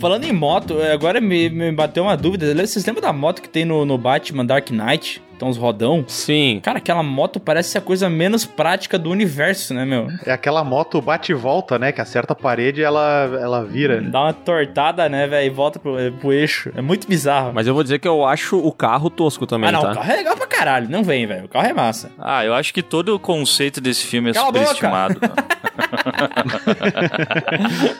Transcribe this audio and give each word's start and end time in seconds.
Falando 0.00 0.24
em 0.24 0.32
moto, 0.32 0.80
agora 0.80 1.20
me, 1.20 1.48
me 1.50 1.72
bateu 1.72 2.04
uma 2.04 2.16
dúvida. 2.16 2.54
Vocês 2.54 2.84
lembram 2.84 3.02
da 3.02 3.12
moto 3.12 3.42
que 3.42 3.48
tem 3.48 3.64
no, 3.64 3.84
no 3.84 3.98
Batman 3.98 4.46
Dark 4.46 4.70
Knight? 4.70 5.22
Tem 5.38 5.46
uns 5.48 5.56
rodão. 5.56 6.04
Sim. 6.06 6.60
Cara, 6.62 6.78
aquela 6.78 7.02
moto 7.02 7.38
parece 7.38 7.70
ser 7.70 7.78
a 7.78 7.80
coisa 7.80 8.08
menos 8.08 8.44
prática 8.44 8.98
do 8.98 9.10
universo, 9.10 9.74
né, 9.74 9.84
meu? 9.84 10.08
É 10.24 10.32
aquela 10.32 10.64
moto 10.64 11.00
bate 11.00 11.32
e 11.32 11.34
volta, 11.34 11.78
né? 11.78 11.92
Que 11.92 12.00
acerta 12.00 12.32
a 12.32 12.36
parede 12.36 12.80
e 12.80 12.84
ela, 12.84 13.30
ela 13.40 13.64
vira. 13.64 14.00
Dá 14.00 14.22
uma 14.22 14.32
tortada, 14.32 15.08
né, 15.08 15.26
velho? 15.26 15.46
E 15.46 15.50
volta 15.50 15.78
pro, 15.78 15.96
pro 16.20 16.32
eixo. 16.32 16.70
É 16.74 16.80
muito 16.80 17.06
bizarro. 17.06 17.52
Mas 17.54 17.66
eu 17.66 17.74
vou 17.74 17.82
dizer 17.82 17.98
que 17.98 18.08
eu 18.08 18.24
acho 18.24 18.58
o 18.58 18.72
carro 18.72 19.10
tosco 19.10 19.46
também, 19.46 19.68
ah, 19.68 19.72
não, 19.72 19.82
tá? 19.82 19.90
o 19.92 19.94
carro 19.94 20.10
é 20.12 20.16
legal 20.16 20.36
pra 20.36 20.46
caralho. 20.46 20.88
Não 20.88 21.02
vem, 21.02 21.26
velho. 21.26 21.44
O 21.44 21.48
carro 21.48 21.66
é 21.66 21.72
massa. 21.72 22.10
Ah, 22.18 22.44
eu 22.44 22.54
acho 22.54 22.72
que 22.72 22.82
todo 22.82 23.14
o 23.14 23.18
conceito 23.18 23.80
desse 23.80 24.06
filme 24.06 24.30
é 24.30 24.32
Cala 24.32 24.46
superestimado. 24.46 25.20
cara. 25.20 25.34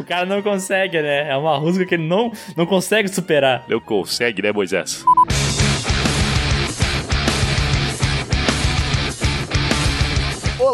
O 0.00 0.05
cara 0.05 0.27
não 0.27 0.42
consegue, 0.42 1.00
né? 1.00 1.30
É 1.30 1.37
uma 1.37 1.56
rusga 1.56 1.84
que 1.84 1.95
ele 1.95 2.06
não, 2.06 2.32
não 2.56 2.66
consegue 2.66 3.09
superar. 3.09 3.64
Não 3.68 3.80
consegue, 3.80 4.42
né, 4.42 4.52
Moisés? 4.52 5.05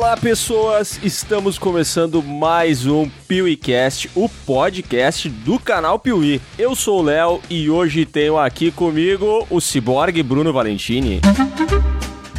Olá, 0.02 0.16
pessoas! 0.16 0.98
Estamos 1.01 1.61
começando 1.61 2.24
mais 2.24 2.87
um 2.87 3.09
PeeWeeCast, 3.29 4.11
o 4.16 4.28
podcast 4.28 5.28
do 5.28 5.61
canal 5.61 5.97
Piuí. 5.97 6.41
Eu 6.59 6.75
sou 6.75 6.98
o 6.98 7.02
Léo 7.05 7.41
e 7.48 7.70
hoje 7.70 8.05
tenho 8.05 8.37
aqui 8.37 8.73
comigo 8.73 9.47
o 9.48 9.61
ciborgue 9.61 10.20
Bruno 10.20 10.52
Valentini. 10.52 11.20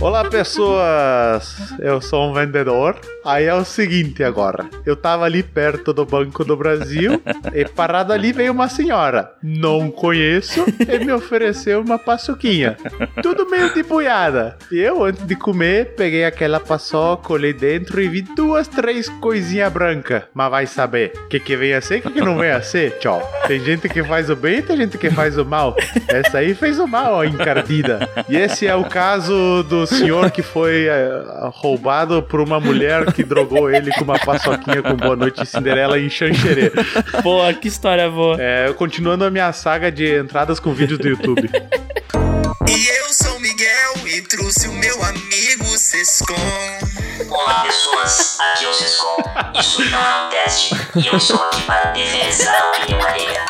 Olá, 0.01 0.29
pessoas! 0.29 1.55
Eu 1.79 2.01
sou 2.01 2.29
um 2.29 2.33
vendedor. 2.33 2.99
Aí 3.25 3.45
é 3.45 3.53
o 3.53 3.63
seguinte 3.63 4.23
agora. 4.23 4.65
Eu 4.85 4.95
tava 4.95 5.23
ali 5.23 5.41
perto 5.41 5.93
do 5.93 6.05
Banco 6.05 6.43
do 6.43 6.57
Brasil 6.57 7.21
e 7.53 7.65
parado 7.65 8.11
ali 8.11 8.33
veio 8.33 8.51
uma 8.51 8.67
senhora. 8.67 9.31
Não 9.41 9.89
conheço 9.89 10.65
e 10.79 11.05
me 11.05 11.11
ofereceu 11.11 11.81
uma 11.81 11.97
paçoquinha. 11.97 12.77
Tudo 13.21 13.49
meio 13.49 13.73
de 13.73 13.81
boiada. 13.83 14.57
E 14.71 14.79
eu, 14.79 15.03
antes 15.03 15.25
de 15.25 15.35
comer, 15.35 15.95
peguei 15.95 16.25
aquela 16.25 16.59
paçoca, 16.59 17.33
olhei 17.33 17.53
dentro 17.53 18.01
e 18.01 18.07
vi 18.09 18.21
duas, 18.21 18.67
três 18.67 19.07
coisinhas 19.07 19.71
brancas. 19.71 20.23
Mas 20.33 20.51
vai 20.51 20.65
saber 20.67 21.13
o 21.25 21.27
que, 21.27 21.39
que 21.39 21.55
vem 21.55 21.73
a 21.73 21.81
ser 21.81 21.95
e 21.95 21.99
o 21.99 22.01
que, 22.03 22.11
que 22.11 22.21
não 22.21 22.37
vem 22.37 22.51
a 22.51 22.61
ser, 22.61 22.97
tchau. 22.99 23.21
Tem 23.47 23.59
gente 23.59 23.87
que 23.87 24.03
faz 24.03 24.29
o 24.29 24.35
bem 24.35 24.57
e 24.57 24.61
tem 24.61 24.77
gente 24.77 24.97
que 24.97 25.09
faz 25.09 25.37
o 25.37 25.45
mal. 25.45 25.75
Essa 26.07 26.39
aí 26.39 26.53
fez 26.53 26.77
o 26.79 26.87
mal, 26.87 27.13
ó, 27.15 27.23
encardida. 27.23 28.09
E 28.27 28.35
esse 28.35 28.67
é 28.67 28.75
o 28.75 28.83
caso 28.83 29.63
do 29.63 29.87
senhor 29.87 30.29
que 30.31 30.41
foi 30.41 30.87
eh, 30.87 31.23
roubado 31.53 32.21
por 32.23 32.41
uma 32.41 32.59
mulher 32.59 33.12
que 33.13 33.23
drogou 33.23 33.69
ele 33.69 33.91
com 33.91 34.03
uma 34.03 34.19
paçoquinha 34.19 34.81
com 34.81 34.95
Boa 34.95 35.15
Noite 35.15 35.45
Cinderela 35.45 35.99
em 35.99 36.09
Xanxerê. 36.09 36.71
Pô, 37.21 37.41
que 37.61 37.67
história 37.67 38.09
boa. 38.09 38.37
É, 38.39 38.73
continuando 38.73 39.23
a 39.23 39.29
minha 39.29 39.53
saga 39.53 39.91
de 39.91 40.19
entradas 40.19 40.59
com 40.59 40.73
vídeos 40.73 40.99
do 40.99 41.07
YouTube. 41.07 41.49
E 42.67 42.87
eu 42.97 43.13
sou 43.13 43.37
o 43.37 43.39
Miguel 43.39 43.93
e 44.07 44.21
trouxe 44.21 44.67
o 44.67 44.73
meu 44.73 45.03
amigo 45.03 45.65
Sescon. 45.65 46.33
Olá 47.29 47.63
pessoas, 47.63 48.37
aqui 48.39 48.65
é 48.65 48.69
o 48.69 48.73
Sescom, 48.73 49.17
isso 49.59 49.89
não 49.89 49.99
é 49.99 50.25
um 50.25 50.29
teste, 50.29 50.75
e 50.95 51.07
eu 51.07 51.17
estou 51.17 51.41
aqui 51.41 51.61
para 51.61 51.91
defender 51.91 52.47
a 52.47 52.69
opinião 52.69 53.07
alheia. 53.07 53.45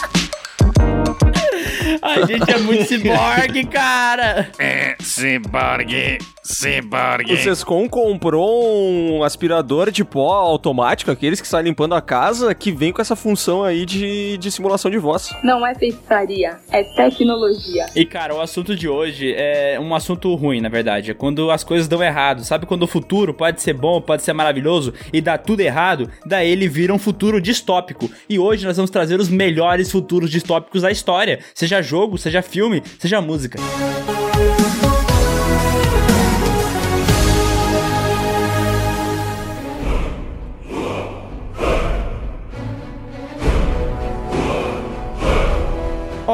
A 2.01 2.25
gente 2.25 2.51
é 2.51 2.57
muito 2.57 2.87
ciborgue, 2.87 3.65
cara. 3.65 4.49
É, 4.59 4.95
Cyborg, 5.01 6.19
Cyborg. 6.43 7.31
O 7.31 7.37
Sescom 7.37 7.87
comprou 7.87 8.91
um 8.91 9.23
aspirador 9.23 9.89
de 9.89 10.03
pó 10.03 10.33
automático, 10.33 11.09
aqueles 11.09 11.39
que 11.39 11.47
saem 11.47 11.65
limpando 11.65 11.95
a 11.95 12.01
casa, 12.01 12.53
que 12.53 12.71
vem 12.71 12.91
com 12.91 13.01
essa 13.01 13.15
função 13.15 13.63
aí 13.63 13.85
de, 13.85 14.37
de 14.37 14.51
simulação 14.51 14.91
de 14.91 14.97
voz. 14.97 15.29
Não 15.43 15.65
é 15.65 15.73
feitiçaria, 15.73 16.57
é 16.69 16.83
tecnologia. 16.83 17.85
E, 17.95 18.05
cara, 18.05 18.35
o 18.35 18.41
assunto 18.41 18.75
de 18.75 18.89
hoje 18.89 19.33
é 19.35 19.79
um 19.79 19.95
assunto 19.95 20.33
ruim, 20.35 20.59
na 20.59 20.69
verdade. 20.69 21.11
É 21.11 21.13
quando 21.13 21.49
as 21.49 21.63
coisas 21.63 21.87
dão 21.87 22.03
errado. 22.03 22.43
Sabe 22.43 22.65
quando 22.65 22.83
o 22.83 22.87
futuro 22.87 23.33
pode 23.33 23.61
ser 23.61 23.73
bom, 23.73 24.01
pode 24.01 24.23
ser 24.23 24.33
maravilhoso 24.33 24.93
e 25.13 25.21
dá 25.21 25.37
tudo 25.37 25.61
errado? 25.61 26.09
Daí 26.25 26.49
ele 26.49 26.67
vira 26.67 26.93
um 26.93 26.99
futuro 26.99 27.39
distópico. 27.39 28.11
E 28.29 28.37
hoje 28.37 28.65
nós 28.65 28.75
vamos 28.75 28.91
trazer 28.91 29.19
os 29.19 29.29
melhores 29.29 29.89
futuros 29.89 30.29
distópicos 30.29 30.81
da 30.81 30.91
história. 30.91 31.39
Seja 31.53 31.81
jogo, 31.81 32.17
seja 32.17 32.41
filme, 32.41 32.83
seja 32.99 33.21
música. 33.21 33.59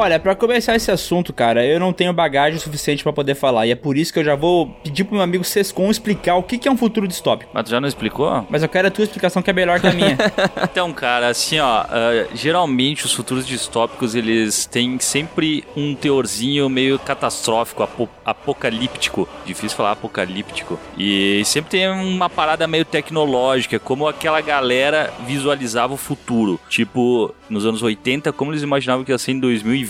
Olha, 0.00 0.18
pra 0.18 0.34
começar 0.34 0.74
esse 0.74 0.90
assunto, 0.90 1.30
cara, 1.30 1.62
eu 1.62 1.78
não 1.78 1.92
tenho 1.92 2.10
bagagem 2.10 2.58
suficiente 2.58 3.02
pra 3.02 3.12
poder 3.12 3.34
falar. 3.34 3.66
E 3.66 3.70
é 3.70 3.74
por 3.74 3.98
isso 3.98 4.10
que 4.10 4.18
eu 4.18 4.24
já 4.24 4.34
vou 4.34 4.66
pedir 4.82 5.04
pro 5.04 5.14
meu 5.16 5.22
amigo 5.22 5.44
Sescon 5.44 5.90
explicar 5.90 6.36
o 6.36 6.42
que 6.42 6.56
que 6.56 6.66
é 6.66 6.72
um 6.72 6.76
futuro 6.76 7.06
distópico. 7.06 7.50
Mas 7.52 7.64
tu 7.64 7.70
já 7.70 7.78
não 7.82 7.86
explicou? 7.86 8.46
Mas 8.48 8.62
eu 8.62 8.68
quero 8.70 8.88
a 8.88 8.90
tua 8.90 9.04
explicação 9.04 9.42
que 9.42 9.50
é 9.50 9.52
melhor 9.52 9.78
que 9.78 9.86
a 9.88 9.92
minha. 9.92 10.16
Então, 10.70 10.90
cara, 10.92 11.28
assim, 11.28 11.58
ó, 11.58 11.84
ah, 11.86 12.26
geralmente 12.34 13.04
os 13.04 13.12
futuros 13.12 13.46
distópicos, 13.46 14.14
eles 14.14 14.64
têm 14.64 14.98
sempre 15.00 15.64
um 15.76 15.94
teorzinho 15.94 16.68
meio 16.70 16.98
catastrófico, 16.98 17.82
apo- 17.82 18.08
apocalíptico. 18.24 19.28
Difícil 19.44 19.76
falar 19.76 19.92
apocalíptico. 19.92 20.78
E 20.96 21.42
sempre 21.44 21.70
tem 21.72 21.88
uma 21.90 22.30
parada 22.30 22.66
meio 22.66 22.84
tecnológica, 22.86 23.78
como 23.78 24.08
aquela 24.08 24.40
galera 24.40 25.12
visualizava 25.26 25.92
o 25.92 25.96
futuro. 25.98 26.58
Tipo, 26.70 27.34
nos 27.50 27.66
anos 27.66 27.82
80, 27.82 28.32
como 28.32 28.50
eles 28.52 28.62
imaginavam 28.62 29.04
que 29.04 29.12
ia 29.12 29.18
ser 29.18 29.32
em 29.32 29.40
2020. 29.40 29.89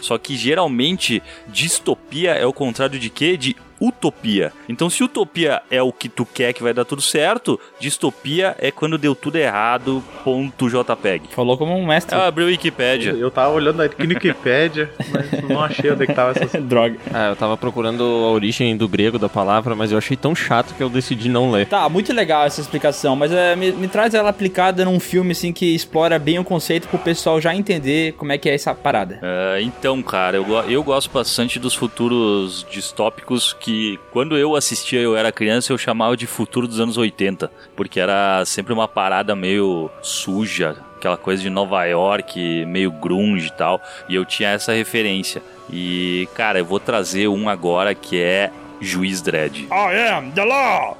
Só 0.00 0.18
que 0.18 0.36
geralmente, 0.36 1.22
distopia 1.48 2.32
é 2.32 2.46
o 2.46 2.52
contrário 2.52 2.98
de 2.98 3.10
quê? 3.10 3.36
De 3.36 3.56
utopia. 3.82 4.52
Então, 4.68 4.88
se 4.88 5.02
utopia 5.02 5.60
é 5.70 5.82
o 5.82 5.92
que 5.92 6.08
tu 6.08 6.24
quer 6.24 6.52
que 6.52 6.62
vai 6.62 6.72
dar 6.72 6.84
tudo 6.84 7.02
certo, 7.02 7.58
distopia 7.80 8.54
é 8.60 8.70
quando 8.70 8.96
deu 8.96 9.14
tudo 9.14 9.36
errado, 9.36 10.02
ponto 10.22 10.68
JPEG. 10.68 11.28
Falou 11.30 11.58
como 11.58 11.76
um 11.76 11.84
mestre. 11.84 12.16
Eu 12.16 12.22
abri 12.22 12.44
o 12.44 12.46
Wikipedia. 12.46 13.12
Eu 13.12 13.30
tava 13.30 13.52
olhando 13.52 13.82
aqui 13.82 14.06
no 14.06 14.14
Wikipedia, 14.14 14.90
mas 15.10 15.42
não 15.48 15.62
achei 15.62 15.90
onde 15.90 16.04
é 16.04 16.06
que 16.06 16.14
tava 16.14 16.30
essa. 16.38 16.60
Droga. 16.62 16.96
Ah, 17.12 17.30
eu 17.30 17.36
tava 17.36 17.56
procurando 17.56 18.04
a 18.04 18.30
origem 18.30 18.76
do 18.76 18.86
grego 18.86 19.18
da 19.18 19.28
palavra, 19.28 19.74
mas 19.74 19.90
eu 19.90 19.98
achei 19.98 20.16
tão 20.16 20.34
chato 20.34 20.74
que 20.74 20.82
eu 20.82 20.88
decidi 20.88 21.28
não 21.28 21.50
ler. 21.50 21.66
Tá, 21.66 21.88
muito 21.88 22.12
legal 22.12 22.44
essa 22.44 22.60
explicação, 22.60 23.16
mas 23.16 23.32
é, 23.32 23.56
me, 23.56 23.72
me 23.72 23.88
traz 23.88 24.14
ela 24.14 24.28
aplicada 24.28 24.84
num 24.84 25.00
filme 25.00 25.32
assim 25.32 25.52
que 25.52 25.74
explora 25.74 26.18
bem 26.18 26.38
o 26.38 26.44
conceito 26.44 26.86
pro 26.88 26.98
pessoal 26.98 27.40
já 27.40 27.54
entender 27.54 28.12
como 28.12 28.32
é 28.32 28.38
que 28.38 28.48
é 28.48 28.54
essa 28.54 28.74
parada. 28.74 29.18
Ah, 29.22 29.60
então, 29.60 30.00
cara, 30.02 30.36
eu, 30.36 30.46
eu 30.68 30.82
gosto 30.84 31.10
bastante 31.10 31.58
dos 31.58 31.74
futuros 31.74 32.66
distópicos 32.70 33.56
que, 33.58 33.71
quando 34.10 34.36
eu 34.36 34.56
assistia, 34.56 35.00
eu 35.00 35.16
era 35.16 35.30
criança, 35.30 35.72
eu 35.72 35.78
chamava 35.78 36.16
de 36.16 36.26
futuro 36.26 36.66
dos 36.66 36.80
anos 36.80 36.96
80, 36.96 37.50
porque 37.76 38.00
era 38.00 38.44
sempre 38.44 38.72
uma 38.72 38.88
parada 38.88 39.34
meio 39.36 39.90
suja, 40.02 40.76
aquela 40.96 41.16
coisa 41.16 41.42
de 41.42 41.50
Nova 41.50 41.84
York, 41.84 42.64
meio 42.66 42.90
grunge 42.90 43.48
e 43.48 43.52
tal, 43.52 43.80
e 44.08 44.14
eu 44.14 44.24
tinha 44.24 44.50
essa 44.50 44.72
referência. 44.72 45.42
E, 45.70 46.28
cara, 46.34 46.58
eu 46.58 46.64
vou 46.64 46.80
trazer 46.80 47.28
um 47.28 47.48
agora 47.48 47.94
que 47.94 48.20
é 48.20 48.50
Juiz 48.80 49.20
Dredd. 49.20 49.68
I 49.70 50.10
am 50.10 50.30
the 50.32 50.44
law! 50.44 50.98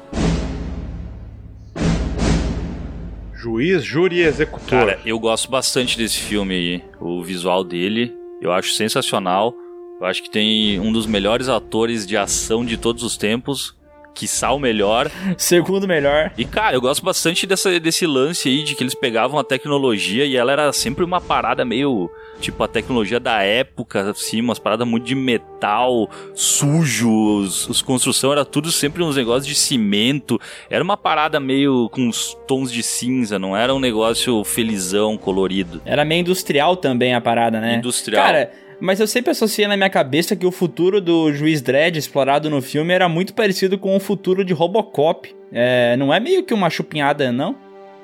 Juiz, 3.43 3.83
júri 3.83 4.19
e 4.19 4.23
executor. 4.23 4.69
Cara, 4.69 5.01
eu 5.05 5.19
gosto 5.19 5.51
bastante 5.51 5.99
desse 5.99 6.21
filme 6.21 6.55
aí. 6.55 6.85
O 7.01 7.25
visual 7.25 7.65
dele, 7.65 8.15
eu 8.41 8.53
acho 8.53 8.71
sensacional. 8.71 9.53
Eu 10.03 10.09
acho 10.09 10.21
que 10.21 10.29
tem 10.29 10.81
um 10.81 10.91
dos 10.91 11.07
melhores 11.07 11.49
atores 11.49 12.05
de 12.05 12.17
ação 12.17 12.65
de 12.65 12.77
todos 12.77 13.05
os 13.05 13.17
tempos. 13.17 13.73
Quiçá 14.13 14.53
o 14.53 14.59
melhor. 14.59 15.09
Segundo 15.39 15.87
melhor. 15.87 16.33
E, 16.37 16.45
cara, 16.45 16.75
eu 16.75 16.81
gosto 16.81 17.05
bastante 17.05 17.47
dessa, 17.47 17.79
desse 17.79 18.05
lance 18.05 18.49
aí 18.49 18.65
de 18.65 18.75
que 18.75 18.83
eles 18.83 18.97
pegavam 18.97 19.39
a 19.39 19.45
tecnologia 19.45 20.25
e 20.27 20.37
ela 20.37 20.51
era 20.51 20.73
sempre 20.73 21.05
uma 21.05 21.21
parada 21.21 21.65
meio. 21.65 22.11
Tipo, 22.41 22.65
a 22.65 22.69
tecnologia 22.69 23.21
da 23.21 23.43
época, 23.43 24.11
assim, 24.11 24.41
umas 24.41 24.59
paradas 24.59 24.87
muito 24.89 25.07
de 25.07 25.15
metal, 25.15 26.11
sujo, 26.35 27.39
os, 27.39 27.69
os 27.69 27.81
construção 27.81 28.33
era 28.33 28.45
tudo 28.45 28.73
sempre 28.73 29.05
uns 29.05 29.15
negócios 29.15 29.47
de 29.47 29.55
cimento. 29.55 30.37
Era 30.69 30.83
uma 30.83 30.97
parada 30.97 31.39
meio 31.39 31.89
com 31.91 32.09
uns 32.09 32.37
tons 32.49 32.73
de 32.73 32.83
cinza, 32.83 33.39
não 33.39 33.57
era 33.57 33.73
um 33.73 33.79
negócio 33.79 34.43
felizão, 34.43 35.17
colorido. 35.17 35.81
Era 35.85 36.05
meio 36.05 36.23
industrial 36.23 36.75
também 36.75 37.15
a 37.15 37.21
parada, 37.21 37.61
né? 37.61 37.77
Industrial. 37.77 38.25
Cara, 38.25 38.51
mas 38.83 38.99
eu 38.99 39.07
sempre 39.07 39.31
associei 39.31 39.69
na 39.69 39.77
minha 39.77 39.89
cabeça 39.89 40.35
que 40.35 40.45
o 40.45 40.51
futuro 40.51 41.01
do 41.01 41.33
Juiz 41.33 41.63
Dredd 41.63 41.97
explorado 41.97 42.51
no 42.51 42.61
filme 42.61 42.93
era 42.93 43.09
muito 43.09 43.33
parecido 43.33 43.79
com 43.79 43.95
o 43.95 44.01
futuro 44.01 44.45
de 44.45 44.53
Robocop. 44.53 45.33
É, 45.53 45.97
não 45.97 46.13
é 46.13 46.19
meio 46.19 46.43
que 46.43 46.53
uma 46.53 46.69
chupinhada, 46.69 47.31
não? 47.31 47.55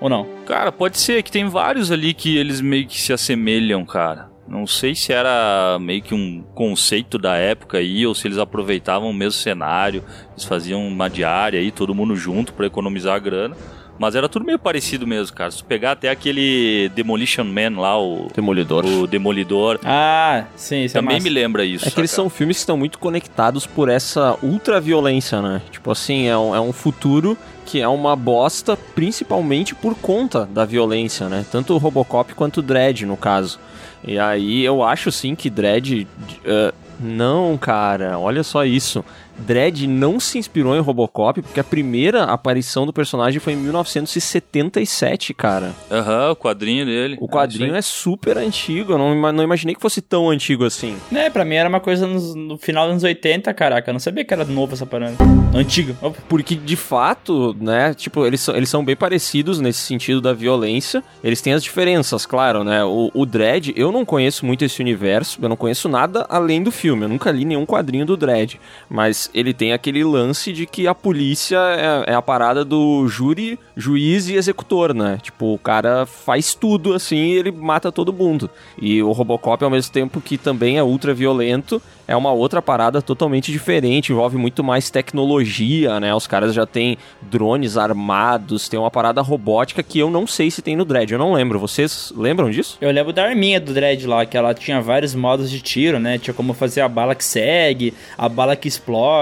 Ou 0.01 0.09
não? 0.09 0.25
Cara, 0.47 0.71
pode 0.71 0.97
ser 0.99 1.25
que 1.25 1.33
tem 1.33 1.49
vários 1.49 1.91
ali 1.91 2.15
que 2.15 2.37
eles 2.37 2.61
meio 2.61 2.87
que 2.87 3.01
se 3.01 3.13
assemelham, 3.13 3.85
cara. 3.85 4.31
Não 4.47 4.69
sei 4.69 4.95
se 4.95 5.13
era 5.13 5.79
meio 5.81 6.01
que 6.01 6.15
um 6.15 6.45
conceito 6.55 7.19
da 7.19 7.35
época 7.35 7.79
aí, 7.79 8.07
ou 8.07 8.15
se 8.15 8.29
eles 8.29 8.39
aproveitavam 8.39 9.11
o 9.11 9.15
mesmo 9.15 9.33
cenário, 9.33 10.05
eles 10.31 10.45
faziam 10.45 10.87
uma 10.87 11.11
diária 11.11 11.59
aí, 11.59 11.73
todo 11.73 11.93
mundo 11.93 12.15
junto 12.15 12.53
pra 12.53 12.67
economizar 12.67 13.17
a 13.17 13.19
grana. 13.19 13.57
Mas 13.99 14.15
era 14.15 14.29
tudo 14.29 14.45
meio 14.45 14.59
parecido 14.59 15.07
mesmo, 15.07 15.35
cara. 15.37 15.51
Se 15.51 15.59
tu 15.59 15.65
pegar 15.65 15.93
até 15.93 16.09
aquele 16.09 16.89
Demolition 16.95 17.45
Man 17.45 17.81
lá, 17.81 18.01
o, 18.01 18.29
Demolidor. 18.35 18.85
o 18.87 19.07
Demolidor, 19.07 19.81
Ah, 19.85 20.45
sim, 20.57 20.85
isso 20.85 20.95
também 20.95 21.17
é 21.17 21.21
me 21.21 21.29
lembra 21.29 21.65
isso. 21.65 21.87
É 21.89 21.91
que 21.91 22.01
eles 22.01 22.11
são 22.11 22.31
filmes 22.31 22.57
que 22.59 22.61
estão 22.61 22.77
muito 22.77 22.99
conectados 22.99 23.67
por 23.67 23.89
essa 23.89 24.37
ultraviolência, 24.43 25.43
né? 25.43 25.61
Tipo 25.71 25.91
assim, 25.91 26.27
é 26.29 26.39
um, 26.39 26.55
é 26.55 26.61
um 26.61 26.73
futuro 26.73 27.37
que 27.67 27.81
é 27.81 27.89
uma 27.89 28.15
bosta, 28.17 28.77
principalmente 28.95 29.75
por 29.75 29.95
conta 29.97 30.47
da 30.47 30.65
violência, 30.65 31.29
né? 31.29 31.45
Tanto 31.51 31.75
o 31.75 31.79
Robocop 31.79 32.33
quanto 32.35 32.59
o 32.59 32.63
Dredd, 32.63 33.03
no 33.05 33.17
caso. 33.17 33.59
E 34.07 34.19
aí 34.19 34.65
eu 34.65 34.83
acho 34.83 35.11
sim 35.11 35.35
que 35.35 35.51
Dredd. 35.51 36.07
eh, 36.45 36.73
não, 37.01 37.57
cara, 37.59 38.19
olha 38.19 38.43
só 38.43 38.65
isso. 38.65 39.05
Dredd 39.39 39.87
não 39.87 40.19
se 40.21 40.39
inspirou 40.39 40.77
em 40.77 40.81
Robocop, 40.81 41.41
porque 41.43 41.61
a 41.61 41.65
primeira 41.65 42.25
aparição 42.25 42.85
do 42.85 42.93
personagem 42.93 43.41
foi 43.41 43.53
em 43.53 43.57
1977, 43.57 45.35
cara. 45.35 45.73
Aham, 45.91 46.33
o 46.33 46.37
quadrinho 46.37 46.85
dele. 46.85 47.17
O 47.21 47.29
quadrinho 47.29 47.75
é 47.75 47.83
super 47.83 48.37
antigo, 48.39 48.93
eu 48.93 48.99
não, 48.99 49.33
não 49.33 49.45
imaginei 49.45 49.75
que 49.75 49.81
fosse 49.81 50.01
tão 50.01 50.29
antigo 50.31 50.65
assim. 50.65 50.97
É, 51.15 51.31
pra 51.31 51.45
mim 51.45 51.55
era 51.55 51.69
uma 51.69 51.81
coisa 51.81 52.07
nos- 52.07 52.35
no, 52.35 52.59
final 52.59 52.85
dos 52.85 52.93
anos 52.93 53.05
80, 53.05 53.53
caraca. 53.55 53.91
Eu 53.91 53.93
não 53.93 54.01
sabia 54.01 54.25
que 54.25 54.33
era 54.35 54.45
novo 54.45 54.75
essa 54.75 54.87
parada. 54.87 55.17
Antigo. 55.55 55.97
Opa. 56.03 56.19
Porque, 56.29 56.55
de 56.55 56.77
fato, 56.77 57.57
né, 57.61 57.95
tipo, 57.95 58.27
eles 58.27 58.41
são, 58.41 58.55
eles 58.57 58.69
são 58.69 58.85
bem 58.85 58.97
parecidos 58.97 59.61
nesse 59.61 59.81
sentido 59.81 60.21
da 60.21 60.33
violência. 60.33 61.03
Eles 61.23 61.41
têm 61.41 61.53
as 61.53 61.63
diferenças, 61.63 62.27
claro, 62.27 62.63
né? 62.65 62.85
O, 62.85 63.11
o 63.15 63.25
Dredd, 63.27 63.73
eu 63.77 63.91
não 63.91 64.05
conheço 64.05 64.45
muito 64.45 64.65
esse 64.65 64.81
universo, 64.81 65.39
eu 65.41 65.49
não 65.49 65.57
conheço 65.57 65.89
nada 65.89 66.27
além 66.29 66.63
do 66.63 66.71
filme. 66.71 67.05
Eu 67.05 67.09
nunca 67.09 67.31
li 67.31 67.45
nenhum 67.45 67.65
quadrinho 67.65 68.05
do 68.05 68.17
Dredd. 68.17 68.57
Mas 68.89 69.28
ele 69.33 69.53
tem 69.53 69.73
aquele 69.73 70.03
lance 70.05 70.53
de 70.53 70.67
que 70.67 70.87
a 70.87 70.95
polícia 70.95 71.59
é, 71.59 72.13
é 72.13 72.15
a 72.15 72.23
parada 72.23 72.65
do 72.65 73.07
júri, 73.09 73.59
juiz 73.77 74.29
e 74.29 74.35
executor, 74.37 74.95
né? 74.95 75.19
Tipo, 75.23 75.55
o 75.55 75.59
cara 75.59 76.07
faz 76.07 76.55
tudo 76.55 76.95
assim 76.95 77.17
e 77.17 77.39
ele 77.39 77.53
mata 77.53 77.93
todo 77.93 78.13
mundo. 78.13 78.51
E 78.81 79.03
o 79.03 79.13
Robocop, 79.13 79.63
ao 79.63 79.71
mesmo 79.71 79.93
tempo 79.93 80.21
que 80.21 80.37
também 80.37 80.79
é 80.79 80.83
ultra 80.83 81.15
violento, 81.15 81.81
é 82.07 82.17
uma 82.17 82.33
outra 82.33 82.63
parada 82.63 83.03
totalmente 83.03 83.53
diferente, 83.53 84.13
envolve 84.13 84.39
muito 84.39 84.65
mais 84.65 84.89
tecnologia, 84.91 86.01
né? 86.01 86.15
Os 86.15 86.27
caras 86.27 86.55
já 86.55 86.65
têm 86.65 86.97
drones 87.21 87.77
armados, 87.77 88.69
tem 88.69 88.81
uma 88.81 88.91
parada 88.91 89.21
robótica 89.21 89.83
que 89.83 89.99
eu 89.99 90.11
não 90.11 90.27
sei 90.27 90.51
se 90.51 90.63
tem 90.63 90.75
no 90.75 90.87
Dread, 90.87 91.13
eu 91.13 91.19
não 91.19 91.35
lembro. 91.35 91.59
Vocês 91.59 92.13
lembram 92.17 92.51
disso? 92.51 92.79
Eu 92.81 92.91
lembro 92.91 93.13
da 93.13 93.25
arminha 93.25 93.61
do 93.61 93.75
Dredd 93.75 94.07
lá, 94.07 94.25
que 94.25 94.37
ela 94.37 94.55
tinha 94.55 94.81
vários 94.81 95.15
modos 95.15 95.51
de 95.51 95.61
tiro, 95.61 95.99
né? 95.99 96.19
Tinha 96.19 96.33
como 96.33 96.55
fazer 96.55 96.81
a 96.81 96.89
bala 96.89 97.15
que 97.15 97.25
segue, 97.25 97.93
a 98.17 98.29
bala 98.29 98.57
que 98.57 98.69
explode. 98.69 99.18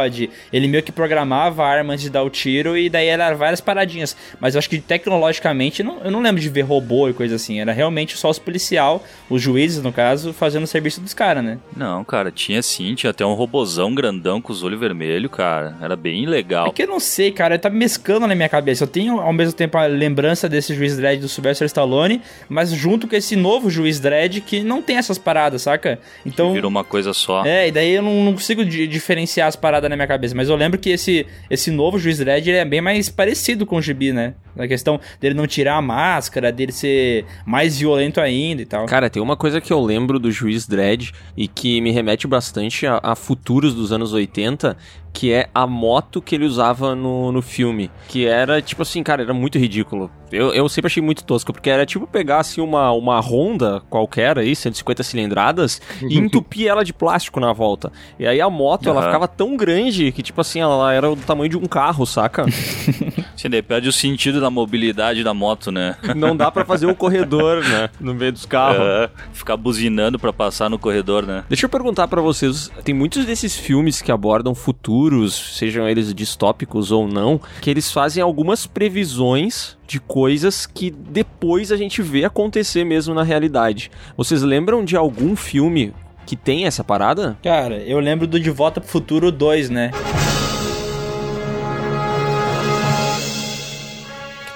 Ele 0.52 0.66
meio 0.68 0.82
que 0.82 0.92
programava 0.92 1.64
a 1.64 1.68
arma 1.68 1.92
antes 1.92 2.04
de 2.04 2.10
dar 2.10 2.22
o 2.22 2.30
tiro 2.30 2.76
e 2.76 2.88
daí 2.88 3.06
era 3.08 3.32
várias 3.34 3.60
paradinhas. 3.60 4.16
Mas 4.40 4.54
eu 4.54 4.58
acho 4.58 4.68
que 4.68 4.78
tecnologicamente 4.78 5.82
não- 5.82 5.98
eu 6.04 6.10
não 6.10 6.20
lembro 6.20 6.40
de 6.40 6.48
ver 6.48 6.62
robô 6.62 7.08
e 7.08 7.12
coisa 7.14 7.36
assim. 7.36 7.60
Era 7.60 7.72
realmente 7.72 8.16
só 8.16 8.28
os 8.30 8.38
policial, 8.38 9.02
os 9.30 9.40
juízes, 9.42 9.82
no 9.82 9.92
caso, 9.92 10.32
fazendo 10.32 10.64
o 10.64 10.66
serviço 10.66 11.00
dos 11.00 11.14
caras, 11.14 11.42
né? 11.44 11.58
Não, 11.76 12.04
cara, 12.04 12.30
tinha 12.30 12.62
sim, 12.62 12.94
tinha 12.94 13.10
até 13.10 13.24
um 13.24 13.34
robozão 13.34 13.94
grandão 13.94 14.40
com 14.40 14.52
os 14.52 14.62
olhos 14.62 14.78
vermelhos, 14.80 15.30
cara. 15.30 15.76
Era 15.80 15.96
bem 15.96 16.26
legal. 16.26 16.66
É 16.68 16.70
que 16.70 16.82
eu 16.82 16.86
não 16.88 17.00
sei, 17.00 17.30
cara, 17.30 17.58
tá 17.58 17.70
mescando 17.70 18.26
na 18.26 18.34
minha 18.34 18.48
cabeça. 18.48 18.84
Eu 18.84 18.88
tenho 18.88 19.20
ao 19.20 19.32
mesmo 19.32 19.52
tempo 19.54 19.78
a 19.78 19.86
lembrança 19.86 20.48
desse 20.48 20.74
juiz 20.74 20.96
Dredd 20.96 21.20
do 21.20 21.28
Sylvester 21.28 21.66
Stallone, 21.66 22.20
mas 22.48 22.70
junto 22.70 23.06
com 23.08 23.16
esse 23.16 23.36
novo 23.36 23.70
juiz 23.70 23.98
Dredd 24.00 24.40
que 24.40 24.60
não 24.62 24.82
tem 24.82 24.96
essas 24.96 25.18
paradas, 25.18 25.62
saca? 25.62 25.98
Então. 26.24 26.52
Virou 26.52 26.68
uma 26.70 26.84
coisa 26.84 27.12
só. 27.12 27.44
É, 27.44 27.68
e 27.68 27.72
daí 27.72 27.92
eu 27.94 28.02
não, 28.02 28.24
não 28.24 28.32
consigo 28.32 28.64
di- 28.64 28.86
diferenciar 28.86 29.48
as 29.48 29.56
paradas 29.56 29.85
na 29.88 29.96
minha 29.96 30.06
cabeça. 30.06 30.34
Mas 30.34 30.48
eu 30.48 30.56
lembro 30.56 30.78
que 30.78 30.90
esse, 30.90 31.26
esse 31.50 31.70
novo 31.70 31.98
juiz 31.98 32.18
Dredd 32.18 32.48
é 32.48 32.64
bem 32.64 32.80
mais 32.80 33.08
parecido 33.08 33.66
com 33.66 33.76
o 33.76 33.82
Gibi, 33.82 34.12
né? 34.12 34.34
Na 34.54 34.66
questão 34.66 34.98
dele 35.20 35.34
não 35.34 35.46
tirar 35.46 35.76
a 35.76 35.82
máscara, 35.82 36.50
dele 36.50 36.72
ser 36.72 37.24
mais 37.44 37.78
violento 37.78 38.20
ainda 38.20 38.62
e 38.62 38.66
tal. 38.66 38.86
Cara, 38.86 39.10
tem 39.10 39.22
uma 39.22 39.36
coisa 39.36 39.60
que 39.60 39.72
eu 39.72 39.80
lembro 39.80 40.18
do 40.18 40.30
Juiz 40.30 40.66
Dredd 40.66 41.12
e 41.36 41.46
que 41.46 41.80
me 41.80 41.90
remete 41.90 42.26
bastante 42.26 42.86
a, 42.86 43.00
a 43.02 43.14
futuros 43.14 43.74
dos 43.74 43.92
anos 43.92 44.12
80, 44.12 44.76
que 45.16 45.32
é 45.32 45.48
a 45.54 45.66
moto 45.66 46.20
que 46.20 46.34
ele 46.34 46.44
usava 46.44 46.94
no, 46.94 47.32
no 47.32 47.40
filme. 47.40 47.90
Que 48.06 48.26
era, 48.26 48.60
tipo 48.60 48.82
assim, 48.82 49.02
cara, 49.02 49.22
era 49.22 49.32
muito 49.32 49.58
ridículo. 49.58 50.10
Eu, 50.30 50.52
eu 50.52 50.68
sempre 50.68 50.88
achei 50.88 51.02
muito 51.02 51.24
tosco, 51.24 51.54
porque 51.54 51.70
era 51.70 51.86
tipo 51.86 52.06
pegar, 52.06 52.40
assim, 52.40 52.60
uma, 52.60 52.92
uma 52.92 53.18
Honda 53.18 53.82
qualquer 53.88 54.38
aí, 54.38 54.54
150 54.54 55.02
cilindradas, 55.02 55.80
e 56.02 56.18
entupir 56.18 56.66
ela 56.66 56.84
de 56.84 56.92
plástico 56.92 57.40
na 57.40 57.50
volta. 57.54 57.90
E 58.18 58.26
aí 58.26 58.42
a 58.42 58.50
moto, 58.50 58.90
ela 58.90 59.00
Aham. 59.00 59.06
ficava 59.06 59.26
tão 59.26 59.56
grande 59.56 60.12
que, 60.12 60.22
tipo 60.22 60.38
assim, 60.38 60.60
ela 60.60 60.92
era 60.92 61.08
do 61.08 61.16
tamanho 61.16 61.48
de 61.48 61.56
um 61.56 61.64
carro, 61.64 62.04
saca? 62.04 62.44
Você 63.36 63.48
daí 63.48 63.62
perde 63.62 63.88
o 63.88 63.92
sentido 63.92 64.40
da 64.40 64.50
mobilidade 64.50 65.22
da 65.22 65.34
moto, 65.34 65.70
né? 65.70 65.96
Não 66.16 66.36
dá 66.36 66.50
pra 66.50 66.64
fazer 66.64 66.86
um 66.86 66.94
corredor, 66.94 67.62
né, 67.62 67.90
no 68.00 68.14
meio 68.14 68.32
dos 68.32 68.46
carros. 68.46 68.80
É, 68.80 69.10
ficar 69.32 69.56
buzinando 69.56 70.18
pra 70.18 70.32
passar 70.32 70.70
no 70.70 70.78
corredor, 70.78 71.26
né? 71.26 71.44
Deixa 71.48 71.66
eu 71.66 71.70
perguntar 71.70 72.08
pra 72.08 72.20
vocês, 72.20 72.70
tem 72.82 72.94
muitos 72.94 73.24
desses 73.26 73.54
filmes 73.56 74.00
que 74.00 74.10
abordam 74.10 74.54
futuros, 74.54 75.34
sejam 75.56 75.88
eles 75.88 76.14
distópicos 76.14 76.90
ou 76.90 77.06
não, 77.06 77.40
que 77.60 77.68
eles 77.68 77.92
fazem 77.92 78.22
algumas 78.22 78.66
previsões 78.66 79.76
de 79.86 80.00
coisas 80.00 80.66
que 80.66 80.90
depois 80.90 81.70
a 81.70 81.76
gente 81.76 82.02
vê 82.02 82.24
acontecer 82.24 82.84
mesmo 82.84 83.14
na 83.14 83.22
realidade. 83.22 83.90
Vocês 84.16 84.42
lembram 84.42 84.84
de 84.84 84.96
algum 84.96 85.36
filme 85.36 85.92
que 86.24 86.36
tem 86.36 86.66
essa 86.66 86.82
parada? 86.82 87.36
Cara, 87.42 87.76
eu 87.76 88.00
lembro 88.00 88.26
do 88.26 88.40
De 88.40 88.50
Volta 88.50 88.80
pro 88.80 88.90
Futuro 88.90 89.30
2, 89.30 89.70
né? 89.70 89.90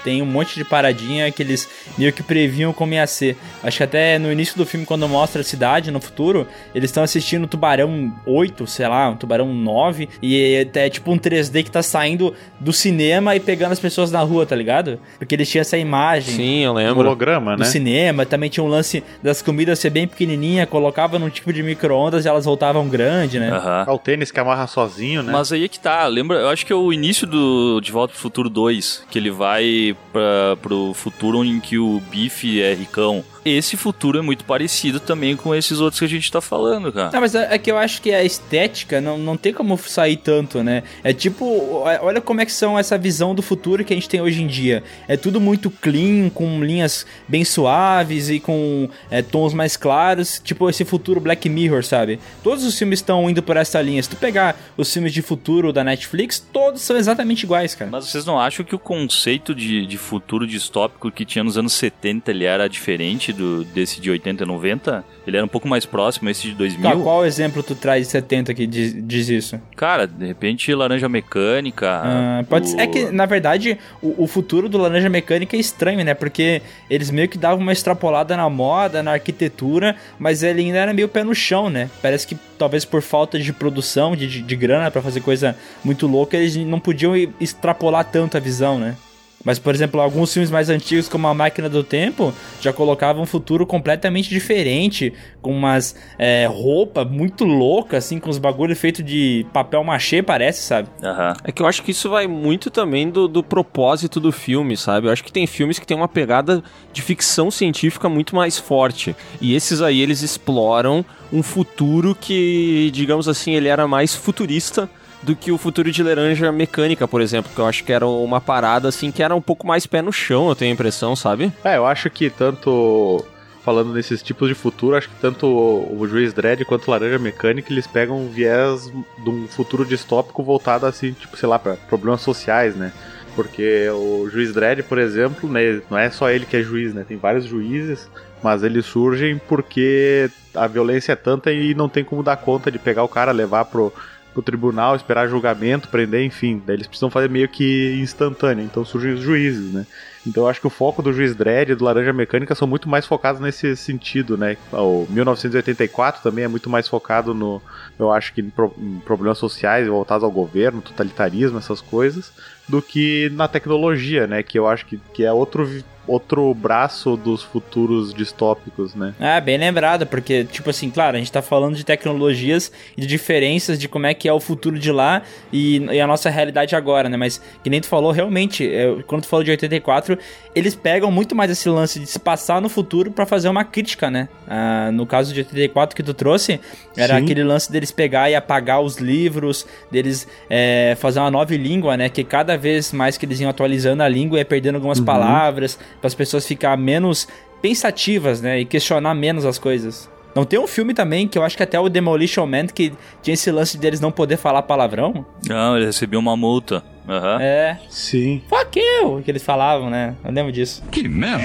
Tem 0.03 0.21
um 0.21 0.25
monte 0.25 0.55
de 0.55 0.63
paradinha 0.65 1.31
que 1.31 1.41
eles 1.43 1.67
meio 1.97 2.11
que 2.13 2.23
previam 2.23 2.73
como 2.73 2.93
ia 2.93 3.05
ser. 3.07 3.37
Acho 3.63 3.77
que 3.77 3.83
até 3.83 4.17
no 4.17 4.31
início 4.31 4.57
do 4.57 4.65
filme, 4.65 4.85
quando 4.85 5.07
mostra 5.07 5.41
a 5.41 5.43
cidade 5.43 5.91
no 5.91 5.99
futuro, 5.99 6.47
eles 6.73 6.89
estão 6.89 7.03
assistindo 7.03 7.43
o 7.43 7.47
Tubarão 7.47 8.13
8, 8.25 8.65
sei 8.67 8.87
lá, 8.87 9.09
um 9.09 9.15
Tubarão 9.15 9.53
9, 9.53 10.09
e 10.21 10.67
é 10.73 10.89
tipo 10.89 11.11
um 11.11 11.17
3D 11.17 11.63
que 11.63 11.71
tá 11.71 11.83
saindo 11.83 12.33
do 12.59 12.73
cinema 12.73 13.35
e 13.35 13.39
pegando 13.39 13.71
as 13.71 13.79
pessoas 13.79 14.11
na 14.11 14.21
rua, 14.21 14.45
tá 14.45 14.55
ligado? 14.55 14.99
Porque 15.17 15.35
eles 15.35 15.49
tinham 15.49 15.61
essa 15.61 15.77
imagem 15.77 16.35
Sim, 16.35 16.59
eu 16.59 16.73
lembro. 16.73 16.99
holograma, 16.99 17.55
do 17.55 17.59
né? 17.59 17.65
cinema, 17.65 18.25
também 18.25 18.49
tinha 18.49 18.63
um 18.63 18.67
lance 18.67 19.03
das 19.21 19.41
comidas 19.41 19.79
ser 19.79 19.89
bem 19.89 20.07
pequenininha, 20.07 20.65
colocava 20.65 21.17
num 21.19 21.29
tipo 21.29 21.51
de 21.53 21.61
micro-ondas 21.63 22.25
e 22.25 22.27
elas 22.27 22.45
voltavam 22.45 22.87
grande, 22.87 23.39
né? 23.39 23.51
Aham. 23.51 23.85
Ah, 23.87 23.93
o 23.93 23.99
tênis 23.99 24.31
que 24.31 24.39
amarra 24.39 24.67
sozinho, 24.67 25.23
né? 25.23 25.31
Mas 25.31 25.51
aí 25.51 25.65
é 25.65 25.67
que 25.67 25.79
tá, 25.79 26.05
lembra? 26.07 26.37
Eu 26.39 26.49
acho 26.49 26.65
que 26.65 26.73
é 26.73 26.75
o 26.75 26.91
início 26.91 27.25
do 27.27 27.79
De 27.81 27.91
Volta 27.91 28.13
pro 28.13 28.21
Futuro 28.21 28.49
2, 28.49 29.05
que 29.09 29.17
ele 29.19 29.31
vai 29.31 29.90
pra, 30.11 30.57
pro 30.61 30.93
futuro 30.93 31.43
em 31.43 31.59
que 31.59 31.77
o 31.77 31.99
Biff 32.09 32.61
é 32.61 32.73
ricão. 32.73 33.23
Esse 33.45 33.77
futuro 33.77 34.17
é 34.17 34.21
muito 34.21 34.45
parecido 34.45 34.99
também 34.99 35.35
com 35.35 35.53
esses 35.53 35.79
outros 35.79 35.99
que 35.99 36.05
a 36.05 36.09
gente 36.09 36.31
tá 36.31 36.41
falando, 36.41 36.91
cara. 36.91 37.11
Não, 37.13 37.21
mas 37.21 37.35
é 37.35 37.51
é 37.51 37.57
que 37.57 37.69
eu 37.69 37.77
acho 37.77 38.01
que 38.01 38.13
a 38.13 38.23
estética 38.23 39.01
não, 39.01 39.17
não 39.17 39.35
tem 39.35 39.53
como 39.53 39.77
sair 39.77 40.15
tanto, 40.15 40.63
né? 40.63 40.83
É 41.03 41.11
tipo, 41.11 41.83
olha 41.83 42.21
como 42.21 42.39
é 42.39 42.45
que 42.45 42.51
são 42.51 42.79
essa 42.79 42.97
visão 42.97 43.35
do 43.35 43.41
futuro 43.41 43.83
que 43.83 43.91
a 43.93 43.95
gente 43.95 44.07
tem 44.07 44.21
hoje 44.21 44.41
em 44.41 44.47
dia. 44.47 44.83
É 45.07 45.17
tudo 45.17 45.41
muito 45.41 45.69
clean, 45.69 46.29
com 46.29 46.63
linhas 46.63 47.05
bem 47.27 47.43
suaves 47.43 48.29
e 48.29 48.39
com 48.39 48.89
é, 49.09 49.21
tons 49.21 49.53
mais 49.53 49.75
claros. 49.75 50.41
Tipo 50.43 50.69
esse 50.69 50.85
futuro 50.85 51.19
Black 51.19 51.49
Mirror, 51.49 51.83
sabe? 51.83 52.19
Todos 52.41 52.63
os 52.63 52.77
filmes 52.77 52.99
estão 52.99 53.29
indo 53.29 53.43
por 53.43 53.57
essa 53.57 53.81
linha. 53.81 54.01
Se 54.01 54.09
tu 54.09 54.15
pegar 54.15 54.55
os 54.77 54.91
filmes 54.91 55.13
de 55.13 55.21
futuro 55.21 55.73
da 55.73 55.83
Netflix, 55.83 56.39
todos 56.39 56.81
são 56.81 56.95
exatamente 56.95 57.43
iguais, 57.43 57.75
cara. 57.75 57.91
Mas 57.91 58.05
vocês 58.05 58.25
não 58.25 58.39
acham 58.39 58.65
que 58.65 58.75
o 58.75 58.79
conceito 58.79 59.53
de, 59.53 59.85
de 59.85 59.97
futuro 59.97 60.47
distópico 60.47 61.11
que 61.11 61.25
tinha 61.25 61.43
nos 61.43 61.57
anos 61.57 61.73
70 61.73 62.31
ele 62.31 62.45
era 62.45 62.69
diferente 62.69 63.30
do 63.33 63.63
desse 63.63 63.99
de 64.01 64.09
80 64.09 64.43
e 64.43 64.47
90? 64.47 65.03
Ele 65.25 65.37
era 65.37 65.45
um 65.45 65.49
pouco 65.49 65.67
mais 65.67 65.85
próximo 65.85 66.29
esse 66.29 66.47
de 66.49 66.53
2000? 66.55 66.89
Tá, 66.89 66.95
qual 66.97 67.25
exemplo 67.25 67.61
tu 67.63 67.75
traz 67.75 68.05
de 68.07 68.11
70 68.11 68.53
que 68.53 68.65
diz, 68.67 68.95
diz 69.07 69.29
isso? 69.29 69.59
Cara, 69.75 70.05
de 70.07 70.25
repente 70.25 70.73
Laranja 70.73 71.07
Mecânica. 71.07 71.87
Ah, 72.03 72.43
pode 72.49 72.67
o- 72.67 72.69
ser. 72.69 72.79
É 72.81 72.87
que, 72.87 73.11
na 73.11 73.25
verdade, 73.25 73.77
o, 74.01 74.23
o 74.23 74.27
futuro 74.27 74.67
do 74.67 74.77
Laranja 74.77 75.09
Mecânica 75.09 75.55
é 75.55 75.59
estranho, 75.59 76.03
né? 76.03 76.13
Porque 76.13 76.61
eles 76.89 77.09
meio 77.11 77.27
que 77.29 77.37
davam 77.37 77.59
uma 77.59 77.71
extrapolada 77.71 78.35
na 78.35 78.49
moda, 78.49 79.03
na 79.03 79.11
arquitetura, 79.11 79.95
mas 80.19 80.43
ele 80.43 80.61
ainda 80.61 80.77
era 80.77 80.93
meio 80.93 81.07
pé 81.07 81.23
no 81.23 81.33
chão, 81.35 81.69
né? 81.69 81.89
Parece 82.01 82.25
que 82.27 82.35
talvez 82.57 82.85
por 82.85 83.01
falta 83.01 83.39
de 83.39 83.51
produção, 83.53 84.15
de, 84.15 84.27
de, 84.27 84.41
de 84.41 84.55
grana 84.55 84.89
pra 84.91 85.01
fazer 85.01 85.21
coisa 85.21 85.55
muito 85.83 86.05
louca, 86.07 86.37
eles 86.37 86.55
não 86.57 86.79
podiam 86.79 87.13
extrapolar 87.39 88.05
tanto 88.05 88.37
a 88.37 88.39
visão, 88.39 88.77
né? 88.79 88.95
Mas, 89.43 89.59
por 89.59 89.73
exemplo, 89.73 89.99
alguns 89.99 90.33
filmes 90.33 90.51
mais 90.51 90.69
antigos, 90.69 91.09
como 91.09 91.27
A 91.27 91.33
Máquina 91.33 91.69
do 91.69 91.83
Tempo, 91.83 92.33
já 92.59 92.71
colocavam 92.71 93.23
um 93.23 93.25
futuro 93.25 93.65
completamente 93.65 94.29
diferente, 94.29 95.13
com 95.41 95.51
umas 95.51 95.95
é, 96.17 96.45
roupas 96.45 97.09
muito 97.09 97.43
loucas, 97.43 98.05
assim, 98.05 98.19
com 98.19 98.29
os 98.29 98.37
bagulho 98.37 98.75
feito 98.75 99.01
de 99.01 99.45
papel 99.51 99.83
machê, 99.83 100.21
parece, 100.21 100.61
sabe? 100.61 100.89
Aham. 101.03 101.33
É 101.43 101.51
que 101.51 101.61
eu 101.61 101.67
acho 101.67 101.83
que 101.83 101.91
isso 101.91 102.09
vai 102.09 102.27
muito 102.27 102.69
também 102.69 103.09
do, 103.09 103.27
do 103.27 103.43
propósito 103.43 104.19
do 104.19 104.31
filme, 104.31 104.77
sabe? 104.77 105.07
Eu 105.07 105.11
acho 105.11 105.23
que 105.23 105.31
tem 105.31 105.47
filmes 105.47 105.79
que 105.79 105.87
tem 105.87 105.97
uma 105.97 106.07
pegada 106.07 106.63
de 106.93 107.01
ficção 107.01 107.49
científica 107.49 108.07
muito 108.07 108.35
mais 108.35 108.57
forte. 108.57 109.15
E 109.39 109.55
esses 109.55 109.81
aí, 109.81 110.01
eles 110.01 110.21
exploram 110.21 111.03
um 111.31 111.41
futuro 111.41 112.15
que, 112.19 112.89
digamos 112.93 113.27
assim, 113.27 113.53
ele 113.53 113.67
era 113.67 113.87
mais 113.87 114.13
futurista 114.13 114.89
do 115.23 115.35
que 115.35 115.51
o 115.51 115.57
futuro 115.57 115.91
de 115.91 116.01
Laranja 116.03 116.51
Mecânica, 116.51 117.07
por 117.07 117.21
exemplo, 117.21 117.51
que 117.53 117.59
eu 117.59 117.67
acho 117.67 117.83
que 117.83 117.93
era 117.93 118.07
uma 118.07 118.41
parada 118.41 118.87
assim 118.87 119.11
que 119.11 119.21
era 119.21 119.35
um 119.35 119.41
pouco 119.41 119.67
mais 119.67 119.85
pé 119.85 120.01
no 120.01 120.11
chão, 120.11 120.49
eu 120.49 120.55
tenho 120.55 120.71
a 120.71 120.73
impressão, 120.73 121.15
sabe? 121.15 121.51
É, 121.63 121.77
eu 121.77 121.85
acho 121.85 122.09
que 122.09 122.29
tanto. 122.29 123.25
Falando 123.63 123.93
nesses 123.93 124.23
tipos 124.23 124.49
de 124.49 124.55
futuro, 124.55 124.95
acho 124.95 125.07
que 125.07 125.15
tanto 125.21 125.45
o, 125.45 126.07
Juiz 126.07 126.33
Dredd 126.33 126.65
quanto 126.65 126.89
Laranja 126.89 127.19
Mecânica 127.19 127.71
eles 127.71 127.85
pegam 127.85 128.17
um 128.17 128.27
viés 128.27 128.91
de 129.23 129.29
um 129.29 129.47
futuro 129.47 129.85
distópico 129.85 130.41
voltado 130.41 130.87
assim, 130.87 131.11
tipo, 131.11 131.37
sei 131.37 131.47
lá, 131.47 131.59
pra 131.59 131.75
problemas 131.75 132.21
sociais, 132.21 132.75
né? 132.75 132.91
Porque 133.35 133.87
o 133.91 134.27
Juiz 134.31 134.51
Dredd, 134.51 134.81
por 134.81 134.97
exemplo, 134.97 135.47
né, 135.47 135.79
não 135.91 135.97
é 135.99 136.09
só 136.09 136.31
ele 136.31 136.47
que 136.47 136.57
é 136.57 136.63
juiz, 136.63 136.91
né? 136.91 137.05
Tem 137.07 137.17
vários 137.17 137.45
juízes, 137.45 138.09
mas 138.41 138.63
eles 138.63 138.83
surgem 138.83 139.39
porque 139.47 140.27
a 140.55 140.65
violência 140.65 141.11
é 141.13 141.15
tanta 141.15 141.51
e 141.51 141.75
não 141.75 141.87
tem 141.87 142.03
como 142.03 142.23
dar 142.23 142.37
conta 142.37 142.71
de 142.71 142.79
pegar 142.79 143.03
o 143.03 143.07
cara, 143.07 143.31
levar 143.31 143.65
pro, 143.65 143.93
pro 144.33 144.41
tribunal, 144.41 144.95
esperar 144.95 145.27
julgamento, 145.27 145.87
prender, 145.89 146.23
enfim. 146.23 146.61
Daí 146.65 146.75
eles 146.75 146.87
precisam 146.87 147.09
fazer 147.09 147.29
meio 147.29 147.47
que 147.49 147.97
instantâneo, 148.01 148.63
então 148.63 148.83
surgem 148.85 149.13
os 149.13 149.19
juízes, 149.21 149.73
né? 149.73 149.85
Então 150.25 150.43
eu 150.43 150.49
acho 150.49 150.61
que 150.61 150.67
o 150.67 150.69
foco 150.69 151.01
do 151.01 151.11
Juiz 151.11 151.35
Dredd 151.35 151.71
e 151.71 151.75
do 151.75 151.83
Laranja 151.83 152.13
Mecânica 152.13 152.53
são 152.53 152.67
muito 152.67 152.87
mais 152.87 153.05
focados 153.05 153.41
nesse 153.41 153.75
sentido, 153.75 154.37
né? 154.37 154.55
O 154.71 155.05
1984 155.09 156.21
também 156.21 156.43
é 156.45 156.47
muito 156.47 156.69
mais 156.69 156.87
focado 156.87 157.33
no, 157.33 157.61
eu 157.97 158.11
acho 158.11 158.33
que 158.33 158.41
em, 158.41 158.49
pro- 158.49 158.73
em 158.77 158.99
problemas 158.99 159.37
sociais 159.37 159.87
voltados 159.87 160.23
ao 160.23 160.31
governo, 160.31 160.81
totalitarismo, 160.81 161.57
essas 161.57 161.81
coisas, 161.81 162.31
do 162.67 162.81
que 162.81 163.29
na 163.33 163.47
tecnologia, 163.47 164.27
né? 164.27 164.43
Que 164.43 164.57
eu 164.59 164.67
acho 164.67 164.85
que, 164.85 164.97
que 165.13 165.23
é 165.23 165.31
outro, 165.33 165.67
outro 166.07 166.53
braço 166.53 167.15
dos 167.15 167.43
futuros 167.43 168.13
distópicos, 168.13 168.95
né? 168.95 169.13
Ah, 169.19 169.39
bem 169.39 169.57
lembrado, 169.57 170.05
porque, 170.05 170.43
tipo 170.45 170.69
assim, 170.69 170.89
claro, 170.89 171.15
a 171.15 171.19
gente 171.19 171.31
tá 171.31 171.41
falando 171.41 171.75
de 171.75 171.85
tecnologias 171.85 172.71
e 172.97 173.01
de 173.01 173.07
diferenças 173.07 173.77
de 173.79 173.87
como 173.87 174.05
é 174.05 174.13
que 174.13 174.27
é 174.27 174.33
o 174.33 174.39
futuro 174.39 174.79
de 174.79 174.91
lá 174.91 175.21
e, 175.51 175.77
e 175.91 176.01
a 176.01 176.07
nossa 176.07 176.29
realidade 176.29 176.75
agora, 176.75 177.07
né? 177.07 177.17
Mas, 177.17 177.41
que 177.63 177.69
nem 177.69 177.79
tu 177.79 177.87
falou, 177.87 178.11
realmente, 178.11 178.67
é, 178.67 179.01
quando 179.07 179.23
tu 179.23 179.27
falou 179.27 179.43
de 179.43 179.51
84, 179.51 180.17
eles 180.55 180.75
pegam 180.75 181.11
muito 181.11 181.35
mais 181.35 181.51
esse 181.51 181.69
lance 181.69 181.99
de 181.99 182.07
se 182.07 182.19
passar 182.19 182.61
no 182.61 182.69
futuro 182.69 183.11
pra 183.11 183.25
fazer 183.25 183.49
uma 183.49 183.63
crítica, 183.63 184.09
né? 184.09 184.27
Ah, 184.47 184.89
no 184.91 185.05
caso 185.05 185.33
de 185.33 185.39
84 185.41 185.95
que 185.95 186.03
tu 186.03 186.13
trouxe, 186.13 186.59
era 186.95 187.17
Sim. 187.17 187.23
aquele 187.23 187.43
lance 187.43 187.71
deles 187.71 187.91
pegar 187.91 188.29
e 188.29 188.35
apagar 188.35 188.81
os 188.81 188.97
livros, 188.97 189.65
deles 189.89 190.27
é, 190.49 190.95
fazer 190.99 191.19
uma 191.19 191.31
nova 191.31 191.55
língua, 191.55 191.95
né? 191.95 192.09
Que 192.09 192.23
cada 192.23 192.57
vez 192.57 192.91
mais 192.91 193.17
que 193.17 193.25
eles 193.25 193.39
iam 193.39 193.49
atualizando 193.49 194.03
a 194.03 194.07
língua 194.07 194.39
ia 194.39 194.45
perdendo 194.45 194.75
algumas 194.75 194.99
palavras, 194.99 195.77
para 196.01 196.07
as 196.07 196.15
pessoas 196.15 196.45
ficar 196.45 196.75
menos 196.75 197.27
pensativas, 197.61 198.41
né? 198.41 198.59
E 198.59 198.65
questionar 198.65 199.13
menos 199.13 199.45
as 199.45 199.57
coisas. 199.57 200.09
Não 200.33 200.45
tem 200.45 200.57
um 200.57 200.67
filme 200.67 200.93
também 200.93 201.27
que 201.27 201.37
eu 201.37 201.43
acho 201.43 201.57
que 201.57 201.63
até 201.63 201.79
o 201.79 201.89
Demolition 201.89 202.45
Man 202.45 202.67
que 202.67 202.93
tinha 203.21 203.33
esse 203.33 203.51
lance 203.51 203.77
deles 203.77 203.99
não 203.99 204.11
poder 204.11 204.37
falar 204.37 204.61
palavrão? 204.63 205.25
Não, 205.47 205.75
ele 205.75 205.85
recebeu 205.85 206.19
uma 206.19 206.37
multa. 206.37 206.83
Aham. 207.07 207.41
É. 207.41 207.77
Sim. 207.89 208.41
Fuck 208.47 208.79
you! 208.79 209.21
Que 209.23 209.31
eles 209.31 209.43
falavam, 209.43 209.89
né? 209.89 210.15
Eu 210.23 210.31
lembro 210.31 210.51
disso. 210.51 210.81
Que 210.89 211.07
merda! 211.07 211.43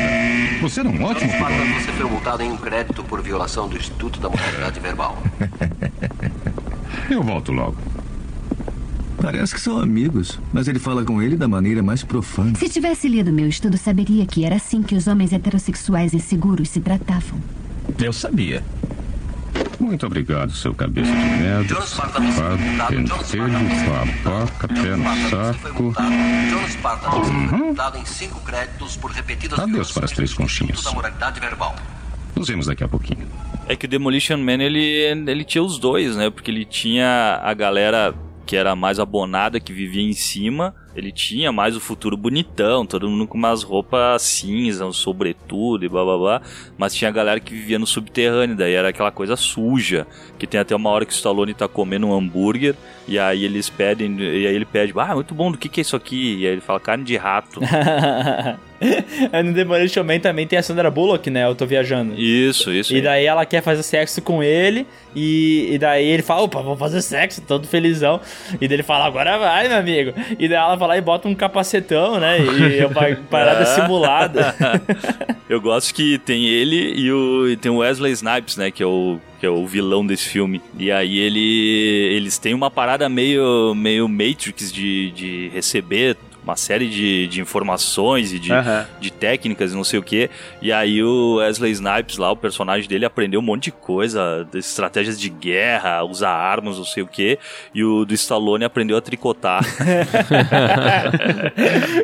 Você 0.63 0.81
era 0.81 0.89
um 0.89 1.05
ótimo 1.05 1.33
piloto. 1.33 1.53
você 1.81 1.93
foi 1.93 2.11
multado 2.11 2.43
em 2.43 2.51
um 2.53 2.57
crédito 2.57 3.03
por 3.03 3.21
violação 3.21 3.69
do 3.69 3.77
Instituto 3.77 4.21
da 4.21 4.29
Moralidade 4.29 4.79
Verbal. 4.79 5.17
Eu 7.11 7.23
volto 7.23 7.53
logo. 7.53 7.77
Parece 9.21 9.55
que 9.55 9.61
são 9.61 9.79
amigos, 9.79 10.39
mas 10.53 10.69
ele 10.69 10.79
fala 10.79 11.05
com 11.05 11.23
ele 11.23 11.37
da 11.37 11.49
maneira 11.49 11.83
mais 11.83 12.03
profana. 12.03 12.55
Se 12.57 12.69
tivesse 12.69 13.09
lido 13.09 13.33
meu 13.33 13.49
estudo, 13.49 13.79
saberia 13.79 14.27
que 14.27 14.45
era 14.45 14.57
assim 14.57 14.83
que 14.83 14.95
os 14.95 15.07
homens 15.07 15.33
heterossexuais 15.33 16.13
inseguros 16.15 16.69
se 16.69 16.81
tratavam. 16.81 17.41
Eu 17.99 18.13
sabia. 18.13 18.63
Muito 19.81 20.07
obrigado, 20.07 20.53
seu 20.53 20.75
cabeça 20.75 21.11
de 21.11 21.17
merda. 21.17 21.65
Jonas 21.65 22.01
pentelho, 22.89 23.53
babaca, 24.25 24.69
pé 24.69 24.97
no 24.97 25.31
saco. 25.31 25.95
repetidas 29.13 29.59
Adeus 29.59 29.93
para 29.93 30.05
as 30.05 30.13
três 30.13 30.35
conchinhas. 30.35 30.83
Nos 32.35 32.49
vemos 32.49 32.67
daqui 32.67 32.85
a 32.85 32.89
pouquinho. 32.89 33.27
É 33.69 33.75
que 33.75 33.87
o 33.87 33.89
Demolition 33.89 34.37
Man, 34.37 34.63
ele, 34.63 34.81
ele 35.27 35.45
tinha 35.45 35.63
os 35.63 35.79
dois, 35.79 36.17
né? 36.17 36.31
Porque 36.31 36.51
ele 36.51 36.65
tinha 36.65 37.41
a 37.43 37.55
galera 37.55 38.15
que 38.47 38.57
era 38.57 38.77
mais 38.77 38.99
abonada, 39.01 39.59
que 39.59 39.73
vivia 39.73 40.03
em 40.03 40.13
cima. 40.13 40.75
Ele 40.97 41.13
tinha 41.13 41.53
mais 41.53 41.77
o 41.77 41.81
futuro 41.81 42.17
bonitão, 42.17 42.87
todo 42.87 43.09
mundo 43.09 43.27
com 43.27 43.37
umas 43.37 43.63
roupas 43.63 44.23
cinza, 44.23 44.87
um 44.87 44.93
sobretudo 44.93 45.85
e 45.85 45.89
blá 45.89 46.03
blá 46.03 46.17
blá. 46.17 46.43
Mas 46.79 46.95
tinha 46.95 47.11
a 47.11 47.13
galera 47.13 47.39
que 47.39 47.55
vivia 47.55 47.79
no 47.79 47.87
subterrâneo, 47.87 48.57
daí 48.57 48.73
era 48.73 48.89
aquela 48.89 49.11
coisa 49.11 49.37
suja. 49.37 50.07
Que 50.39 50.47
tem 50.47 50.59
até 50.59 50.75
uma 50.75 50.91
hora 50.91 51.05
que 51.05 51.13
o 51.13 51.15
Stallone 51.15 51.53
tá 51.53 51.69
comendo 51.69 52.07
um 52.07 52.15
hambúrguer, 52.15 52.75
e 53.07 53.19
aí 53.19 53.45
eles 53.45 53.69
pedem, 53.69 54.17
e 54.19 54.47
aí 54.47 54.55
ele 54.55 54.65
pede, 54.65 54.93
ah, 54.97 55.15
muito 55.15 55.35
bom, 55.35 55.53
do 55.53 55.59
que 55.59 55.69
que 55.69 55.81
é 55.81 55.83
isso 55.83 55.97
aqui? 55.97 56.39
E 56.39 56.47
aí 56.47 56.53
ele 56.53 56.61
fala, 56.61 56.81
carne 56.81 57.05
de 57.05 57.17
rato. 57.17 57.61
Aí 59.33 59.43
no 59.43 59.53
Demolition 59.53 60.05
Man 60.05 60.19
também 60.19 60.47
tem 60.47 60.59
a 60.59 60.63
Sandra 60.63 60.91
Bullock, 60.91 61.31
né? 61.31 61.45
Eu 61.45 61.55
tô 61.55 61.65
viajando. 61.67 62.15
isso, 62.19 62.71
isso. 62.71 62.93
E 62.93 62.97
aí. 62.97 63.03
daí 63.03 63.25
ela 63.25 63.47
quer 63.47 63.63
fazer 63.63 63.83
sexo 63.83 64.21
com 64.21 64.43
ele. 64.43 64.87
E, 65.15 65.71
e 65.73 65.79
daí 65.79 66.07
ele 66.07 66.23
fala, 66.23 66.43
opa, 66.43 66.61
vou 66.61 66.77
fazer 66.77 67.01
sexo, 67.01 67.41
todo 67.41 67.67
felizão. 67.67 68.21
E 68.61 68.69
daí 68.69 68.77
ele 68.77 68.83
fala, 68.83 69.07
agora 69.07 69.39
vai, 69.39 69.69
meu 69.69 69.79
amigo. 69.79 70.13
E 70.39 70.47
daí 70.49 70.59
ela 70.59 70.77
vai 70.87 70.89
lá 70.89 70.99
e 70.99 71.01
bota 71.01 71.29
um 71.29 71.35
capacetão, 71.35 72.19
né? 72.21 72.39
E 72.41 72.79
é 72.79 72.87
uma 72.87 73.17
parada 73.29 73.67
simulada. 73.67 74.55
Eu 75.49 75.61
gosto 75.61 75.95
que 75.95 76.19
tem 76.19 76.47
ele 76.47 76.95
e, 76.97 77.13
o, 77.13 77.49
e 77.49 77.57
tem 77.57 77.71
o 77.71 77.77
Wesley 77.77 78.13
Snipes, 78.13 78.57
né? 78.57 78.71
Que 78.71 78.83
é 78.83 78.87
o, 78.87 79.19
que 79.39 79.47
é 79.47 79.51
o 79.51 79.67
vilão 79.67 80.05
desse 80.07 80.29
filme. 80.29 80.61
E 80.79 80.91
aí 80.91 81.19
ele, 81.19 82.11
eles 82.17 82.39
têm 82.39 82.55
uma 82.55 82.71
parada 82.71 83.09
meio, 83.09 83.75
meio 83.75 84.09
Matrix 84.09 84.73
de, 84.73 85.11
de 85.13 85.49
receber 85.55 86.17
uma 86.47 86.57
série 86.57 86.89
de, 86.89 87.27
de 87.27 87.41
informações 87.41 88.33
e 88.33 88.39
de, 88.39 88.53
Aham. 88.53 88.87
de 89.01 89.11
técnicas 89.11 89.73
e 89.73 89.77
não 89.77 89.83
sei 89.85 89.99
o 89.99 90.03
que. 90.03 90.31
E 90.63 90.73
aí 90.73 91.03
o 91.03 91.37
Wesley 91.39 91.73
Snipes 91.73 92.17
lá, 92.19 92.31
o 92.31 92.37
personagem 92.37 92.89
dele, 92.89 93.05
aprendeu 93.05 93.41
um 93.41 93.43
monte 93.43 93.65
de 93.65 93.73
coisa, 93.73 94.47
estratégias 94.55 95.19
de 95.21 95.29
guerra, 95.29 96.05
usar 96.05 96.31
armas, 96.31 96.79
não 96.79 96.85
sei 96.85 97.03
o 97.03 97.07
que. 97.07 97.39
E 97.75 97.83
o 97.83 98.05
do 98.05 98.15
Stallone 98.15 98.65
aprendeu 98.65 98.97
a 98.97 99.01
tricotar. 99.01 99.65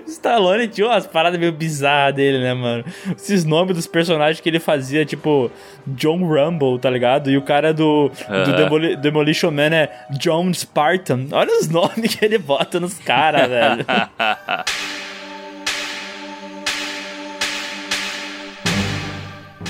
Stallone 0.07 0.69
tinha 0.69 0.87
umas 0.87 1.07
paradas 1.07 1.39
meio 1.39 1.53
bizarras 1.53 2.15
dele, 2.15 2.39
né, 2.43 2.55
mano? 2.55 2.85
Esses 3.17 3.45
nomes 3.45 3.77
dos 3.77 3.87
personagens 3.87 4.41
que 4.41 4.49
ele 4.49 4.61
fazia, 4.61 5.05
tipo 5.05 5.51
John 5.87 6.19
Rumble, 6.27 6.79
tá 6.79 6.91
ligado? 6.91 7.31
E 7.31 7.37
o 7.37 7.43
cara 7.43 7.73
do, 7.73 8.09
do 8.09 8.35
Aham. 8.35 8.57
Demoli- 8.57 8.97
Demolition 8.97 9.51
Man 9.51 9.75
é 9.75 9.91
John 10.19 10.53
Spartan. 10.53 11.27
Olha 11.33 11.59
os 11.61 11.69
nomes 11.71 12.15
que 12.15 12.25
ele 12.25 12.39
bota 12.39 12.79
nos 12.81 12.99
caras, 12.99 13.49
velho. 13.49 13.85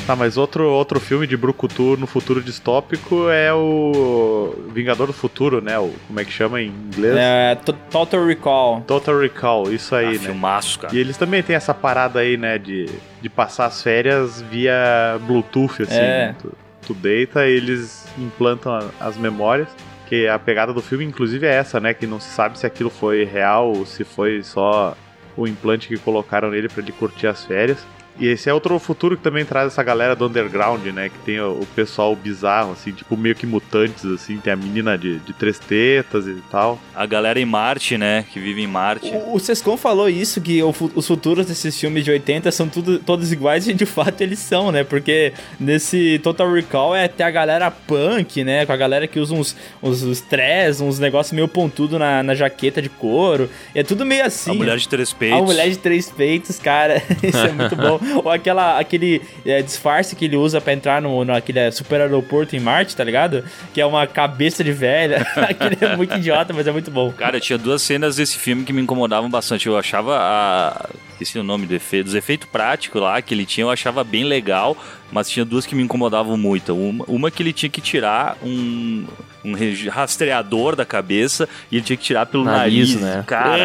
Tá, 0.07 0.16
mas 0.16 0.37
outro, 0.37 0.64
outro 0.69 0.99
filme 0.99 1.28
de 1.28 1.37
Brucutu 1.37 1.97
no 1.97 2.09
futuro 2.09 2.42
distópico 2.42 3.28
é 3.31 3.52
o 3.54 4.52
Vingador 4.75 5.07
do 5.07 5.12
Futuro, 5.12 5.61
né? 5.62 5.78
O, 5.78 5.92
como 6.09 6.19
é 6.19 6.25
que 6.25 6.33
chama 6.33 6.61
em 6.61 6.66
inglês? 6.66 7.14
É, 7.16 7.54
to- 7.54 7.73
Total 7.88 8.26
Recall. 8.26 8.81
Total 8.81 9.16
Recall, 9.16 9.73
isso 9.73 9.95
aí, 9.95 10.07
Ah, 10.07 10.11
né? 10.12 10.19
filmaço, 10.19 10.81
cara. 10.81 10.92
E 10.92 10.99
eles 10.99 11.16
também 11.16 11.40
têm 11.40 11.54
essa 11.54 11.73
parada 11.73 12.19
aí, 12.19 12.37
né, 12.37 12.59
de, 12.59 12.87
de 13.21 13.28
passar 13.28 13.66
as 13.66 13.81
férias 13.81 14.42
via 14.42 15.21
Bluetooth, 15.25 15.83
assim. 15.85 15.95
É. 15.95 16.35
Tu, 16.42 16.52
tu 16.88 16.95
deita 16.95 17.47
e 17.47 17.52
eles 17.52 18.04
implantam 18.19 18.73
a- 18.75 18.88
as 18.99 19.16
memórias. 19.16 19.69
Que 20.12 20.28
a 20.28 20.38
pegada 20.38 20.75
do 20.75 20.83
filme, 20.83 21.07
inclusive, 21.07 21.47
é 21.47 21.54
essa, 21.54 21.81
né? 21.81 21.95
Que 21.95 22.07
não 22.07 22.21
se 22.21 22.28
sabe 22.28 22.59
se 22.59 22.66
aquilo 22.66 22.90
foi 22.90 23.25
real 23.25 23.69
ou 23.75 23.87
se 23.87 24.04
foi 24.04 24.42
só 24.42 24.95
o 25.35 25.49
implante 25.49 25.88
que 25.88 25.97
colocaram 25.97 26.50
nele 26.50 26.69
pra 26.69 26.83
ele 26.83 26.92
curtir 26.92 27.28
as 27.28 27.42
férias. 27.42 27.83
E 28.19 28.26
esse 28.26 28.49
é 28.49 28.54
outro 28.54 28.78
futuro 28.78 29.16
que 29.16 29.23
também 29.23 29.45
traz 29.45 29.69
essa 29.69 29.83
galera 29.83 30.14
do 30.14 30.26
underground, 30.26 30.85
né? 30.87 31.09
Que 31.09 31.19
tem 31.25 31.40
o, 31.40 31.61
o 31.61 31.66
pessoal 31.75 32.14
bizarro, 32.14 32.73
assim, 32.73 32.92
tipo 32.92 33.16
meio 33.16 33.35
que 33.35 33.47
mutantes, 33.47 34.04
assim. 34.04 34.38
Tem 34.38 34.52
a 34.52 34.57
menina 34.57 34.97
de, 34.99 35.19
de 35.21 35.33
três 35.33 35.59
tetas 35.59 36.26
e 36.26 36.37
tal. 36.50 36.78
A 36.95 37.07
galera 37.07 37.40
em 37.40 37.45
Marte, 37.45 37.97
né? 37.97 38.25
Que 38.33 38.38
vive 38.38 38.62
em 38.62 38.66
Marte. 38.66 39.11
O, 39.11 39.37
o 39.37 39.40
Sescon 39.40 39.76
falou 39.76 40.09
isso, 40.09 40.40
que 40.40 40.62
o 40.62 40.73
os 40.95 41.07
futuros 41.07 41.47
desses 41.47 41.78
filmes 41.78 42.04
de 42.04 42.11
80 42.11 42.50
são 42.50 42.69
tudo, 42.69 42.99
todos 42.99 43.33
iguais 43.33 43.66
e 43.69 43.75
de 43.75 43.87
fato 43.87 44.21
eles 44.21 44.38
são, 44.38 44.73
né? 44.73 44.85
Porque 44.85 45.33
nesse 45.59 46.19
Total 46.23 46.50
Recall 46.50 46.95
é 46.95 47.04
até 47.04 47.25
a 47.25 47.31
galera 47.31 47.71
punk, 47.71 48.45
né? 48.45 48.66
Com 48.66 48.73
a 48.73 48.76
galera 48.76 49.07
que 49.07 49.19
usa 49.19 49.35
uns, 49.35 49.57
uns, 49.83 50.02
uns 50.02 50.21
trés, 50.21 50.81
uns 50.81 50.99
negócios 50.99 51.33
meio 51.33 51.49
pontudo 51.49 51.99
na, 51.99 52.23
na 52.23 52.35
jaqueta 52.35 52.81
de 52.81 52.88
couro. 52.88 53.49
E 53.75 53.81
é 53.81 53.83
tudo 53.83 54.04
meio 54.04 54.25
assim. 54.25 54.50
a 54.50 54.54
mulher 54.54 54.78
de 54.78 54.88
três 54.88 55.12
peitos. 55.12 55.38
A 55.38 55.42
mulher 55.42 55.71
de 55.71 55.78
três 55.78 56.11
peitos, 56.11 56.59
cara, 56.59 57.02
isso 57.23 57.38
é 57.38 57.52
muito 57.52 57.76
bom. 57.76 58.00
Ou 58.23 58.30
aquela, 58.30 58.78
aquele 58.78 59.23
é, 59.44 59.62
disfarce 59.62 60.16
que 60.16 60.25
ele 60.25 60.37
usa 60.37 60.61
pra 60.61 60.73
entrar 60.73 61.00
no, 61.00 61.25
naquele 61.25 61.71
super 61.73 62.00
aeroporto 62.00 62.56
em 62.56 62.61
Marte, 62.61 62.97
tá 62.97 63.04
ligado? 63.04 63.44
Que 63.73 63.80
é 63.80 63.87
uma 63.87 64.06
cabeça 64.06 64.62
de 64.62 64.73
velha. 64.73 65.26
Aquele 65.37 65.78
é 65.80 65.97
muito 65.97 66.14
idiota, 66.16 66.52
mas 66.52 66.66
é 66.66 66.73
muito 66.73 66.90
bom. 66.90 67.12
Cara, 67.12 67.40
tinha 67.40 67.59
duas 67.59 67.82
cenas 67.82 68.16
desse 68.16 68.38
filme 68.38 68.64
que 68.64 68.73
me 68.73 68.82
incomodavam 68.82 69.30
bastante. 69.30 69.66
Eu 69.66 69.76
achava 69.76 70.16
a. 70.18 70.88
Esqueci 71.12 71.38
o 71.38 71.42
nome 71.42 71.66
do 71.66 71.75
efeito. 71.75 72.06
Dos 72.06 72.14
efeitos 72.14 72.49
práticos 72.50 73.00
lá 73.00 73.21
que 73.23 73.32
ele 73.35 73.47
tinha, 73.47 73.64
eu 73.64 73.71
achava 73.71 74.02
bem 74.02 74.25
legal. 74.25 74.76
Mas 75.11 75.28
tinha 75.28 75.44
duas 75.44 75.66
que 75.66 75.75
me 75.75 75.82
incomodavam 75.82 76.37
muito. 76.37 76.75
Uma, 76.75 77.04
uma 77.06 77.30
que 77.30 77.42
ele 77.42 77.52
tinha 77.52 77.71
que 77.71 77.80
tirar 77.80 78.37
um. 78.42 79.04
um 79.44 79.52
rastreador 79.90 80.75
da 80.75 80.85
cabeça 80.85 81.49
e 81.71 81.76
ele 81.76 81.85
tinha 81.85 81.97
que 81.97 82.02
tirar 82.04 82.26
pelo 82.26 82.44
Nariz, 82.44 82.94
nariz, 82.94 83.00
né? 83.00 83.25
Cara, 83.26 83.59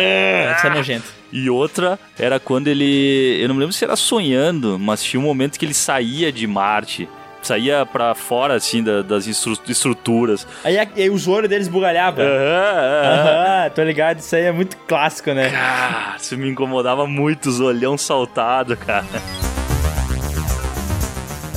Isso 0.56 0.68
é 0.68 0.70
nojento. 0.70 1.17
E 1.32 1.50
outra 1.50 2.00
era 2.18 2.40
quando 2.40 2.68
ele. 2.68 3.38
Eu 3.42 3.48
não 3.50 3.56
me 3.56 3.60
lembro 3.62 3.74
se 3.74 3.84
era 3.84 3.96
sonhando, 3.96 4.78
mas 4.80 5.04
tinha 5.04 5.20
um 5.20 5.24
momento 5.24 5.58
que 5.60 5.66
ele 5.66 5.74
saía 5.74 6.32
de 6.32 6.48
Marte. 6.48 7.08
Saía 7.42 7.86
pra 7.86 8.14
fora, 8.16 8.56
assim, 8.56 8.84
da- 8.84 9.02
das 9.02 9.26
estru- 9.28 9.58
estruturas. 9.70 10.46
Aí, 10.66 10.78
aí 10.78 11.10
os 11.10 11.28
olhos 11.28 11.48
deles 11.50 11.68
bugalhavam. 11.70 12.26
Aham, 12.26 13.70
tô 13.74 13.84
ligado. 13.84 14.20
Isso 14.20 14.36
aí 14.36 14.44
é 14.46 14.52
muito 14.52 14.76
clássico, 14.88 15.32
né? 15.32 15.52
Ah, 15.56 16.16
isso 16.20 16.36
me 16.38 16.50
incomodava 16.50 17.06
muito, 17.08 17.48
os 17.48 17.60
olhão 17.62 17.98
saltado, 17.98 18.76
cara. 18.76 19.06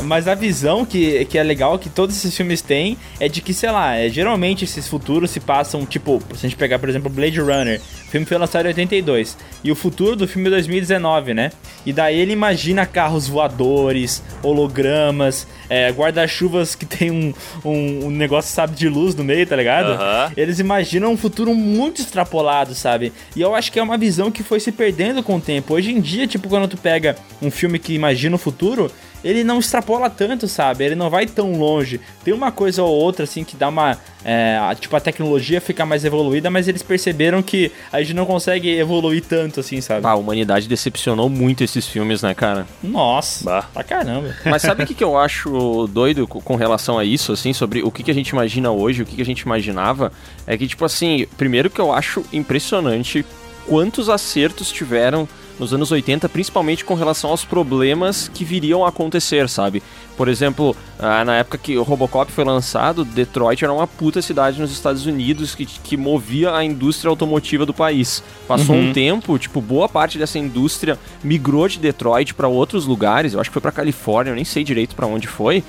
Mas 0.04 0.26
a 0.26 0.34
visão 0.34 0.84
que, 0.84 1.24
que 1.26 1.38
é 1.38 1.42
legal 1.42 1.78
que 1.78 1.88
todos 1.88 2.16
esses 2.16 2.34
filmes 2.36 2.62
têm 2.62 2.96
é 3.20 3.28
de 3.28 3.40
que, 3.40 3.52
sei 3.52 3.70
lá, 3.70 3.94
é, 3.96 4.08
geralmente 4.08 4.64
esses 4.64 4.88
futuros 4.88 5.30
se 5.30 5.38
passam, 5.40 5.84
tipo, 5.86 6.20
se 6.34 6.46
a 6.46 6.48
gente 6.48 6.56
pegar, 6.56 6.78
por 6.78 6.88
exemplo, 6.88 7.10
Blade 7.10 7.38
Runner, 7.40 7.80
o 8.10 8.18
filme 8.20 8.26
foi 8.26 8.38
lançado 8.38 8.66
em 8.66 8.68
82, 8.70 9.38
e 9.62 9.70
o 9.70 9.76
futuro 9.76 10.16
do 10.16 10.26
filme 10.26 10.48
é 10.48 10.50
2019, 10.50 11.32
né? 11.32 11.52
E 11.86 11.92
daí 11.92 12.18
ele 12.18 12.32
imagina 12.32 12.84
carros 12.84 13.28
voadores, 13.28 14.20
hologramas, 14.42 15.46
é, 15.68 15.92
guarda-chuvas 15.92 16.74
que 16.74 16.84
tem 16.90 17.12
um, 17.12 17.32
um, 17.64 18.06
um 18.06 18.10
negócio, 18.10 18.52
sabe, 18.52 18.74
de 18.74 18.88
luz 18.88 19.14
no 19.14 19.22
meio, 19.22 19.46
tá 19.46 19.54
ligado? 19.54 19.96
Eles 20.36 20.58
imaginam 20.58 21.12
um 21.12 21.16
futuro 21.16 21.54
muito 21.54 22.00
extrapolado, 22.00 22.74
sabe? 22.74 23.12
E 23.36 23.40
eu 23.40 23.54
acho 23.54 23.70
que 23.70 23.78
é 23.78 23.82
uma 23.82 23.96
visão 23.96 24.28
que 24.28 24.42
foi 24.42 24.58
se 24.58 24.72
perdendo 24.72 25.22
com 25.22 25.36
o 25.36 25.40
tempo. 25.40 25.74
Hoje 25.74 25.92
em 25.92 26.00
dia, 26.00 26.26
tipo, 26.26 26.48
quando 26.48 26.66
tu 26.66 26.76
pega 26.76 27.14
um 27.40 27.48
filme 27.48 27.78
que 27.78 27.94
imagina 27.94 28.34
o 28.34 28.40
futuro, 28.40 28.90
ele 29.24 29.44
não 29.44 29.58
extrapola 29.58 30.08
tanto, 30.08 30.48
sabe? 30.48 30.84
Ele 30.84 30.94
não 30.94 31.10
vai 31.10 31.26
tão 31.26 31.52
longe. 31.58 32.00
Tem 32.24 32.32
uma 32.34 32.50
coisa 32.50 32.82
ou 32.82 32.90
outra, 32.94 33.24
assim, 33.24 33.44
que 33.44 33.56
dá 33.56 33.68
uma. 33.68 33.96
é, 34.24 34.58
tipo, 34.78 34.94
a 34.96 35.00
tecnologia 35.00 35.60
fica 35.60 35.84
mais 35.86 36.04
evoluída, 36.04 36.50
mas 36.50 36.68
eles 36.68 36.82
perceberam 36.82 37.42
que 37.42 37.70
a 37.92 38.00
gente 38.00 38.14
não 38.14 38.24
consegue 38.26 38.70
evoluir 38.78 39.22
tanto, 39.22 39.60
assim, 39.60 39.80
sabe? 39.80 40.06
Ah, 40.06 40.10
a 40.10 40.16
humanidade 40.16 40.68
decepcionou 40.68 41.28
muito 41.28 41.62
esses 41.64 41.86
filmes, 41.86 42.22
né, 42.22 42.34
cara? 42.34 42.66
Nossa, 42.82 43.44
Bah. 43.44 43.62
pra 43.72 43.84
caramba. 43.84 44.34
Mas 44.44 44.62
sabe 44.62 44.82
o 44.82 44.86
que, 44.86 44.94
que 44.94 45.04
eu 45.04 45.16
acho 45.18 45.86
doido 45.92 46.26
co- 46.26 46.40
com 46.40 46.56
relação 46.56 46.98
a 46.98 47.04
isso, 47.04 47.32
assim, 47.32 47.52
sobre 47.52 47.82
o 47.82 47.90
que, 47.90 48.02
que 48.02 48.10
a 48.10 48.14
gente 48.14 48.28
imagina 48.30 48.70
hoje, 48.70 49.02
o 49.02 49.06
que, 49.06 49.16
que 49.16 49.22
a 49.22 49.26
gente 49.26 49.40
imaginava? 49.40 50.12
É 50.46 50.56
que, 50.56 50.66
tipo 50.66 50.84
assim, 50.84 51.26
primeiro 51.36 51.68
que 51.70 51.80
eu 51.80 51.92
acho 51.92 52.24
impressionante 52.32 53.24
quantos 53.66 54.08
acertos 54.08 54.70
tiveram 54.72 55.28
nos 55.60 55.74
anos 55.74 55.92
80, 55.92 56.28
principalmente 56.30 56.84
com 56.84 56.94
relação 56.94 57.30
aos 57.30 57.44
problemas 57.44 58.28
que 58.32 58.44
viriam 58.44 58.84
a 58.84 58.88
acontecer, 58.88 59.48
sabe? 59.48 59.82
Por 60.16 60.26
exemplo, 60.26 60.74
ah, 60.98 61.24
na 61.24 61.36
época 61.36 61.56
que 61.58 61.76
o 61.76 61.82
Robocop 61.82 62.32
foi 62.32 62.44
lançado, 62.44 63.04
Detroit 63.04 63.62
era 63.62 63.72
uma 63.72 63.86
puta 63.86 64.20
cidade 64.20 64.60
nos 64.60 64.72
Estados 64.72 65.06
Unidos 65.06 65.54
que, 65.54 65.64
que 65.64 65.96
movia 65.96 66.54
a 66.54 66.64
indústria 66.64 67.10
automotiva 67.10 67.64
do 67.64 67.72
país. 67.74 68.22
Passou 68.48 68.74
Uhum. 68.74 68.90
um 68.90 68.92
tempo, 68.92 69.38
tipo, 69.38 69.60
boa 69.60 69.88
parte 69.88 70.18
dessa 70.18 70.38
indústria 70.38 70.98
migrou 71.22 71.68
de 71.68 71.78
Detroit 71.78 72.34
para 72.34 72.48
outros 72.48 72.86
lugares, 72.86 73.34
eu 73.34 73.40
acho 73.40 73.50
que 73.50 73.54
foi 73.54 73.62
para 73.62 73.72
Califórnia, 73.72 74.30
eu 74.30 74.34
nem 74.36 74.44
sei 74.44 74.64
direito 74.64 74.96
para 74.96 75.06
onde 75.06 75.26
foi. 75.28 75.62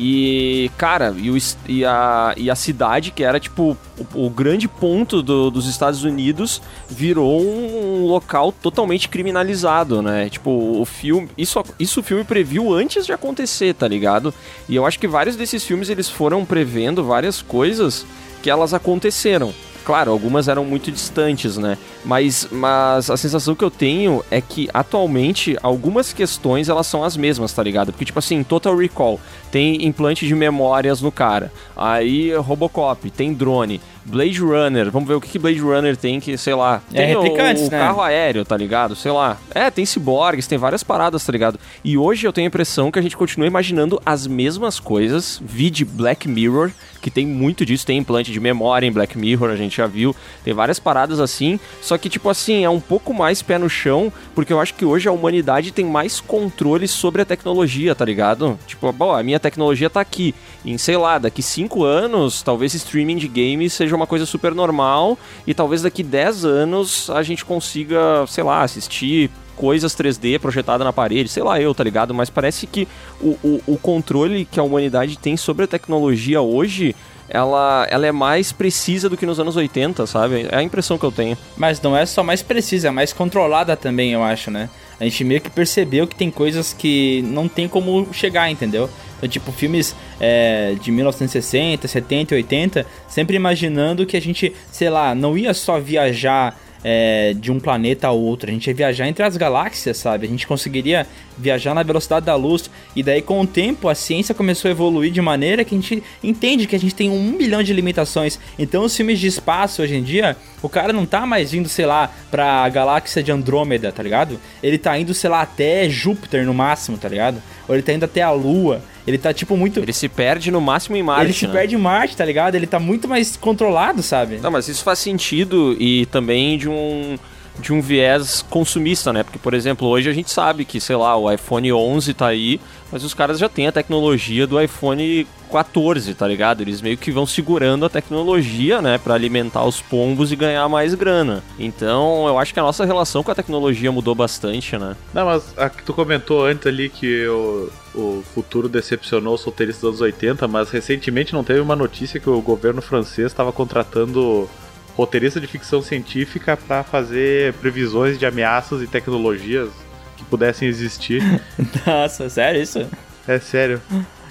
E, 0.00 0.70
cara, 0.78 1.12
e, 1.18 1.28
o 1.28 1.36
e 1.66 1.84
a, 1.84 2.32
e 2.36 2.48
a 2.48 2.54
cidade, 2.54 3.10
que 3.10 3.24
era 3.24 3.40
tipo 3.40 3.76
o, 4.14 4.26
o 4.26 4.30
grande 4.30 4.68
ponto 4.68 5.20
do- 5.22 5.50
dos 5.50 5.66
Estados 5.66 6.04
Unidos, 6.04 6.62
virou 6.88 7.42
um 7.42 8.06
local 8.06 8.52
totalmente 8.52 9.08
criminalizado, 9.08 10.00
né? 10.00 10.28
Tipo, 10.28 10.80
o 10.80 10.84
filme. 10.84 11.28
Isso, 11.36 11.60
isso 11.80 11.98
o 11.98 12.02
filme 12.02 12.22
previu 12.22 12.72
antes 12.72 13.04
de 13.04 13.12
acontecer, 13.12 13.74
tá 13.74 13.88
ligado? 13.88 14.32
E 14.68 14.76
eu 14.76 14.86
acho 14.86 15.00
que 15.00 15.08
vários 15.08 15.34
desses 15.34 15.64
filmes 15.64 15.88
eles 15.90 16.08
foram 16.08 16.44
prevendo 16.44 17.02
várias 17.02 17.42
coisas 17.42 18.06
que 18.40 18.48
elas 18.48 18.72
aconteceram. 18.72 19.52
Claro, 19.88 20.12
algumas 20.12 20.48
eram 20.48 20.66
muito 20.66 20.92
distantes, 20.92 21.56
né? 21.56 21.78
Mas, 22.04 22.46
mas 22.52 23.08
a 23.08 23.16
sensação 23.16 23.54
que 23.54 23.64
eu 23.64 23.70
tenho 23.70 24.22
é 24.30 24.38
que 24.38 24.68
atualmente 24.74 25.56
algumas 25.62 26.12
questões 26.12 26.68
elas 26.68 26.86
são 26.86 27.02
as 27.02 27.16
mesmas, 27.16 27.54
tá 27.54 27.62
ligado? 27.62 27.90
Porque, 27.90 28.04
tipo 28.04 28.18
assim, 28.18 28.42
Total 28.42 28.76
Recall 28.76 29.18
tem 29.50 29.86
implante 29.86 30.26
de 30.26 30.34
memórias 30.34 31.00
no 31.00 31.10
cara. 31.10 31.50
Aí 31.74 32.34
Robocop, 32.34 33.10
tem 33.10 33.32
drone. 33.32 33.80
Blade 34.08 34.40
Runner, 34.40 34.90
vamos 34.90 35.08
ver 35.08 35.14
o 35.14 35.20
que, 35.20 35.28
que 35.28 35.38
Blade 35.38 35.58
Runner 35.60 35.96
tem 35.96 36.18
que, 36.20 36.36
sei 36.38 36.54
lá. 36.54 36.80
É, 36.92 37.06
Tem 37.06 37.16
o- 37.16 37.22
replicantes, 37.22 37.68
o, 37.68 37.70
né? 37.70 37.78
carro 37.78 38.00
aéreo, 38.00 38.44
tá 38.44 38.56
ligado? 38.56 38.96
Sei 38.96 39.10
lá. 39.12 39.36
É, 39.54 39.70
tem 39.70 39.84
ciborgues, 39.84 40.46
tem 40.46 40.58
várias 40.58 40.82
paradas, 40.82 41.24
tá 41.24 41.32
ligado? 41.32 41.58
E 41.84 41.96
hoje 41.98 42.26
eu 42.26 42.32
tenho 42.32 42.46
a 42.46 42.48
impressão 42.48 42.90
que 42.90 42.98
a 42.98 43.02
gente 43.02 43.16
continua 43.16 43.46
imaginando 43.46 44.00
as 44.04 44.26
mesmas 44.26 44.80
coisas. 44.80 45.40
Vi 45.44 45.70
de 45.70 45.84
Black 45.84 46.28
Mirror, 46.28 46.70
que 47.02 47.10
tem 47.10 47.26
muito 47.26 47.64
disso, 47.64 47.86
tem 47.86 47.98
implante 47.98 48.32
de 48.32 48.40
memória 48.40 48.86
em 48.86 48.92
Black 48.92 49.16
Mirror, 49.16 49.50
a 49.50 49.56
gente 49.56 49.76
já 49.76 49.86
viu. 49.86 50.14
Tem 50.44 50.52
várias 50.54 50.78
paradas 50.78 51.20
assim. 51.20 51.60
Só 51.82 51.96
que, 51.98 52.08
tipo 52.08 52.28
assim, 52.28 52.64
é 52.64 52.70
um 52.70 52.80
pouco 52.80 53.12
mais 53.14 53.42
pé 53.42 53.58
no 53.58 53.68
chão, 53.68 54.12
porque 54.34 54.52
eu 54.52 54.60
acho 54.60 54.74
que 54.74 54.84
hoje 54.84 55.08
a 55.08 55.12
humanidade 55.12 55.70
tem 55.70 55.84
mais 55.84 56.20
controle 56.20 56.88
sobre 56.88 57.22
a 57.22 57.24
tecnologia, 57.24 57.94
tá 57.94 58.04
ligado? 58.04 58.58
Tipo, 58.66 58.90
bom, 58.92 59.12
a 59.14 59.22
minha 59.22 59.38
tecnologia 59.38 59.90
tá 59.90 60.00
aqui. 60.00 60.34
Em, 60.64 60.76
sei 60.78 60.96
lá, 60.96 61.18
daqui 61.18 61.42
5 61.42 61.84
anos, 61.84 62.42
talvez 62.42 62.74
streaming 62.74 63.16
de 63.16 63.28
games 63.28 63.72
seja 63.72 63.96
uma 63.98 64.06
coisa 64.06 64.24
super 64.24 64.54
normal. 64.54 65.18
E 65.46 65.52
talvez 65.52 65.82
daqui 65.82 66.02
10 66.02 66.44
anos 66.44 67.10
a 67.10 67.22
gente 67.22 67.44
consiga, 67.44 68.24
sei 68.26 68.44
lá, 68.44 68.62
assistir 68.62 69.30
coisas 69.58 69.94
3D 69.94 70.38
projetadas 70.38 70.84
na 70.84 70.92
parede, 70.92 71.28
sei 71.28 71.42
lá 71.42 71.60
eu, 71.60 71.74
tá 71.74 71.82
ligado? 71.82 72.14
Mas 72.14 72.30
parece 72.30 72.66
que 72.66 72.86
o, 73.20 73.36
o, 73.42 73.62
o 73.66 73.76
controle 73.76 74.44
que 74.44 74.60
a 74.60 74.62
humanidade 74.62 75.18
tem 75.18 75.36
sobre 75.36 75.64
a 75.64 75.68
tecnologia 75.68 76.40
hoje, 76.40 76.94
ela, 77.28 77.86
ela 77.90 78.06
é 78.06 78.12
mais 78.12 78.52
precisa 78.52 79.08
do 79.08 79.16
que 79.16 79.26
nos 79.26 79.40
anos 79.40 79.56
80, 79.56 80.06
sabe? 80.06 80.46
É 80.50 80.56
a 80.56 80.62
impressão 80.62 80.96
que 80.96 81.04
eu 81.04 81.12
tenho. 81.12 81.36
Mas 81.56 81.82
não 81.82 81.96
é 81.96 82.06
só 82.06 82.22
mais 82.22 82.40
precisa, 82.40 82.88
é 82.88 82.90
mais 82.90 83.12
controlada 83.12 83.76
também, 83.76 84.12
eu 84.12 84.22
acho, 84.22 84.50
né? 84.50 84.70
A 85.00 85.04
gente 85.04 85.22
meio 85.24 85.40
que 85.40 85.50
percebeu 85.50 86.06
que 86.06 86.16
tem 86.16 86.30
coisas 86.30 86.72
que 86.72 87.22
não 87.22 87.48
tem 87.48 87.68
como 87.68 88.12
chegar, 88.12 88.50
entendeu? 88.50 88.90
Então, 89.16 89.28
tipo, 89.28 89.52
filmes 89.52 89.94
é, 90.20 90.74
de 90.80 90.90
1960, 90.90 91.86
70, 91.86 92.34
80, 92.34 92.86
sempre 93.08 93.36
imaginando 93.36 94.06
que 94.06 94.16
a 94.16 94.20
gente, 94.20 94.52
sei 94.70 94.90
lá, 94.90 95.14
não 95.14 95.36
ia 95.36 95.54
só 95.54 95.78
viajar 95.78 96.58
é, 96.82 97.34
de 97.34 97.50
um 97.50 97.58
planeta 97.58 98.08
a 98.08 98.12
outro, 98.12 98.50
a 98.50 98.52
gente 98.52 98.68
ia 98.68 98.74
viajar 98.74 99.08
entre 99.08 99.24
as 99.24 99.36
galáxias, 99.36 99.96
sabe? 99.96 100.26
A 100.26 100.30
gente 100.30 100.46
conseguiria 100.46 101.06
viajar 101.38 101.74
na 101.74 101.82
velocidade 101.82 102.26
da 102.26 102.34
luz. 102.34 102.70
E 102.94 103.02
daí, 103.02 103.22
com 103.22 103.40
o 103.40 103.46
tempo, 103.46 103.88
a 103.88 103.94
ciência 103.94 104.34
começou 104.34 104.68
a 104.68 104.72
evoluir 104.72 105.12
de 105.12 105.20
maneira 105.20 105.64
que 105.64 105.74
a 105.74 105.78
gente 105.78 106.02
entende 106.22 106.66
que 106.66 106.76
a 106.76 106.78
gente 106.78 106.94
tem 106.94 107.10
um 107.10 107.32
milhão 107.32 107.62
de 107.62 107.72
limitações. 107.72 108.38
Então, 108.58 108.84
os 108.84 108.96
filmes 108.96 109.18
de 109.18 109.26
espaço 109.26 109.82
hoje 109.82 109.94
em 109.94 110.02
dia, 110.02 110.36
o 110.60 110.68
cara 110.68 110.92
não 110.92 111.06
tá 111.06 111.24
mais 111.24 111.54
indo, 111.54 111.68
sei 111.68 111.86
lá, 111.86 112.10
pra 112.30 112.68
galáxia 112.68 113.22
de 113.22 113.30
Andrômeda, 113.30 113.92
tá 113.92 114.02
ligado? 114.02 114.38
Ele 114.62 114.78
tá 114.78 114.98
indo, 114.98 115.14
sei 115.14 115.30
lá, 115.30 115.42
até 115.42 115.88
Júpiter 115.88 116.44
no 116.44 116.54
máximo, 116.54 116.98
tá 116.98 117.08
ligado? 117.08 117.40
Ou 117.68 117.74
ele 117.74 117.82
tá 117.82 117.92
indo 117.92 118.04
até 118.04 118.22
a 118.22 118.30
Lua. 118.30 118.82
Ele 119.06 119.16
tá, 119.16 119.32
tipo, 119.32 119.56
muito. 119.56 119.80
Ele 119.80 119.92
se 119.92 120.08
perde 120.08 120.50
no 120.50 120.60
máximo 120.60 120.96
em 120.96 121.02
Marte. 121.02 121.24
Ele 121.24 121.32
se 121.32 121.46
né? 121.46 121.52
perde 121.52 121.74
em 121.74 121.78
Marte, 121.78 122.16
tá 122.16 122.24
ligado? 122.24 122.54
Ele 122.54 122.66
tá 122.66 122.78
muito 122.78 123.08
mais 123.08 123.36
controlado, 123.36 124.02
sabe? 124.02 124.38
Não, 124.38 124.50
mas 124.50 124.68
isso 124.68 124.84
faz 124.84 124.98
sentido 124.98 125.74
e 125.80 126.04
também 126.06 126.58
de 126.58 126.68
um 126.68 127.16
de 127.58 127.72
um 127.72 127.80
viés 127.80 128.44
consumista, 128.48 129.12
né? 129.12 129.22
Porque, 129.22 129.38
por 129.38 129.54
exemplo, 129.54 129.88
hoje 129.88 130.08
a 130.08 130.12
gente 130.12 130.30
sabe 130.30 130.64
que, 130.64 130.80
sei 130.80 130.96
lá, 130.96 131.16
o 131.16 131.30
iPhone 131.30 131.72
11 131.72 132.14
tá 132.14 132.28
aí, 132.28 132.60
mas 132.90 133.04
os 133.04 133.14
caras 133.14 133.38
já 133.38 133.48
têm 133.48 133.66
a 133.66 133.72
tecnologia 133.72 134.46
do 134.46 134.60
iPhone 134.60 135.26
14, 135.50 136.14
tá 136.14 136.26
ligado? 136.26 136.60
Eles 136.60 136.80
meio 136.80 136.96
que 136.96 137.10
vão 137.10 137.26
segurando 137.26 137.84
a 137.84 137.88
tecnologia, 137.88 138.80
né, 138.82 138.98
Pra 138.98 139.14
alimentar 139.14 139.64
os 139.64 139.80
pombos 139.80 140.30
e 140.30 140.36
ganhar 140.36 140.68
mais 140.68 140.94
grana. 140.94 141.42
Então, 141.58 142.26
eu 142.28 142.38
acho 142.38 142.52
que 142.52 142.60
a 142.60 142.62
nossa 142.62 142.84
relação 142.84 143.22
com 143.22 143.30
a 143.30 143.34
tecnologia 143.34 143.90
mudou 143.90 144.14
bastante, 144.14 144.76
né? 144.76 144.96
Não, 145.12 145.26
mas 145.26 145.56
a 145.56 145.68
que 145.68 145.82
tu 145.82 145.92
comentou 145.92 146.44
antes 146.44 146.66
ali 146.66 146.88
que 146.88 147.26
o, 147.26 147.70
o 147.94 148.22
futuro 148.34 148.68
decepcionou 148.68 149.34
os 149.34 149.40
solteiristas 149.40 149.80
dos 149.80 149.88
anos 149.88 150.00
80, 150.00 150.46
mas 150.46 150.70
recentemente 150.70 151.32
não 151.32 151.42
teve 151.42 151.60
uma 151.60 151.76
notícia 151.76 152.20
que 152.20 152.28
o 152.28 152.40
governo 152.40 152.82
francês 152.82 153.28
estava 153.28 153.52
contratando 153.52 154.48
roteirista 154.98 155.40
de 155.40 155.46
ficção 155.46 155.80
científica 155.80 156.56
para 156.56 156.82
fazer 156.82 157.54
previsões 157.54 158.18
de 158.18 158.26
ameaças 158.26 158.82
e 158.82 158.86
tecnologias 158.88 159.70
que 160.16 160.24
pudessem 160.24 160.66
existir. 160.66 161.22
Nossa, 161.86 162.28
sério 162.28 162.60
isso? 162.60 162.84
É 163.28 163.38
sério. 163.38 163.80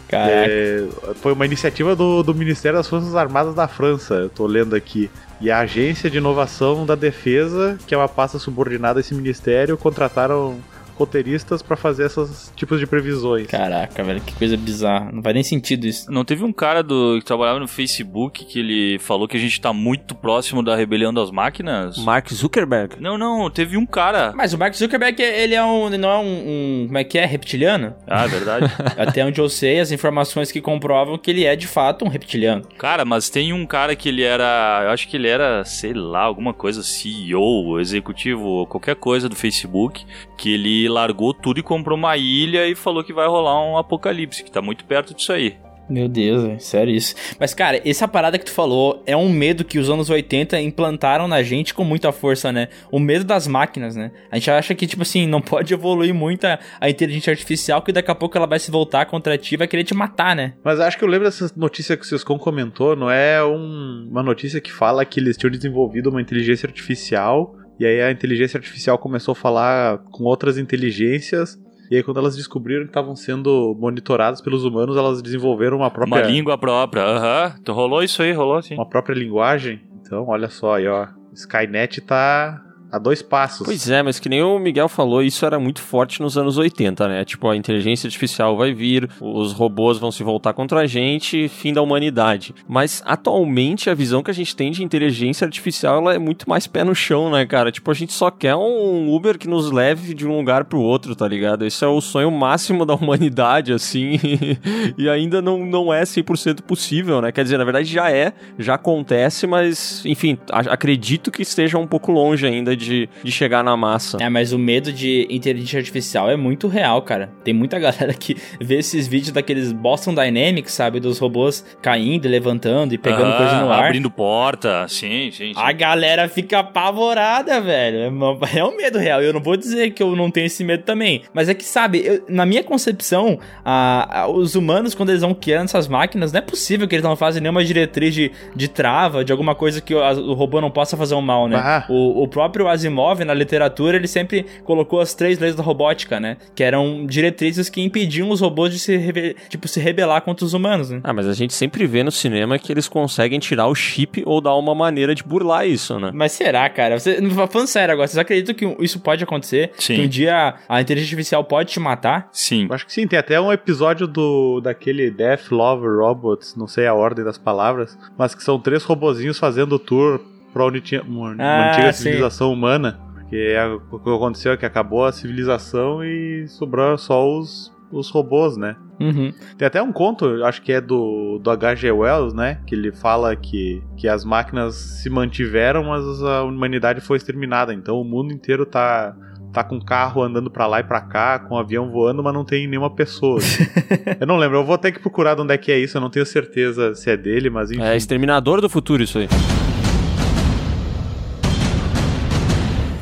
Caraca. 0.10 0.49
É, 0.49 0.88
foi 1.21 1.32
uma 1.32 1.45
iniciativa 1.45 1.95
do, 1.95 2.21
do 2.21 2.36
Ministério 2.36 2.77
das 2.77 2.88
Forças 2.88 3.15
Armadas 3.15 3.56
da 3.56 3.67
França, 3.67 4.15
eu 4.15 4.30
tô 4.30 4.45
lendo 4.45 4.75
aqui. 4.75 5.10
E 5.39 5.49
a 5.49 5.60
Agência 5.60 6.10
de 6.10 6.17
Inovação 6.17 6.86
da 6.86 6.95
Defesa, 6.95 7.77
que 7.88 7.95
é 7.95 7.97
uma 7.97 8.10
pasta 8.10 8.38
subordinada 8.38 8.99
a 8.99 9.01
esse 9.01 9.13
ministério, 9.13 9.77
contrataram 9.77 10.60
roteiristas 10.97 11.62
pra 11.62 11.75
fazer 11.77 12.05
esses 12.05 12.51
tipos 12.55 12.79
de 12.79 12.88
previsões. 12.88 13.47
Caraca, 13.47 14.03
velho, 14.03 14.21
que 14.21 14.33
coisa 14.36 14.57
bizarra. 14.57 15.12
Não 15.12 15.21
faz 15.21 15.33
nem 15.33 15.43
sentido 15.43 15.86
isso. 15.86 16.12
Não 16.12 16.25
teve 16.25 16.43
um 16.43 16.51
cara 16.53 16.81
do 16.83 17.17
que 17.19 17.25
trabalhava 17.25 17.60
no 17.60 17.67
Facebook 17.67 18.45
que 18.45 18.60
ele 18.60 18.99
falou 18.99 19.27
que 19.27 19.38
a 19.38 19.39
gente 19.39 19.60
tá 19.62 19.71
muito 19.73 20.15
próximo 20.15 20.63
da 20.63 20.75
rebelião 20.75 21.13
das 21.13 21.31
máquinas? 21.31 21.97
Mark 21.97 22.31
Zuckerberg? 22.31 22.95
Não, 22.99 23.17
não, 23.17 23.49
teve 23.49 23.77
um 23.77 23.86
cara. 23.86 24.33
Mas 24.36 24.53
o 24.53 24.57
Mark 24.57 24.73
Zuckerberg, 24.73 25.21
ele 25.21 25.55
é 25.55 25.63
um. 25.63 25.89
Não 25.89 26.10
é 26.10 26.17
um. 26.17 26.23
um- 26.23 26.83
como 26.88 26.97
é 26.97 27.03
que 27.03 27.17
é? 27.17 27.25
Reptiliano? 27.25 27.93
Ah, 28.07 28.25
é 28.25 28.27
verdade. 28.27 28.65
Até 28.97 29.25
onde 29.25 29.39
eu 29.39 29.49
sei, 29.49 29.79
as 29.79 29.91
informações 29.91 30.51
que 30.51 30.62
comprovam 30.62 31.17
que 31.17 31.29
ele 31.31 31.45
é 31.45 31.55
de 31.55 31.67
fato 31.67 32.05
um 32.05 32.07
reptiliano. 32.10 32.63
Cara, 32.77 33.03
mas 33.05 33.29
tem 33.29 33.53
um 33.53 33.65
cara 33.65 33.95
que 33.95 34.10
ele 34.10 34.23
era. 34.23 34.81
Eu 34.86 34.89
acho 34.91 35.07
que 35.07 35.17
ele 35.17 35.27
era, 35.27 35.63
sei 35.65 35.93
lá, 35.93 36.21
alguma 36.21 36.53
coisa, 36.53 36.81
CEO, 36.83 37.79
executivo, 37.79 38.65
qualquer 38.67 38.95
coisa 38.95 39.27
do 39.29 39.36
Facebook, 39.36 40.05
que 40.38 40.53
ele 40.53 40.87
largou 40.88 41.34
tudo 41.34 41.60
e 41.60 41.63
comprou 41.63 41.97
uma 41.97 42.15
ilha 42.17 42.67
e 42.67 42.76
falou 42.76 43.04
que 43.04 43.13
vai 43.13 43.28
rolar 43.28 43.62
um 43.63 43.78
apocalipse, 43.78 44.43
que 44.43 44.52
tá 44.52 44.62
muito 44.62 44.86
perto 44.86 45.13
disso 45.13 45.32
aí. 45.34 45.56
Meu 45.89 46.10
Deus, 46.10 46.43
é 46.43 46.60
sério 46.60 46.93
isso. 46.93 47.15
Mas, 47.39 47.54
cara, 47.54 47.82
essa 47.89 48.10
parada 48.10 48.38
que 48.38 48.43
tu 48.43 48.52
falou 48.52 49.02
é 49.06 49.15
um 49.15 49.30
medo 49.30 49.63
que 49.63 49.80
os 49.80 49.89
anos 49.89 50.10
80 50.10 50.60
implantaram 50.60 51.30
na 51.30 51.41
gente 51.41 51.73
com 51.73 51.86
muita 51.86 52.12
força, 52.12 52.52
né? 52.52 52.67
O 52.91 53.00
medo 53.00 53.23
das 53.23 53.47
máquinas, 53.47 53.95
né? 53.95 54.12
A 54.30 54.36
gente 54.38 54.52
acha 54.52 54.76
que, 54.76 54.86
tipo 54.86 55.04
assim, 55.04 55.26
não 55.26 55.39
pode 55.41 55.73
evoluir 55.73 56.13
muito 56.13 56.43
a, 56.43 56.60
a 56.82 56.89
inteligência 56.89 57.32
artificial, 57.32 57.82
que 57.82 57.93
daqui 57.93 58.12
a 58.12 58.15
pouco 58.15 58.38
ela 58.38 58.45
vai 58.45 58.60
se 58.60 58.69
voltar 58.69 59.06
contra 59.06 59.38
ti 59.38 59.54
e 59.54 59.58
vai 59.58 59.65
querer 59.65 59.86
te 59.86 59.93
matar, 59.93 60.36
né? 60.36 60.56
Mas 60.62 60.82
acho 60.82 60.97
que 60.97 61.06
eu 61.06 61.08
lembro 61.08 61.26
dessa 61.26 61.50
notícia 61.56 61.95
que 61.95 62.04
o 62.04 62.06
Ciscom 62.06 62.38
comentou, 62.38 62.93
não 62.93 63.10
é 63.10 63.41
um- 63.41 64.10
uma 64.12 64.21
notícia 64.21 64.60
que 64.60 64.73
fala 64.73 65.06
que 65.06 65.21
eles 65.21 65.38
tinham 65.38 65.50
desenvolvido 65.52 66.10
uma 66.10 66.21
inteligência 66.21 66.67
artificial 66.67 67.56
e 67.80 67.86
aí 67.86 68.02
a 68.02 68.12
inteligência 68.12 68.58
artificial 68.58 68.98
começou 68.98 69.32
a 69.34 69.36
falar 69.36 70.00
com 70.12 70.24
outras 70.24 70.58
inteligências 70.58 71.60
e 71.90 71.96
aí 71.96 72.04
quando 72.04 72.20
elas 72.20 72.36
descobriram 72.36 72.84
que 72.84 72.90
estavam 72.90 73.16
sendo 73.16 73.76
monitoradas 73.80 74.42
pelos 74.42 74.66
humanos, 74.66 74.98
elas 74.98 75.22
desenvolveram 75.22 75.78
uma 75.78 75.90
própria 75.90 76.22
Uma 76.22 76.28
língua 76.30 76.58
própria, 76.58 77.04
aham. 77.04 77.56
Então 77.62 77.74
rolou 77.74 78.04
isso 78.04 78.22
aí, 78.22 78.34
rolou 78.34 78.62
sim. 78.62 78.76
uma 78.76 78.86
própria 78.86 79.13
linguagem. 79.13 79.82
Então, 80.02 80.28
olha 80.28 80.50
só 80.50 80.76
aí, 80.76 80.88
ó. 80.88 81.08
Skynet 81.34 82.02
tá 82.02 82.62
a 82.91 82.97
dois 82.97 83.21
passos. 83.21 83.65
Pois 83.65 83.89
é, 83.89 84.02
mas 84.02 84.19
que 84.19 84.30
nem 84.30 84.41
o 84.41 84.58
Miguel 84.60 84.88
falou, 84.88 85.21
isso 85.21 85.45
era 85.45 85.60
muito 85.60 85.82
forte 85.82 86.21
nos 86.21 86.38
anos 86.38 86.58
80, 86.58 87.08
né? 87.08 87.26
Tipo, 87.26 87.50
a 87.50 87.56
inteligência 87.56 88.08
artificial 88.08 88.56
vai 88.56 88.73
vir, 88.73 89.10
os 89.19 89.52
robôs 89.52 89.97
vão 89.97 90.12
se 90.12 90.23
voltar 90.23 90.54
contra 90.54 90.82
a 90.82 90.88
gente, 90.88 91.47
fim 91.47 91.73
da 91.73 91.82
humanidade. 91.82 92.56
Mas 92.67 93.02
atualmente 93.06 93.89
a 93.89 93.93
visão 93.93 94.23
que 94.23 94.32
a 94.32 94.34
gente 94.34 94.56
tem 94.56 94.71
de 94.71 94.84
inteligência 94.84 95.45
artificial 95.45 95.97
ela 96.00 96.13
é 96.13 96.19
muito 96.19 96.50
mais 96.50 96.67
pé 96.67 96.84
no 96.84 96.95
chão, 96.95 97.30
né, 97.30 97.45
cara? 97.45 97.71
Tipo, 97.71 97.91
a 97.91 97.93
gente 97.93 98.13
só 98.13 98.32
quer 98.32 98.56
um 98.56 99.13
Uber 99.13 99.38
que 99.38 99.47
nos 99.47 99.71
leve 99.71 100.13
de 100.13 100.26
um 100.26 100.38
lugar 100.38 100.65
pro 100.65 100.80
outro, 100.80 101.15
tá 101.15 101.28
ligado? 101.28 101.65
Esse 101.65 101.84
é 101.84 101.88
o 101.88 102.00
sonho 102.00 102.32
máximo 102.32 102.86
da 102.86 102.95
humanidade, 102.95 103.73
assim, 103.73 104.19
e 104.97 105.10
ainda 105.10 105.41
não, 105.41 105.65
não 105.65 105.93
é 105.93 106.04
100% 106.04 106.62
possível, 106.62 107.21
né? 107.21 107.32
Quer 107.32 107.43
dizer, 107.43 107.58
na 107.58 107.63
verdade 107.63 107.88
já 107.89 108.12
é, 108.12 108.34
já 108.58 108.76
acontece, 108.76 109.45
mas, 109.45 110.06
enfim, 110.06 110.38
acredito 110.50 111.32
que 111.32 111.41
esteja 111.41 111.78
um 111.78 111.88
pouco 111.88 112.12
longe 112.12 112.45
ainda 112.45 112.77
de, 112.78 113.10
de 113.24 113.32
chegar 113.32 113.63
na 113.63 113.76
massa. 113.76 114.18
É, 114.22 114.30
mas 114.30 114.54
o 114.54 114.60
medo 114.60 114.94
de 114.94 115.28
inteligência 115.30 115.80
artificial 115.80 116.30
é 116.30 116.36
muito 116.38 116.68
real, 116.68 117.02
cara. 117.02 117.30
Tem 117.44 117.54
muita 117.54 117.78
galera 117.80 118.13
que 118.13 118.36
vê 118.62 118.76
esses 118.78 119.08
vídeos 119.08 119.32
daqueles 119.32 119.72
Boston 119.72 120.13
Dynamics, 120.13 120.74
sabe? 120.74 121.00
Dos 121.00 121.20
robôs 121.20 121.66
caindo 121.82 122.26
e 122.26 122.28
levantando 122.30 122.94
e 122.94 122.98
pegando 122.98 123.26
Aham, 123.32 123.38
coisa 123.38 123.62
no 123.62 123.72
ar. 123.72 123.86
Abrindo 123.86 124.10
porta, 124.12 124.86
sim, 124.88 125.30
sim, 125.32 125.54
sim. 125.54 125.54
A 125.56 125.72
galera 125.72 126.30
fica 126.30 126.60
apavorada, 126.60 127.60
velho. 127.62 127.98
É 128.00 128.58
É 128.58 128.63
um 128.63 128.76
medo 128.76 128.98
real. 128.98 129.22
Eu 129.22 129.34
não 129.34 129.42
vou 129.42 129.56
dizer 129.58 129.92
que 129.92 130.02
eu 130.02 130.16
não 130.16 130.32
tenho 130.32 130.46
esse 130.46 130.63
medo 130.63 130.84
também. 130.84 131.22
Mas 131.34 131.50
é 131.50 131.54
que, 131.54 131.63
sabe, 131.63 132.02
eu- 132.06 132.24
na 132.30 132.46
minha 132.46 132.63
concepção, 132.63 133.40
a- 133.63 134.22
a- 134.22 134.28
os 134.28 134.56
humanos, 134.56 134.94
quando 134.96 135.10
eles 135.10 135.22
vão 135.22 135.34
criando 135.34 135.66
essas 135.66 135.88
máquinas, 135.88 136.32
não 136.32 136.40
é 136.40 136.42
possível 136.42 136.88
que 136.88 136.96
eles 136.96 137.04
não 137.04 137.16
fazem 137.16 137.42
nenhuma 137.42 137.63
diretriz 137.63 138.13
de, 138.13 138.32
de 138.56 138.68
trava, 138.68 139.24
de 139.24 139.32
alguma 139.32 139.54
coisa 139.56 139.82
que 139.82 139.94
o, 139.94 140.02
a- 140.02 140.12
o 140.13 140.34
robô 140.34 140.60
não 140.62 140.72
possa 140.72 140.96
fazer 140.98 141.16
um 141.16 141.22
mal, 141.22 141.48
né? 141.48 141.58
Ah. 141.58 141.86
O, 141.90 142.24
o 142.24 142.28
próprio 142.28 142.66
Asimov, 142.69 143.23
na 143.23 143.34
literatura, 143.34 143.97
ele 143.97 144.08
sempre 144.08 144.45
colocou 144.63 144.99
as 144.99 145.13
três 145.13 145.39
leis 145.39 145.56
da 145.56 145.63
robótica, 145.63 146.19
né? 146.19 146.38
Que 146.56 146.63
eram 146.63 147.06
diretrizes 147.06 147.69
que 147.69 147.82
impediam 147.82 148.30
os 148.30 148.41
robôs 148.41 148.71
de 148.71 148.80
se, 148.80 149.36
tipo, 149.49 149.67
se 149.67 149.80
rebelar 149.80 150.21
contra 150.21 150.45
os 150.45 150.53
humanos, 150.53 150.89
né? 150.89 151.01
Ah, 151.03 151.13
mas 151.13 151.27
a 151.27 151.34
gente 151.34 151.53
sempre 151.53 151.86
vê 151.86 152.03
no 152.03 152.12
cinema 152.12 152.58
que 152.60 152.71
eles 152.71 152.88
conseguem 152.88 153.39
tirar 153.39 153.67
o 153.67 153.75
chip 153.75 154.23
ou 154.25 154.41
dar 154.41 154.56
uma 154.56 154.73
maneira 154.75 155.13
de 155.13 155.23
burlar 155.23 155.67
isso, 155.67 155.99
né? 155.99 156.12
Mas 156.13 156.32
será, 156.32 156.69
cara? 156.69 156.99
Você, 156.99 157.17
falando 157.49 157.67
sério 157.67 157.93
agora, 157.93 158.08
vocês 158.08 158.17
acreditam 158.17 158.56
que 158.56 158.84
isso 158.84 158.99
pode 158.99 159.23
acontecer? 159.23 159.71
Sim. 159.77 159.95
Que 159.95 160.01
um 160.01 160.08
dia 160.08 160.56
a 160.67 160.82
inteligência 160.82 161.15
artificial 161.15 161.43
pode 161.43 161.71
te 161.71 161.80
matar? 161.80 162.30
Sim. 162.32 162.67
Eu 162.69 162.75
Acho 162.75 162.86
que 162.86 162.93
sim, 162.93 163.08
tem 163.08 163.17
até 163.17 163.39
um 163.39 163.51
episódio 163.51 164.08
do 164.08 164.62
daquele 164.62 165.10
Death 165.10 165.51
Love 165.51 165.88
Robots, 165.88 166.56
não 166.56 166.67
sei 166.67 166.88
a 166.88 166.93
ordem 166.93 167.23
das 167.23 167.38
palavras, 167.38 167.97
mas 168.17 168.36
que 168.36 168.43
são 168.43 168.60
três 168.60 168.84
robozinhos 168.84 169.39
fazendo 169.39 169.73
o 169.73 169.80
tour 169.80 170.21
pra 170.58 170.65
onde 170.65 170.82
tinha 170.82 171.04
uma, 171.04 171.32
uma 171.34 171.43
Ah, 171.43 171.72
antiga 171.72 171.93
sim. 171.93 172.04
civilização 172.04 172.52
humana. 172.52 173.00
Porque 173.13 173.36
é 173.36 173.65
o 173.65 174.00
que 174.00 174.10
aconteceu 174.10 174.54
é 174.54 174.58
que 174.58 174.65
acabou 174.65 175.06
a 175.06 175.12
civilização 175.12 176.04
e 176.04 176.48
sobrou 176.48 176.98
só 176.98 177.30
os, 177.38 177.72
os 177.91 178.10
robôs, 178.10 178.58
né? 178.58 178.76
Uhum. 179.00 179.32
Tem 179.58 179.67
até 179.67 179.82
um 179.82 179.91
conto, 179.91 180.43
acho 180.46 180.62
que 180.62 180.72
é 180.72 180.82
do, 180.82 181.38
do 181.38 181.52
H.G. 181.52 181.91
Wells, 181.91 182.34
né? 182.34 182.60
Que 182.65 182.74
ele 182.74 182.91
fala 182.91 183.36
que, 183.36 183.84
que 183.98 184.08
as 184.08 184.26
máquinas 184.26 184.76
se 184.76 185.10
mantiveram, 185.10 185.84
mas 185.84 186.24
a 186.24 186.43
humanidade 186.43 187.02
foi 187.02 187.17
exterminada. 187.17 187.74
Então 187.74 188.00
o 188.00 188.04
mundo 188.06 188.34
inteiro 188.34 188.65
tá, 188.65 189.13
tá 189.54 189.62
com 189.63 189.80
carro 189.80 190.24
andando 190.24 190.50
pra 190.50 190.65
lá 190.65 190.80
e 190.80 190.84
pra 190.84 191.02
cá, 191.02 191.38
com 191.38 191.58
avião 191.58 191.91
voando, 191.91 192.24
mas 192.24 192.34
não 192.34 192.46
tem 192.46 192.65
nenhuma 192.65 192.89
pessoa. 192.89 193.39
eu 194.20 194.26
não 194.26 194.38
lembro, 194.38 194.58
eu 194.60 194.63
vou 194.65 194.78
ter 194.78 194.93
que 194.93 195.00
procurar 195.00 195.36
de 195.36 195.41
onde 195.41 195.54
é 195.54 195.58
que 195.58 195.70
é 195.72 195.78
isso, 195.78 195.98
eu 195.98 196.02
não 196.02 196.10
tenho 196.10 196.26
certeza 196.26 196.96
se 196.96 197.10
é 197.12 197.17
dele, 197.17 197.50
mas 197.50 197.70
enfim. 197.72 197.84
É 197.84 197.96
Exterminador 197.96 198.62
do 198.62 198.70
Futuro 198.70 199.04
isso 199.04 199.20
aí. 199.20 199.28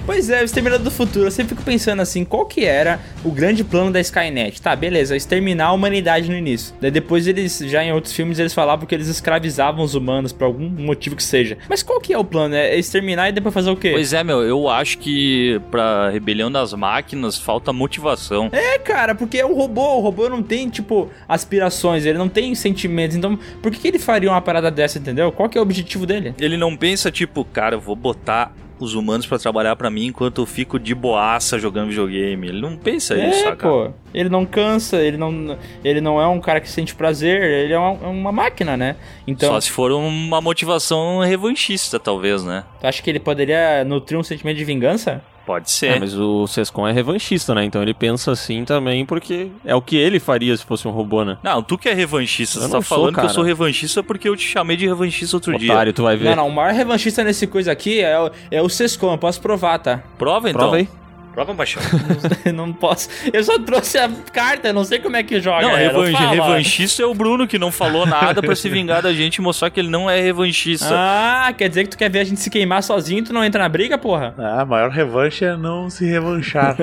Pois 0.06 0.30
é, 0.30 0.42
o 0.42 0.46
Exterminador 0.46 0.84
do 0.84 0.92
Futuro. 0.92 1.26
Eu 1.26 1.32
sempre 1.32 1.56
fico 1.56 1.64
pensando 1.64 2.00
assim, 2.00 2.24
qual 2.24 2.46
que 2.46 2.64
era 2.64 3.00
o 3.24 3.32
grande 3.32 3.64
plano 3.64 3.92
da 3.92 4.00
Skynet? 4.00 4.62
Tá, 4.62 4.76
beleza, 4.76 5.16
exterminar 5.16 5.68
a 5.68 5.72
humanidade 5.72 6.30
no 6.30 6.38
início. 6.38 6.76
Daí 6.80 6.92
depois 6.92 7.26
eles, 7.28 7.58
já 7.58 7.84
em 7.84 7.92
outros 7.92 8.14
filmes, 8.14 8.38
eles 8.38 8.54
falavam 8.54 8.86
que 8.86 8.94
eles 8.94 9.08
escravizavam 9.08 9.84
os 9.84 9.96
humanos 9.96 10.32
por 10.32 10.46
algum 10.46 10.70
motivo 10.70 11.16
que 11.16 11.24
seja. 11.24 11.58
Mas 11.68 11.82
qual 11.82 12.00
que 12.00 12.14
é 12.14 12.18
o 12.18 12.24
plano? 12.24 12.54
É 12.54 12.78
exterminar 12.78 13.30
e 13.30 13.32
depois 13.32 13.52
fazer 13.52 13.72
o 13.72 13.76
quê? 13.76 13.92
Pois 13.94 14.14
é, 14.14 14.24
meu, 14.24 14.44
eu 14.44 14.70
acho 14.70 15.00
que 15.00 15.60
pra 15.72 16.10
rebelião 16.12 16.52
das 16.52 16.72
máquinas 16.74 17.40
falta 17.40 17.74
motivação. 17.74 18.50
É, 18.52 18.78
cara, 18.78 19.16
porque 19.16 19.40
é 19.40 19.46
um 19.46 19.56
robô. 19.56 19.98
O 19.98 20.02
robô 20.02 20.30
não 20.30 20.44
tem, 20.44 20.70
tipo, 20.70 21.10
aspirações, 21.28 22.06
ele 22.06 22.20
não 22.20 22.30
tem 22.30 22.54
sentimentos. 22.54 23.18
Então, 23.18 23.40
por 23.60 23.72
que, 23.72 23.80
que 23.80 23.88
ele 23.88 24.00
faria 24.00 24.30
uma 24.30 24.42
parada 24.42 24.70
dessa, 24.70 25.00
entendeu? 25.00 25.32
Qual 25.32 25.50
que 25.50 25.58
é 25.58 25.62
o 25.62 25.64
objetivo 25.64 26.06
dele? 26.06 26.36
Ele 26.40 26.58
não 26.58 26.78
pensa, 26.78 27.12
tipo, 27.12 27.44
cara, 27.44 27.76
eu 27.76 27.80
vou 27.80 27.96
botar 27.96 28.54
os 28.80 28.94
humanos 28.94 29.26
pra 29.26 29.38
trabalhar 29.40 29.76
pra 29.76 29.90
mim 29.90 30.08
enquanto 30.08 30.42
eu 30.42 30.46
fico 30.46 30.78
de 30.80 30.94
boaça 30.94 31.58
jogando 31.58 31.90
videogame. 31.90 32.48
Ele 32.50 32.62
não 32.62 32.76
pensa 32.76 33.16
isso, 33.16 33.40
É, 33.40 33.44
saca? 33.44 33.68
pô. 33.68 33.92
Ele 34.14 34.30
não 34.30 34.46
cansa, 34.46 34.98
ele 35.02 35.18
não, 35.18 35.58
ele 35.84 36.02
não 36.02 36.20
é 36.22 36.28
um 36.28 36.40
cara 36.42 36.60
que 36.60 36.70
sente 36.70 36.94
prazer, 36.96 37.42
ele 37.42 37.74
é 37.74 37.80
uma, 37.80 38.06
é 38.06 38.08
uma 38.10 38.32
máquina, 38.32 38.76
né? 38.78 38.96
Então, 39.28 39.50
Só 39.50 39.62
se 39.62 39.72
for 39.72 39.92
uma 39.92 40.42
motivação 40.42 41.20
revanchista, 41.20 42.00
talvez, 42.00 42.44
né? 42.44 42.64
tu 42.80 42.88
acha 42.88 43.02
que 43.02 43.10
ele 43.10 43.20
poderia 43.20 43.84
nutrir 43.84 44.20
um 44.20 44.24
sentimento 44.24 44.58
de 44.58 44.66
vingança? 44.66 45.22
Pode 45.46 45.66
É, 45.66 45.70
ser. 45.70 46.00
mas 46.00 46.14
o 46.18 46.48
Sescon 46.48 46.88
é 46.88 46.92
revanchista, 46.92 47.54
né? 47.54 47.64
Então 47.64 47.82
ele 47.82 47.94
pensa 47.94 48.32
assim 48.32 48.66
também 48.66 49.06
porque 49.06 49.50
é 49.64 49.76
o 49.76 49.82
que 49.82 49.96
ele 49.96 50.20
faria 50.20 50.56
se 50.58 50.66
fosse 50.66 50.88
um 50.88 50.92
robô, 50.92 51.24
né? 51.24 51.38
Não, 51.44 51.62
tu 51.62 51.78
que 51.78 51.88
é 51.88 51.94
revanchista. 51.94 52.58
Eu 52.58 52.64
Você 52.64 52.68
tá 52.70 52.72
sou, 52.72 52.82
falando 52.82 53.10
que 53.10 53.16
cara. 53.18 53.28
eu 53.28 53.34
sou 53.34 53.44
revanchista 53.44 54.02
porque 54.02 54.28
eu 54.28 54.36
te 54.36 54.48
chamei 54.48 54.76
de 54.76 54.88
revanchista 54.88 55.36
outro 55.38 55.56
Otário, 55.56 55.94
tu 55.94 56.04
vai 56.04 56.18
ver. 56.18 56.26
Não, 56.30 56.36
não, 56.36 56.48
o 56.48 56.52
maior 56.52 56.74
revanchista 56.74 57.24
nesse 57.24 57.46
coisa 57.48 57.72
aqui 57.72 58.00
é, 58.02 58.20
o- 58.20 58.32
é 58.50 58.62
o 58.62 58.68
Sescon, 58.70 59.12
eu 59.14 59.18
posso 59.18 59.40
provar, 59.40 59.78
tá? 59.80 59.96
dia. 59.96 60.04
Prova 60.18 60.50
então. 60.50 60.62
Prova 60.62 60.78
aí. 60.78 60.90
Prova, 61.36 61.54
paixão. 61.54 61.82
não 62.56 62.72
posso. 62.72 63.10
Eu 63.32 63.44
só 63.44 63.60
trouxe 63.60 63.98
a 63.98 64.10
carta, 64.32 64.70
eu 64.70 64.74
não 64.74 64.86
sei 64.86 65.00
como 65.00 65.18
é 65.18 65.22
que 65.24 65.42
joga. 65.42 65.64
Não, 65.64 65.72
ela. 65.78 66.06
revan- 66.06 66.12
Fala. 66.18 66.32
revanchista 66.32 67.04
é 67.04 67.06
o 67.06 67.14
Bruno 67.14 67.46
que 67.46 67.60
não 67.60 67.72
falou 67.74 68.06
nada 68.06 68.42
pra 68.42 68.56
se 68.56 68.70
vingar 68.70 69.02
da 69.02 69.14
gente 69.14 69.36
e 69.36 69.42
mostrar 69.42 69.70
que 69.70 69.80
ele 69.80 69.90
não 69.90 70.10
é 70.10 70.22
revanchista. 70.22 70.88
Ah, 70.92 71.54
quer 71.56 71.68
dizer 71.68 71.84
que 71.84 71.90
tu 71.90 71.98
quer 71.98 72.10
ver 72.10 72.20
a 72.20 72.24
gente 72.24 72.40
se 72.40 72.50
queimar 72.50 72.82
sozinho 72.82 73.20
e 73.20 73.24
tu 73.24 73.34
não 73.34 73.44
entra 73.44 73.62
na 73.62 73.68
briga, 73.70 73.98
porra? 73.98 74.34
Ah, 74.38 74.62
a 74.62 74.66
maior 74.66 74.90
revanche 74.90 75.44
é 75.44 75.58
não 75.58 75.90
se 75.90 76.06
revanchar. 76.06 76.78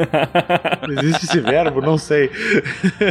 Existe 0.98 1.24
esse 1.24 1.40
verbo? 1.40 1.80
Não 1.80 1.96
sei. 1.96 2.30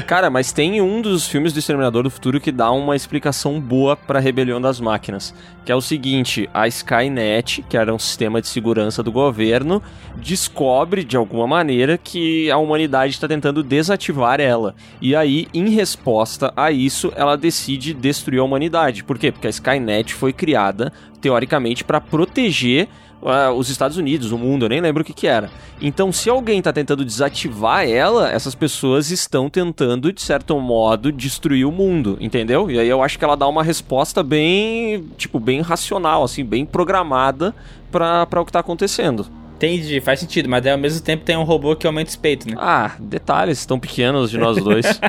Cara, 0.06 0.30
mas 0.30 0.51
tem 0.51 0.80
um 0.80 1.01
dos 1.01 1.27
filmes 1.27 1.51
do 1.54 1.60
Exterminador 1.60 2.04
do 2.04 2.10
Futuro 2.12 2.39
que 2.39 2.51
dá 2.51 2.69
uma 2.71 2.95
explicação 2.95 3.60
boa 3.60 3.95
pra 3.95 4.19
rebelião 4.19 4.62
das 4.62 4.80
máquinas, 4.80 5.34
que 5.65 5.71
é 5.71 5.75
o 5.75 5.82
seguinte, 5.82 6.47
a 6.54 6.67
Skynet, 6.67 7.63
que 7.67 7.75
era 7.75 7.91
um 7.93 7.97
sistema 7.99 8.39
de 8.41 8.47
segurança 8.47 9.01
do 9.01 9.12
governo, 9.12 9.82
descobre 10.17 11.04
de 11.04 11.17
alguma 11.32 11.48
maneira 11.48 11.98
que 11.98 12.52
a 12.52 12.58
humanidade 12.58 13.13
está 13.13 13.28
tentando 13.28 13.63
desativar 13.63 14.41
ela. 14.41 14.76
E 15.02 15.15
aí, 15.15 15.48
em 15.54 15.70
resposta 15.70 16.52
a 16.56 16.72
isso, 16.72 17.12
ela 17.15 17.38
decide 17.38 17.94
destruir 17.94 18.39
a 18.39 18.44
humanidade. 18.44 19.04
Por 19.04 19.17
quê? 19.17 19.32
Porque 19.32 19.48
a 19.48 19.50
Skynet 19.50 20.13
foi 20.13 20.34
criada 20.34 20.91
teoricamente 21.22 21.84
para 21.84 22.02
proteger 22.02 22.89
ah, 23.24 23.52
os 23.52 23.70
Estados 23.70 23.98
Unidos, 23.98 24.32
o 24.32 24.38
mundo, 24.38 24.65
eu 24.65 24.70
nem 24.70 24.82
lembro 24.82 25.04
o 25.04 25.06
que 25.06 25.13
que 25.13 25.28
era. 25.28 25.50
Então, 25.80 26.12
se 26.12 26.30
alguém 26.30 26.62
tá 26.62 26.74
tentando 26.74 27.06
desativar 27.06 27.88
ela, 27.88 28.30
essas 28.30 28.56
pessoas 28.56 29.12
estão 29.12 29.50
tentando, 29.50 30.12
de 30.12 30.22
certo 30.22 30.60
modo, 30.60 31.12
destruir 31.12 31.65
o 31.65 31.72
mundo, 31.72 32.17
entendeu? 32.20 32.70
E 32.70 32.80
aí 32.80 32.89
eu 32.89 33.02
acho 33.02 33.17
que 33.17 33.24
ela 33.24 33.38
dá 33.38 33.48
uma 33.48 33.63
resposta 33.63 34.24
bem, 34.24 35.06
tipo, 35.17 35.39
bem 35.39 35.62
racional, 35.62 36.24
assim, 36.24 36.44
bem 36.44 36.65
programada 36.65 37.54
pra 37.91 38.28
o 38.41 38.46
que 38.46 38.52
tá 38.52 38.60
acontecendo. 38.60 39.40
Entendi, 39.62 40.02
faz 40.02 40.19
sentido, 40.19 40.50
mas 40.50 40.63
daí 40.63 40.71
ao 40.71 40.78
mesmo 40.78 41.02
tempo 41.02 41.24
tem 41.24 41.38
um 41.38 41.43
robô 41.43 41.76
que 41.76 41.86
aumenta 41.86 42.10
os 42.10 42.15
peitos, 42.15 42.47
né? 42.47 42.56
Ah, 42.58 42.95
detalhes 43.00 43.63
tão 43.63 43.80
pequenos 43.80 44.32
de 44.32 44.38
nós 44.39 44.58
dois. 44.58 44.86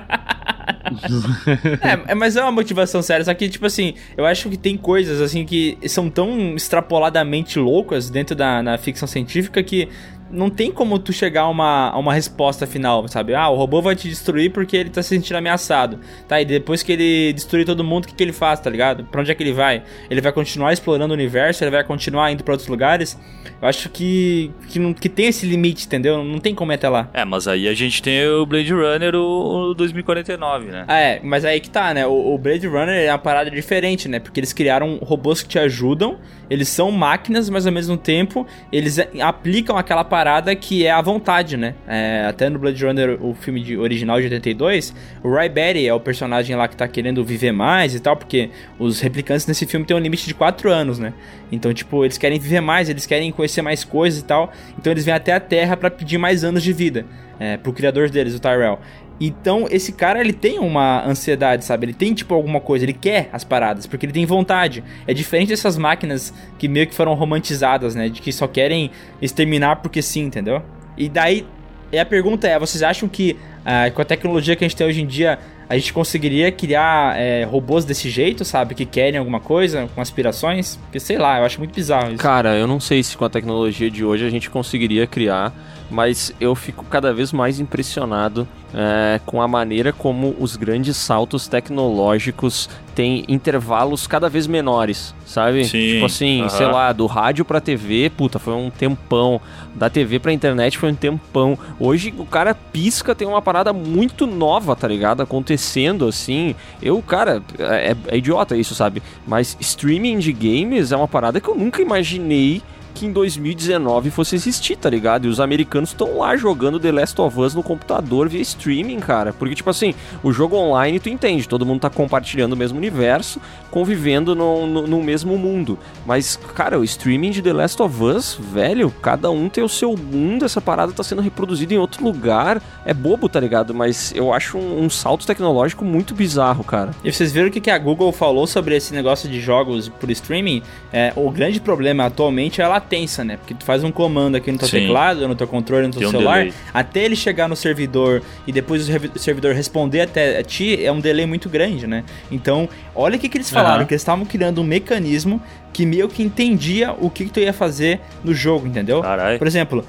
é, 1.80 2.12
é, 2.12 2.14
mas 2.14 2.36
é 2.36 2.42
uma 2.42 2.52
motivação 2.52 3.02
séria, 3.02 3.24
só 3.24 3.32
que, 3.34 3.48
tipo 3.48 3.64
assim, 3.66 3.94
eu 4.16 4.26
acho 4.26 4.48
que 4.50 4.56
tem 4.56 4.76
coisas, 4.76 5.20
assim, 5.20 5.44
que 5.44 5.78
são 5.88 6.10
tão 6.10 6.54
extrapoladamente 6.54 7.58
loucas 7.58 8.10
dentro 8.10 8.34
da 8.34 8.62
na 8.62 8.76
ficção 8.78 9.08
científica 9.08 9.62
que 9.62 9.88
não 10.32 10.48
tem 10.48 10.72
como 10.72 10.98
tu 10.98 11.12
chegar 11.12 11.42
a 11.42 11.48
uma, 11.48 11.90
a 11.90 11.98
uma 11.98 12.14
resposta 12.14 12.66
final, 12.66 13.06
sabe? 13.06 13.34
Ah, 13.34 13.48
o 13.50 13.56
robô 13.56 13.82
vai 13.82 13.94
te 13.94 14.08
destruir 14.08 14.50
porque 14.50 14.76
ele 14.76 14.90
tá 14.90 15.02
se 15.02 15.10
sentindo 15.10 15.36
ameaçado. 15.36 16.00
Tá, 16.26 16.40
e 16.40 16.44
depois 16.44 16.82
que 16.82 16.92
ele 16.92 17.32
destruir 17.34 17.66
todo 17.66 17.84
mundo, 17.84 18.04
o 18.04 18.08
que, 18.08 18.14
que 18.14 18.22
ele 18.22 18.32
faz, 18.32 18.58
tá 18.58 18.70
ligado? 18.70 19.04
Pra 19.04 19.20
onde 19.20 19.30
é 19.30 19.34
que 19.34 19.42
ele 19.42 19.52
vai? 19.52 19.82
Ele 20.08 20.20
vai 20.20 20.32
continuar 20.32 20.72
explorando 20.72 21.12
o 21.12 21.16
universo? 21.16 21.62
Ele 21.62 21.70
vai 21.70 21.84
continuar 21.84 22.32
indo 22.32 22.42
pra 22.42 22.54
outros 22.54 22.68
lugares? 22.68 23.18
Eu 23.60 23.68
acho 23.68 23.90
que, 23.90 24.50
que, 24.68 24.78
não, 24.78 24.94
que 24.94 25.08
tem 25.08 25.26
esse 25.26 25.44
limite, 25.44 25.86
entendeu? 25.86 26.24
Não 26.24 26.38
tem 26.38 26.54
como 26.54 26.72
ir 26.72 26.76
até 26.76 26.88
lá. 26.88 27.10
É, 27.12 27.24
mas 27.24 27.46
aí 27.46 27.68
a 27.68 27.74
gente 27.74 28.02
tem 28.02 28.26
o 28.26 28.46
Blade 28.46 28.72
Runner, 28.72 29.14
o, 29.14 29.70
o 29.70 29.74
2049, 29.74 30.66
né? 30.66 30.84
Ah, 30.88 30.98
é, 30.98 31.20
mas 31.22 31.44
aí 31.44 31.60
que 31.60 31.68
tá, 31.68 31.92
né? 31.92 32.06
O, 32.06 32.34
o 32.34 32.38
Blade 32.38 32.66
Runner 32.66 32.94
é 32.94 33.12
uma 33.12 33.18
parada 33.18 33.50
diferente, 33.50 34.08
né? 34.08 34.18
Porque 34.18 34.40
eles 34.40 34.52
criaram 34.52 34.98
robôs 35.02 35.42
que 35.42 35.48
te 35.48 35.58
ajudam, 35.58 36.18
eles 36.48 36.68
são 36.68 36.90
máquinas, 36.90 37.50
mas 37.50 37.66
ao 37.66 37.72
mesmo 37.72 37.96
tempo 37.96 38.46
eles 38.72 38.98
aplicam 39.20 39.76
aquela 39.76 40.02
parada 40.04 40.21
que 40.60 40.86
é 40.86 40.90
a 40.90 41.00
vontade, 41.00 41.56
né? 41.56 41.74
É, 41.86 42.26
até 42.28 42.48
no 42.48 42.58
Blade 42.58 42.84
Runner, 42.84 43.18
o 43.20 43.34
filme 43.34 43.60
de, 43.62 43.76
original 43.76 44.18
de 44.20 44.24
82, 44.24 44.94
o 45.22 45.32
Ray 45.32 45.48
Betty 45.48 45.86
é 45.86 45.94
o 45.94 46.00
personagem 46.00 46.54
lá 46.56 46.68
que 46.68 46.76
tá 46.76 46.86
querendo 46.86 47.24
viver 47.24 47.52
mais 47.52 47.94
e 47.94 48.00
tal, 48.00 48.16
porque 48.16 48.50
os 48.78 49.00
replicantes 49.00 49.46
nesse 49.46 49.66
filme 49.66 49.86
têm 49.86 49.96
um 49.96 50.00
limite 50.00 50.26
de 50.26 50.34
4 50.34 50.70
anos, 50.70 50.98
né? 50.98 51.12
Então, 51.50 51.72
tipo, 51.74 52.04
eles 52.04 52.16
querem 52.16 52.38
viver 52.38 52.60
mais, 52.60 52.88
eles 52.88 53.06
querem 53.06 53.30
conhecer 53.32 53.62
mais 53.62 53.84
coisas 53.84 54.20
e 54.20 54.24
tal. 54.24 54.52
Então 54.78 54.92
eles 54.92 55.04
vêm 55.04 55.14
até 55.14 55.32
a 55.32 55.40
Terra 55.40 55.76
para 55.76 55.90
pedir 55.90 56.18
mais 56.18 56.44
anos 56.44 56.62
de 56.62 56.72
vida 56.72 57.04
é, 57.42 57.56
pro 57.56 57.72
criador 57.72 58.08
deles, 58.08 58.36
o 58.36 58.40
Tyrell. 58.40 58.78
Então, 59.24 59.68
esse 59.70 59.92
cara, 59.92 60.20
ele 60.20 60.32
tem 60.32 60.58
uma 60.58 61.06
ansiedade, 61.06 61.64
sabe? 61.64 61.86
Ele 61.86 61.94
tem, 61.94 62.12
tipo, 62.12 62.34
alguma 62.34 62.60
coisa, 62.60 62.84
ele 62.84 62.92
quer 62.92 63.28
as 63.32 63.44
paradas, 63.44 63.86
porque 63.86 64.04
ele 64.04 64.12
tem 64.12 64.26
vontade. 64.26 64.82
É 65.06 65.14
diferente 65.14 65.50
dessas 65.50 65.78
máquinas 65.78 66.34
que 66.58 66.66
meio 66.66 66.88
que 66.88 66.94
foram 66.94 67.14
romantizadas, 67.14 67.94
né? 67.94 68.08
De 68.08 68.20
que 68.20 68.32
só 68.32 68.48
querem 68.48 68.90
exterminar 69.20 69.76
porque 69.76 70.02
sim, 70.02 70.22
entendeu? 70.22 70.60
E 70.96 71.08
daí, 71.08 71.46
e 71.92 71.98
a 72.00 72.04
pergunta 72.04 72.48
é, 72.48 72.58
vocês 72.58 72.82
acham 72.82 73.08
que 73.08 73.36
ah, 73.64 73.90
com 73.90 74.02
a 74.02 74.04
tecnologia 74.04 74.56
que 74.56 74.64
a 74.64 74.68
gente 74.68 74.76
tem 74.76 74.86
hoje 74.86 75.00
em 75.00 75.06
dia, 75.06 75.38
a 75.68 75.76
gente 75.76 75.92
conseguiria 75.92 76.50
criar 76.50 77.18
é, 77.18 77.44
robôs 77.44 77.84
desse 77.84 78.10
jeito, 78.10 78.44
sabe? 78.44 78.74
Que 78.74 78.84
querem 78.84 79.18
alguma 79.18 79.40
coisa, 79.40 79.88
com 79.94 80.00
aspirações? 80.00 80.76
Porque 80.76 80.98
sei 80.98 81.16
lá, 81.16 81.38
eu 81.38 81.44
acho 81.44 81.58
muito 81.58 81.74
bizarro 81.74 82.08
isso. 82.08 82.22
Cara, 82.22 82.56
eu 82.56 82.66
não 82.66 82.80
sei 82.80 83.02
se 83.02 83.16
com 83.16 83.24
a 83.24 83.30
tecnologia 83.30 83.90
de 83.90 84.04
hoje 84.04 84.26
a 84.26 84.30
gente 84.30 84.50
conseguiria 84.50 85.06
criar, 85.06 85.54
mas 85.92 86.32
eu 86.40 86.54
fico 86.54 86.84
cada 86.86 87.12
vez 87.12 87.32
mais 87.32 87.60
impressionado 87.60 88.48
é, 88.74 89.20
com 89.26 89.42
a 89.42 89.46
maneira 89.46 89.92
como 89.92 90.34
os 90.40 90.56
grandes 90.56 90.96
saltos 90.96 91.46
tecnológicos 91.46 92.68
têm 92.94 93.24
intervalos 93.28 94.06
cada 94.06 94.28
vez 94.28 94.46
menores, 94.46 95.14
sabe? 95.26 95.64
Sim, 95.64 95.92
tipo 95.94 96.06
assim, 96.06 96.48
sei 96.48 96.66
lá, 96.66 96.92
do 96.92 97.06
rádio 97.06 97.44
pra 97.44 97.60
TV, 97.60 98.10
puta, 98.16 98.38
foi 98.38 98.54
um 98.54 98.70
tempão. 98.70 99.40
Da 99.74 99.88
TV 99.88 100.18
pra 100.18 100.32
internet 100.32 100.76
foi 100.76 100.90
um 100.90 100.94
tempão. 100.94 101.58
Hoje 101.78 102.12
o 102.18 102.26
cara 102.26 102.54
pisca, 102.54 103.14
tem 103.14 103.26
uma 103.28 103.40
parada 103.40 103.72
muito 103.72 104.26
nova, 104.26 104.74
tá 104.74 104.88
ligado? 104.88 105.22
Acontecendo 105.22 106.06
assim. 106.06 106.54
Eu, 106.82 107.00
cara, 107.02 107.42
é, 107.58 107.96
é 108.08 108.16
idiota 108.16 108.56
isso, 108.56 108.74
sabe? 108.74 109.02
Mas 109.26 109.56
streaming 109.60 110.18
de 110.18 110.32
games 110.32 110.92
é 110.92 110.96
uma 110.96 111.08
parada 111.08 111.40
que 111.40 111.48
eu 111.48 111.54
nunca 111.54 111.80
imaginei 111.80 112.62
que 112.92 113.06
em 113.06 113.12
2019 113.12 114.10
fosse 114.10 114.34
existir, 114.34 114.76
tá 114.76 114.88
ligado? 114.88 115.26
E 115.26 115.28
os 115.28 115.40
americanos 115.40 115.90
estão 115.90 116.18
lá 116.18 116.36
jogando 116.36 116.78
The 116.78 116.92
Last 116.92 117.20
of 117.20 117.40
Us 117.40 117.54
no 117.54 117.62
computador 117.62 118.28
via 118.28 118.40
streaming, 118.40 119.00
cara. 119.00 119.32
Porque, 119.32 119.54
tipo 119.54 119.70
assim, 119.70 119.94
o 120.22 120.32
jogo 120.32 120.56
online 120.56 121.00
tu 121.00 121.08
entende, 121.08 121.48
todo 121.48 121.66
mundo 121.66 121.80
tá 121.80 121.90
compartilhando 121.90 122.52
o 122.52 122.56
mesmo 122.56 122.78
universo, 122.78 123.40
convivendo 123.70 124.34
no, 124.34 124.66
no, 124.66 124.86
no 124.86 125.02
mesmo 125.02 125.36
mundo. 125.38 125.78
Mas, 126.06 126.36
cara, 126.54 126.78
o 126.78 126.84
streaming 126.84 127.30
de 127.30 127.42
The 127.42 127.52
Last 127.52 127.82
of 127.82 128.02
Us, 128.02 128.38
velho, 128.38 128.92
cada 129.02 129.30
um 129.30 129.48
tem 129.48 129.64
o 129.64 129.68
seu 129.68 129.96
mundo, 129.96 130.44
essa 130.44 130.60
parada 130.60 130.92
tá 130.92 131.02
sendo 131.02 131.22
reproduzida 131.22 131.74
em 131.74 131.78
outro 131.78 132.04
lugar. 132.04 132.62
É 132.84 132.92
bobo, 132.92 133.28
tá 133.28 133.40
ligado? 133.40 133.74
Mas 133.74 134.12
eu 134.14 134.32
acho 134.32 134.58
um, 134.58 134.84
um 134.84 134.90
salto 134.90 135.26
tecnológico 135.26 135.84
muito 135.84 136.14
bizarro, 136.14 136.62
cara. 136.62 136.90
E 137.02 137.12
vocês 137.12 137.32
viram 137.32 137.48
o 137.48 137.50
que 137.50 137.70
a 137.70 137.78
Google 137.78 138.12
falou 138.12 138.46
sobre 138.46 138.76
esse 138.76 138.92
negócio 138.92 139.28
de 139.28 139.40
jogos 139.40 139.88
por 139.88 140.10
streaming? 140.10 140.62
É, 140.92 141.12
o 141.16 141.30
grande 141.30 141.60
problema 141.60 142.06
atualmente 142.06 142.60
é 142.60 142.64
a 142.64 142.68
latência, 142.82 143.24
né? 143.24 143.36
Porque 143.36 143.54
tu 143.54 143.64
faz 143.64 143.82
um 143.84 143.90
comando 143.90 144.36
aqui 144.36 144.50
no 144.50 144.58
teu 144.58 144.68
Sim. 144.68 144.80
teclado, 144.80 145.26
no 145.28 145.34
teu 145.34 145.46
controle, 145.46 145.86
no 145.86 145.92
teu 145.92 146.00
Tem 146.00 146.08
um 146.08 146.10
celular, 146.10 146.38
delay. 146.38 146.52
até 146.74 147.04
ele 147.04 147.16
chegar 147.16 147.48
no 147.48 147.56
servidor 147.56 148.22
e 148.46 148.52
depois 148.52 148.82
o 148.82 148.86
servi- 148.86 149.10
servidor 149.16 149.54
responder 149.54 150.00
até 150.02 150.38
a 150.38 150.42
ti, 150.42 150.84
é 150.84 150.90
um 150.90 151.00
delay 151.00 151.24
muito 151.26 151.48
grande, 151.48 151.86
né? 151.86 152.04
Então, 152.30 152.68
olha 152.94 153.16
o 153.16 153.18
que, 153.18 153.28
que 153.28 153.38
eles 153.38 153.50
falaram, 153.50 153.76
Aham. 153.78 153.86
que 153.86 153.94
eles 153.94 154.02
estavam 154.02 154.24
criando 154.24 154.60
um 154.60 154.64
mecanismo 154.64 155.40
que 155.72 155.86
meio 155.86 156.08
que 156.08 156.22
entendia 156.22 156.92
o 156.92 157.08
que, 157.08 157.24
que 157.24 157.30
tu 157.30 157.40
ia 157.40 157.52
fazer 157.52 158.00
no 158.22 158.34
jogo, 158.34 158.66
entendeu? 158.66 159.00
Caralho. 159.00 159.38
Por 159.38 159.46
exemplo, 159.46 159.84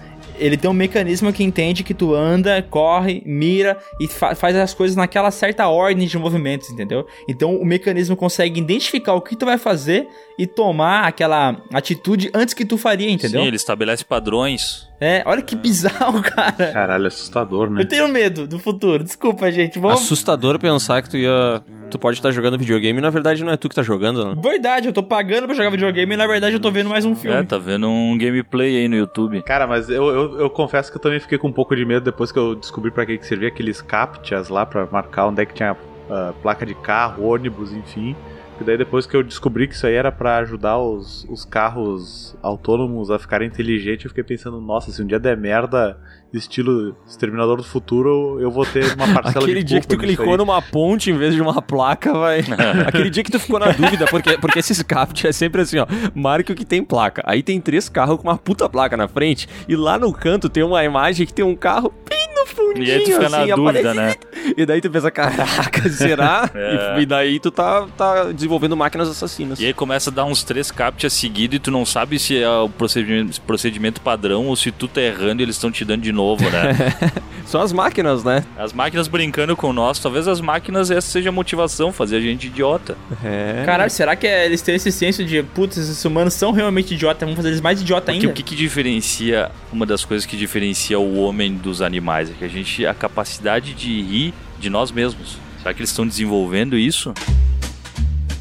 ele 0.45 0.57
tem 0.57 0.69
um 0.69 0.73
mecanismo 0.73 1.31
que 1.31 1.43
entende 1.43 1.83
que 1.83 1.93
tu 1.93 2.13
anda, 2.13 2.61
corre, 2.61 3.21
mira 3.25 3.77
e 3.99 4.07
fa- 4.07 4.35
faz 4.35 4.55
as 4.55 4.73
coisas 4.73 4.95
naquela 4.95 5.31
certa 5.31 5.67
ordem 5.67 6.05
de 6.07 6.17
movimentos, 6.17 6.69
entendeu? 6.69 7.07
Então 7.27 7.55
o 7.55 7.65
mecanismo 7.65 8.15
consegue 8.15 8.59
identificar 8.59 9.13
o 9.13 9.21
que 9.21 9.35
tu 9.35 9.45
vai 9.45 9.57
fazer 9.57 10.07
e 10.37 10.45
tomar 10.45 11.05
aquela 11.05 11.61
atitude 11.73 12.29
antes 12.33 12.53
que 12.53 12.65
tu 12.65 12.77
faria, 12.77 13.09
entendeu? 13.09 13.41
Sim, 13.41 13.47
ele 13.47 13.55
estabelece 13.55 14.03
padrões. 14.03 14.87
É, 14.99 15.23
olha 15.25 15.41
que 15.41 15.55
bizarro, 15.55 16.21
cara. 16.23 16.71
Caralho, 16.71 17.07
assustador, 17.07 17.69
né? 17.69 17.81
Eu 17.81 17.87
tenho 17.87 18.07
medo 18.07 18.47
do 18.47 18.57
futuro. 18.59 19.03
Desculpa, 19.03 19.51
gente. 19.51 19.79
Vamos. 19.79 20.01
Assustador 20.01 20.57
pensar 20.59 21.01
que 21.01 21.09
tu 21.09 21.17
ia. 21.17 21.61
Tu 21.91 21.99
pode 21.99 22.17
estar 22.17 22.31
jogando 22.31 22.57
videogame 22.57 22.97
e 22.97 23.01
na 23.01 23.11
verdade 23.11 23.43
não 23.43 23.51
é 23.51 23.57
tu 23.57 23.69
que 23.69 23.75
tá 23.75 23.83
jogando, 23.83 24.25
né? 24.25 24.41
Verdade, 24.41 24.87
eu 24.87 24.93
tô 24.93 25.03
pagando 25.03 25.45
pra 25.45 25.53
jogar 25.53 25.69
videogame 25.69 26.13
e 26.13 26.17
na 26.17 26.25
verdade 26.25 26.55
eu 26.55 26.59
tô 26.59 26.71
vendo 26.71 26.89
mais 26.89 27.05
um 27.05 27.15
filme. 27.15 27.37
É, 27.37 27.43
tá 27.43 27.59
vendo 27.59 27.87
um 27.87 28.17
gameplay 28.17 28.77
aí 28.77 28.87
no 28.87 28.95
YouTube. 28.95 29.43
Cara, 29.43 29.67
mas 29.67 29.89
eu, 29.89 30.07
eu, 30.07 30.39
eu 30.39 30.49
confesso 30.49 30.91
que 30.91 30.97
eu 30.97 31.01
também 31.01 31.19
fiquei 31.19 31.37
com 31.37 31.49
um 31.49 31.53
pouco 31.53 31.75
de 31.75 31.85
medo 31.85 32.03
depois 32.03 32.31
que 32.31 32.39
eu 32.39 32.55
descobri 32.55 32.89
pra 32.89 33.05
que 33.05 33.19
que 33.19 33.27
servia 33.27 33.49
aqueles 33.49 33.79
captchas 33.79 34.49
lá 34.49 34.65
pra 34.65 34.87
marcar 34.91 35.27
onde 35.27 35.43
é 35.43 35.45
que 35.45 35.53
tinha 35.53 35.77
ah, 36.09 36.33
placa 36.41 36.65
de 36.65 36.73
carro, 36.75 37.25
ônibus, 37.25 37.71
enfim. 37.73 38.15
E 38.63 38.65
daí 38.65 38.77
depois 38.77 39.05
que 39.05 39.13
eu 39.13 39.21
descobri 39.21 39.67
que 39.67 39.75
isso 39.75 39.85
aí 39.85 39.93
era 39.93 40.09
pra 40.09 40.37
ajudar 40.37 40.77
os, 40.77 41.25
os 41.29 41.43
carros 41.43 42.33
autônomos 42.41 43.11
a 43.11 43.19
ficarem 43.19 43.45
inteligentes, 43.45 44.05
eu 44.05 44.09
fiquei 44.09 44.23
pensando, 44.23 44.61
nossa, 44.61 44.89
se 44.89 45.01
um 45.03 45.05
dia 45.05 45.19
der 45.19 45.35
merda, 45.35 45.99
estilo 46.31 46.95
Exterminador 47.05 47.57
do 47.57 47.63
Futuro, 47.63 48.39
eu 48.39 48.49
vou 48.49 48.65
ter 48.65 48.93
uma 48.93 49.05
parcela 49.13 49.43
Aquele 49.43 49.59
de 49.59 49.65
dia 49.65 49.81
que 49.81 49.87
tu 49.87 49.97
clicou 49.97 50.31
aí. 50.31 50.37
numa 50.37 50.61
ponte 50.61 51.11
em 51.11 51.17
vez 51.17 51.35
de 51.35 51.41
uma 51.41 51.61
placa, 51.61 52.13
vai. 52.13 52.39
Aquele 52.87 53.09
dia 53.09 53.21
que 53.21 53.31
tu 53.31 53.37
ficou 53.37 53.59
na 53.59 53.73
dúvida, 53.73 54.05
porque, 54.05 54.37
porque 54.37 54.59
esses 54.59 54.81
captcha 54.81 55.27
é 55.27 55.33
sempre 55.33 55.61
assim, 55.61 55.79
ó. 55.79 55.85
Marca 56.15 56.53
o 56.53 56.55
que 56.55 56.63
tem 56.63 56.81
placa. 56.81 57.21
Aí 57.25 57.43
tem 57.43 57.59
três 57.59 57.89
carros 57.89 58.15
com 58.15 58.23
uma 58.23 58.37
puta 58.37 58.69
placa 58.69 58.95
na 58.95 59.09
frente. 59.09 59.49
E 59.67 59.75
lá 59.75 59.99
no 59.99 60.13
canto 60.13 60.47
tem 60.47 60.63
uma 60.63 60.81
imagem 60.85 61.27
que 61.27 61.33
tem 61.33 61.43
um 61.43 61.55
carro 61.55 61.93
bem 62.09 62.22
no 62.43 62.55
fundinho. 62.55 62.85
E 62.87 62.91
aí 62.91 62.99
tu 63.03 63.11
fica 63.11 63.29
na 63.29 63.37
assim, 63.43 63.55
dúvida, 63.55 63.91
aparece- 63.91 63.95
né? 64.43 64.53
E 64.57 64.65
daí 64.65 64.81
tu 64.81 64.89
pensa, 64.89 65.09
caraca, 65.11 65.89
será? 65.91 66.49
É. 66.53 67.01
E, 67.01 67.05
daí 67.05 67.39
tu 67.39 67.49
tá, 67.51 67.87
tá 67.97 68.25
desenvolvendo 68.31 68.75
máquinas 68.75 69.07
assassinas. 69.09 69.59
E 69.59 69.65
aí 69.65 69.73
começa 69.73 70.09
a 70.09 70.13
dar 70.13 70.25
uns 70.25 70.43
três 70.43 70.69
captchas 70.71 71.13
seguidos 71.13 71.55
e 71.57 71.59
tu 71.59 71.71
não 71.71 71.85
sabe 71.85 72.19
se 72.19 72.37
é 72.41 72.49
o 72.49 72.69
procedimento, 72.69 73.39
procedimento 73.41 74.01
padrão 74.01 74.47
ou 74.47 74.55
se 74.55 74.71
tu 74.71 74.87
tá 74.87 75.01
errando 75.01 75.41
e 75.41 75.45
eles 75.45 75.55
estão 75.55 75.71
te 75.71 75.83
dando 75.85 76.01
de 76.01 76.11
novo, 76.11 76.43
né? 76.49 76.73
São 77.45 77.61
as 77.61 77.71
máquinas, 77.73 78.23
né? 78.23 78.43
as 78.57 78.71
máquinas 78.73 79.07
brincando 79.07 79.55
com 79.55 79.73
nós, 79.73 79.99
talvez 79.99 80.27
as 80.27 80.39
máquinas 80.41 80.89
essa 80.89 81.09
seja 81.09 81.29
a 81.29 81.31
motivação, 81.31 81.91
fazer 81.91 82.17
a 82.17 82.21
gente 82.21 82.47
idiota. 82.47 82.95
É. 83.23 83.63
Caralho, 83.65 83.91
será 83.91 84.15
que 84.15 84.25
é- 84.25 84.45
eles 84.45 84.61
têm 84.61 84.75
esse 84.75 84.91
senso 84.91 85.23
de, 85.25 85.43
putz, 85.43 85.77
esses 85.77 86.03
humanos 86.05 86.33
são 86.33 86.51
realmente 86.51 86.93
idiotas, 86.93 87.19
vamos 87.21 87.35
fazer 87.35 87.49
eles 87.49 87.61
mais 87.61 87.81
idiota 87.81 88.11
Porque 88.11 88.19
ainda? 88.25 88.31
o 88.31 88.33
que, 88.33 88.43
que 88.43 88.55
diferencia, 88.55 89.51
uma 89.71 89.85
das 89.85 90.03
coisas 90.05 90.25
que 90.25 90.35
diferencia 90.37 90.97
o 90.99 91.15
homem 91.17 91.53
dos 91.55 91.81
animais 91.81 92.29
é 92.33 92.37
que 92.37 92.45
a 92.45 92.47
gente, 92.47 92.85
a 92.85 92.93
capacidade 92.93 93.73
de 93.73 94.01
rir 94.01 94.33
de 94.59 94.69
nós 94.69 94.91
mesmos. 94.91 95.37
Será 95.59 95.73
que 95.73 95.79
eles 95.79 95.89
estão 95.89 96.05
desenvolvendo 96.05 96.77
isso? 96.77 97.13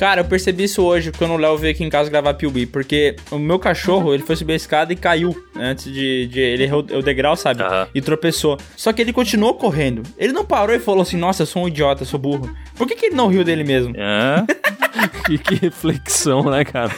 Cara, 0.03 0.23
eu 0.23 0.25
percebi 0.25 0.65
isso 0.65 0.83
hoje 0.83 1.13
quando 1.13 1.31
o 1.33 1.37
Léo 1.37 1.57
veio 1.57 1.73
aqui 1.73 1.85
em 1.85 1.89
casa 1.89 2.11
gravar 2.11 2.35
PUB, 2.35 2.67
porque 2.67 3.15
o 3.31 3.39
meu 3.39 3.57
cachorro, 3.57 4.13
ele 4.13 4.25
foi 4.25 4.35
subir 4.35 4.55
a 4.55 4.57
escada 4.57 4.93
e 4.93 4.97
caiu 4.97 5.29
né, 5.55 5.67
antes 5.71 5.85
de, 5.85 6.27
de- 6.27 6.41
ele 6.41 6.65
errou 6.65 6.81
o 6.81 7.01
degrau, 7.01 7.37
sabe? 7.37 7.63
Aham. 7.63 7.87
E 7.95 8.01
tropeçou. 8.01 8.59
Só 8.77 8.93
que 8.93 9.01
ele 9.01 9.13
continuou 9.13 9.55
correndo. 9.55 10.03
Ele 10.19 10.33
não 10.33 10.45
parou 10.45 10.75
e 10.75 10.81
falou 10.81 11.03
assim: 11.03 11.17
"Nossa, 11.17 11.43
eu 11.45 11.47
sou 11.47 11.63
um 11.63 11.69
idiota, 11.69 12.03
eu 12.03 12.07
sou 12.07 12.19
burro". 12.19 12.53
Por 12.77 12.89
que, 12.89 12.97
que 12.97 13.07
ele 13.07 13.15
não 13.15 13.29
riu 13.29 13.45
dele 13.45 13.63
mesmo? 13.63 13.95
Hã? 13.97 14.45
Que, 15.25 15.39
que 15.39 15.55
reflexão, 15.55 16.43
né, 16.51 16.65
cara? 16.65 16.91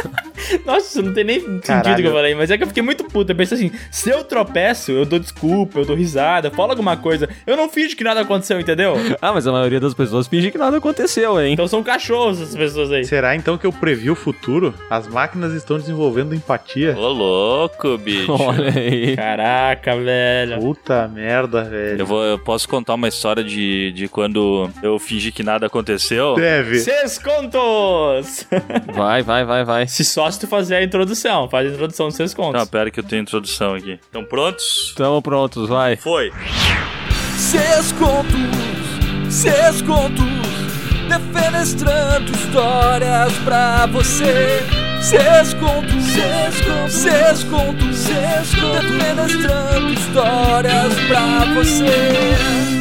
Nossa, 0.64 0.86
isso 0.88 1.02
não 1.02 1.12
tem 1.12 1.22
nem 1.24 1.38
sentido 1.40 1.60
Caralho. 1.62 1.96
que 2.02 2.08
eu 2.08 2.12
falei, 2.12 2.34
mas 2.34 2.50
é 2.50 2.56
que 2.56 2.62
eu 2.64 2.66
fiquei 2.66 2.82
muito 2.82 3.04
puto. 3.04 3.30
Eu 3.30 3.36
pensei 3.36 3.56
assim, 3.58 3.70
se 3.90 4.08
eu 4.10 4.24
tropeço, 4.24 4.90
eu 4.90 5.04
dou 5.04 5.18
desculpa, 5.18 5.78
eu 5.78 5.84
dou 5.84 5.94
risada, 5.94 6.50
falo 6.50 6.70
alguma 6.70 6.96
coisa. 6.96 7.28
Eu 7.46 7.56
não 7.56 7.68
finjo 7.68 7.94
que 7.96 8.02
nada 8.02 8.20
aconteceu, 8.22 8.58
entendeu? 8.58 8.94
Ah, 9.20 9.32
mas 9.32 9.46
a 9.46 9.52
maioria 9.52 9.78
das 9.78 9.94
pessoas 9.94 10.26
finge 10.26 10.50
que 10.50 10.58
nada 10.58 10.78
aconteceu, 10.78 11.40
hein? 11.40 11.52
Então 11.52 11.68
são 11.68 11.82
cachorros 11.82 12.37
essas 12.40 12.56
pessoas 12.56 12.90
aí. 12.92 13.04
Será 13.04 13.34
então 13.36 13.56
que 13.58 13.66
eu 13.66 13.72
previ 13.72 14.10
o 14.10 14.14
futuro? 14.14 14.74
As 14.90 15.06
máquinas 15.06 15.52
estão 15.52 15.78
desenvolvendo 15.78 16.34
empatia? 16.34 16.96
Ô, 16.96 17.08
louco, 17.08 17.96
bicho. 17.98 18.32
Olha 18.40 18.72
aí. 18.74 19.16
Caraca, 19.16 19.96
velho. 19.96 20.58
Puta 20.60 21.08
merda, 21.08 21.64
velho. 21.64 22.00
Eu, 22.00 22.06
vou, 22.06 22.24
eu 22.24 22.38
posso 22.38 22.68
contar 22.68 22.94
uma 22.94 23.08
história 23.08 23.42
de, 23.42 23.92
de 23.92 24.08
quando 24.08 24.70
eu 24.82 24.98
fingi 24.98 25.32
que 25.32 25.42
nada 25.42 25.66
aconteceu? 25.66 26.34
Deve. 26.34 26.78
Seis 26.80 27.18
contos! 27.18 28.46
Vai, 28.94 29.22
vai, 29.22 29.44
vai, 29.44 29.64
vai. 29.64 29.86
Se 29.86 30.04
só 30.04 30.30
se 30.30 30.40
tu 30.40 30.46
fazer 30.46 30.76
a 30.76 30.82
introdução, 30.82 31.48
faz 31.48 31.70
a 31.70 31.74
introdução 31.74 32.06
dos 32.08 32.16
seus 32.16 32.34
contos. 32.34 32.60
Não, 32.60 32.66
pera 32.66 32.90
que 32.90 33.00
eu 33.00 33.04
tenho 33.04 33.22
introdução 33.22 33.74
aqui. 33.74 33.92
Estão 33.92 34.24
prontos? 34.24 34.94
Tamo 34.96 35.22
prontos, 35.22 35.68
vai. 35.68 35.96
Foi. 35.96 36.32
Seis 37.36 37.92
contos, 37.92 39.32
seis 39.32 39.82
contos, 39.82 40.24
defenestrando 41.08 42.30
histórias 42.32 43.32
pra 43.44 43.86
você. 43.86 44.62
Seis 45.00 45.54
contos, 45.54 46.04
seis 46.04 46.60
contos, 46.66 46.92
seis 46.92 47.44
contos, 47.44 47.96
seis 47.96 48.54
contos, 48.54 48.90
defenestrando 48.90 49.92
histórias 49.92 50.94
pra 51.08 51.44
você. 51.54 52.77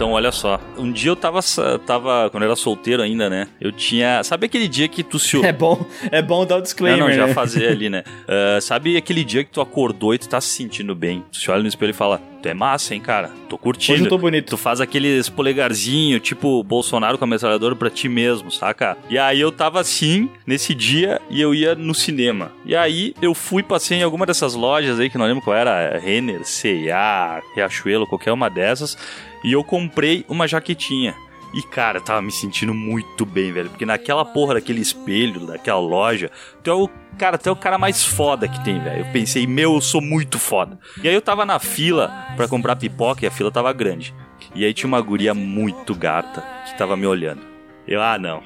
Então, 0.00 0.12
olha 0.12 0.32
só. 0.32 0.58
Um 0.78 0.90
dia 0.90 1.10
eu 1.10 1.16
tava, 1.16 1.40
tava. 1.84 2.30
Quando 2.30 2.42
eu 2.42 2.46
era 2.48 2.56
solteiro 2.56 3.02
ainda, 3.02 3.28
né? 3.28 3.48
Eu 3.60 3.70
tinha. 3.70 4.24
Sabe 4.24 4.46
aquele 4.46 4.66
dia 4.66 4.88
que 4.88 5.02
tu 5.02 5.18
se. 5.18 5.38
É 5.44 5.52
bom, 5.52 5.84
é 6.10 6.22
bom 6.22 6.46
dar 6.46 6.56
o 6.56 6.62
disclaimer, 6.62 7.00
Não, 7.00 7.08
não, 7.08 7.14
já 7.14 7.26
né? 7.26 7.34
fazer 7.34 7.68
ali, 7.68 7.90
né? 7.90 8.02
Ah, 8.26 8.60
sabe 8.60 8.96
aquele 8.96 9.24
dia 9.24 9.44
que 9.44 9.50
tu 9.50 9.60
acordou 9.60 10.14
e 10.14 10.18
tu 10.18 10.26
tá 10.28 10.40
se 10.40 10.48
sentindo 10.48 10.94
bem? 10.94 11.22
Tu 11.30 11.38
se 11.38 11.50
olha 11.50 11.60
no 11.62 11.68
espelho 11.68 11.90
e 11.90 11.92
fala, 11.92 12.22
tu 12.40 12.48
é 12.48 12.54
massa, 12.54 12.94
hein, 12.94 13.00
cara? 13.00 13.30
Tô 13.48 13.58
curtindo. 13.58 13.94
Hoje 13.94 14.04
eu 14.04 14.08
tô 14.08 14.16
bonito. 14.16 14.50
Tu 14.50 14.56
faz 14.56 14.80
aqueles 14.80 15.28
polegarzinho, 15.28 16.18
tipo 16.20 16.62
Bolsonaro 16.62 17.18
com 17.18 17.24
a 17.24 17.26
metralhadora 17.26 17.74
pra 17.76 17.90
ti 17.90 18.08
mesmo, 18.08 18.50
saca? 18.50 18.96
E 19.08 19.18
aí 19.18 19.40
eu 19.40 19.52
tava 19.52 19.80
assim, 19.80 20.30
nesse 20.46 20.74
dia, 20.74 21.20
e 21.28 21.40
eu 21.40 21.54
ia 21.54 21.74
no 21.74 21.94
cinema. 21.94 22.52
E 22.64 22.74
aí 22.74 23.14
eu 23.20 23.34
fui, 23.34 23.62
passei 23.62 23.98
em 23.98 24.02
alguma 24.02 24.24
dessas 24.24 24.54
lojas 24.54 24.98
aí, 24.98 25.10
que 25.10 25.18
não 25.18 25.26
lembro 25.26 25.42
qual 25.42 25.56
era, 25.56 25.98
Renner, 25.98 26.44
C&A, 26.44 27.42
Riachuelo, 27.54 28.06
qualquer 28.06 28.32
uma 28.32 28.48
dessas, 28.48 28.96
e 29.44 29.52
eu 29.52 29.64
comprei 29.64 30.24
uma 30.28 30.46
jaquetinha. 30.46 31.14
E, 31.52 31.62
cara, 31.62 32.00
tava 32.00 32.22
me 32.22 32.30
sentindo 32.30 32.72
muito 32.72 33.26
bem, 33.26 33.52
velho. 33.52 33.70
Porque 33.70 33.84
naquela 33.84 34.24
porra 34.24 34.54
daquele 34.54 34.80
espelho, 34.80 35.46
daquela 35.46 35.80
loja, 35.80 36.30
tu 36.62 36.70
é 36.70 36.74
o. 36.74 36.88
Cara, 37.18 37.36
tu 37.36 37.48
é 37.48 37.52
o 37.52 37.56
cara 37.56 37.76
mais 37.76 38.04
foda 38.04 38.46
que 38.46 38.62
tem, 38.62 38.78
velho. 38.78 39.04
Eu 39.04 39.12
pensei, 39.12 39.46
meu, 39.46 39.74
eu 39.74 39.80
sou 39.80 40.00
muito 40.00 40.38
foda. 40.38 40.78
E 41.02 41.08
aí 41.08 41.14
eu 41.14 41.20
tava 41.20 41.44
na 41.44 41.58
fila 41.58 42.08
pra 42.36 42.46
comprar 42.46 42.76
pipoca 42.76 43.24
e 43.24 43.28
a 43.28 43.32
fila 43.32 43.50
tava 43.50 43.72
grande. 43.72 44.14
E 44.54 44.64
aí 44.64 44.72
tinha 44.72 44.86
uma 44.86 45.00
guria 45.00 45.34
muito 45.34 45.94
gata 45.94 46.42
que 46.66 46.78
tava 46.78 46.96
me 46.96 47.06
olhando. 47.06 47.42
Eu, 47.86 48.00
ah, 48.00 48.16
não. 48.16 48.42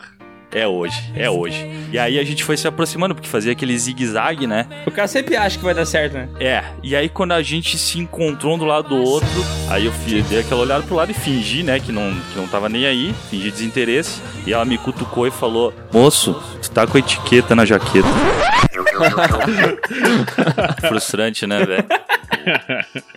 É 0.54 0.68
hoje, 0.68 1.12
é 1.16 1.28
hoje. 1.28 1.68
E 1.92 1.98
aí 1.98 2.16
a 2.16 2.24
gente 2.24 2.44
foi 2.44 2.56
se 2.56 2.68
aproximando, 2.68 3.12
porque 3.12 3.28
fazia 3.28 3.50
aquele 3.50 3.76
zigue-zague, 3.76 4.46
né? 4.46 4.66
O 4.86 4.90
cara 4.90 5.08
sempre 5.08 5.36
acha 5.36 5.58
que 5.58 5.64
vai 5.64 5.74
dar 5.74 5.84
certo, 5.84 6.14
né? 6.14 6.28
É, 6.38 6.62
e 6.80 6.94
aí 6.94 7.08
quando 7.08 7.32
a 7.32 7.42
gente 7.42 7.76
se 7.76 7.98
encontrou 7.98 8.54
um 8.54 8.58
do 8.58 8.64
lado 8.64 8.90
do 8.90 8.96
outro, 8.96 9.28
aí 9.68 9.86
eu 9.86 9.92
dei 10.28 10.38
aquela 10.38 10.60
olhada 10.60 10.84
pro 10.84 10.94
lado 10.94 11.10
e 11.10 11.14
fingi, 11.14 11.64
né, 11.64 11.80
que 11.80 11.90
não, 11.90 12.14
que 12.32 12.38
não 12.38 12.46
tava 12.46 12.68
nem 12.68 12.86
aí, 12.86 13.12
fingi 13.30 13.50
desinteresse, 13.50 14.22
e 14.46 14.52
ela 14.52 14.64
me 14.64 14.78
cutucou 14.78 15.26
e 15.26 15.30
falou: 15.30 15.74
Moço, 15.92 16.40
tu 16.62 16.70
tá 16.70 16.86
com 16.86 16.96
a 16.96 17.00
etiqueta 17.00 17.56
na 17.56 17.64
jaqueta. 17.64 18.06
Frustrante, 20.88 21.46
né, 21.46 21.64
velho? 21.64 21.84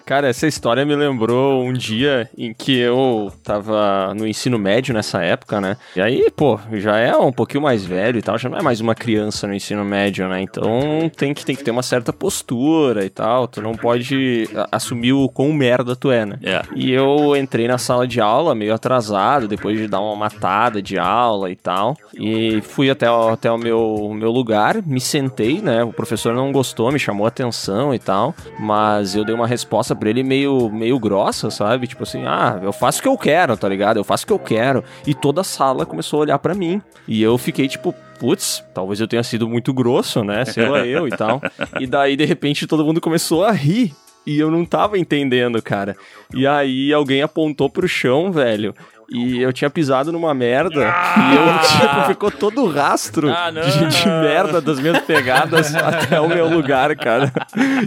Cara, 0.05 0.27
essa 0.29 0.47
história 0.47 0.85
me 0.85 0.95
lembrou 0.95 1.63
um 1.63 1.73
dia 1.73 2.29
em 2.37 2.53
que 2.53 2.77
eu 2.77 3.31
tava 3.43 4.13
no 4.15 4.27
ensino 4.27 4.57
médio 4.57 4.93
nessa 4.93 5.21
época, 5.23 5.59
né? 5.59 5.77
E 5.95 6.01
aí, 6.01 6.29
pô, 6.35 6.59
já 6.73 6.97
é 6.97 7.15
um 7.15 7.31
pouquinho 7.31 7.63
mais 7.63 7.85
velho 7.85 8.17
e 8.17 8.21
tal, 8.21 8.37
já 8.37 8.49
não 8.49 8.57
é 8.57 8.61
mais 8.61 8.79
uma 8.81 8.95
criança 8.95 9.47
no 9.47 9.53
ensino 9.53 9.83
médio, 9.83 10.27
né? 10.27 10.41
Então 10.41 11.09
tem 11.15 11.33
que, 11.33 11.45
tem 11.45 11.55
que 11.55 11.63
ter 11.63 11.71
uma 11.71 11.83
certa 11.83 12.13
postura 12.13 13.05
e 13.05 13.09
tal. 13.09 13.47
Tu 13.47 13.61
não 13.61 13.73
pode 13.75 14.49
assumir 14.71 15.13
o 15.13 15.27
quão 15.29 15.51
merda 15.51 15.95
tu 15.95 16.11
é, 16.11 16.25
né? 16.25 16.39
É. 16.43 16.61
E 16.75 16.91
eu 16.91 17.35
entrei 17.35 17.67
na 17.67 17.77
sala 17.77 18.07
de 18.07 18.21
aula 18.21 18.55
meio 18.55 18.73
atrasado, 18.73 19.47
depois 19.47 19.77
de 19.77 19.87
dar 19.87 19.99
uma 20.01 20.15
matada 20.15 20.81
de 20.81 20.97
aula 20.97 21.49
e 21.51 21.55
tal. 21.55 21.95
E 22.13 22.61
fui 22.61 22.89
até, 22.89 23.09
o- 23.11 23.29
até 23.29 23.51
o 23.51 23.57
meu, 23.57 24.11
meu 24.13 24.31
lugar, 24.31 24.81
me 24.85 24.99
sentei, 25.01 25.61
né? 25.61 25.83
O 25.83 25.91
professor 25.91 26.33
não 26.33 26.51
gostou, 26.51 26.91
me 26.91 26.99
chamou 26.99 27.25
a 27.25 27.29
atenção 27.29 27.93
e 27.93 27.99
tal. 27.99 28.33
Mas 28.59 29.15
eu 29.17 29.25
dei 29.25 29.35
uma 29.35 29.47
resposta 29.47 29.95
pra 29.95 30.09
ele 30.09 30.23
meio, 30.23 30.69
meio 30.69 30.99
grossa, 30.99 31.49
sabe? 31.49 31.87
Tipo 31.87 32.03
assim, 32.03 32.23
ah, 32.25 32.59
eu 32.61 32.71
faço 32.71 32.99
o 32.99 33.01
que 33.01 33.07
eu 33.07 33.17
quero, 33.17 33.57
tá 33.57 33.67
ligado? 33.67 33.97
Eu 33.97 34.03
faço 34.03 34.23
o 34.23 34.27
que 34.27 34.33
eu 34.33 34.39
quero. 34.39 34.83
E 35.05 35.13
toda 35.13 35.41
a 35.41 35.43
sala 35.43 35.85
começou 35.85 36.19
a 36.19 36.21
olhar 36.21 36.39
pra 36.39 36.53
mim. 36.53 36.81
E 37.07 37.21
eu 37.21 37.37
fiquei 37.37 37.67
tipo, 37.67 37.93
putz, 38.19 38.63
talvez 38.73 38.99
eu 38.99 39.07
tenha 39.07 39.23
sido 39.23 39.47
muito 39.47 39.73
grosso, 39.73 40.23
né? 40.23 40.45
Sei 40.45 40.67
lá 40.67 40.85
eu 40.85 41.07
e 41.07 41.11
tal. 41.11 41.41
E 41.79 41.87
daí, 41.87 42.15
de 42.15 42.25
repente, 42.25 42.67
todo 42.67 42.85
mundo 42.85 43.01
começou 43.01 43.43
a 43.43 43.51
rir. 43.51 43.93
E 44.25 44.37
eu 44.37 44.51
não 44.51 44.65
tava 44.65 44.99
entendendo, 44.99 45.61
cara. 45.61 45.95
E 46.35 46.45
aí 46.45 46.91
alguém 46.91 47.21
apontou 47.21 47.69
pro 47.69 47.87
chão, 47.87 48.29
velho. 48.29 48.75
E 49.09 49.41
eu 49.41 49.53
tinha 49.53 49.69
pisado 49.69 50.11
numa 50.11 50.33
merda. 50.33 50.81
E 50.81 51.35
eu, 51.35 51.59
tipo, 51.59 52.07
ficou 52.07 52.29
todo 52.29 52.63
o 52.63 52.69
rastro 52.69 53.31
Ah, 53.31 53.49
de, 53.49 53.61
de 53.87 54.05
merda 54.05 54.59
das 54.59 54.79
minhas 54.79 54.99
pegadas 55.03 55.73
até 55.73 56.19
o 56.19 56.27
meu 56.27 56.49
lugar, 56.49 56.93
cara. 56.95 57.31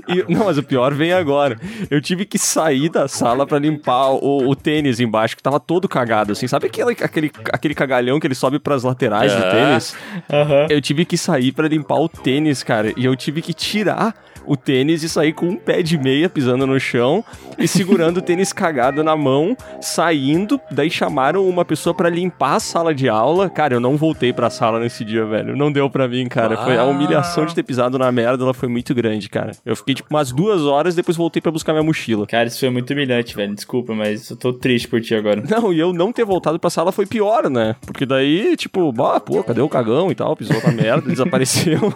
E, 0.09 0.25
não, 0.33 0.47
mas 0.47 0.57
o 0.57 0.63
pior 0.63 0.95
vem 0.95 1.13
agora. 1.13 1.59
Eu 1.91 2.01
tive 2.01 2.25
que 2.25 2.39
sair 2.39 2.89
da 2.89 3.07
sala 3.07 3.47
pra 3.47 3.59
limpar 3.59 4.11
o, 4.13 4.49
o 4.49 4.57
tênis 4.57 4.99
embaixo, 4.99 5.37
que 5.37 5.43
tava 5.43 5.61
todo 5.61 5.87
cagado, 5.89 6.33
assim. 6.33 6.49
Sabe 6.49 6.67
aquele, 6.67 6.97
aquele, 7.03 7.31
aquele 7.53 7.75
cagalhão 7.75 8.19
que 8.19 8.27
ele 8.27 8.35
sobe 8.35 8.59
pras 8.59 8.83
laterais 8.83 9.35
do 9.35 9.43
tênis? 9.43 9.95
Aham. 10.33 10.67
Eu 10.71 10.81
tive 10.81 11.05
que 11.05 11.19
sair 11.19 11.53
pra 11.53 11.69
limpar 11.69 11.99
o 12.01 12.09
tênis, 12.09 12.63
cara. 12.63 12.93
E 12.97 13.05
eu 13.05 13.15
tive 13.15 13.43
que 13.43 13.53
tirar 13.53 14.15
o 14.47 14.57
tênis 14.57 15.03
e 15.03 15.09
sair 15.09 15.33
com 15.33 15.47
um 15.47 15.57
pé 15.57 15.83
de 15.83 15.97
meia 15.99 16.29
pisando 16.29 16.67
no 16.67 16.79
chão 16.81 17.25
e 17.59 17.67
segurando 17.69 18.19
o 18.19 18.23
tênis 18.23 18.53
cagado 18.53 19.03
na 19.05 19.17
mão, 19.17 19.57
saindo. 19.81 20.61
Daí 20.71 20.91
chamaram 20.91 21.49
uma 21.49 21.65
pessoa 21.65 21.95
pra 21.95 22.09
limpar 22.09 22.55
a 22.57 22.61
sala 22.61 22.95
de 22.95 23.09
aula. 23.09 23.49
Cara, 23.51 23.75
eu 23.75 23.81
não 23.81 23.97
voltei 23.97 24.33
pra 24.33 24.51
sala 24.51 24.79
nesse 24.81 25.05
dia, 25.05 25.25
velho. 25.25 25.57
Não 25.57 25.71
deu 25.71 25.89
pra 25.91 26.07
mim, 26.09 26.27
cara. 26.29 26.57
Foi 26.57 26.77
a 26.77 26.83
Ah. 26.83 26.85
humilhação 26.87 27.47
de 27.47 27.55
ter 27.55 27.63
pisado 27.63 27.99
na 27.99 28.11
merda, 28.11 28.43
ela 28.45 28.55
foi 28.55 28.69
muito 28.69 28.95
grande, 28.95 29.29
cara. 29.29 29.53
Eu 29.65 29.77
fiquei 29.77 29.95
tipo 29.95 30.09
umas 30.11 30.33
duas 30.33 30.63
horas, 30.63 30.95
depois 30.95 31.17
voltei 31.17 31.41
pra 31.41 31.51
buscar 31.53 31.73
minha 31.73 31.83
mochila. 31.83 32.27
Cara, 32.27 32.49
isso 32.49 32.61
foi 32.61 32.71
muito 32.71 32.93
humilhante, 32.93 33.35
velho. 33.35 33.55
Desculpa, 33.55 33.95
mas 33.95 34.31
eu 34.31 34.37
tô 34.37 34.53
triste 34.53 34.89
por 34.89 35.01
ti 35.01 35.15
agora. 35.15 35.43
Não, 35.49 35.73
e 35.73 35.79
eu 35.79 35.93
não 35.93 36.13
ter 36.13 36.25
voltado 36.25 36.59
pra 36.59 36.71
sala 36.71 36.93
foi 36.93 37.07
pior, 37.07 37.49
né? 37.51 37.77
Porque 37.87 38.07
daí, 38.07 38.57
tipo, 38.57 38.93
ah, 39.03 39.21
pô, 39.21 39.43
cadê 39.43 39.61
o 39.61 39.69
cagão 39.69 40.11
e 40.11 40.15
tal? 40.15 40.37
Pisou 40.37 40.61
na 40.63 40.73
merda, 40.73 41.09
desapareceu. 41.11 41.93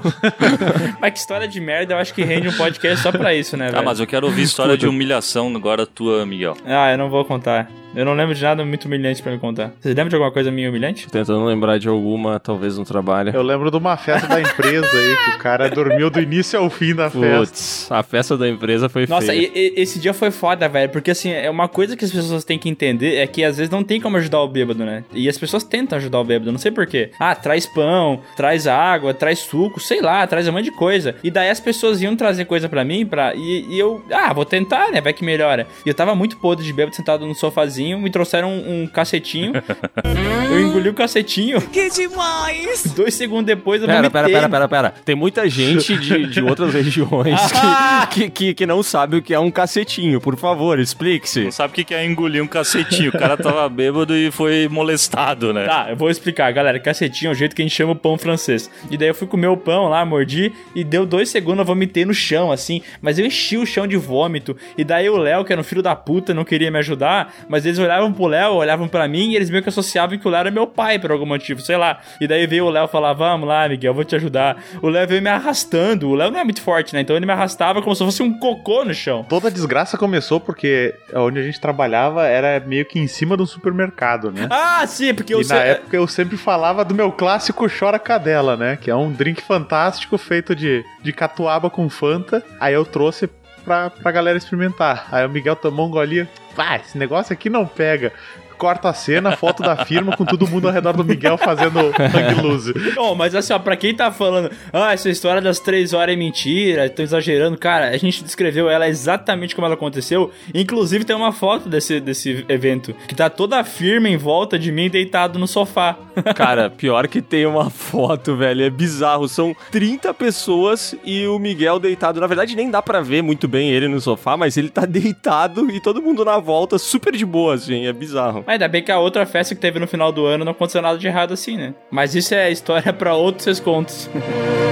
Mas 1.00 1.12
que 1.12 1.18
história 1.18 1.46
de 1.48 1.60
merda, 1.60 1.94
eu 1.94 1.98
acho 1.98 2.12
que 2.14 2.22
rende 2.34 2.48
um 2.48 2.56
podcast 2.56 3.02
só 3.02 3.12
pra 3.12 3.34
isso, 3.34 3.56
né, 3.56 3.66
velho? 3.66 3.78
Ah, 3.78 3.82
mas 3.82 4.00
eu 4.00 4.06
quero 4.06 4.26
ouvir 4.26 4.42
história 4.42 4.76
de 4.76 4.86
humilhação 4.86 5.54
agora 5.54 5.86
tua, 5.86 6.24
Miguel. 6.26 6.56
Ah, 6.64 6.90
eu 6.90 6.98
não 6.98 7.08
vou 7.08 7.24
contar. 7.24 7.70
Eu 7.94 8.04
não 8.04 8.14
lembro 8.14 8.34
de 8.34 8.42
nada 8.42 8.64
muito 8.64 8.86
humilhante 8.86 9.22
pra 9.22 9.30
me 9.32 9.38
contar. 9.38 9.72
Vocês 9.80 9.94
lembram 9.94 10.08
de 10.08 10.14
alguma 10.16 10.32
coisa 10.32 10.50
minha 10.50 10.68
humilhante? 10.68 11.08
Tentando 11.08 11.44
lembrar 11.44 11.78
de 11.78 11.88
alguma, 11.88 12.40
talvez 12.40 12.76
no 12.76 12.84
trabalho. 12.84 13.30
Eu 13.34 13.42
lembro 13.42 13.70
de 13.70 13.76
uma 13.76 13.96
festa 13.96 14.26
da 14.26 14.40
empresa 14.40 14.86
aí, 14.86 15.16
que 15.24 15.36
o 15.36 15.38
cara 15.38 15.68
dormiu 15.70 16.10
do 16.10 16.20
início 16.20 16.58
ao 16.58 16.68
fim 16.68 16.94
da 16.94 17.08
festa. 17.08 17.38
Putz, 17.38 17.92
a 17.92 18.02
festa 18.02 18.36
da 18.36 18.48
empresa 18.48 18.88
foi 18.88 19.06
Nossa, 19.06 19.28
feia. 19.28 19.50
e- 19.54 19.74
esse 19.76 19.98
dia 20.00 20.12
foi 20.12 20.30
foda, 20.30 20.68
velho. 20.68 20.90
Porque 20.90 21.10
assim, 21.12 21.30
é 21.30 21.48
uma 21.48 21.68
coisa 21.68 21.96
que 21.96 22.04
as 22.04 22.10
pessoas 22.10 22.44
têm 22.44 22.58
que 22.58 22.68
entender 22.68 23.16
é 23.16 23.26
que 23.26 23.44
às 23.44 23.56
vezes 23.58 23.70
não 23.70 23.84
tem 23.84 24.00
como 24.00 24.16
ajudar 24.16 24.40
o 24.40 24.48
bêbado, 24.48 24.84
né? 24.84 25.04
E 25.12 25.28
as 25.28 25.38
pessoas 25.38 25.62
tentam 25.62 25.96
ajudar 25.98 26.18
o 26.18 26.24
bêbado, 26.24 26.50
não 26.50 26.58
sei 26.58 26.72
porquê. 26.72 27.10
Ah, 27.18 27.34
traz 27.34 27.64
pão, 27.66 28.20
traz 28.36 28.66
água, 28.66 29.14
traz 29.14 29.38
suco, 29.38 29.78
sei 29.78 30.00
lá, 30.00 30.26
traz 30.26 30.48
um 30.48 30.52
monte 30.52 30.64
de 30.64 30.72
coisa. 30.72 31.14
E 31.22 31.30
daí 31.30 31.48
as 31.48 31.60
pessoas 31.60 32.02
iam 32.02 32.16
trazer 32.16 32.44
coisa 32.46 32.68
pra 32.68 32.84
mim, 32.84 33.06
pra, 33.06 33.34
e, 33.36 33.66
e 33.70 33.78
eu, 33.78 34.04
ah, 34.10 34.32
vou 34.32 34.44
tentar, 34.44 34.90
né? 34.90 35.00
Vai 35.00 35.12
que 35.12 35.24
melhora. 35.24 35.66
E 35.86 35.88
eu 35.88 35.94
tava 35.94 36.14
muito 36.14 36.36
podre 36.38 36.64
de 36.64 36.72
bêbado 36.72 36.96
sentado 36.96 37.24
no 37.26 37.34
sofazinho, 37.34 37.83
me 37.92 38.10
trouxeram 38.10 38.50
um, 38.50 38.82
um 38.82 38.86
cacetinho. 38.86 39.52
eu 40.50 40.60
engoli 40.60 40.88
o 40.88 40.94
cacetinho. 40.94 41.60
Que 41.60 41.90
demais! 41.90 42.92
Dois 42.94 43.14
segundos 43.14 43.46
depois 43.46 43.80
eu 43.82 43.86
Pera, 43.86 44.08
vomitei. 44.08 44.22
pera, 44.22 44.48
pera, 44.48 44.48
pera, 44.48 44.68
pera. 44.68 44.94
Tem 45.04 45.14
muita 45.14 45.48
gente 45.48 45.96
de, 45.96 46.26
de 46.26 46.42
outras 46.42 46.72
regiões 46.74 47.40
que, 48.10 48.20
que, 48.20 48.30
que, 48.30 48.54
que 48.54 48.66
não 48.66 48.82
sabe 48.82 49.16
o 49.16 49.22
que 49.22 49.34
é 49.34 49.38
um 49.38 49.50
cacetinho. 49.50 50.20
Por 50.20 50.36
favor, 50.36 50.78
explique-se. 50.78 51.44
Não 51.44 51.50
sabe 51.52 51.72
o 51.72 51.74
que 51.74 51.84
que 51.84 51.94
é 51.94 52.04
engolir 52.04 52.42
um 52.42 52.46
cacetinho. 52.46 53.10
O 53.10 53.18
cara 53.18 53.36
tava 53.36 53.68
bêbado 53.68 54.16
e 54.16 54.30
foi 54.30 54.68
molestado, 54.68 55.52
né? 55.52 55.66
Tá, 55.66 55.86
eu 55.90 55.96
vou 55.96 56.10
explicar, 56.10 56.50
galera. 56.52 56.78
Cacetinho 56.78 57.30
é 57.30 57.32
o 57.32 57.34
jeito 57.34 57.54
que 57.54 57.62
a 57.62 57.64
gente 57.64 57.74
chama 57.74 57.92
o 57.92 57.96
pão 57.96 58.16
francês. 58.16 58.70
E 58.90 58.96
daí 58.96 59.08
eu 59.08 59.14
fui 59.14 59.26
comer 59.26 59.48
o 59.48 59.56
pão 59.56 59.88
lá, 59.88 60.04
mordi, 60.04 60.52
e 60.74 60.84
deu 60.84 61.04
dois 61.06 61.28
segundos 61.28 61.60
eu 61.60 61.64
vomitei 61.64 62.04
no 62.04 62.14
chão, 62.14 62.50
assim. 62.52 62.82
Mas 63.00 63.18
eu 63.18 63.26
enchi 63.26 63.56
o 63.56 63.66
chão 63.66 63.86
de 63.86 63.96
vômito. 63.96 64.56
E 64.76 64.84
daí 64.84 65.08
o 65.08 65.16
Léo, 65.16 65.44
que 65.44 65.52
era 65.52 65.60
um 65.60 65.64
filho 65.64 65.82
da 65.82 65.94
puta, 65.96 66.34
não 66.34 66.44
queria 66.44 66.70
me 66.70 66.78
ajudar, 66.78 67.34
mas 67.48 67.64
ele 67.66 67.73
eles 67.74 67.78
olhavam 67.78 68.12
pro 68.12 68.26
Léo, 68.26 68.54
olhavam 68.54 68.88
pra 68.88 69.06
mim 69.08 69.30
e 69.30 69.36
eles 69.36 69.50
meio 69.50 69.62
que 69.62 69.68
associavam 69.68 70.16
que 70.18 70.26
o 70.26 70.30
Léo 70.30 70.40
era 70.40 70.50
meu 70.50 70.66
pai 70.66 70.98
por 70.98 71.10
algum 71.10 71.26
motivo, 71.26 71.60
sei 71.60 71.76
lá. 71.76 72.00
E 72.20 72.26
daí 72.26 72.46
veio 72.46 72.66
o 72.66 72.70
Léo 72.70 72.88
falar: 72.88 73.12
Vamos 73.12 73.48
lá, 73.48 73.68
Miguel, 73.68 73.90
eu 73.90 73.94
vou 73.94 74.04
te 74.04 74.16
ajudar. 74.16 74.56
O 74.80 74.88
Léo 74.88 75.06
veio 75.06 75.22
me 75.22 75.30
arrastando. 75.30 76.08
O 76.08 76.14
Léo 76.14 76.30
não 76.30 76.40
é 76.40 76.44
muito 76.44 76.62
forte, 76.62 76.94
né? 76.94 77.00
Então 77.00 77.16
ele 77.16 77.26
me 77.26 77.32
arrastava 77.32 77.82
como 77.82 77.94
se 77.94 78.04
fosse 78.04 78.22
um 78.22 78.38
cocô 78.38 78.84
no 78.84 78.94
chão. 78.94 79.24
Toda 79.28 79.48
a 79.48 79.50
desgraça 79.50 79.98
começou 79.98 80.40
porque 80.40 80.94
onde 81.14 81.38
a 81.38 81.42
gente 81.42 81.60
trabalhava 81.60 82.26
era 82.26 82.60
meio 82.64 82.84
que 82.84 82.98
em 82.98 83.06
cima 83.06 83.36
do 83.36 83.46
supermercado, 83.46 84.30
né? 84.30 84.48
Ah, 84.76 84.86
sim, 84.86 85.12
porque 85.12 85.34
eu 85.34 85.42
E 85.42 85.46
na 85.46 85.56
época 85.56 85.96
eu 85.96 86.06
sempre 86.06 86.36
falava 86.36 86.84
do 86.84 86.94
meu 86.94 87.12
clássico 87.12 87.66
Chora 87.68 87.98
Cadela, 87.98 88.56
né? 88.56 88.76
Que 88.80 88.90
é 88.90 88.96
um 88.96 89.10
drink 89.12 89.42
fantástico 89.42 90.16
feito 90.16 90.54
de, 90.54 90.84
de 91.02 91.12
catuaba 91.12 91.68
com 91.68 91.88
Fanta. 91.88 92.42
Aí 92.58 92.72
eu 92.72 92.84
trouxe 92.84 93.28
pra, 93.64 93.90
pra 93.90 94.12
galera 94.12 94.38
experimentar. 94.38 95.08
Aí 95.10 95.24
o 95.26 95.30
Miguel 95.30 95.56
tomou 95.56 95.86
um 95.86 95.90
golinho. 95.90 96.28
Pá, 96.54 96.76
esse 96.76 96.96
negócio 96.96 97.32
aqui 97.32 97.50
não 97.50 97.66
pega. 97.66 98.12
Corta 98.58 98.90
a 98.90 98.94
cena, 98.94 99.36
foto 99.36 99.62
da 99.62 99.84
firma 99.84 100.16
com 100.16 100.24
todo 100.24 100.48
mundo 100.48 100.68
ao 100.68 100.72
redor 100.72 100.96
do 100.96 101.04
Miguel 101.04 101.36
fazendo 101.36 101.78
hang 101.78 102.42
loose. 102.42 102.72
Não, 102.96 103.14
mas 103.14 103.34
assim, 103.34 103.52
ó, 103.52 103.58
pra 103.58 103.76
quem 103.76 103.94
tá 103.94 104.10
falando, 104.10 104.50
ah, 104.72 104.92
essa 104.92 105.08
história 105.08 105.40
das 105.40 105.58
três 105.58 105.92
horas 105.92 106.14
é 106.14 106.16
mentira, 106.16 106.88
tô 106.88 107.02
exagerando, 107.02 107.58
cara, 107.58 107.88
a 107.88 107.96
gente 107.96 108.22
descreveu 108.22 108.68
ela 108.68 108.88
exatamente 108.88 109.54
como 109.54 109.66
ela 109.66 109.74
aconteceu. 109.74 110.30
Inclusive 110.54 111.04
tem 111.04 111.16
uma 111.16 111.32
foto 111.32 111.68
desse, 111.68 112.00
desse 112.00 112.44
evento, 112.48 112.94
que 113.06 113.14
tá 113.14 113.28
toda 113.28 113.58
a 113.58 113.64
firma 113.64 114.08
em 114.08 114.16
volta 114.16 114.58
de 114.58 114.70
mim 114.70 114.88
deitado 114.88 115.38
no 115.38 115.46
sofá. 115.46 115.96
Cara, 116.34 116.70
pior 116.70 117.08
que 117.08 117.20
tem 117.20 117.46
uma 117.46 117.70
foto, 117.70 118.36
velho. 118.36 118.64
É 118.64 118.70
bizarro. 118.70 119.28
São 119.28 119.54
30 119.70 120.14
pessoas 120.14 120.94
e 121.04 121.26
o 121.26 121.38
Miguel 121.38 121.78
deitado. 121.78 122.20
Na 122.20 122.26
verdade, 122.26 122.56
nem 122.56 122.70
dá 122.70 122.80
pra 122.80 123.00
ver 123.00 123.22
muito 123.22 123.48
bem 123.48 123.70
ele 123.70 123.88
no 123.88 124.00
sofá, 124.00 124.36
mas 124.36 124.56
ele 124.56 124.68
tá 124.68 124.84
deitado 124.86 125.70
e 125.70 125.80
todo 125.80 126.02
mundo 126.02 126.24
na 126.24 126.38
volta, 126.38 126.78
super 126.78 127.14
de 127.14 127.26
boa, 127.26 127.54
assim. 127.54 127.86
É 127.86 127.92
bizarro. 127.92 128.43
Mas 128.46 128.54
ainda 128.54 128.68
bem 128.68 128.82
que 128.82 128.92
a 128.92 128.98
outra 128.98 129.24
festa 129.26 129.54
que 129.54 129.60
teve 129.60 129.78
no 129.78 129.86
final 129.86 130.12
do 130.12 130.26
ano 130.26 130.44
não 130.44 130.52
aconteceu 130.52 130.82
nada 130.82 130.98
de 130.98 131.06
errado 131.06 131.32
assim, 131.32 131.56
né? 131.56 131.74
Mas 131.90 132.14
isso 132.14 132.34
é 132.34 132.50
história 132.50 132.92
pra 132.92 133.14
outros 133.14 133.60
contos. 133.60 134.08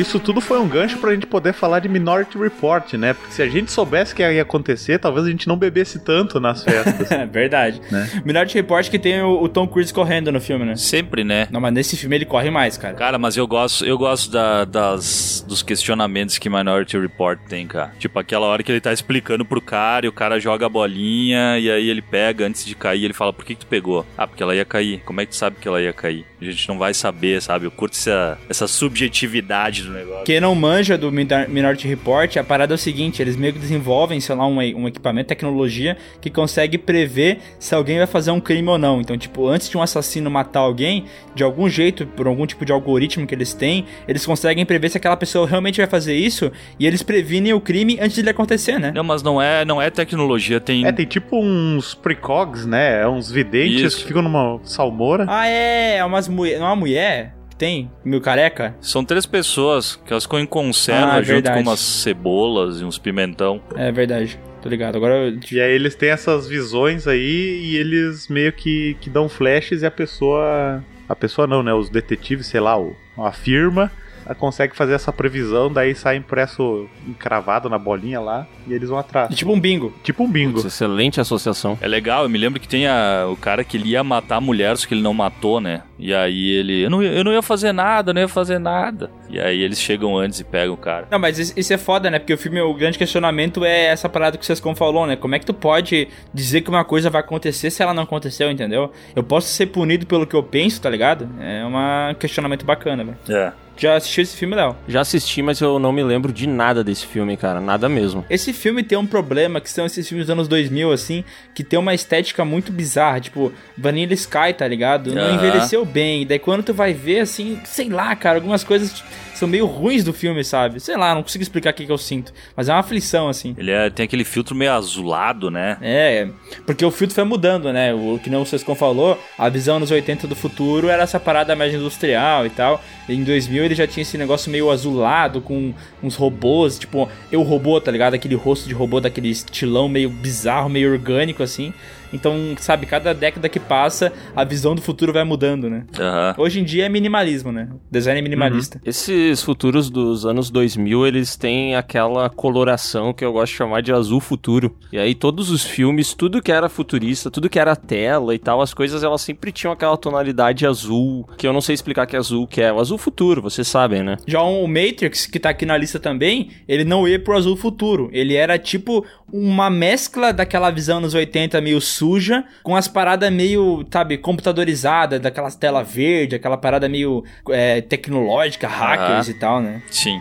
isso 0.00 0.18
tudo 0.20 0.40
foi 0.40 0.58
um 0.58 0.68
gancho 0.68 0.98
pra 0.98 1.12
gente 1.12 1.26
poder 1.26 1.52
falar 1.52 1.80
de 1.80 1.88
Minority 1.88 2.38
Report, 2.38 2.92
né? 2.94 3.14
Porque 3.14 3.32
se 3.32 3.42
a 3.42 3.48
gente 3.48 3.70
soubesse 3.72 4.14
que 4.14 4.22
ia 4.22 4.42
acontecer, 4.42 4.98
talvez 4.98 5.26
a 5.26 5.30
gente 5.30 5.46
não 5.48 5.56
bebesse 5.56 5.98
tanto 6.00 6.38
nas 6.40 6.62
festas. 6.62 7.08
É 7.18 7.26
verdade. 7.26 7.80
Né? 7.90 8.08
Minority 8.24 8.54
Report 8.54 8.88
que 8.88 8.98
tem 8.98 9.20
o, 9.22 9.42
o 9.42 9.48
Tom 9.48 9.66
Cruise 9.66 9.92
correndo 9.92 10.30
no 10.30 10.40
filme, 10.40 10.64
né? 10.64 10.76
Sempre, 10.76 11.24
né? 11.24 11.48
Não, 11.50 11.60
mas 11.60 11.72
nesse 11.72 11.96
filme 11.96 12.16
ele 12.16 12.24
corre 12.24 12.50
mais, 12.50 12.76
cara. 12.76 12.94
Cara, 12.94 13.18
mas 13.18 13.36
eu 13.36 13.46
gosto, 13.46 13.84
eu 13.84 13.96
gosto 13.98 14.30
da- 14.30 14.64
das, 14.64 15.44
dos 15.46 15.62
questionamentos 15.62 16.38
que 16.38 16.48
Minority 16.48 16.98
Report 16.98 17.38
tem, 17.48 17.66
cara. 17.66 17.92
Tipo, 17.98 18.18
aquela 18.18 18.46
hora 18.46 18.62
que 18.62 18.70
ele 18.70 18.80
tá 18.80 18.92
explicando 18.92 19.44
pro 19.44 19.60
cara 19.60 20.06
e 20.06 20.08
o 20.08 20.12
cara 20.12 20.38
joga 20.38 20.66
a 20.66 20.68
bolinha 20.68 21.58
e 21.58 21.70
aí 21.70 21.88
ele 21.88 22.02
pega 22.02 22.46
antes 22.46 22.64
de 22.64 22.74
cair 22.74 23.04
ele 23.04 23.14
fala, 23.14 23.32
por 23.32 23.44
que, 23.44 23.54
que 23.54 23.60
tu 23.60 23.66
pegou? 23.66 24.06
Ah, 24.16 24.26
porque 24.26 24.42
ela 24.42 24.54
ia 24.54 24.64
cair. 24.64 25.00
Como 25.04 25.20
é 25.20 25.24
que 25.26 25.30
tu 25.32 25.36
sabe 25.36 25.56
que 25.60 25.66
ela 25.66 25.80
ia 25.80 25.92
cair? 25.92 26.24
A 26.40 26.44
gente 26.44 26.68
não 26.68 26.78
vai 26.78 26.94
saber, 26.94 27.40
sabe? 27.42 27.64
Eu 27.66 27.70
curto 27.70 27.94
essa, 27.94 28.38
essa 28.48 28.66
subjetividade. 28.68 29.87
Quem 30.24 30.40
não 30.40 30.54
manja 30.54 30.98
do 30.98 31.10
Minor- 31.10 31.48
Minority 31.48 31.86
Report, 31.88 32.36
a 32.36 32.44
parada 32.44 32.74
é 32.74 32.76
o 32.76 32.78
seguinte, 32.78 33.22
eles 33.22 33.36
meio 33.36 33.52
que 33.52 33.58
desenvolvem, 33.58 34.20
sei 34.20 34.34
lá, 34.34 34.46
um, 34.46 34.58
um 34.58 34.88
equipamento, 34.88 35.28
tecnologia, 35.28 35.96
que 36.20 36.30
consegue 36.30 36.76
prever 36.78 37.38
se 37.58 37.74
alguém 37.74 37.98
vai 37.98 38.06
fazer 38.06 38.30
um 38.30 38.40
crime 38.40 38.68
ou 38.68 38.78
não. 38.78 39.00
Então, 39.00 39.16
tipo, 39.16 39.46
antes 39.46 39.68
de 39.68 39.76
um 39.76 39.82
assassino 39.82 40.30
matar 40.30 40.60
alguém, 40.60 41.04
de 41.34 41.42
algum 41.42 41.68
jeito, 41.68 42.06
por 42.06 42.26
algum 42.26 42.46
tipo 42.46 42.64
de 42.64 42.72
algoritmo 42.72 43.26
que 43.26 43.34
eles 43.34 43.54
têm, 43.54 43.86
eles 44.06 44.24
conseguem 44.26 44.64
prever 44.66 44.90
se 44.90 44.96
aquela 44.96 45.16
pessoa 45.16 45.46
realmente 45.46 45.78
vai 45.78 45.86
fazer 45.86 46.14
isso, 46.14 46.50
e 46.78 46.86
eles 46.86 47.02
previnem 47.02 47.52
o 47.52 47.60
crime 47.60 47.98
antes 48.00 48.14
de 48.14 48.20
ele 48.20 48.30
acontecer, 48.30 48.78
né? 48.78 48.92
Não, 48.94 49.04
mas 49.04 49.22
não 49.22 49.40
é, 49.40 49.64
não 49.64 49.80
é 49.80 49.90
tecnologia, 49.90 50.60
tem... 50.60 50.86
É, 50.86 50.92
tem 50.92 51.06
tipo 51.06 51.38
uns 51.38 51.94
precogs, 51.94 52.66
né? 52.66 53.02
É 53.02 53.08
uns 53.08 53.30
videntes 53.30 53.80
Isso. 53.82 53.98
que 53.98 54.08
ficam 54.08 54.22
numa 54.22 54.60
salmoura. 54.64 55.24
Ah, 55.28 55.46
é, 55.46 55.96
é 55.96 56.04
umas 56.04 56.28
mulher, 56.28 56.58
não 56.58 56.66
é 56.66 56.68
uma 56.70 56.76
mulher 56.76 57.37
tem, 57.58 57.90
meio 58.04 58.22
careca? 58.22 58.74
São 58.80 59.04
três 59.04 59.26
pessoas 59.26 59.96
que 59.96 60.12
elas 60.12 60.22
ficam 60.24 60.38
em 60.38 60.46
conserva 60.46 61.14
Ah, 61.14 61.18
é 61.18 61.22
junto 61.22 61.34
verdade. 61.34 61.56
com 61.62 61.68
umas 61.68 61.80
cebolas 61.80 62.80
e 62.80 62.84
uns 62.84 62.96
pimentão. 62.98 63.60
É 63.74 63.90
verdade, 63.92 64.38
tô 64.62 64.68
ligado. 64.68 64.96
Agora 64.96 65.14
eu... 65.28 65.38
E 65.50 65.60
aí 65.60 65.72
eles 65.72 65.94
têm 65.94 66.10
essas 66.10 66.46
visões 66.48 67.06
aí 67.08 67.60
e 67.64 67.76
eles 67.76 68.28
meio 68.28 68.52
que, 68.52 68.96
que 69.00 69.10
dão 69.10 69.28
flashes 69.28 69.82
e 69.82 69.86
a 69.86 69.90
pessoa. 69.90 70.82
A 71.08 71.16
pessoa 71.16 71.46
não, 71.46 71.62
né? 71.62 71.74
Os 71.74 71.90
detetives, 71.90 72.46
sei 72.46 72.60
lá, 72.60 72.78
o, 72.78 72.94
a 73.16 73.32
firma 73.32 73.82
ela 73.82 73.90
consegue 74.34 74.76
fazer 74.76 74.92
essa 74.94 75.12
previsão, 75.12 75.72
daí 75.72 75.94
sai 75.94 76.16
impresso 76.16 76.88
encravado 77.06 77.68
na 77.68 77.78
bolinha 77.78 78.20
lá 78.20 78.46
e 78.66 78.72
eles 78.72 78.88
vão 78.88 78.98
atrás. 78.98 79.34
Tipo 79.34 79.52
um 79.52 79.60
bingo. 79.60 79.92
Tipo 80.02 80.24
um 80.24 80.28
bingo. 80.30 80.54
Putz, 80.54 80.66
excelente 80.66 81.20
associação. 81.20 81.78
É 81.80 81.88
legal, 81.88 82.22
eu 82.24 82.28
me 82.28 82.38
lembro 82.38 82.60
que 82.60 82.68
tem 82.68 82.86
a- 82.86 83.26
o 83.30 83.36
cara 83.36 83.64
que 83.64 83.76
ele 83.76 83.90
ia 83.90 84.04
matar 84.04 84.36
a 84.36 84.40
mulher, 84.40 84.76
só 84.76 84.86
que 84.86 84.94
ele 84.94 85.02
não 85.02 85.14
matou, 85.14 85.60
né? 85.60 85.82
E 85.98 86.14
aí 86.14 86.48
ele. 86.50 86.82
Eu 86.84 86.90
não, 86.90 87.02
ia- 87.02 87.12
eu 87.12 87.24
não 87.24 87.32
ia 87.32 87.42
fazer 87.42 87.72
nada, 87.72 88.10
eu 88.10 88.14
não 88.14 88.20
ia 88.20 88.28
fazer 88.28 88.58
nada. 88.58 89.10
E 89.28 89.40
aí 89.40 89.60
eles 89.60 89.80
chegam 89.80 90.16
antes 90.16 90.38
e 90.40 90.44
pegam 90.44 90.74
o 90.74 90.76
cara. 90.76 91.08
Não, 91.10 91.18
mas 91.18 91.38
isso 91.38 91.52
isso 91.56 91.72
é 91.72 91.78
foda, 91.78 92.08
né? 92.10 92.18
Porque 92.18 92.32
o 92.32 92.38
filme, 92.38 92.60
o 92.60 92.72
grande 92.74 92.96
questionamento 92.98 93.64
é 93.64 93.86
essa 93.86 94.08
parada 94.08 94.38
que 94.38 94.46
vocês 94.46 94.60
como 94.60 94.76
falou, 94.76 95.06
né? 95.06 95.16
Como 95.16 95.34
é 95.34 95.38
que 95.38 95.46
tu 95.46 95.52
pode 95.54 96.08
dizer 96.32 96.60
que 96.60 96.70
uma 96.70 96.84
coisa 96.84 97.10
vai 97.10 97.20
acontecer 97.20 97.70
se 97.70 97.82
ela 97.82 97.92
não 97.92 98.04
aconteceu, 98.04 98.50
entendeu? 98.50 98.92
Eu 99.16 99.22
posso 99.24 99.48
ser 99.48 99.66
punido 99.66 100.06
pelo 100.06 100.26
que 100.26 100.36
eu 100.36 100.42
penso, 100.42 100.80
tá 100.80 100.88
ligado? 100.88 101.28
É 101.40 101.64
um 101.66 102.14
questionamento 102.14 102.64
bacana, 102.64 103.04
velho. 103.04 103.16
É. 103.28 103.52
Já 103.78 103.96
assistiu 103.96 104.22
esse 104.22 104.36
filme, 104.36 104.54
Léo? 104.56 104.76
Já 104.88 105.00
assisti, 105.00 105.40
mas 105.40 105.60
eu 105.60 105.78
não 105.78 105.92
me 105.92 106.02
lembro 106.02 106.32
de 106.32 106.46
nada 106.46 106.82
desse 106.82 107.06
filme, 107.06 107.36
cara. 107.36 107.60
Nada 107.60 107.88
mesmo. 107.88 108.24
Esse 108.28 108.52
filme 108.52 108.82
tem 108.82 108.98
um 108.98 109.06
problema, 109.06 109.60
que 109.60 109.70
são 109.70 109.86
esses 109.86 110.06
filmes 110.08 110.26
dos 110.26 110.32
anos 110.32 110.48
2000, 110.48 110.90
assim, 110.92 111.24
que 111.54 111.62
tem 111.62 111.78
uma 111.78 111.94
estética 111.94 112.44
muito 112.44 112.72
bizarra, 112.72 113.20
tipo, 113.20 113.52
Vanilla 113.76 114.14
Sky, 114.14 114.52
tá 114.56 114.66
ligado? 114.66 115.14
Não 115.14 115.22
Aham. 115.22 115.34
envelheceu 115.34 115.84
bem, 115.84 116.26
daí 116.26 116.38
quando 116.38 116.62
tu 116.64 116.74
vai 116.74 116.92
ver, 116.92 117.20
assim, 117.20 117.60
sei 117.64 117.88
lá, 117.88 118.14
cara, 118.16 118.38
algumas 118.38 118.64
coisas 118.64 119.02
são 119.38 119.48
meio 119.48 119.66
ruins 119.66 120.04
do 120.04 120.12
filme, 120.12 120.42
sabe? 120.44 120.80
Sei 120.80 120.96
lá, 120.96 121.14
não 121.14 121.22
consigo 121.22 121.42
explicar 121.42 121.70
o 121.70 121.74
que, 121.74 121.86
que 121.86 121.92
eu 121.92 121.98
sinto, 121.98 122.32
mas 122.56 122.68
é 122.68 122.72
uma 122.72 122.80
aflição, 122.80 123.28
assim. 123.28 123.54
Ele 123.58 123.70
é- 123.70 123.88
tem 123.90 124.04
aquele 124.04 124.24
filtro 124.24 124.54
meio 124.54 124.72
azulado, 124.72 125.50
né? 125.50 125.76
É, 125.80 126.28
porque 126.66 126.84
o 126.84 126.90
filtro 126.90 127.14
foi 127.14 127.24
mudando, 127.24 127.72
né? 127.72 127.94
O 127.94 128.18
que 128.22 128.28
não 128.30 128.42
o 128.42 128.46
Sescon 128.46 128.74
falou, 128.74 129.18
a 129.38 129.48
visão 129.48 129.78
nos 129.80 129.90
80 129.90 130.26
do 130.26 130.34
futuro 130.36 130.88
era 130.88 131.02
essa 131.02 131.18
parada 131.20 131.54
mais 131.56 131.72
industrial 131.74 132.46
e 132.46 132.50
tal. 132.50 132.82
E 133.08 133.14
em 133.14 133.24
2000 133.24 133.64
ele 133.64 133.74
já 133.74 133.86
tinha 133.86 134.02
esse 134.02 134.18
negócio 134.18 134.50
meio 134.50 134.70
azulado, 134.70 135.40
com 135.40 135.72
uns 136.02 136.14
robôs, 136.16 136.78
tipo, 136.78 137.08
eu 137.32 137.42
robô, 137.42 137.80
tá 137.80 137.90
ligado? 137.90 138.14
Aquele 138.14 138.34
rosto 138.34 138.66
de 138.68 138.74
robô 138.74 139.00
daquele 139.00 139.28
estilão 139.30 139.88
meio 139.88 140.10
bizarro, 140.10 140.68
meio 140.68 140.90
orgânico, 140.92 141.42
assim. 141.42 141.72
Então, 142.12 142.54
sabe, 142.58 142.86
cada 142.86 143.12
década 143.12 143.48
que 143.48 143.60
passa, 143.60 144.12
a 144.34 144.44
visão 144.44 144.74
do 144.74 144.82
futuro 144.82 145.12
vai 145.12 145.24
mudando, 145.24 145.68
né? 145.68 145.84
Aham. 145.98 146.34
Hoje 146.38 146.60
em 146.60 146.64
dia 146.64 146.86
é 146.86 146.88
minimalismo, 146.88 147.52
né? 147.52 147.68
Design 147.90 148.18
é 148.18 148.22
minimalista. 148.22 148.80
Esses 148.84 149.42
futuros 149.42 149.90
dos 149.90 150.24
anos 150.24 150.50
2000, 150.50 151.06
eles 151.06 151.36
têm 151.36 151.76
aquela 151.76 152.28
coloração 152.30 153.12
que 153.12 153.24
eu 153.24 153.32
gosto 153.32 153.52
de 153.52 153.58
chamar 153.58 153.82
de 153.82 153.92
azul 153.92 154.20
futuro. 154.20 154.76
E 154.92 154.98
aí 154.98 155.14
todos 155.14 155.50
os 155.50 155.64
filmes, 155.64 156.14
tudo 156.14 156.42
que 156.42 156.52
era 156.52 156.68
futurista, 156.68 157.30
tudo 157.30 157.48
que 157.48 157.58
era 157.58 157.76
tela 157.76 158.34
e 158.34 158.38
tal, 158.38 158.60
as 158.60 158.72
coisas 158.72 159.02
elas 159.02 159.20
sempre 159.20 159.52
tinham 159.52 159.72
aquela 159.72 159.96
tonalidade 159.96 160.66
azul, 160.66 161.28
que 161.36 161.46
eu 161.46 161.52
não 161.52 161.60
sei 161.60 161.74
explicar 161.74 162.06
que 162.06 162.16
azul 162.16 162.46
que 162.46 162.60
é. 162.60 162.72
O 162.72 162.80
azul 162.80 162.98
futuro, 162.98 163.42
vocês 163.42 163.68
sabem, 163.68 164.02
né? 164.02 164.16
Já 164.26 164.42
o 164.42 164.66
Matrix, 164.66 165.26
que 165.26 165.38
tá 165.38 165.50
aqui 165.50 165.66
na 165.66 165.76
lista 165.76 165.98
também, 165.98 166.50
ele 166.66 166.84
não 166.84 167.06
ia 167.06 167.18
pro 167.18 167.36
azul 167.36 167.56
futuro. 167.56 168.08
Ele 168.12 168.34
era 168.34 168.58
tipo 168.58 169.04
uma 169.32 169.70
mescla 169.70 170.32
daquela 170.32 170.70
visão 170.70 171.00
nos 171.00 171.14
80 171.14 171.60
meio 171.60 171.80
suja, 171.80 172.44
com 172.62 172.74
as 172.74 172.88
paradas 172.88 173.32
meio, 173.32 173.86
sabe, 173.90 174.18
computadorizada, 174.18 175.18
daquelas 175.18 175.54
tela 175.54 175.82
verde, 175.82 176.36
aquela 176.36 176.56
parada 176.56 176.88
meio 176.88 177.24
é, 177.50 177.80
tecnológica, 177.80 178.66
hackers 178.66 179.28
Aham. 179.28 179.36
e 179.36 179.40
tal, 179.40 179.60
né? 179.60 179.82
Sim. 179.90 180.18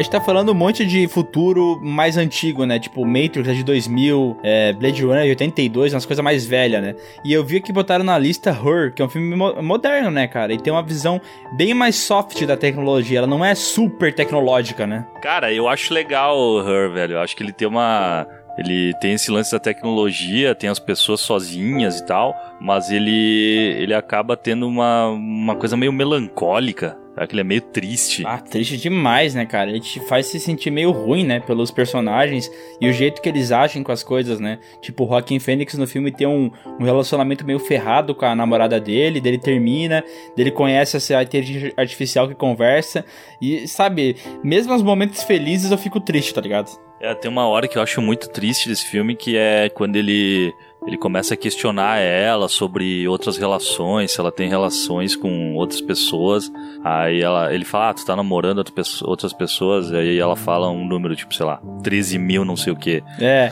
A 0.00 0.02
gente 0.02 0.12
tá 0.12 0.18
falando 0.22 0.50
um 0.50 0.54
monte 0.54 0.86
de 0.86 1.06
futuro 1.08 1.78
mais 1.82 2.16
antigo, 2.16 2.64
né? 2.64 2.78
Tipo, 2.78 3.04
Matrix 3.04 3.46
é 3.46 3.52
de 3.52 3.62
2000, 3.62 4.40
é, 4.42 4.72
Blade 4.72 5.04
Runner 5.04 5.24
de 5.24 5.28
82, 5.28 5.92
umas 5.92 6.06
coisas 6.06 6.24
mais 6.24 6.46
velhas, 6.46 6.80
né? 6.82 6.94
E 7.22 7.34
eu 7.34 7.44
vi 7.44 7.60
que 7.60 7.70
botaram 7.70 8.02
na 8.02 8.16
lista 8.18 8.48
Her, 8.48 8.94
que 8.94 9.02
é 9.02 9.04
um 9.04 9.10
filme 9.10 9.36
mo- 9.36 9.62
moderno, 9.62 10.10
né, 10.10 10.26
cara? 10.26 10.54
E 10.54 10.58
tem 10.58 10.72
uma 10.72 10.82
visão 10.82 11.20
bem 11.54 11.74
mais 11.74 11.96
soft 11.96 12.42
da 12.46 12.56
tecnologia. 12.56 13.18
Ela 13.18 13.26
não 13.26 13.44
é 13.44 13.54
super 13.54 14.10
tecnológica, 14.14 14.86
né? 14.86 15.04
Cara, 15.20 15.52
eu 15.52 15.68
acho 15.68 15.92
legal 15.92 16.34
o 16.34 16.60
Her, 16.66 16.90
velho. 16.90 17.12
Eu 17.16 17.20
acho 17.20 17.36
que 17.36 17.42
ele 17.42 17.52
tem 17.52 17.68
uma. 17.68 18.26
Ele 18.56 18.94
tem 19.02 19.12
esse 19.12 19.30
lance 19.30 19.52
da 19.52 19.58
tecnologia, 19.58 20.54
tem 20.54 20.70
as 20.70 20.78
pessoas 20.78 21.20
sozinhas 21.20 22.00
e 22.00 22.06
tal, 22.06 22.34
mas 22.58 22.90
ele 22.90 23.76
ele 23.78 23.92
acaba 23.92 24.34
tendo 24.34 24.66
uma, 24.66 25.08
uma 25.08 25.56
coisa 25.56 25.76
meio 25.76 25.92
melancólica. 25.92 26.96
Que 27.26 27.34
ele 27.34 27.40
é 27.40 27.44
meio 27.44 27.60
triste. 27.60 28.22
Ah, 28.26 28.38
triste 28.38 28.76
demais, 28.76 29.34
né, 29.34 29.44
cara? 29.46 29.70
Ele 29.70 29.80
te 29.80 30.00
faz 30.00 30.26
se 30.26 30.40
sentir 30.40 30.70
meio 30.70 30.90
ruim, 30.90 31.24
né, 31.24 31.40
pelos 31.40 31.70
personagens 31.70 32.50
e 32.80 32.88
o 32.88 32.92
jeito 32.92 33.20
que 33.20 33.28
eles 33.28 33.52
agem 33.52 33.82
com 33.82 33.92
as 33.92 34.02
coisas, 34.02 34.40
né? 34.40 34.58
Tipo, 34.80 35.04
o 35.04 35.08
Joaquin 35.08 35.38
Phoenix 35.38 35.74
no 35.74 35.86
filme 35.86 36.10
tem 36.10 36.26
um, 36.26 36.50
um 36.78 36.84
relacionamento 36.84 37.44
meio 37.44 37.58
ferrado 37.58 38.14
com 38.14 38.24
a 38.24 38.34
namorada 38.34 38.80
dele, 38.80 39.20
dele 39.20 39.38
termina, 39.38 40.04
dele 40.36 40.50
conhece 40.50 40.96
essa 40.96 41.22
inteligência 41.22 41.72
artificial 41.76 42.28
que 42.28 42.34
conversa 42.34 43.04
e, 43.40 43.66
sabe, 43.66 44.16
mesmo 44.42 44.72
nos 44.72 44.82
momentos 44.82 45.22
felizes 45.22 45.70
eu 45.70 45.78
fico 45.78 46.00
triste, 46.00 46.34
tá 46.34 46.40
ligado? 46.40 46.70
É, 47.00 47.14
tem 47.14 47.30
uma 47.30 47.48
hora 47.48 47.66
que 47.66 47.78
eu 47.78 47.82
acho 47.82 48.02
muito 48.02 48.28
triste 48.28 48.68
desse 48.68 48.84
filme, 48.84 49.16
que 49.16 49.34
é 49.34 49.70
quando 49.70 49.96
ele 49.96 50.52
ele 50.86 50.96
começa 50.96 51.34
a 51.34 51.36
questionar 51.36 51.98
ela 51.98 52.48
sobre 52.48 53.06
outras 53.06 53.36
relações, 53.36 54.12
se 54.12 54.20
ela 54.20 54.32
tem 54.32 54.48
relações 54.48 55.14
com 55.14 55.54
outras 55.54 55.80
pessoas. 55.80 56.50
Aí 56.84 57.20
ela, 57.20 57.52
ele 57.54 57.64
fala, 57.64 57.90
ah, 57.90 57.94
tu 57.94 58.04
tá 58.04 58.16
namorando 58.16 58.58
outra 58.58 58.74
pessoa- 58.74 59.10
outras 59.10 59.32
pessoas, 59.32 59.90
e 59.90 59.96
aí 59.96 60.18
ela 60.18 60.36
fala 60.36 60.70
um 60.70 60.84
número, 60.84 61.14
tipo, 61.14 61.34
sei 61.34 61.44
lá, 61.46 61.60
13 61.82 62.18
mil, 62.18 62.44
não 62.44 62.56
sei 62.56 62.72
o 62.72 62.76
quê. 62.76 63.02
É. 63.20 63.50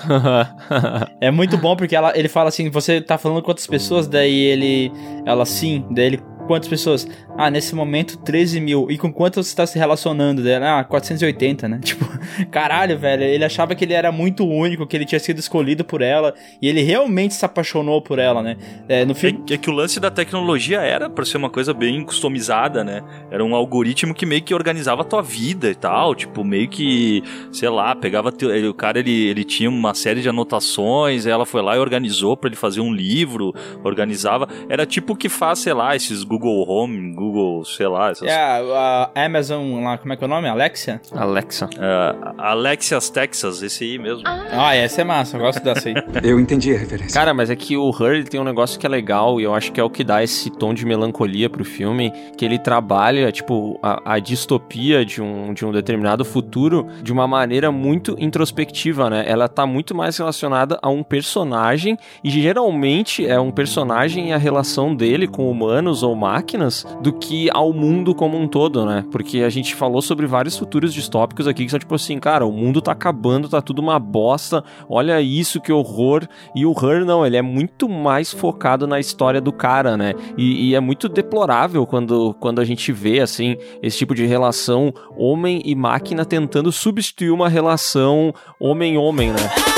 é 1.20 1.30
muito 1.30 1.56
bom 1.58 1.76
porque 1.76 1.94
ela, 1.94 2.16
ele 2.16 2.28
fala 2.28 2.48
assim: 2.48 2.70
você 2.70 3.00
tá 3.00 3.18
falando 3.18 3.38
com 3.38 3.46
quantas 3.46 3.66
pessoas? 3.66 4.06
Daí 4.06 4.38
ele. 4.40 4.92
Ela 5.26 5.44
sim. 5.44 5.84
Daí 5.90 6.06
ele. 6.06 6.22
Quantas 6.48 6.66
pessoas? 6.66 7.06
Ah, 7.36 7.50
nesse 7.50 7.74
momento 7.74 8.16
13 8.16 8.58
mil. 8.58 8.90
E 8.90 8.96
com 8.96 9.12
quantas 9.12 9.46
você 9.46 9.54
tá 9.54 9.66
se 9.66 9.78
relacionando? 9.78 10.42
Daí, 10.42 10.52
ela, 10.52 10.80
ah, 10.80 10.84
480, 10.84 11.68
né? 11.68 11.80
Tipo, 11.88 12.06
caralho, 12.50 12.98
velho. 12.98 13.22
Ele 13.22 13.44
achava 13.44 13.74
que 13.74 13.84
ele 13.84 13.92
era 13.92 14.10
muito 14.10 14.46
único, 14.46 14.86
que 14.86 14.96
ele 14.96 15.04
tinha 15.04 15.18
sido 15.18 15.38
escolhido 15.38 15.84
por 15.84 16.00
ela. 16.00 16.34
E 16.60 16.68
ele 16.68 16.82
realmente 16.82 17.34
se 17.34 17.44
apaixonou 17.44 18.00
por 18.00 18.18
ela, 18.18 18.42
né? 18.42 18.56
É, 18.88 19.04
no 19.04 19.14
filme. 19.14 19.42
É 19.50 19.58
que 19.58 19.68
o 19.68 19.72
lance 19.72 20.00
da 20.00 20.10
tecnologia 20.10 20.80
era 20.80 21.10
pra 21.10 21.24
ser 21.24 21.36
uma 21.36 21.50
coisa 21.50 21.74
bem 21.74 22.02
customizada, 22.02 22.82
né? 22.82 23.02
Era 23.30 23.44
um 23.44 23.54
algoritmo 23.54 24.14
que 24.14 24.24
meio 24.24 24.42
que 24.42 24.54
organizava 24.54 25.02
a 25.02 25.04
tua 25.04 25.22
vida 25.22 25.68
e 25.68 25.74
tal, 25.74 26.14
tipo, 26.14 26.42
meio 26.42 26.68
que, 26.68 27.22
sei 27.52 27.68
lá, 27.68 27.94
pegava 27.94 28.32
teu, 28.32 28.70
o 28.70 28.74
cara 28.74 28.98
ele, 28.98 29.28
ele 29.28 29.44
tinha 29.44 29.68
uma 29.68 29.92
série 29.92 30.22
de 30.22 30.28
anotações, 30.28 31.26
ela 31.26 31.44
foi 31.44 31.60
lá 31.60 31.76
e 31.76 31.78
organizou 31.78 32.36
pra 32.36 32.48
ele 32.48 32.56
fazer 32.56 32.80
um 32.80 32.92
livro, 32.92 33.54
organizava, 33.84 34.48
era 34.68 34.86
tipo 34.86 35.12
o 35.12 35.16
que 35.16 35.28
faz, 35.28 35.58
sei 35.58 35.72
lá, 35.72 35.94
esses 35.94 36.22
Google 36.22 36.37
Home, 36.46 37.14
Google, 37.14 37.64
sei 37.64 37.88
lá, 37.88 38.10
essas 38.10 38.28
É, 38.28 38.34
a 38.34 38.98
a 39.14 39.24
Amazon 39.24 39.82
lá, 39.82 39.98
como 39.98 40.12
é 40.12 40.16
que 40.16 40.24
é 40.24 40.26
o 40.26 40.30
nome? 40.30 40.48
Alexia? 40.48 41.00
Alexa. 41.12 41.68
É, 41.78 42.14
Alexias 42.38 43.10
Texas, 43.10 43.62
esse 43.62 43.84
aí 43.84 43.98
mesmo. 43.98 44.22
Ah, 44.26 44.74
essa 44.74 45.00
é 45.02 45.04
massa, 45.04 45.36
eu 45.36 45.40
gosto 45.40 45.62
dessa 45.62 45.88
aí. 45.88 45.94
Eu 46.22 46.38
entendi 46.40 46.74
a 46.74 46.78
referência. 46.78 47.14
Cara, 47.14 47.32
mas 47.32 47.48
é 47.48 47.56
que 47.56 47.76
o 47.76 47.90
Her 47.90 48.16
ele 48.16 48.24
tem 48.24 48.40
um 48.40 48.44
negócio 48.44 48.78
que 48.78 48.84
é 48.84 48.88
legal 48.88 49.40
e 49.40 49.44
eu 49.44 49.54
acho 49.54 49.72
que 49.72 49.80
é 49.80 49.84
o 49.84 49.88
que 49.88 50.02
dá 50.02 50.22
esse 50.22 50.50
tom 50.50 50.74
de 50.74 50.84
melancolia 50.84 51.48
pro 51.48 51.64
filme, 51.64 52.12
que 52.36 52.44
ele 52.44 52.58
trabalha, 52.58 53.30
tipo, 53.30 53.78
a, 53.82 54.14
a 54.14 54.18
distopia 54.18 55.04
de 55.04 55.22
um, 55.22 55.54
de 55.54 55.64
um 55.64 55.72
determinado 55.72 56.24
futuro 56.24 56.86
de 57.02 57.12
uma 57.12 57.26
maneira 57.26 57.70
muito 57.70 58.16
introspectiva, 58.18 59.08
né? 59.08 59.24
Ela 59.26 59.48
tá 59.48 59.64
muito 59.64 59.94
mais 59.94 60.16
relacionada 60.16 60.78
a 60.82 60.88
um 60.88 61.02
personagem 61.02 61.96
e 62.22 62.30
geralmente 62.30 63.26
é 63.26 63.38
um 63.38 63.50
personagem 63.50 64.30
e 64.30 64.32
a 64.32 64.38
relação 64.38 64.94
dele 64.94 65.26
com 65.26 65.50
humanos 65.50 66.02
ou 66.02 66.14
máquinas 66.28 66.86
do 67.00 67.10
que 67.10 67.48
ao 67.54 67.72
mundo 67.72 68.14
como 68.14 68.36
um 68.36 68.46
todo, 68.46 68.84
né? 68.84 69.02
Porque 69.10 69.38
a 69.38 69.48
gente 69.48 69.74
falou 69.74 70.02
sobre 70.02 70.26
vários 70.26 70.58
futuros 70.58 70.92
distópicos 70.92 71.48
aqui 71.48 71.64
que 71.64 71.70
são 71.70 71.78
tipo 71.78 71.94
assim, 71.94 72.18
cara, 72.18 72.44
o 72.44 72.52
mundo 72.52 72.82
tá 72.82 72.92
acabando, 72.92 73.48
tá 73.48 73.62
tudo 73.62 73.80
uma 73.80 73.98
bosta, 73.98 74.62
olha 74.88 75.20
isso, 75.22 75.60
que 75.60 75.72
horror. 75.72 76.28
E 76.54 76.66
o 76.66 76.72
Her 76.72 77.06
não, 77.06 77.24
ele 77.24 77.38
é 77.38 77.42
muito 77.42 77.88
mais 77.88 78.30
focado 78.30 78.86
na 78.86 79.00
história 79.00 79.40
do 79.40 79.52
cara, 79.52 79.96
né? 79.96 80.12
E, 80.36 80.68
e 80.68 80.74
é 80.74 80.80
muito 80.80 81.08
deplorável 81.08 81.86
quando, 81.86 82.34
quando 82.38 82.60
a 82.60 82.64
gente 82.64 82.92
vê, 82.92 83.20
assim, 83.20 83.56
esse 83.82 83.96
tipo 83.96 84.14
de 84.14 84.26
relação 84.26 84.92
homem 85.16 85.62
e 85.64 85.74
máquina 85.74 86.26
tentando 86.26 86.70
substituir 86.70 87.30
uma 87.30 87.48
relação 87.48 88.34
homem-homem, 88.60 89.30
né? 89.30 89.77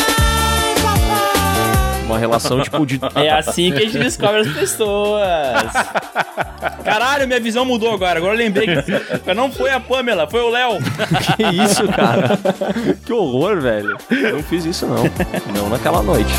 Uma 2.11 2.19
relação, 2.19 2.61
tipo, 2.61 2.85
de. 2.85 3.01
É 3.15 3.31
assim 3.31 3.71
que 3.73 3.79
a 3.79 3.81
gente 3.83 3.99
descobre 3.99 4.41
as 4.41 4.49
pessoas. 4.49 5.23
Caralho, 6.85 7.27
minha 7.29 7.39
visão 7.41 7.65
mudou 7.65 7.93
agora. 7.93 8.19
Agora 8.19 8.35
eu 8.35 8.39
lembrei 8.39 8.67
que 8.67 9.35
não 9.35 9.51
foi 9.53 9.71
a 9.71 9.79
Pamela, 9.79 10.29
foi 10.29 10.41
o 10.41 10.51
Léo. 10.51 10.79
Que 11.37 11.45
isso, 11.63 11.87
cara? 11.89 12.39
que 13.05 13.13
horror, 13.13 13.61
velho. 13.61 13.97
Eu 14.11 14.37
não 14.37 14.43
fiz 14.43 14.65
isso, 14.65 14.87
não. 14.87 15.05
Não 15.55 15.69
naquela 15.69 16.03
noite. 16.03 16.33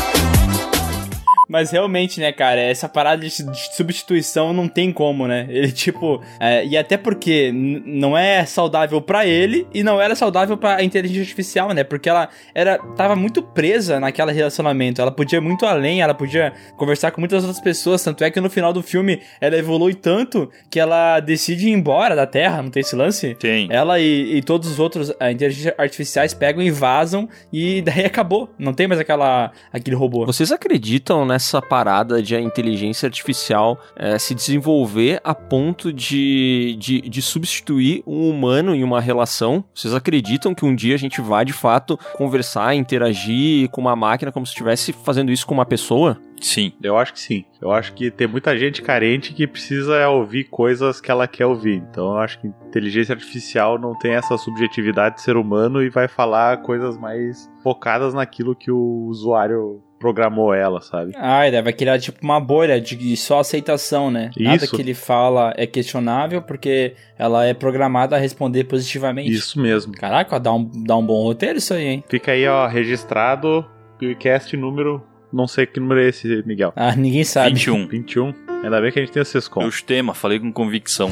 Mas 1.52 1.70
realmente, 1.70 2.18
né, 2.18 2.32
cara, 2.32 2.58
essa 2.58 2.88
parada 2.88 3.20
de, 3.20 3.30
substituição 3.76 4.54
não 4.54 4.66
tem 4.66 4.90
como, 4.90 5.28
né? 5.28 5.46
Ele, 5.50 5.70
tipo. 5.70 6.22
é, 6.40 6.64
e 6.64 6.78
até 6.78 6.96
porque 6.96 7.52
não 7.52 8.16
é 8.16 8.46
saudável 8.46 9.02
pra 9.02 9.26
ele 9.26 9.66
e 9.74 9.82
não 9.82 10.00
era 10.00 10.14
saudável 10.14 10.56
pra 10.56 10.82
inteligência 10.82 11.20
artificial, 11.20 11.74
né? 11.74 11.84
Porque 11.84 12.08
ela 12.08 12.30
era 12.54 12.78
tava 12.96 13.14
muito 13.14 13.42
presa 13.42 14.00
naquele 14.00 14.32
relacionamento. 14.32 15.02
Ela 15.02 15.10
podia 15.10 15.36
ir 15.36 15.42
muito 15.42 15.66
além, 15.66 16.00
ela 16.00 16.14
podia 16.14 16.54
conversar 16.78 17.10
com 17.10 17.20
muitas 17.20 17.44
outras 17.44 17.62
pessoas. 17.62 18.02
Tanto 18.02 18.24
é 18.24 18.30
que 18.30 18.40
no 18.40 18.48
final 18.48 18.72
do 18.72 18.82
filme 18.82 19.20
ela 19.38 19.54
evolui 19.54 19.92
tanto 19.92 20.50
que 20.70 20.80
ela 20.80 21.20
decide 21.20 21.68
ir 21.68 21.72
embora 21.72 22.16
da 22.16 22.26
Terra, 22.26 22.62
não 22.62 22.70
tem 22.70 22.80
esse 22.80 22.96
lance? 22.96 23.34
Tem. 23.34 23.68
Ela 23.70 24.00
e, 24.00 24.38
e 24.38 24.42
todos 24.42 24.70
os 24.70 24.78
outros 24.78 25.12
a 25.20 25.30
inteligência 25.30 25.74
artificiais 25.76 26.32
pegam 26.32 26.62
e 26.62 26.70
vazam 26.70 27.28
e 27.52 27.82
daí 27.84 28.06
acabou. 28.06 28.48
Não 28.58 28.72
tem 28.72 28.88
mais 28.88 28.98
aquela, 28.98 29.52
aquele 29.70 29.96
robô. 29.96 30.24
Vocês 30.24 30.50
acreditam 30.50 31.26
nessa 31.42 31.60
parada 31.60 32.22
de 32.22 32.36
a 32.36 32.40
inteligência 32.40 33.06
artificial 33.06 33.80
eh, 33.96 34.16
se 34.16 34.32
desenvolver 34.32 35.20
a 35.24 35.34
ponto 35.34 35.92
de, 35.92 36.76
de, 36.78 37.00
de 37.00 37.20
substituir 37.20 38.04
um 38.06 38.30
humano 38.30 38.76
em 38.76 38.84
uma 38.84 39.00
relação? 39.00 39.64
Vocês 39.74 39.92
acreditam 39.92 40.54
que 40.54 40.64
um 40.64 40.72
dia 40.72 40.94
a 40.94 40.98
gente 40.98 41.20
vai 41.20 41.44
de 41.44 41.52
fato 41.52 41.98
conversar, 42.14 42.76
interagir 42.76 43.68
com 43.70 43.80
uma 43.80 43.96
máquina 43.96 44.30
como 44.30 44.46
se 44.46 44.50
estivesse 44.50 44.92
fazendo 44.92 45.32
isso 45.32 45.44
com 45.44 45.52
uma 45.52 45.66
pessoa? 45.66 46.16
Sim. 46.40 46.72
Eu 46.82 46.96
acho 46.98 47.12
que 47.12 47.20
sim. 47.20 47.44
Eu 47.60 47.70
acho 47.70 47.92
que 47.92 48.10
tem 48.10 48.26
muita 48.26 48.56
gente 48.58 48.82
carente 48.82 49.32
que 49.32 49.46
precisa 49.46 50.08
ouvir 50.08 50.44
coisas 50.44 51.00
que 51.00 51.10
ela 51.10 51.28
quer 51.28 51.46
ouvir. 51.46 51.76
Então 51.90 52.06
eu 52.06 52.18
acho 52.18 52.40
que 52.40 52.48
inteligência 52.48 53.14
artificial 53.14 53.78
não 53.78 53.96
tem 53.96 54.14
essa 54.14 54.36
subjetividade 54.36 55.16
de 55.16 55.22
ser 55.22 55.36
humano 55.36 55.82
e 55.82 55.88
vai 55.88 56.08
falar 56.08 56.58
coisas 56.58 56.98
mais 56.98 57.48
focadas 57.62 58.12
naquilo 58.12 58.56
que 58.56 58.70
o 58.70 59.06
usuário 59.06 59.80
programou 60.02 60.52
ela, 60.52 60.80
sabe? 60.80 61.12
Ai, 61.16 61.52
daí 61.52 61.62
vai 61.62 61.72
criar 61.72 61.96
tipo 62.00 62.18
uma 62.24 62.40
bolha 62.40 62.80
de 62.80 63.16
só 63.16 63.38
aceitação, 63.38 64.10
né? 64.10 64.32
Nada 64.36 64.64
Isso. 64.64 64.74
que 64.74 64.82
ele 64.82 64.94
fala 64.94 65.54
é 65.56 65.64
questionável 65.64 66.42
porque 66.42 66.94
ela 67.16 67.46
é 67.46 67.54
programada 67.54 68.16
a 68.16 68.18
responder 68.18 68.64
positivamente. 68.64 69.30
Isso 69.30 69.60
mesmo. 69.60 69.92
Caraca, 69.92 70.40
dá 70.40 70.52
um, 70.52 70.68
dá 70.84 70.96
um 70.96 71.06
bom 71.06 71.22
roteiro 71.22 71.58
isso 71.58 71.72
aí, 71.72 71.86
hein? 71.86 72.04
Fica 72.08 72.32
aí, 72.32 72.48
ó, 72.48 72.66
registrado 72.66 73.64
PewCast 73.96 74.56
número. 74.56 75.00
Não 75.32 75.46
sei 75.46 75.66
que 75.66 75.78
número 75.78 76.00
é 76.00 76.08
esse, 76.08 76.42
Miguel. 76.44 76.72
Ah, 76.74 76.96
ninguém 76.96 77.22
sabe. 77.22 77.50
21. 77.50 77.86
21. 77.86 78.34
Ainda 78.64 78.80
bem 78.80 78.90
que 78.90 78.98
a 78.98 79.02
gente 79.02 79.12
tem 79.12 79.22
o 79.22 79.24
Sescom. 79.24 79.62
Eu 79.62 79.70
tema, 79.86 80.14
falei 80.14 80.40
com 80.40 80.52
convicção. 80.52 81.10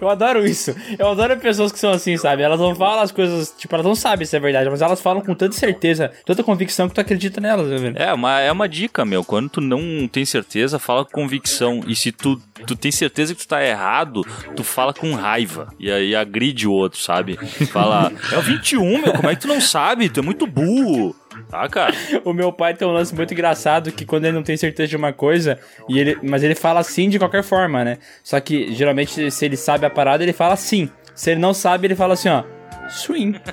Eu 0.00 0.08
adoro 0.08 0.46
isso. 0.46 0.74
Eu 0.98 1.08
adoro 1.08 1.36
pessoas 1.38 1.72
que 1.72 1.78
são 1.78 1.90
assim, 1.90 2.16
sabe? 2.16 2.42
Elas 2.42 2.60
não 2.60 2.74
falam 2.74 3.02
as 3.02 3.12
coisas, 3.12 3.54
tipo, 3.56 3.74
elas 3.74 3.86
não 3.86 3.94
sabem 3.94 4.26
se 4.26 4.36
é 4.36 4.40
verdade, 4.40 4.68
mas 4.68 4.82
elas 4.82 5.00
falam 5.00 5.22
com 5.22 5.34
tanta 5.34 5.54
certeza, 5.54 6.10
tanta 6.24 6.42
convicção 6.42 6.88
que 6.88 6.94
tu 6.94 7.00
acredita 7.00 7.40
nelas, 7.40 7.68
né, 7.68 7.76
velho? 7.76 7.96
É, 7.98 8.12
uma, 8.12 8.40
é 8.40 8.52
uma 8.52 8.68
dica, 8.68 9.04
meu. 9.04 9.24
Quando 9.24 9.48
tu 9.48 9.60
não 9.60 10.08
tem 10.08 10.24
certeza, 10.24 10.78
fala 10.78 11.04
com 11.04 11.22
convicção. 11.22 11.80
E 11.86 11.94
se 11.94 12.12
tu, 12.12 12.40
tu 12.66 12.76
tem 12.76 12.90
certeza 12.90 13.34
que 13.34 13.40
tu 13.40 13.48
tá 13.48 13.64
errado, 13.64 14.22
tu 14.56 14.64
fala 14.64 14.92
com 14.92 15.14
raiva. 15.14 15.68
E 15.78 15.90
aí 15.90 16.14
agride 16.14 16.66
o 16.66 16.72
outro, 16.72 16.98
sabe? 17.00 17.36
Fala, 17.66 18.12
é 18.32 18.36
o 18.36 18.42
21, 18.42 19.02
meu, 19.02 19.12
como 19.12 19.30
é 19.30 19.34
que 19.34 19.42
tu 19.42 19.48
não 19.48 19.60
sabe? 19.60 20.08
Tu 20.08 20.20
é 20.20 20.22
muito 20.22 20.46
burro. 20.46 21.14
Tá, 21.48 21.68
cara? 21.68 21.94
O 22.24 22.32
meu 22.32 22.52
pai 22.52 22.74
tem 22.74 22.86
um 22.86 22.92
lance 22.92 23.14
muito 23.14 23.32
engraçado 23.32 23.90
que 23.92 24.04
quando 24.04 24.24
ele 24.24 24.34
não 24.34 24.42
tem 24.42 24.56
certeza 24.56 24.88
de 24.88 24.96
uma 24.96 25.12
coisa, 25.12 25.58
e 25.88 25.98
ele, 25.98 26.18
mas 26.22 26.42
ele 26.42 26.54
fala 26.54 26.82
sim 26.82 27.08
de 27.08 27.18
qualquer 27.18 27.42
forma, 27.42 27.84
né? 27.84 27.98
Só 28.22 28.38
que 28.40 28.72
geralmente 28.74 29.30
se 29.30 29.44
ele 29.44 29.56
sabe 29.56 29.86
a 29.86 29.90
parada, 29.90 30.22
ele 30.22 30.32
fala 30.32 30.56
sim. 30.56 30.90
Se 31.14 31.30
ele 31.30 31.40
não 31.40 31.52
sabe, 31.52 31.86
ele 31.86 31.94
fala 31.94 32.14
assim, 32.14 32.28
ó. 32.28 32.44
Swing. 32.92 33.40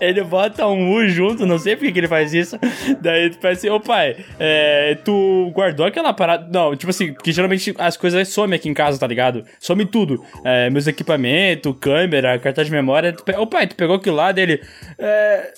ele 0.00 0.22
bota 0.24 0.66
um 0.66 0.92
U 0.94 1.06
junto, 1.08 1.46
não 1.46 1.58
sei 1.58 1.76
por 1.76 1.84
que 1.86 1.92
que 1.92 1.98
ele 2.00 2.08
faz 2.08 2.34
isso. 2.34 2.58
Daí 3.00 3.30
tu 3.30 3.38
faz 3.40 3.58
assim, 3.58 3.70
ô 3.70 3.80
pai, 3.80 4.16
é, 4.38 4.96
tu 5.04 5.50
guardou 5.54 5.86
aquela 5.86 6.12
parada. 6.12 6.48
Não, 6.52 6.74
tipo 6.76 6.90
assim, 6.90 7.12
porque 7.12 7.32
geralmente 7.32 7.74
as 7.78 7.96
coisas 7.96 8.28
somem 8.28 8.56
aqui 8.56 8.68
em 8.68 8.74
casa, 8.74 8.98
tá 8.98 9.06
ligado? 9.06 9.44
Some 9.58 9.84
tudo. 9.86 10.22
É, 10.44 10.68
meus 10.70 10.86
equipamentos, 10.86 11.74
câmera, 11.80 12.38
cartão 12.38 12.64
de 12.64 12.70
memória. 12.70 13.12
Tu 13.12 13.22
pe- 13.24 13.36
Ô 13.36 13.46
pai, 13.46 13.66
tu 13.66 13.74
pegou 13.76 13.96
aquilo 13.96 14.16
lá 14.16 14.32
dele. 14.32 14.60
É. 14.98 15.52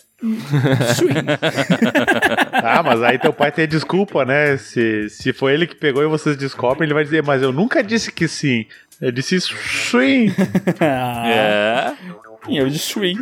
Swing. 0.95 1.15
Ah, 2.69 2.83
mas 2.83 3.01
aí 3.03 3.19
teu 3.19 3.33
pai 3.33 3.53
tem 3.53 3.69
desculpa, 3.69 4.25
né? 4.25 4.57
Se, 4.57 5.09
se 5.11 5.33
foi 5.33 5.53
ele 5.53 5.67
que 5.67 5.77
pegou 5.77 6.03
e 6.03 6.07
vocês 6.09 6.37
descobrem, 6.37 6.87
ele 6.87 6.95
vai 6.95 7.05
dizer, 7.05 7.23
mas 7.23 7.43
eu 7.43 7.53
nunca 7.53 7.83
disse 7.83 8.11
que 8.11 8.27
sim. 8.27 8.67
Eu 9.01 9.13
disse 9.13 9.41
swing. 9.41 10.33
Ah. 10.81 11.95
É. 12.49 12.61
Eu 12.61 12.69
destruí. 12.69 13.15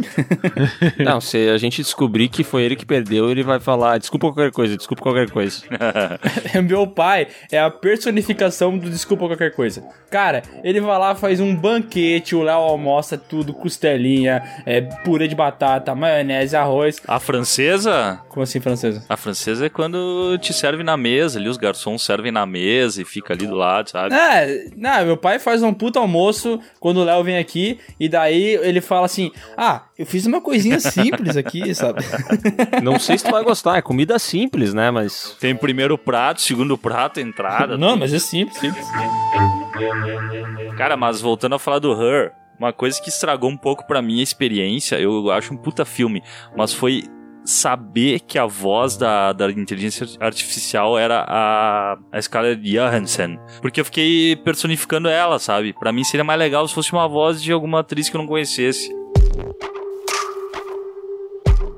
Não, 0.98 1.20
se 1.20 1.48
a 1.48 1.56
gente 1.58 1.82
descobrir 1.82 2.28
que 2.28 2.44
foi 2.44 2.62
ele 2.62 2.76
que 2.76 2.86
perdeu, 2.86 3.30
ele 3.30 3.42
vai 3.42 3.60
falar 3.60 3.98
desculpa 3.98 4.28
qualquer 4.28 4.50
coisa, 4.50 4.76
desculpa 4.76 5.02
qualquer 5.02 5.30
coisa. 5.30 5.62
Meu 6.64 6.86
pai 6.86 7.28
é 7.50 7.58
a 7.58 7.70
personificação 7.70 8.76
do 8.76 8.90
desculpa 8.90 9.26
qualquer 9.26 9.52
coisa. 9.54 9.84
Cara, 10.10 10.42
ele 10.62 10.80
vai 10.80 10.98
lá, 10.98 11.14
faz 11.14 11.40
um 11.40 11.54
banquete, 11.54 12.36
o 12.36 12.42
Léo 12.42 12.58
almoça 12.58 13.18
tudo, 13.18 13.52
costelinha, 13.52 14.42
é, 14.64 14.80
purê 14.80 15.26
de 15.26 15.34
batata, 15.34 15.94
maionese, 15.94 16.56
arroz. 16.56 17.00
A 17.06 17.18
francesa? 17.18 18.20
Como 18.28 18.42
assim, 18.42 18.60
francesa? 18.60 19.04
A 19.08 19.16
francesa 19.16 19.66
é 19.66 19.68
quando 19.68 20.38
te 20.38 20.52
serve 20.52 20.82
na 20.82 20.96
mesa 20.96 21.38
ali, 21.38 21.48
os 21.48 21.56
garçons 21.56 22.02
servem 22.02 22.30
na 22.30 22.46
mesa 22.46 23.02
e 23.02 23.04
fica 23.04 23.34
ali 23.34 23.46
do 23.46 23.54
lado, 23.54 23.90
sabe? 23.90 24.14
É, 24.14 24.68
não, 24.76 25.04
meu 25.04 25.16
pai 25.16 25.38
faz 25.38 25.62
um 25.62 25.72
puta 25.72 25.98
almoço 25.98 26.60
quando 26.78 26.98
o 26.98 27.04
Léo 27.04 27.24
vem 27.24 27.38
aqui 27.38 27.78
e 27.98 28.08
daí 28.08 28.54
ele 28.62 28.80
fala 28.80 29.06
assim: 29.06 29.13
Ah, 29.56 29.82
eu 29.98 30.06
fiz 30.06 30.26
uma 30.26 30.40
coisinha 30.40 30.78
simples 30.80 31.36
aqui, 31.36 31.74
sabe? 31.74 32.02
Não 32.82 32.98
sei 32.98 33.18
se 33.18 33.24
tu 33.24 33.30
vai 33.30 33.42
gostar, 33.42 33.76
é 33.76 33.82
comida 33.82 34.18
simples, 34.18 34.74
né? 34.74 34.90
Mas. 34.90 35.36
Tem 35.40 35.54
primeiro 35.54 35.96
prato, 35.98 36.40
segundo 36.40 36.76
prato, 36.76 37.20
entrada. 37.20 37.76
Não, 37.76 37.96
mas 37.96 38.12
é 38.12 38.18
simples, 38.18 38.58
simples. 38.58 38.86
Cara, 40.76 40.96
mas 40.96 41.20
voltando 41.20 41.54
a 41.54 41.58
falar 41.58 41.78
do 41.78 41.92
Her, 41.92 42.32
uma 42.58 42.72
coisa 42.72 43.00
que 43.00 43.08
estragou 43.08 43.50
um 43.50 43.56
pouco 43.56 43.86
pra 43.86 44.02
minha 44.02 44.22
experiência, 44.22 44.98
eu 45.00 45.30
acho 45.30 45.52
um 45.52 45.56
puta 45.56 45.84
filme, 45.84 46.22
mas 46.56 46.72
foi 46.72 47.04
saber 47.44 48.20
que 48.20 48.38
a 48.38 48.46
voz 48.46 48.96
da, 48.96 49.32
da 49.32 49.50
inteligência 49.50 50.06
artificial 50.18 50.98
era 50.98 51.24
a, 51.28 51.98
a 52.10 52.22
Scarlett 52.22 52.62
Johansson. 52.62 53.36
Porque 53.60 53.80
eu 53.80 53.84
fiquei 53.84 54.36
personificando 54.36 55.08
ela, 55.08 55.38
sabe? 55.38 55.74
Pra 55.74 55.92
mim 55.92 56.02
seria 56.04 56.24
mais 56.24 56.38
legal 56.38 56.66
se 56.66 56.74
fosse 56.74 56.92
uma 56.92 57.06
voz 57.06 57.42
de 57.42 57.52
alguma 57.52 57.80
atriz 57.80 58.08
que 58.08 58.16
eu 58.16 58.20
não 58.20 58.26
conhecesse. 58.26 58.90
Thank 59.34 59.64
you. 59.64 59.73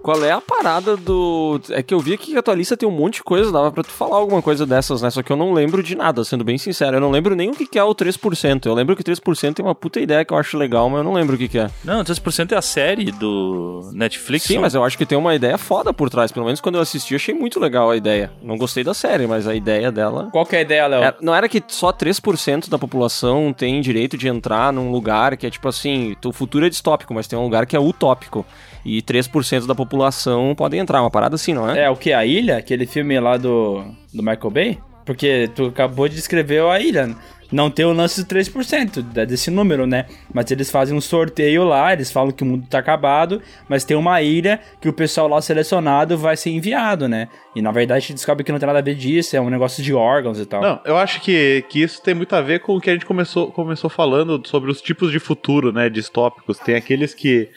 Qual 0.07 0.25
é 0.25 0.31
a 0.31 0.41
parada 0.41 0.97
do. 0.97 1.61
É 1.71 1.83
que 1.83 1.93
eu 1.93 1.99
vi 1.99 2.15
aqui 2.15 2.31
que 2.31 2.39
a 2.39 2.43
tua 2.43 2.55
lista 2.55 2.77
tem 2.77 2.89
um 2.89 2.93
monte 2.93 3.15
de 3.15 3.25
coisa, 3.25 3.51
dava 3.51 3.73
pra 3.73 3.83
tu 3.83 3.91
falar 3.91 4.19
alguma 4.19 4.41
coisa 4.41 4.65
dessas, 4.65 5.03
né? 5.03 5.11
Só 5.11 5.21
que 5.21 5.33
eu 5.33 5.37
não 5.37 5.53
lembro 5.53 5.83
de 5.83 5.97
nada, 5.97 6.23
sendo 6.23 6.45
bem 6.45 6.57
sincero. 6.57 6.99
Eu 6.99 7.01
não 7.01 7.11
lembro 7.11 7.35
nem 7.35 7.51
o 7.51 7.53
que 7.53 7.77
é 7.77 7.83
o 7.83 7.93
3%. 7.93 8.67
Eu 8.67 8.75
lembro 8.75 8.95
que 8.95 9.03
3% 9.03 9.55
tem 9.55 9.65
uma 9.65 9.75
puta 9.75 9.99
ideia 9.99 10.25
que 10.25 10.33
eu 10.33 10.39
acho 10.39 10.57
legal, 10.57 10.89
mas 10.89 10.99
eu 10.99 11.05
não 11.05 11.13
lembro 11.13 11.35
o 11.35 11.39
que 11.39 11.49
que 11.49 11.59
é. 11.59 11.69
Não, 11.83 12.05
3% 12.05 12.53
é 12.53 12.57
a 12.57 12.63
série 12.63 13.11
do 13.11 13.91
Netflix. 13.93 14.45
Sim, 14.45 14.55
só. 14.55 14.61
mas 14.61 14.77
eu 14.77 14.85
acho 14.85 14.97
que 14.97 15.05
tem 15.05 15.19
uma 15.19 15.35
ideia 15.35 15.59
foda 15.59 15.93
por 15.93 16.09
trás. 16.09 16.31
Pelo 16.31 16.47
menos 16.47 16.61
quando 16.61 16.77
eu 16.77 16.83
assisti, 16.83 17.17
achei 17.17 17.35
muito 17.35 17.59
legal 17.59 17.91
a 17.91 17.97
ideia. 17.97 18.31
Não 18.41 18.57
gostei 18.57 18.85
da 18.85 18.95
série, 18.95 19.27
mas 19.27 19.49
a 19.49 19.57
ideia 19.57 19.91
dela. 19.91 20.29
Qual 20.31 20.47
que 20.47 20.55
é 20.55 20.61
a 20.61 20.63
ideia, 20.63 20.87
Léo? 20.87 21.03
É, 21.03 21.15
não 21.21 21.35
era 21.35 21.49
que 21.49 21.61
só 21.67 21.93
3% 21.93 22.69
da 22.69 22.79
população 22.79 23.53
tem 23.53 23.81
direito 23.81 24.17
de 24.17 24.29
entrar 24.29 24.73
num 24.73 24.93
lugar 24.93 25.37
que 25.37 25.49
é 25.49 25.51
tipo 25.51 25.67
assim, 25.67 26.15
o 26.25 26.33
futuro 26.33 26.65
é 26.65 26.69
distópico, 26.69 27.13
mas 27.13 27.27
tem 27.27 27.37
um 27.37 27.43
lugar 27.43 27.67
que 27.67 27.75
é 27.75 27.81
utópico. 27.81 28.47
E 28.87 29.03
3% 29.03 29.67
da 29.67 29.75
população 29.75 30.55
podem 30.55 30.79
entrar, 30.79 31.01
uma 31.03 31.11
parada 31.11 31.35
assim, 31.35 31.53
não 31.53 31.69
é? 31.69 31.81
É 31.87 31.91
o 31.91 31.97
que? 31.97 32.13
A 32.13 32.25
Ilha? 32.25 32.57
Aquele 32.57 32.87
filme 32.87 33.19
lá 33.19 33.37
do, 33.37 33.85
do 34.15 34.23
Michael 34.23 34.51
Bay? 34.51 34.79
Porque 35.05 35.51
tu 35.55 35.67
acabou 35.67 36.09
de 36.09 36.15
descrever 36.15 36.63
a 36.63 36.79
ilha. 36.81 37.15
Não 37.51 37.71
tem 37.71 37.85
o 37.85 37.93
lance 37.93 38.21
de 38.23 38.29
3% 38.29 39.03
da- 39.03 39.25
desse 39.25 39.53
número, 39.53 39.87
né? 39.87 40.07
Mas 40.35 40.51
eles 40.51 40.69
fazem 40.69 40.97
um 40.97 41.01
sorteio 41.01 41.63
lá, 41.63 41.93
eles 41.93 42.11
falam 42.11 42.33
que 42.33 42.43
o 42.43 42.47
mundo 42.47 42.67
tá 42.69 42.79
acabado, 42.81 43.41
mas 43.69 43.85
tem 43.85 43.97
uma 43.97 44.21
ilha 44.21 44.59
que 44.81 44.89
o 44.89 44.93
pessoal 44.93 45.29
lá 45.29 45.41
selecionado 45.41 46.19
vai 46.19 46.37
ser 46.37 46.51
enviado, 46.51 47.09
né? 47.09 47.29
E 47.55 47.63
na 47.63 47.71
verdade 47.71 47.99
a 47.99 48.01
gente 48.01 48.15
descobre 48.15 48.43
que 48.43 48.51
não 48.51 48.59
tem 48.59 48.67
nada 48.67 48.81
a 48.81 48.83
ver 48.83 48.97
disso, 48.97 49.37
é 49.37 49.41
um 49.41 49.49
negócio 49.49 49.81
de 49.81 49.95
órgãos 49.95 50.41
e 50.41 50.47
tal. 50.47 50.61
Não, 50.61 50.81
eu 50.85 50.97
acho 50.97 51.21
que, 51.21 51.65
que 51.69 51.81
isso 51.83 52.03
tem 52.03 52.15
muito 52.15 52.35
a 52.35 52.41
ver 52.41 52.59
com 52.61 52.75
o 52.77 52.81
que 52.81 52.91
a 52.91 52.93
gente 52.95 53.07
começou, 53.07 53.53
começou 53.53 53.89
falando 53.89 54.43
sobre 54.45 54.69
os 54.71 54.83
tipos 54.83 55.13
de 55.13 55.21
futuro, 55.21 55.73
né, 55.73 55.89
distópicos. 55.89 56.59
Tem 56.59 56.75
aqueles 56.75 57.15
que, 57.15 57.49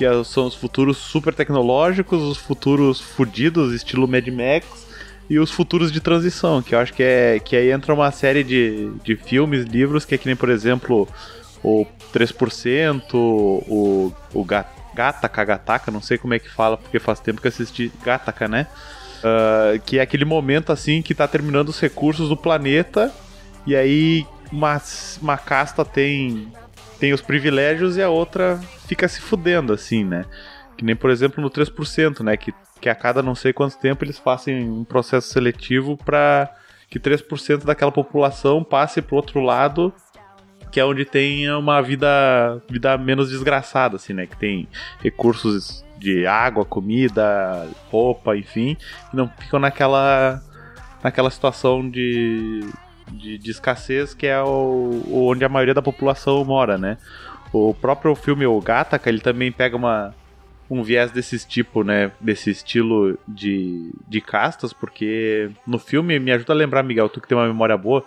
que 0.00 0.04
é- 0.06 0.24
são 0.24 0.46
os 0.46 0.54
futuros 0.54 0.96
super 0.96 1.34
tecnológicos, 1.34 2.22
os 2.22 2.38
futuros 2.38 2.98
fudidos, 2.98 3.74
estilo 3.74 4.08
Mad 4.08 4.26
Max, 4.28 4.86
e 5.28 5.38
os 5.38 5.50
futuros 5.50 5.92
de 5.92 6.00
transição, 6.00 6.62
que 6.62 6.74
eu 6.74 6.78
acho 6.78 6.94
que 6.94 7.02
é 7.02 7.38
que 7.38 7.54
aí 7.54 7.70
entra 7.70 7.92
uma 7.92 8.10
série 8.10 8.42
de, 8.42 8.90
de 9.04 9.14
filmes, 9.14 9.66
livros, 9.66 10.06
que 10.06 10.14
é 10.14 10.18
que 10.18 10.24
nem, 10.26 10.34
por 10.34 10.48
exemplo, 10.48 11.06
o 11.62 11.84
3%, 12.14 13.02
o, 13.12 14.10
o 14.32 14.42
Ga- 14.42 14.64
Gataca, 14.94 15.44
Gataca, 15.44 15.90
não 15.90 16.00
sei 16.00 16.16
como 16.16 16.32
é 16.32 16.38
que 16.38 16.48
fala, 16.48 16.78
porque 16.78 16.98
faz 16.98 17.20
tempo 17.20 17.42
que 17.42 17.48
assisti 17.48 17.92
Gataca, 18.02 18.48
né? 18.48 18.68
Ah, 19.22 19.78
que 19.84 19.98
é 19.98 20.00
aquele 20.02 20.24
momento 20.24 20.72
assim 20.72 21.02
que 21.02 21.14
tá 21.14 21.28
terminando 21.28 21.68
os 21.68 21.78
recursos 21.78 22.30
do 22.30 22.36
planeta 22.38 23.12
e 23.66 23.76
aí 23.76 24.26
uma, 24.50 24.80
uma 25.20 25.36
casta 25.36 25.84
tem 25.84 26.48
tem 27.00 27.12
os 27.14 27.22
privilégios 27.22 27.96
e 27.96 28.02
a 28.02 28.10
outra 28.10 28.60
fica 28.86 29.08
se 29.08 29.20
fudendo 29.20 29.72
assim, 29.72 30.04
né? 30.04 30.26
Que 30.76 30.84
nem 30.84 30.94
por 30.94 31.10
exemplo 31.10 31.42
no 31.42 31.50
3%, 31.50 32.20
né, 32.22 32.36
que 32.36 32.52
que 32.80 32.88
a 32.88 32.94
cada 32.94 33.22
não 33.22 33.34
sei 33.34 33.52
quanto 33.52 33.78
tempo 33.78 34.04
eles 34.04 34.18
fazem 34.18 34.68
um 34.68 34.84
processo 34.84 35.28
seletivo 35.28 35.98
para 35.98 36.50
que 36.88 36.98
3% 36.98 37.64
daquela 37.64 37.92
população 37.92 38.64
passe 38.64 39.02
pro 39.02 39.16
outro 39.16 39.40
lado, 39.40 39.92
que 40.72 40.80
é 40.80 40.84
onde 40.84 41.04
tem 41.04 41.50
uma 41.52 41.82
vida 41.82 42.62
vida 42.68 42.96
menos 42.96 43.28
desgraçada 43.28 43.96
assim, 43.96 44.14
né, 44.14 44.26
que 44.26 44.36
tem 44.36 44.66
recursos 45.02 45.84
de 45.98 46.26
água, 46.26 46.64
comida, 46.64 47.68
roupa, 47.90 48.34
enfim, 48.34 48.76
e 49.12 49.16
não 49.16 49.28
ficam 49.28 49.60
naquela 49.60 50.42
naquela 51.02 51.30
situação 51.30 51.88
de, 51.88 52.60
de, 53.12 53.38
de 53.38 53.50
escassez 53.50 54.14
que 54.14 54.26
é 54.26 54.40
o, 54.42 55.02
onde 55.12 55.44
a 55.44 55.48
maioria 55.48 55.74
da 55.74 55.82
população 55.82 56.44
mora, 56.44 56.78
né? 56.78 56.98
O 57.52 57.74
próprio 57.74 58.14
filme 58.14 58.46
O 58.46 58.60
Gataca, 58.60 59.08
ele 59.08 59.20
também 59.20 59.50
pega 59.50 59.76
uma, 59.76 60.14
um 60.70 60.82
viés 60.82 61.10
desse 61.10 61.36
tipo, 61.46 61.82
né? 61.82 62.12
Desse 62.20 62.50
estilo 62.50 63.18
de, 63.26 63.90
de 64.06 64.20
castas, 64.20 64.72
porque 64.72 65.50
no 65.66 65.78
filme, 65.78 66.18
me 66.20 66.30
ajuda 66.30 66.52
a 66.52 66.56
lembrar, 66.56 66.84
Miguel, 66.84 67.08
tu 67.08 67.20
que 67.20 67.26
tem 67.26 67.36
uma 67.36 67.48
memória 67.48 67.76
boa, 67.76 68.04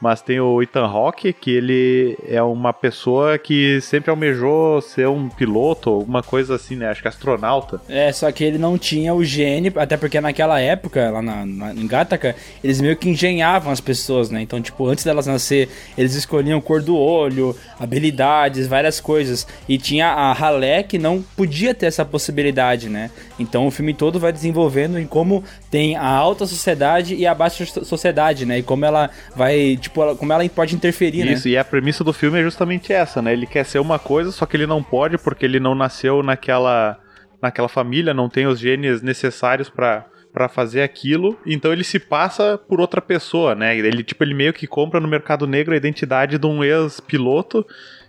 mas 0.00 0.20
tem 0.20 0.38
o 0.40 0.62
Ethan 0.62 0.86
Hawke, 0.86 1.32
que 1.32 1.50
ele 1.50 2.18
é 2.28 2.42
uma 2.42 2.72
pessoa 2.72 3.38
que 3.38 3.80
sempre 3.80 4.10
almejou 4.10 4.80
ser 4.80 5.08
um 5.08 5.28
piloto, 5.28 5.90
alguma 5.90 6.22
coisa 6.22 6.54
assim, 6.54 6.76
né? 6.76 6.88
Acho 6.88 7.02
que 7.02 7.08
astronauta. 7.08 7.80
É, 7.88 8.12
só 8.12 8.30
que 8.30 8.44
ele 8.44 8.58
não 8.58 8.76
tinha 8.76 9.14
o 9.14 9.24
gene, 9.24 9.72
até 9.76 9.96
porque 9.96 10.20
naquela 10.20 10.60
época, 10.60 11.10
lá 11.10 11.22
na, 11.22 11.46
na, 11.46 11.74
em 11.74 11.86
Gataca, 11.86 12.36
eles 12.62 12.80
meio 12.80 12.96
que 12.96 13.08
engenhavam 13.08 13.72
as 13.72 13.80
pessoas, 13.80 14.30
né? 14.30 14.42
Então, 14.42 14.60
tipo, 14.60 14.86
antes 14.86 15.04
delas 15.04 15.26
nascer, 15.26 15.68
eles 15.96 16.14
escolhiam 16.14 16.60
cor 16.60 16.82
do 16.82 16.96
olho, 16.96 17.56
habilidades, 17.78 18.66
várias 18.66 19.00
coisas. 19.00 19.46
E 19.68 19.78
tinha 19.78 20.08
a 20.08 20.32
Halé 20.32 20.82
que 20.82 20.98
não 20.98 21.22
podia 21.36 21.74
ter 21.74 21.86
essa 21.86 22.04
possibilidade, 22.04 22.88
né? 22.88 23.10
Então 23.38 23.66
o 23.66 23.70
filme 23.70 23.94
todo 23.94 24.18
vai 24.18 24.32
desenvolvendo 24.32 24.98
em 24.98 25.06
como 25.06 25.42
tem 25.70 25.96
a 25.96 26.06
alta 26.06 26.46
sociedade 26.46 27.14
e 27.14 27.26
a 27.26 27.34
baixa 27.34 27.64
so- 27.64 27.84
sociedade, 27.84 28.44
né? 28.46 28.58
E 28.58 28.62
como 28.62 28.84
ela 28.84 29.10
vai, 29.34 29.78
tipo, 29.88 30.02
ela- 30.02 30.14
como 30.16 30.32
ela 30.32 30.48
pode 30.48 30.74
interferir, 30.74 31.24
né? 31.24 31.32
Isso, 31.32 31.48
e 31.48 31.56
a 31.56 31.64
premissa 31.64 32.02
do 32.04 32.12
filme 32.12 32.38
é 32.38 32.42
justamente 32.42 32.92
essa, 32.92 33.20
né? 33.22 33.32
Ele 33.32 33.46
quer 33.46 33.64
ser 33.64 33.78
uma 33.78 33.98
coisa, 33.98 34.30
só 34.32 34.44
que 34.46 34.56
ele 34.56 34.66
não 34.66 34.82
pode 34.82 35.18
porque 35.18 35.44
ele 35.44 35.58
não 35.60 35.74
nasceu 35.74 36.22
naquela, 36.22 36.98
naquela 37.42 37.68
família, 37.68 38.12
não 38.14 38.28
tem 38.28 38.46
os 38.46 38.58
genes 38.58 39.02
necessários 39.02 39.68
pra 39.68 40.06
para 40.32 40.50
fazer 40.50 40.82
aquilo, 40.82 41.38
então 41.46 41.72
ele 41.72 41.82
se 41.82 41.98
passa 41.98 42.58
por 42.58 42.78
outra 42.78 43.00
pessoa, 43.00 43.54
né? 43.54 43.74
Ele 43.74 44.04
tipo 44.04 44.22
ele 44.22 44.34
meio 44.34 44.52
que 44.52 44.66
compra 44.66 45.00
no 45.00 45.08
mercado 45.08 45.46
negro 45.46 45.72
a 45.72 45.78
identidade 45.78 46.36
de 46.36 46.46
um 46.46 46.62
ex-piloto 46.62 47.64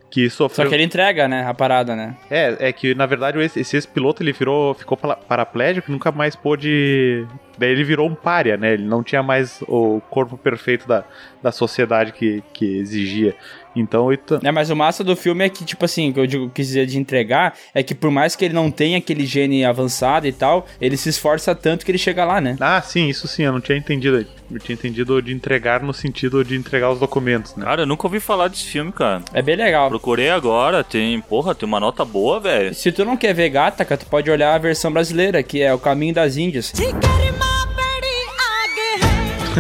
que 0.10 0.30
sofreu 0.30 0.66
Só 0.66 0.70
que 0.70 0.76
ele 0.76 0.84
entrega, 0.84 1.28
né, 1.28 1.46
a 1.46 1.54
parada, 1.54 1.96
né? 1.96 2.16
É, 2.30 2.70
é 2.70 2.74
que 2.74 2.96
na 2.96 3.06
verdade 3.06 3.40
esse, 3.40 3.60
esse 3.60 3.76
ex-piloto 3.76 4.24
ele 4.24 4.32
virou, 4.32 4.74
ficou 4.74 4.98
paraplégico 4.98 5.90
e 5.90 5.92
nunca 5.92 6.12
mais 6.12 6.36
pôde. 6.36 7.26
Daí 7.58 7.72
ele 7.72 7.84
virou 7.84 8.08
um 8.08 8.16
pária, 8.16 8.56
né? 8.56 8.74
Ele 8.74 8.86
não 8.86 9.04
tinha 9.04 9.22
mais 9.22 9.62
o 9.68 10.00
corpo 10.10 10.38
perfeito 10.38 10.88
da, 10.88 11.04
da 11.42 11.52
sociedade 11.52 12.14
que, 12.14 12.44
que 12.54 12.78
exigia. 12.78 13.36
Então, 13.80 14.12
Ethan- 14.12 14.40
É, 14.44 14.52
mas 14.52 14.70
o 14.70 14.76
massa 14.76 15.04
do 15.04 15.16
filme 15.16 15.46
é 15.46 15.50
que, 15.50 15.64
tipo 15.66 15.86
assim, 15.86 16.12
que 16.12 16.20
eu 16.20 16.28
digo, 16.28 16.50
quis 16.50 16.68
dizer 16.68 16.86
de 16.86 16.98
entregar, 16.98 17.54
é 17.74 17.82
que 17.84 17.94
por 17.96 18.10
mais 18.12 18.36
que 18.36 18.46
ele 18.46 18.54
não 18.54 18.70
tenha 18.72 18.98
aquele 18.98 19.26
gene 19.26 19.64
avançado 19.66 20.28
e 20.28 20.32
tal, 20.32 20.66
ele 20.82 20.98
se 20.98 21.10
esforça 21.10 21.54
tanto 21.56 21.86
que 21.86 21.92
ele 21.92 21.98
chega 21.98 22.24
lá, 22.26 22.40
né? 22.42 22.56
Ah, 22.60 22.82
sim, 22.82 23.08
isso 23.08 23.28
sim, 23.28 23.44
eu 23.44 23.52
não 23.52 23.62
tinha 23.62 23.78
entendido. 23.78 24.26
Eu 24.50 24.60
tinha 24.60 24.74
entendido 24.76 25.22
de 25.22 25.34
entregar 25.34 25.84
no 25.84 25.94
sentido 25.94 26.44
de 26.44 26.56
entregar 26.56 26.90
os 26.90 27.00
documentos, 27.00 27.54
né? 27.58 27.66
Cara, 27.66 27.82
eu 27.82 27.86
nunca 27.86 28.08
ouvi 28.08 28.20
falar 28.20 28.48
desse 28.48 28.64
filme, 28.66 28.94
cara. 28.94 29.22
É 29.34 29.42
bem 29.42 29.58
legal. 29.58 29.90
Procurei 29.90 30.30
agora, 30.30 30.84
tem, 30.86 31.20
porra, 31.20 31.54
tem 31.54 31.68
uma 31.68 31.80
nota 31.82 32.06
boa, 32.06 32.40
velho. 32.40 32.74
Se 32.74 32.90
tu 32.92 33.04
não 33.04 33.18
quer 33.18 33.34
ver 33.34 33.50
Gataca, 33.50 33.98
tu 33.98 34.06
pode 34.06 34.32
olhar 34.32 34.56
a 34.56 34.58
versão 34.58 34.90
brasileira, 34.92 35.44
que 35.44 35.62
é 35.62 35.74
O 35.74 35.78
Caminho 35.80 36.14
das 36.14 36.38
Índias. 36.38 36.72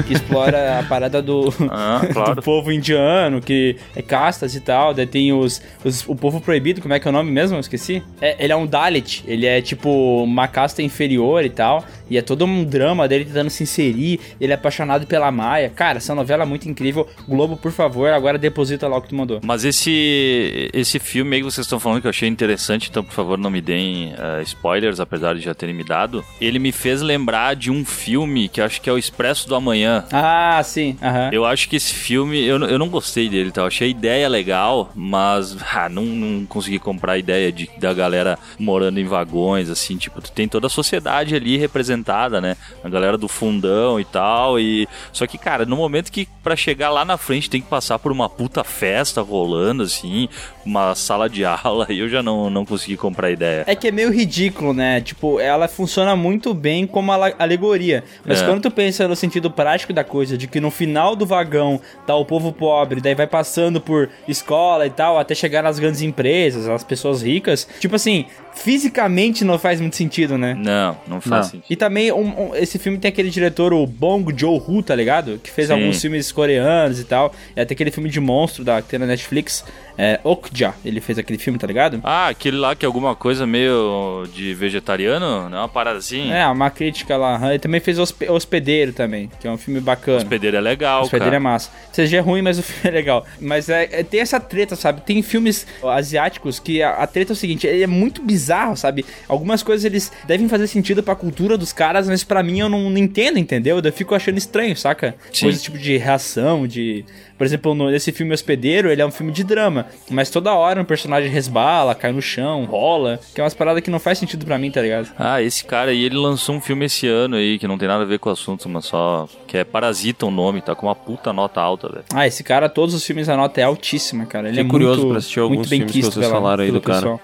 Que 0.03 0.13
explora 0.13 0.79
a 0.79 0.83
parada 0.83 1.21
do, 1.21 1.53
Ah, 1.69 2.01
claro. 2.13 2.35
do 2.35 2.41
povo 2.41 2.71
indiano, 2.71 3.41
que 3.41 3.75
é 3.95 4.01
castas 4.01 4.55
e 4.55 4.59
tal. 4.61 4.93
Daí 4.93 5.05
tem 5.07 5.33
os, 5.33 5.61
os- 5.83 6.07
o 6.07 6.15
povo 6.15 6.39
proibido, 6.41 6.81
como 6.81 6.93
é 6.93 6.99
que 6.99 7.07
é 7.07 7.09
o 7.09 7.13
nome 7.13 7.31
mesmo? 7.31 7.57
Eu 7.57 7.61
esqueci. 7.61 8.01
É, 8.21 8.35
ele 8.43 8.53
é 8.53 8.55
um 8.55 8.65
Dalit, 8.65 9.23
ele 9.27 9.45
é 9.45 9.61
tipo 9.61 10.23
uma 10.23 10.47
casta 10.47 10.81
inferior 10.81 11.43
e 11.43 11.49
tal. 11.49 11.85
E 12.09 12.17
é 12.17 12.21
todo 12.21 12.45
um 12.45 12.63
drama 12.63 13.05
dele 13.07 13.25
tentando 13.25 13.49
se 13.49 13.63
inserir. 13.63 14.19
Ele 14.39 14.51
é 14.53 14.55
apaixonado 14.55 15.05
pela 15.05 15.29
Maia. 15.31 15.69
Cara, 15.69 15.97
essa 15.97 16.15
novela 16.15 16.43
é 16.43 16.45
muito 16.45 16.69
incrível. 16.69 17.05
Globo, 17.27 17.57
por 17.57 17.71
favor, 17.71 18.09
agora 18.11 18.37
deposita 18.37 18.87
lá 18.87 18.97
o 18.97 19.01
que 19.01 19.09
tu 19.09 19.15
mandou. 19.15 19.41
Mas 19.43 19.65
esse 19.65 20.69
esse 20.73 20.99
filme 20.99 21.35
aí 21.35 21.41
que 21.41 21.45
vocês 21.51 21.65
estão 21.65 21.79
falando 21.79 22.01
que 22.01 22.07
eu 22.07 22.11
achei 22.11 22.29
interessante, 22.29 22.89
então 22.89 23.03
por 23.03 23.11
favor 23.13 23.37
não 23.37 23.49
me 23.49 23.59
deem 23.61 24.13
ah, 24.17 24.41
spoilers, 24.43 24.99
apesar 24.99 25.35
de 25.35 25.41
já 25.41 25.53
terem 25.53 25.75
me 25.75 25.83
dado. 25.83 26.23
Ele 26.39 26.59
me 26.59 26.71
fez 26.71 27.01
lembrar 27.01 27.55
de 27.55 27.69
um 27.71 27.83
filme 27.83 28.47
que 28.47 28.61
acho 28.61 28.79
que 28.81 28.89
é 28.89 28.93
o 28.93 28.97
Expresso 28.97 29.47
do 29.47 29.55
Amanhã. 29.55 29.86
Ah, 30.11 30.61
sim. 30.63 30.97
Aham. 31.01 31.29
Eu 31.31 31.45
acho 31.45 31.69
que 31.69 31.75
esse 31.75 31.93
filme, 31.93 32.43
eu, 32.43 32.57
não- 32.59 32.67
eu 32.67 32.79
não 32.79 32.89
gostei 32.89 33.29
dele, 33.29 33.51
tá? 33.51 33.61
Eu 33.61 33.67
achei 33.67 33.87
a 33.87 33.91
ideia 33.91 34.27
legal, 34.27 34.91
mas 34.95 35.55
ah, 35.73 35.89
não, 35.89 36.03
não 36.03 36.45
consegui 36.45 36.79
comprar 36.79 37.13
a 37.13 37.17
ideia 37.17 37.51
de, 37.51 37.69
da 37.79 37.93
galera 37.93 38.37
morando 38.59 38.99
em 38.99 39.05
vagões, 39.05 39.69
assim, 39.69 39.97
tipo, 39.97 40.21
tu 40.21 40.31
tem 40.31 40.47
toda 40.47 40.67
a 40.67 40.69
sociedade 40.69 41.35
ali 41.35 41.57
representada, 41.57 42.41
né? 42.41 42.55
A 42.83 42.89
galera 42.89 43.17
do 43.17 43.27
fundão 43.27 43.99
e 43.99 44.05
tal, 44.05 44.59
e... 44.59 44.87
Só 45.13 45.25
que, 45.27 45.37
cara, 45.37 45.65
no 45.65 45.75
momento 45.77 46.11
que 46.11 46.27
pra 46.43 46.55
chegar 46.55 46.89
lá 46.89 47.03
na 47.05 47.17
frente 47.17 47.49
tem 47.49 47.61
que 47.61 47.67
passar 47.67 47.99
por 47.99 48.11
uma 48.11 48.29
puta 48.29 48.63
festa 48.63 49.21
rolando, 49.21 49.83
assim, 49.83 50.27
uma 50.65 50.95
sala 50.95 51.29
de 51.29 51.43
aula, 51.45 51.85
aí 51.89 51.99
eu 51.99 52.09
já 52.09 52.21
não, 52.23 52.49
não 52.49 52.65
consegui 52.65 52.97
comprar 52.97 53.27
a 53.27 53.31
ideia. 53.31 53.63
É 53.67 53.75
que 53.75 53.87
é 53.87 53.91
meio 53.91 54.11
ridículo, 54.11 54.73
né? 54.73 55.01
Tipo, 55.01 55.39
ela 55.39 55.67
funciona 55.67 56.15
muito 56.15 56.53
bem 56.53 56.85
como 56.87 57.11
ale- 57.11 57.35
alegoria. 57.37 58.03
Mas 58.25 58.41
É. 58.41 58.45
quando 58.45 58.61
tu 58.61 58.71
pensa 58.71 59.07
no 59.07 59.15
sentido 59.15 59.49
prático 59.51 59.66
da 59.93 60.03
coisa, 60.03 60.37
de 60.37 60.47
que 60.47 60.59
no 60.59 60.71
final 60.71 61.15
do 61.15 61.25
vagão 61.25 61.79
tá 62.05 62.15
o 62.15 62.23
povo 62.25 62.51
pobre, 62.51 63.01
daí 63.01 63.13
vai 63.15 63.27
passando 63.27 63.81
por 63.81 64.09
escola 64.27 64.85
e 64.85 64.89
tal, 64.89 65.17
até 65.19 65.33
chegar 65.35 65.61
nas 65.63 65.77
grandes 65.79 66.01
empresas, 66.01 66.67
as 66.67 66.83
pessoas 66.83 67.21
ricas. 67.21 67.67
Tipo 67.79 67.95
assim, 67.95 68.25
fisicamente 68.55 69.43
não 69.45 69.57
faz 69.57 69.79
muito 69.79 69.95
sentido, 69.95 70.37
né? 70.37 70.53
Não, 70.53 70.97
não 71.07 71.21
faz 71.21 71.45
Não. 71.45 71.51
sentido. 71.51 71.65
E 71.69 71.75
também, 71.75 72.11
um- 72.11 72.49
um- 72.49 72.55
esse 72.55 72.77
filme 72.77 72.97
tem 72.97 73.09
aquele 73.09 73.29
diretor, 73.29 73.73
o 73.73 73.85
Bong 73.87 74.33
Joon-ho, 74.35 74.83
tá 74.83 74.93
ligado? 74.95 75.39
Que 75.43 75.49
fez 75.49 75.67
Sim. 75.67 75.73
alguns 75.73 76.01
filmes 76.01 76.31
coreanos 76.31 76.99
e 76.99 77.03
tal. 77.03 77.33
E 77.55 77.61
até 77.61 77.73
aquele 77.73 77.91
filme 77.91 78.09
de 78.09 78.19
monstro 78.19 78.63
da, 78.63 78.81
que 78.81 78.89
tem 78.89 78.99
na 78.99 79.05
Netflix, 79.05 79.63
é, 79.97 80.19
Okja. 80.23 80.73
Ele 80.85 81.01
fez 81.01 81.17
aquele 81.17 81.39
filme, 81.39 81.57
tá 81.57 81.65
ligado? 81.67 81.99
Ah, 82.03 82.27
aquele 82.27 82.57
lá 82.57 82.75
que 82.75 82.85
é 82.85 82.87
alguma 82.87 83.15
coisa 83.15 83.45
meio 83.47 84.25
de 84.33 84.53
vegetariano, 84.53 85.49
não 85.49 85.57
é 85.57 85.61
uma 85.61 85.69
parada 85.69 85.97
assim? 85.99 86.31
É, 86.31 86.45
uma 86.47 86.69
crítica 86.69 87.17
lá. 87.17 87.39
Ele 87.49 87.59
também 87.59 87.79
fez 87.79 87.97
Hospe- 87.99 88.29
Hospedeiro 88.29 88.93
também, 88.93 89.29
que 89.39 89.47
é 89.47 89.51
um 89.51 89.57
filme 89.57 89.79
bacana. 89.79 90.17
Hospedeiro 90.17 90.57
é 90.57 90.61
legal, 90.61 91.01
Hospedeiro 91.03 91.25
cara. 91.31 91.35
é 91.35 91.39
massa. 91.39 91.71
CG 91.93 92.15
é 92.15 92.19
ruim, 92.19 92.41
mas 92.41 92.59
o 92.59 92.63
filme 92.63 92.89
é 92.95 92.99
legal. 92.99 93.25
Mas 93.39 93.69
é, 93.69 93.87
é- 93.91 94.03
tem 94.03 94.19
essa 94.19 94.39
treta, 94.39 94.75
sabe? 94.75 95.01
Tem 95.01 95.21
filmes 95.21 95.65
asiáticos 95.83 96.59
que 96.59 96.81
a, 96.81 96.91
a 96.91 97.07
treta 97.07 97.31
é 97.31 97.35
o 97.35 97.35
seguinte, 97.35 97.65
ele 97.67 97.83
é 97.83 97.87
muito 97.87 98.21
bizarro, 98.21 98.75
sabe? 98.77 99.05
Algumas 99.27 99.63
coisas 99.63 99.83
eles 99.85 100.11
devem 100.27 100.47
fazer 100.47 100.67
sentido 100.67 101.01
pra 101.03 101.15
cultura 101.15 101.57
dos 101.57 101.73
caras, 101.73 102.07
mas 102.07 102.23
pra 102.23 102.43
mim 102.43 102.59
eu 102.59 102.69
não, 102.69 102.89
não 102.89 102.97
entendo, 102.97 103.39
entendeu? 103.39 103.79
Eu 103.83 103.93
fico 103.93 104.13
achando 104.15 104.37
estranho, 104.37 104.75
saca? 104.75 105.15
Sim. 105.33 105.45
Coisa 105.45 105.59
tipo 105.61 105.77
de 105.77 105.97
reação, 105.97 106.67
de... 106.67 107.03
Por 107.37 107.45
exemplo, 107.45 107.75
no- 107.75 107.91
nesse 107.91 108.11
filme 108.11 108.33
Hospedeiro, 108.33 108.89
ele 108.91 109.01
é 109.01 109.05
um 109.05 109.11
filme 109.11 109.31
de 109.31 109.43
drama, 109.43 109.85
mas 110.09 110.29
toda 110.29 110.53
hora 110.55 110.81
um 110.81 110.85
personagem 110.85 111.29
resbala, 111.29 111.93
cai 111.93 112.11
no 112.11 112.21
chão, 112.21 112.65
rola, 112.65 113.19
que 113.35 113.39
é 113.39 113.43
umas 113.43 113.53
paradas 113.53 113.83
que 113.83 113.91
não 113.91 113.99
faz 113.99 114.17
sentido 114.17 114.43
pra 114.45 114.57
mim, 114.57 114.71
tá 114.71 114.81
ligado? 114.81 115.09
Ah, 115.19 115.39
esse 115.41 115.63
cara 115.63 115.91
aí, 115.91 116.03
ele 116.03 116.15
lançou 116.17 116.55
um 116.55 116.61
filme 116.61 116.85
esse 116.85 117.07
ano 117.07 117.35
aí, 117.35 117.59
que 117.59 117.67
não 117.67 117.77
tem 117.77 117.87
nada 117.87 118.01
a 118.03 118.07
ver 118.07 118.17
com 118.19 118.29
o 118.29 118.33
assunto, 118.33 118.67
mas 118.67 118.85
só... 118.85 119.27
Que 119.45 119.57
é 119.59 119.63
Parasita 119.63 120.25
o 120.25 120.31
nome, 120.31 120.61
tá 120.61 120.73
com 120.73 120.87
uma 120.87 120.95
puta 120.95 121.31
nota 121.31 121.61
alta, 121.61 121.87
velho. 121.89 122.05
Ah, 122.13 122.25
esse 122.25 122.43
cara, 122.43 122.67
todos 122.67 122.95
os 122.95 123.05
filmes 123.05 123.29
a 123.29 123.37
nota 123.37 123.61
é 123.61 123.63
altíssima, 123.63 124.25
cara. 124.25 124.47
Ele 124.47 124.57
Fiquei 124.57 124.67
é 124.67 124.71
curioso 124.71 124.99
muito, 125.01 125.09
pra 125.09 125.17
assistir 125.19 125.39
alguns 125.39 125.57
muito 125.57 125.69
bem 125.69 125.79
filmes 125.81 125.95
que 125.95 126.01
vocês 126.01 126.15
pela- 126.25 126.29
falaram 126.33 126.63
aí 126.63 126.71
do 126.71 126.81
cara. 126.81 127.01
pessoal. 127.01 127.21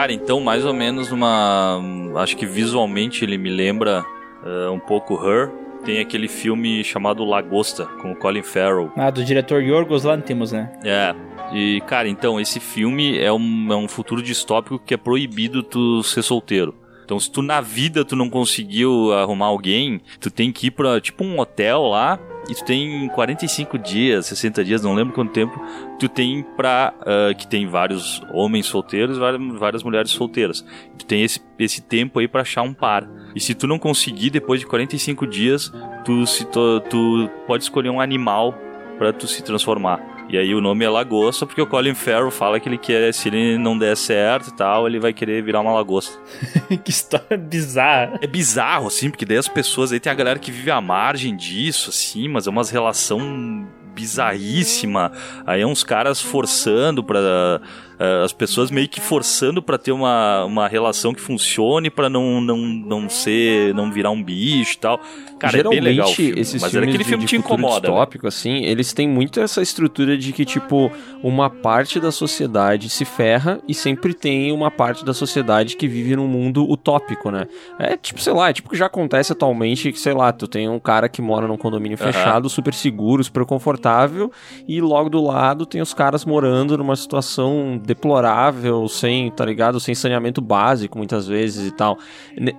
Cara, 0.00 0.14
então 0.14 0.40
mais 0.40 0.64
ou 0.64 0.72
menos 0.72 1.12
uma... 1.12 1.78
Acho 2.16 2.34
que 2.34 2.46
visualmente 2.46 3.22
ele 3.22 3.36
me 3.36 3.50
lembra 3.50 4.02
eh, 4.42 4.70
um 4.70 4.78
pouco 4.78 5.14
Her. 5.22 5.50
Tem 5.84 6.00
aquele 6.00 6.26
filme 6.26 6.82
chamado 6.82 7.22
Lagosta, 7.22 7.84
com 7.84 8.12
o 8.12 8.16
Colin 8.16 8.42
Farrell. 8.42 8.90
Ah, 8.96 9.10
do 9.10 9.22
diretor 9.22 9.62
Yorgos 9.62 10.04
Lanthimos, 10.04 10.52
né? 10.52 10.72
É. 10.82 11.14
E, 11.52 11.82
cara, 11.82 12.08
então, 12.08 12.40
esse 12.40 12.58
filme 12.58 13.18
é 13.18 13.30
um, 13.30 13.70
é 13.70 13.76
um 13.76 13.86
futuro 13.86 14.22
distópico 14.22 14.78
que 14.78 14.94
é 14.94 14.96
proibido 14.96 15.62
tu 15.62 16.02
ser 16.02 16.22
solteiro. 16.22 16.74
Então, 17.04 17.20
se 17.20 17.30
tu 17.30 17.42
na 17.42 17.60
vida 17.60 18.02
tu 18.02 18.16
não 18.16 18.30
conseguiu 18.30 19.12
arrumar 19.12 19.46
alguém, 19.46 20.00
tu 20.18 20.30
tem 20.30 20.50
que 20.50 20.68
ir 20.68 20.70
pra, 20.70 20.98
tipo, 20.98 21.24
um 21.24 21.38
hotel 21.38 21.82
lá, 21.82 22.18
e 22.50 22.54
tu 22.54 22.64
tem 22.64 23.08
45 23.10 23.78
dias, 23.78 24.26
60 24.26 24.64
dias, 24.64 24.82
não 24.82 24.92
lembro 24.92 25.14
quanto 25.14 25.32
tempo, 25.32 25.56
tu 26.00 26.08
tem 26.08 26.42
pra, 26.42 26.92
ah, 27.00 27.32
que 27.32 27.46
tem 27.46 27.64
vários 27.68 28.20
homens 28.32 28.66
solteiros 28.66 29.16
e 29.16 29.20
várias, 29.56 29.84
mulheres 29.84 30.10
solteiras. 30.10 30.64
Tu 30.98 31.06
tem 31.06 31.22
esse, 31.22 31.40
esse 31.60 31.80
tempo 31.80 32.18
aí 32.18 32.26
pra 32.26 32.42
achar 32.42 32.62
um 32.62 32.74
par. 32.74 33.08
E 33.36 33.40
se 33.40 33.54
tu 33.54 33.68
não 33.68 33.78
conseguir, 33.78 34.30
depois 34.30 34.58
de 34.58 34.66
45 34.66 35.26
dias, 35.28 35.72
tu, 36.04 36.26
se, 36.26 36.44
tu, 36.46 36.80
tu 36.90 37.30
pode 37.46 37.62
escolher 37.62 37.90
um 37.90 38.00
animal 38.00 38.52
pra 38.98 39.12
tu 39.12 39.28
se 39.28 39.44
transformar. 39.44 40.09
E 40.30 40.38
aí 40.38 40.54
o 40.54 40.60
nome 40.60 40.84
é 40.84 40.88
lagosta, 40.88 41.44
porque 41.44 41.60
o 41.60 41.66
Colin 41.66 41.94
Farrell 41.94 42.30
fala 42.30 42.60
que 42.60 42.68
ele 42.68 42.78
quer, 42.78 43.12
se 43.12 43.28
ele 43.28 43.58
não 43.58 43.76
der 43.76 43.96
certo 43.96 44.50
e 44.50 44.52
tal, 44.52 44.86
ele 44.86 45.00
vai 45.00 45.12
querer 45.12 45.42
virar 45.42 45.60
uma 45.60 45.72
lagosta. 45.72 46.16
que 46.84 46.90
história 46.90 47.36
bizarra. 47.36 48.16
É 48.22 48.28
bizarro, 48.28 48.86
assim, 48.86 49.10
porque 49.10 49.26
daí 49.26 49.38
as 49.38 49.48
pessoas, 49.48 49.90
aí 49.90 49.98
tem 49.98 50.12
a 50.12 50.14
galera 50.14 50.38
que 50.38 50.52
vive 50.52 50.70
à 50.70 50.80
margem 50.80 51.36
disso, 51.36 51.90
assim, 51.90 52.28
mas 52.28 52.46
é 52.46 52.50
umas 52.50 52.70
relação 52.70 53.66
bizarríssima. 53.92 55.10
Aí 55.44 55.60
é 55.62 55.66
uns 55.66 55.82
caras 55.82 56.20
forçando 56.20 57.02
pra. 57.02 57.60
Eh, 58.00 58.22
as 58.24 58.32
pessoas 58.32 58.70
meio 58.70 58.88
que 58.88 59.00
forçando 59.00 59.62
pra 59.62 59.76
ter 59.78 59.92
uma, 59.92 60.44
uma 60.44 60.66
relação 60.66 61.12
que 61.14 61.20
funcione, 61.20 61.90
pra 61.90 62.08
não, 62.08 62.40
não, 62.40 62.56
não 62.56 63.08
ser. 63.08 63.74
não 63.74 63.92
virar 63.92 64.10
um 64.10 64.22
bicho 64.22 64.74
e 64.74 64.78
tal. 64.78 64.98
Cara, 65.38 65.58
é 65.58 65.62
bem 65.62 65.72
Geralmente, 65.72 65.82
legal 65.84 66.08
filme, 66.08 66.40
esses 66.40 66.60
mas 66.60 66.70
filmes 66.70 66.88
aquele 66.88 67.04
de, 67.04 67.08
filme 67.08 67.24
de 67.24 67.28
te 67.30 67.36
incomoda. 67.36 67.74
né? 67.74 67.80
distópico, 67.80 68.26
assim, 68.26 68.64
eles 68.64 68.92
têm 68.92 69.08
muito 69.08 69.40
essa 69.40 69.62
estrutura 69.62 70.16
de 70.18 70.32
que, 70.32 70.44
tipo, 70.44 70.90
uma 71.22 71.48
parte 71.48 71.98
da 72.00 72.10
sociedade 72.12 72.88
se 72.90 73.04
ferra 73.04 73.60
e 73.68 73.72
sempre 73.74 74.12
tem 74.14 74.52
uma 74.52 74.70
parte 74.70 75.04
da 75.04 75.14
sociedade 75.14 75.76
que 75.76 75.86
vive 75.88 76.16
num 76.16 76.26
mundo 76.26 76.68
utópico, 76.70 77.30
né? 77.30 77.46
É 77.78 77.96
tipo, 77.96 78.20
sei 78.20 78.32
lá, 78.32 78.50
é 78.50 78.52
tipo 78.52 78.68
o 78.68 78.70
que 78.72 78.76
já 78.76 78.86
acontece 78.86 79.32
atualmente, 79.32 79.90
que, 79.92 79.98
sei 79.98 80.12
lá, 80.12 80.32
tu 80.32 80.46
tem 80.46 80.68
um 80.68 80.78
cara 80.78 81.08
que 81.08 81.22
mora 81.22 81.46
num 81.48 81.56
condomínio 81.56 81.96
Aham. 82.00 82.12
fechado, 82.12 82.48
super 82.48 82.74
seguro, 82.74 83.22
super 83.24 83.44
confortável, 83.44 84.30
e 84.68 84.80
logo 84.80 85.08
do 85.08 85.22
lado 85.24 85.64
tem 85.66 85.80
os 85.80 85.94
caras 85.94 86.24
morando 86.24 86.76
numa 86.76 86.96
situação 86.96 87.80
deplorável, 87.94 88.86
sem, 88.88 89.30
tá 89.30 89.44
ligado? 89.44 89.80
Sem 89.80 89.94
saneamento 89.94 90.40
básico, 90.40 90.96
muitas 90.96 91.26
vezes 91.26 91.68
e 91.68 91.74
tal. 91.74 91.98
Ne- 92.38 92.56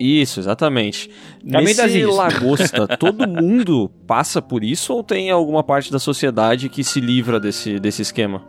Isso, 0.00 0.40
exatamente. 0.40 1.08
Nesse 1.44 2.04
lagosta, 2.04 2.86
todo 2.98 3.28
mundo 3.28 3.88
passa 4.06 4.42
por 4.42 4.64
isso 4.64 4.92
ou 4.94 5.04
tem 5.04 5.30
alguma 5.30 5.62
parte 5.62 5.92
da 5.92 5.98
sociedade 5.98 6.68
que 6.68 6.82
se 6.82 7.00
livra 7.00 7.38
desse, 7.38 7.78
desse 7.78 8.02
esquema? 8.02 8.42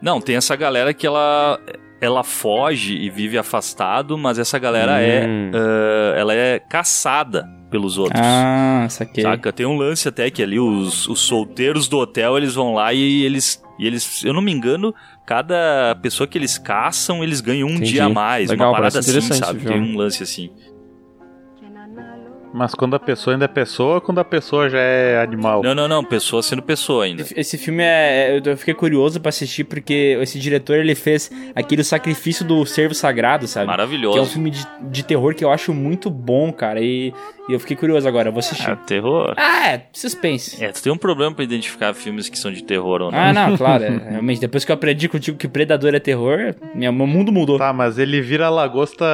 Não, 0.00 0.20
tem 0.20 0.36
essa 0.36 0.54
galera 0.56 0.94
que 0.94 1.06
ela 1.06 1.58
ela 2.00 2.22
foge 2.22 2.94
e 2.94 3.10
vive 3.10 3.36
afastado, 3.36 4.16
mas 4.16 4.38
essa 4.38 4.56
galera 4.58 5.00
é 5.00 5.26
Hum. 5.26 5.50
ah, 5.52 6.14
ela 6.16 6.32
é 6.32 6.60
caçada 6.60 7.48
pelos 7.68 7.98
outros. 7.98 8.20
Ah, 8.22 8.86
saquei. 8.90 9.22
Saca? 9.22 9.52
Tem 9.52 9.66
um 9.66 9.76
lance 9.76 10.08
até 10.08 10.30
que 10.30 10.42
ali 10.42 10.58
os, 10.58 11.08
os 11.08 11.20
solteiros 11.20 11.88
do 11.88 11.98
hotel, 11.98 12.36
eles 12.36 12.54
vão 12.54 12.74
lá 12.74 12.92
e 12.92 13.24
eles 13.24 13.62
e 13.78 13.86
eles, 13.86 14.24
eu 14.24 14.32
não 14.32 14.42
me 14.42 14.50
engano, 14.50 14.92
cada 15.24 15.94
pessoa 16.02 16.26
que 16.26 16.36
eles 16.36 16.58
caçam, 16.58 17.22
eles 17.22 17.40
ganham 17.40 17.68
um 17.68 17.74
Entendi. 17.74 17.92
dia 17.92 18.06
a 18.06 18.08
mais, 18.08 18.50
Legal, 18.50 18.68
uma 18.68 18.74
parada 18.74 18.98
assim, 18.98 19.10
interessante 19.10 19.38
sabe? 19.38 19.64
Tem 19.64 19.80
um 19.80 19.96
lance 19.96 20.22
assim. 20.22 20.50
Mas 22.52 22.74
quando 22.74 22.96
a 22.96 22.98
pessoa 22.98 23.34
ainda 23.34 23.44
é 23.44 23.48
pessoa, 23.48 24.00
quando 24.00 24.18
a 24.18 24.24
pessoa 24.24 24.68
já 24.70 24.78
é 24.78 25.22
animal. 25.22 25.62
Não, 25.62 25.74
não, 25.74 25.86
não, 25.86 26.02
pessoa 26.02 26.42
sendo 26.42 26.62
pessoa 26.62 27.04
ainda. 27.04 27.24
Esse 27.36 27.58
filme 27.58 27.82
é. 27.82 28.40
Eu 28.42 28.56
fiquei 28.56 28.74
curioso 28.74 29.20
pra 29.20 29.28
assistir 29.28 29.64
porque 29.64 30.18
esse 30.20 30.38
diretor 30.38 30.76
ele 30.78 30.94
fez 30.94 31.30
aquele 31.54 31.84
sacrifício 31.84 32.44
do 32.44 32.64
servo 32.64 32.94
sagrado, 32.94 33.46
sabe? 33.46 33.66
Maravilhoso. 33.66 34.14
Que 34.14 34.18
é 34.18 34.22
um 34.22 34.26
filme 34.26 34.50
de, 34.50 34.66
de 34.90 35.04
terror 35.04 35.34
que 35.34 35.44
eu 35.44 35.50
acho 35.50 35.74
muito 35.74 36.08
bom, 36.08 36.50
cara. 36.50 36.80
E, 36.80 37.12
E 37.48 37.54
eu 37.54 37.60
fiquei 37.60 37.76
curioso 37.76 38.06
agora, 38.06 38.28
eu 38.28 38.32
vou 38.32 38.40
assistir. 38.40 38.68
É, 38.68 38.76
terror. 38.76 39.32
Ah, 39.38 39.68
é, 39.70 39.86
suspense. 39.92 40.62
É, 40.62 40.70
tu 40.70 40.82
tem 40.82 40.92
um 40.92 40.98
problema 40.98 41.34
pra 41.34 41.42
identificar 41.42 41.94
filmes 41.94 42.28
que 42.28 42.38
são 42.38 42.52
de 42.52 42.62
terror 42.62 43.00
ou 43.00 43.10
não. 43.10 43.18
Ah, 43.18 43.32
não, 43.32 43.56
claro. 43.56 43.84
é, 43.84 43.88
realmente, 44.10 44.38
depois 44.38 44.66
que 44.66 44.70
eu 44.70 44.74
aprendi 44.74 45.08
contigo 45.08 45.38
que 45.38 45.48
Predador 45.48 45.94
é 45.94 45.98
terror, 45.98 46.54
meu 46.74 46.92
mundo 46.92 47.32
mudou. 47.32 47.56
Tá, 47.56 47.72
mas 47.72 47.98
ele 47.98 48.20
vira 48.20 48.50
lagosta 48.50 49.06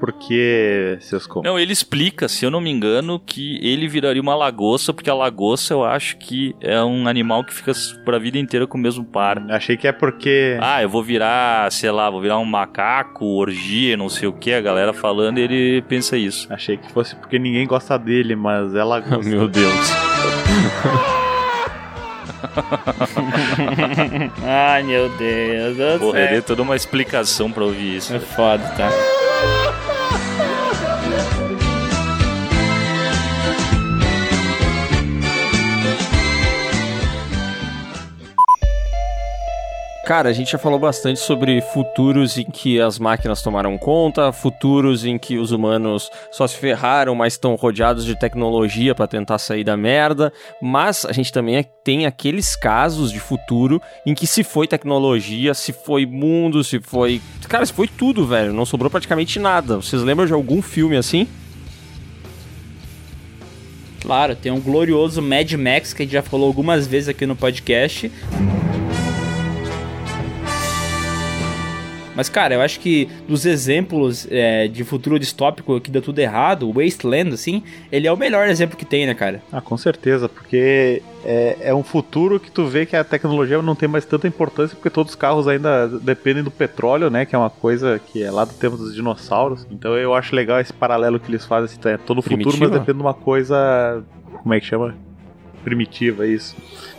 porque, 0.00 0.96
seus 1.00 1.26
com... 1.26 1.42
Não, 1.42 1.58
ele 1.58 1.74
explica, 1.74 2.26
se 2.26 2.46
eu 2.46 2.50
não 2.50 2.60
me 2.60 2.70
engano, 2.70 3.20
que 3.20 3.58
ele 3.62 3.86
viraria 3.86 4.22
uma 4.22 4.34
lagosta, 4.34 4.94
porque 4.94 5.10
a 5.10 5.14
lagosta 5.14 5.74
eu 5.74 5.84
acho 5.84 6.16
que 6.16 6.56
é 6.62 6.82
um 6.82 7.06
animal 7.06 7.44
que 7.44 7.52
fica 7.52 7.72
por 8.02 8.14
a 8.14 8.18
vida 8.18 8.38
inteira 8.38 8.66
com 8.66 8.78
o 8.78 8.80
mesmo 8.80 9.04
par. 9.04 9.44
Achei 9.50 9.76
que 9.76 9.86
é 9.86 9.92
porque... 9.92 10.56
Ah, 10.58 10.82
eu 10.82 10.88
vou 10.88 11.02
virar, 11.02 11.70
sei 11.70 11.90
lá, 11.90 12.08
vou 12.08 12.22
virar 12.22 12.38
um 12.38 12.46
macaco, 12.46 13.26
orgia, 13.26 13.94
não 13.94 14.08
sei 14.08 14.26
o 14.26 14.32
que, 14.32 14.54
a 14.54 14.60
galera 14.62 14.94
falando, 14.94 15.38
e 15.38 15.42
ele 15.42 15.82
pensa 15.82 16.16
isso. 16.16 16.50
Achei 16.50 16.78
que 16.78 16.90
fosse 16.90 17.14
porque 17.14 17.38
ninguém 17.38 17.66
gosta 17.66 17.73
dele, 17.98 18.36
mas 18.36 18.74
é 18.74 18.84
lagosta. 18.84 19.28
Meu 19.28 19.48
Deus. 19.48 19.74
Ai, 24.44 24.82
meu 24.82 25.08
Deus. 25.10 25.98
Porra, 25.98 26.26
dei 26.26 26.42
toda 26.42 26.62
uma 26.62 26.76
explicação 26.76 27.50
pra 27.50 27.64
ouvir 27.64 27.96
isso. 27.96 28.14
É 28.14 28.20
foda, 28.20 28.62
tá? 28.76 28.90
Cara, 40.04 40.28
a 40.28 40.32
gente 40.34 40.52
já 40.52 40.58
falou 40.58 40.78
bastante 40.78 41.18
sobre 41.18 41.62
futuros 41.62 42.36
em 42.36 42.44
que 42.44 42.78
as 42.78 42.98
máquinas 42.98 43.40
tomaram 43.40 43.78
conta, 43.78 44.30
futuros 44.32 45.02
em 45.02 45.16
que 45.16 45.38
os 45.38 45.50
humanos 45.50 46.10
só 46.30 46.46
se 46.46 46.58
ferraram, 46.58 47.14
mas 47.14 47.32
estão 47.32 47.54
rodeados 47.54 48.04
de 48.04 48.14
tecnologia 48.14 48.94
pra 48.94 49.06
tentar 49.06 49.38
sair 49.38 49.64
da 49.64 49.78
merda. 49.78 50.30
Mas 50.60 51.06
a 51.06 51.12
gente 51.12 51.32
também 51.32 51.64
tem 51.82 52.04
aqueles 52.04 52.54
casos 52.54 53.10
de 53.10 53.18
futuro 53.18 53.80
em 54.04 54.14
que 54.14 54.26
se 54.26 54.44
foi 54.44 54.66
tecnologia, 54.66 55.54
se 55.54 55.72
foi 55.72 56.04
mundo, 56.04 56.62
se 56.62 56.78
foi. 56.80 57.22
Cara, 57.48 57.64
se 57.64 57.72
foi 57.72 57.88
tudo, 57.88 58.26
velho. 58.26 58.52
Não 58.52 58.66
sobrou 58.66 58.90
praticamente 58.90 59.38
nada. 59.38 59.76
Vocês 59.76 60.02
lembram 60.02 60.26
de 60.26 60.34
algum 60.34 60.60
filme 60.60 60.98
assim? 60.98 61.26
Claro, 64.02 64.36
tem 64.36 64.52
um 64.52 64.60
glorioso 64.60 65.22
Mad 65.22 65.50
Max 65.54 65.94
que 65.94 66.02
a 66.02 66.04
gente 66.04 66.12
já 66.12 66.22
falou 66.22 66.46
algumas 66.46 66.86
vezes 66.86 67.08
aqui 67.08 67.24
no 67.24 67.34
podcast. 67.34 68.12
Mas, 72.14 72.28
cara, 72.28 72.54
eu 72.54 72.60
acho 72.60 72.80
que 72.80 73.08
dos 73.26 73.44
exemplos 73.46 74.26
é, 74.30 74.68
de 74.68 74.84
futuro 74.84 75.18
distópico 75.18 75.80
que 75.80 75.90
deu 75.90 76.02
tudo 76.02 76.18
errado, 76.18 76.68
o 76.68 76.72
Wasteland, 76.72 77.34
assim, 77.34 77.62
ele 77.90 78.06
é 78.06 78.12
o 78.12 78.16
melhor 78.16 78.48
exemplo 78.48 78.76
que 78.76 78.84
tem, 78.84 79.06
né, 79.06 79.14
cara? 79.14 79.42
Ah, 79.52 79.60
com 79.60 79.76
certeza, 79.76 80.28
porque 80.28 81.02
é, 81.24 81.56
é 81.60 81.74
um 81.74 81.82
futuro 81.82 82.38
que 82.38 82.50
tu 82.50 82.66
vê 82.66 82.86
que 82.86 82.94
a 82.94 83.02
tecnologia 83.02 83.60
não 83.62 83.74
tem 83.74 83.88
mais 83.88 84.04
tanta 84.04 84.28
importância, 84.28 84.76
porque 84.76 84.90
todos 84.90 85.12
os 85.12 85.16
carros 85.16 85.48
ainda 85.48 85.88
dependem 85.88 86.42
do 86.42 86.50
petróleo, 86.50 87.10
né? 87.10 87.24
Que 87.24 87.34
é 87.34 87.38
uma 87.38 87.50
coisa 87.50 87.98
que 87.98 88.22
é 88.22 88.30
lá 88.30 88.44
do 88.44 88.54
tempo 88.54 88.76
dos 88.76 88.94
dinossauros. 88.94 89.66
Então 89.70 89.96
eu 89.96 90.14
acho 90.14 90.34
legal 90.36 90.60
esse 90.60 90.72
paralelo 90.72 91.18
que 91.18 91.30
eles 91.30 91.44
fazem, 91.44 91.64
assim, 91.64 91.88
é 91.88 91.96
todo 91.96 92.18
o 92.18 92.22
futuro, 92.22 92.56
mas 92.58 92.70
depende 92.70 92.98
de 92.98 93.04
uma 93.04 93.14
coisa. 93.14 94.04
Como 94.42 94.54
é 94.54 94.60
que 94.60 94.66
chama? 94.66 94.94
Primitiva, 95.64 96.26
isso. 96.26 96.54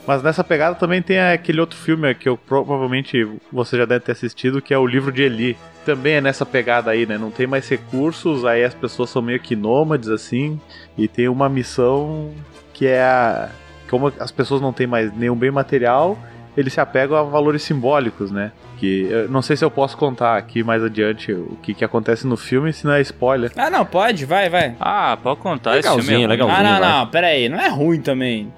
Mas 0.07 0.24
nessa 0.24 0.43
pegada 0.43 0.76
também 0.76 1.01
tem 1.01 1.20
aquele 1.20 1.61
outro 1.61 1.78
filme 1.78 2.13
que 2.16 2.28
eu 2.28 2.36
provavelmente 2.36 3.28
você 3.51 3.78
já 3.78 3.86
deve 3.86 4.03
ter 4.03 4.11
assistido, 4.11 4.61
que 4.61 4.74
é 4.74 4.78
o 4.78 4.86
livro 4.86 5.11
de 5.11 5.22
Eli. 5.22 5.55
Também 5.86 6.13
é 6.13 6.22
nessa 6.22 6.45
pegada 6.45 6.89
aí, 6.89 7.05
né? 7.05 7.18
Não 7.18 7.30
tem 7.30 7.45
mais 7.45 7.70
recursos, 7.70 8.43
aí 8.43 8.63
as 8.63 8.74
pessoas 8.74 9.11
são 9.11 9.22
meio 9.22 9.39
que 9.39 9.55
nômades, 9.55 10.09
assim, 10.09 10.59
e 10.97 11.07
tem 11.07 11.28
uma 11.28 11.47
missão 11.47 12.34
que 12.74 12.88
é 12.88 13.01
a. 13.01 13.49
Como 13.88 14.11
as 14.20 14.32
pessoas 14.32 14.61
não 14.61 14.74
têm 14.74 14.88
mais 14.88 15.16
nenhum 15.16 15.36
bem 15.36 15.51
material, 15.51 16.18
eles 16.58 16.74
se 16.74 16.80
apegam 16.80 17.18
a 17.18 17.24
valores 17.24 17.62
simbólicos, 17.64 18.32
né? 18.32 18.51
Que 18.78 19.03
eu 19.10 19.30
não 19.30 19.41
sei 19.41 19.56
se 19.56 19.64
eu 19.64 19.72
posso 19.72 19.97
contar 19.97 20.38
aqui 20.38 20.64
mais 20.64 20.84
adiante 20.84 21.32
o 21.32 21.58
que, 21.62 21.74
que 21.74 21.84
acontece 21.86 22.26
no 22.28 22.36
filme, 22.38 22.72
se 22.74 22.86
não 22.86 22.93
é 22.93 23.01
spoiler. 23.01 23.51
Ah, 23.56 23.70
não, 23.70 23.86
pode, 23.86 24.26
vai, 24.26 24.49
vai. 24.49 24.76
Ah, 24.80 25.18
pode 25.22 25.39
contar 25.39 25.78
esse 25.78 25.88
Legalzinho, 25.88 26.08
filme. 26.20 26.24
é 26.24 26.28
legalzinho. 26.28 26.60
Ah, 26.60 26.64
não, 26.64 26.80
vai. 26.80 26.89
não, 26.91 27.08
pera 27.08 27.28
aí, 27.28 27.47
não 27.49 27.60
é 27.60 27.68
ruim 27.70 28.01
também. 28.01 28.51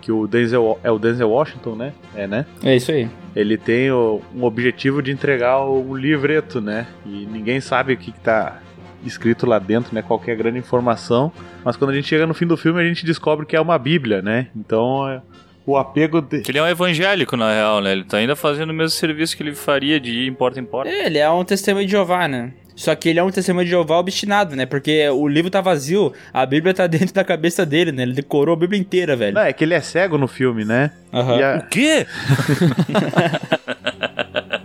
Que 0.00 0.10
o 0.10 0.26
Denzel 0.26 0.78
é 0.82 0.90
o 0.90 0.98
Denzel 0.98 1.28
Washington, 1.30 1.74
né? 1.76 1.92
É, 2.14 2.26
né? 2.26 2.46
É 2.62 2.74
isso 2.74 2.90
aí. 2.90 3.08
Ele 3.36 3.56
tem 3.58 3.90
o- 3.90 4.20
um 4.34 4.44
objetivo 4.44 5.02
de 5.02 5.12
entregar 5.12 5.62
o 5.64 5.94
livreto, 5.94 6.60
né? 6.60 6.86
E 7.04 7.26
ninguém 7.30 7.60
sabe 7.60 7.92
o 7.92 7.96
que, 7.98 8.10
que 8.10 8.20
tá 8.20 8.58
escrito 9.04 9.44
lá 9.46 9.58
dentro, 9.58 9.94
né? 9.94 10.00
Qualquer 10.02 10.36
grande 10.36 10.58
informação. 10.58 11.30
Mas 11.62 11.76
quando 11.76 11.90
a 11.90 11.94
gente 11.94 12.08
chega 12.08 12.26
no 12.26 12.32
fim 12.34 12.46
do 12.46 12.56
filme, 12.56 12.80
a 12.80 12.84
gente 12.84 13.04
descobre 13.04 13.44
que 13.44 13.54
é 13.54 13.60
uma 13.60 13.78
Bíblia, 13.78 14.22
né? 14.22 14.46
Então 14.56 15.06
é, 15.06 15.20
o 15.66 15.76
apego 15.76 16.20
de... 16.20 16.40
Que 16.40 16.50
ele 16.50 16.58
é 16.58 16.62
um 16.62 16.68
evangélico, 16.68 17.36
na 17.36 17.52
real, 17.52 17.80
né? 17.80 17.92
Ele 17.92 18.04
tá 18.04 18.16
ainda 18.16 18.34
fazendo 18.34 18.70
o 18.70 18.74
mesmo 18.74 18.90
serviço 18.90 19.36
que 19.36 19.42
ele 19.42 19.54
faria 19.54 20.00
de 20.00 20.10
ir 20.10 20.28
em 20.28 20.34
porta 20.34 20.58
em 20.58 20.64
porta. 20.64 20.90
Ele 20.90 21.18
é 21.18 21.30
um 21.30 21.44
testemunho 21.44 21.86
de 21.86 21.92
Jeová, 21.92 22.26
né? 22.26 22.52
Só 22.74 22.94
que 22.94 23.10
ele 23.10 23.18
é 23.18 23.22
um 23.22 23.30
testemunho 23.30 23.66
de 23.66 23.70
Jeová 23.70 23.98
obstinado, 23.98 24.56
né? 24.56 24.64
Porque 24.64 25.06
o 25.10 25.28
livro 25.28 25.50
tá 25.50 25.60
vazio, 25.60 26.14
a 26.32 26.46
Bíblia 26.46 26.72
tá 26.72 26.86
dentro 26.88 27.14
da 27.14 27.22
cabeça 27.22 27.66
dele, 27.66 27.92
né? 27.92 28.04
Ele 28.04 28.14
decorou 28.14 28.54
a 28.54 28.58
Bíblia 28.58 28.80
inteira, 28.80 29.14
velho. 29.14 29.34
Não, 29.34 29.42
é 29.42 29.52
que 29.52 29.62
ele 29.64 29.74
é 29.74 29.80
cego 29.80 30.16
no 30.16 30.26
filme, 30.26 30.64
né? 30.64 30.90
Aham. 31.12 31.36
E 31.36 31.42
a, 31.42 31.56
O 31.56 31.68
quê? 31.68 32.06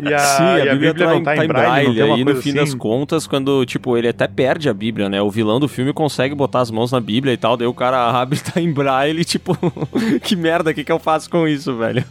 e 0.06 0.14
a, 0.14 0.20
Sim, 0.20 0.44
e 0.44 0.70
a, 0.70 0.74
Bíblia, 0.74 0.94
tá, 0.94 1.06
não 1.06 1.16
em, 1.16 1.24
tá 1.24 1.44
em 1.44 1.48
braille, 1.48 2.04
uma 2.04 2.18
e 2.18 2.24
no 2.24 2.36
fim 2.36 2.50
assim? 2.50 2.54
das 2.54 2.74
contas, 2.74 3.28
quando, 3.28 3.66
tipo, 3.66 3.98
ele 3.98 4.08
até 4.08 4.28
perde 4.28 4.70
a 4.70 4.74
Bíblia, 4.74 5.10
né? 5.10 5.22
O 5.22 5.30
vilão 5.30 5.60
do 5.60 5.68
filme 5.68 5.92
consegue 5.94 6.36
botar 6.36 6.62
as 6.62 6.72
mãos 6.72 6.92
na 6.92 7.00
Bíblia 7.00 7.34
e 7.34 7.38
tal, 7.38 7.58
daí 7.58 7.68
o 7.68 7.74
cara 7.74 8.10
abre 8.10 8.38
e 8.38 8.42
tá 8.42 8.62
em 8.62 8.72
braille, 8.72 9.26
tipo, 9.26 9.58
que 10.24 10.36
merda, 10.36 10.72
o 10.72 10.74
que 10.74 10.84
que 10.84 10.92
eu 10.92 11.00
faço 11.00 11.30
com 11.30 11.48
isso, 11.48 11.76
velho? 11.76 12.04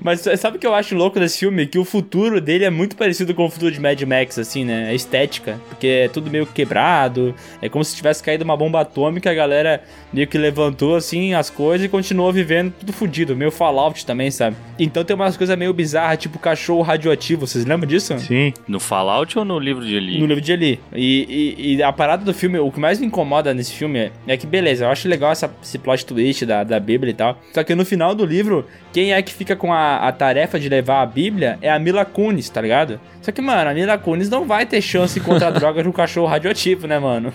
Mas 0.00 0.20
sabe 0.38 0.56
o 0.56 0.60
que 0.60 0.66
eu 0.66 0.74
acho 0.74 0.94
louco 0.94 1.18
desse 1.20 1.38
filme? 1.38 1.66
Que 1.66 1.78
o 1.78 1.84
futuro 1.84 2.40
dele 2.40 2.64
é 2.64 2.70
muito 2.70 2.96
parecido 2.96 3.34
com 3.34 3.44
o 3.46 3.50
futuro 3.50 3.70
de 3.72 3.80
Mad 3.80 4.00
Max, 4.02 4.38
assim, 4.38 4.64
né? 4.64 4.88
A 4.88 4.94
estética. 4.94 5.58
Porque 5.68 5.86
é 5.86 6.08
tudo 6.08 6.30
meio 6.30 6.46
quebrado. 6.46 7.34
É 7.62 7.68
como 7.68 7.84
se 7.84 7.94
tivesse 7.96 8.22
caído 8.22 8.44
uma 8.44 8.56
bomba 8.56 8.80
atômica, 8.80 9.30
a 9.30 9.34
galera 9.34 9.82
meio 10.12 10.26
que 10.26 10.36
levantou, 10.38 10.96
assim, 10.96 11.34
as 11.34 11.50
coisas 11.50 11.86
e 11.86 11.88
continuou 11.88 12.32
vivendo 12.32 12.72
tudo 12.78 12.92
fudido. 12.92 13.36
Meio 13.36 13.50
Fallout 13.50 14.04
também, 14.04 14.30
sabe? 14.30 14.56
Então 14.78 15.04
tem 15.04 15.14
umas 15.14 15.36
coisas 15.36 15.56
meio 15.56 15.72
bizarras, 15.72 16.18
tipo 16.18 16.38
cachorro 16.38 16.82
radioativo. 16.82 17.46
Vocês 17.46 17.64
lembram 17.64 17.88
disso? 17.88 18.18
Sim. 18.18 18.52
No 18.66 18.80
Fallout 18.80 19.38
ou 19.38 19.44
no 19.44 19.58
livro 19.58 19.84
de 19.84 19.94
Eli? 19.94 20.18
No 20.18 20.26
livro 20.26 20.40
de 20.42 20.52
Eli. 20.52 20.80
E, 20.94 21.54
e- 21.58 21.74
e 21.76 21.82
a 21.82 21.92
parada 21.92 22.24
do 22.24 22.34
filme, 22.34 22.58
o 22.58 22.70
que 22.70 22.80
mais 22.80 22.98
me 22.98 23.06
incomoda 23.06 23.52
nesse 23.54 23.72
filme 23.72 24.10
é 24.26 24.36
que, 24.36 24.46
beleza, 24.46 24.84
eu 24.84 24.90
acho 24.90 25.08
legal 25.08 25.30
essa, 25.32 25.50
esse 25.62 25.78
plot 25.78 26.04
twist 26.06 26.44
da, 26.46 26.64
da 26.64 26.80
Bíblia 26.80 27.10
e 27.10 27.14
tal. 27.14 27.38
Só 27.52 27.62
que 27.62 27.74
no 27.74 27.84
final 27.84 28.14
do 28.14 28.24
livro, 28.24 28.66
quem 28.92 29.12
é 29.12 29.20
que 29.22 29.32
fica 29.32 29.54
com 29.56 29.67
a, 29.72 30.08
a 30.08 30.12
tarefa 30.12 30.58
de 30.58 30.68
levar 30.68 31.02
a 31.02 31.06
Bíblia 31.06 31.58
é 31.62 31.70
a 31.70 31.78
Mila 31.78 32.04
Kunis, 32.04 32.48
tá 32.48 32.60
ligado? 32.60 33.00
Só 33.22 33.32
que, 33.32 33.42
mano, 33.42 33.70
a 33.70 33.74
Mila 33.74 33.98
Kunis 33.98 34.30
não 34.30 34.46
vai 34.46 34.64
ter 34.64 34.80
chance 34.80 35.14
de 35.14 35.20
encontrar 35.20 35.50
droga 35.58 35.82
de 35.82 35.88
um 35.88 35.92
cachorro 35.92 36.26
radioativo, 36.26 36.86
né, 36.86 36.98
mano? 36.98 37.32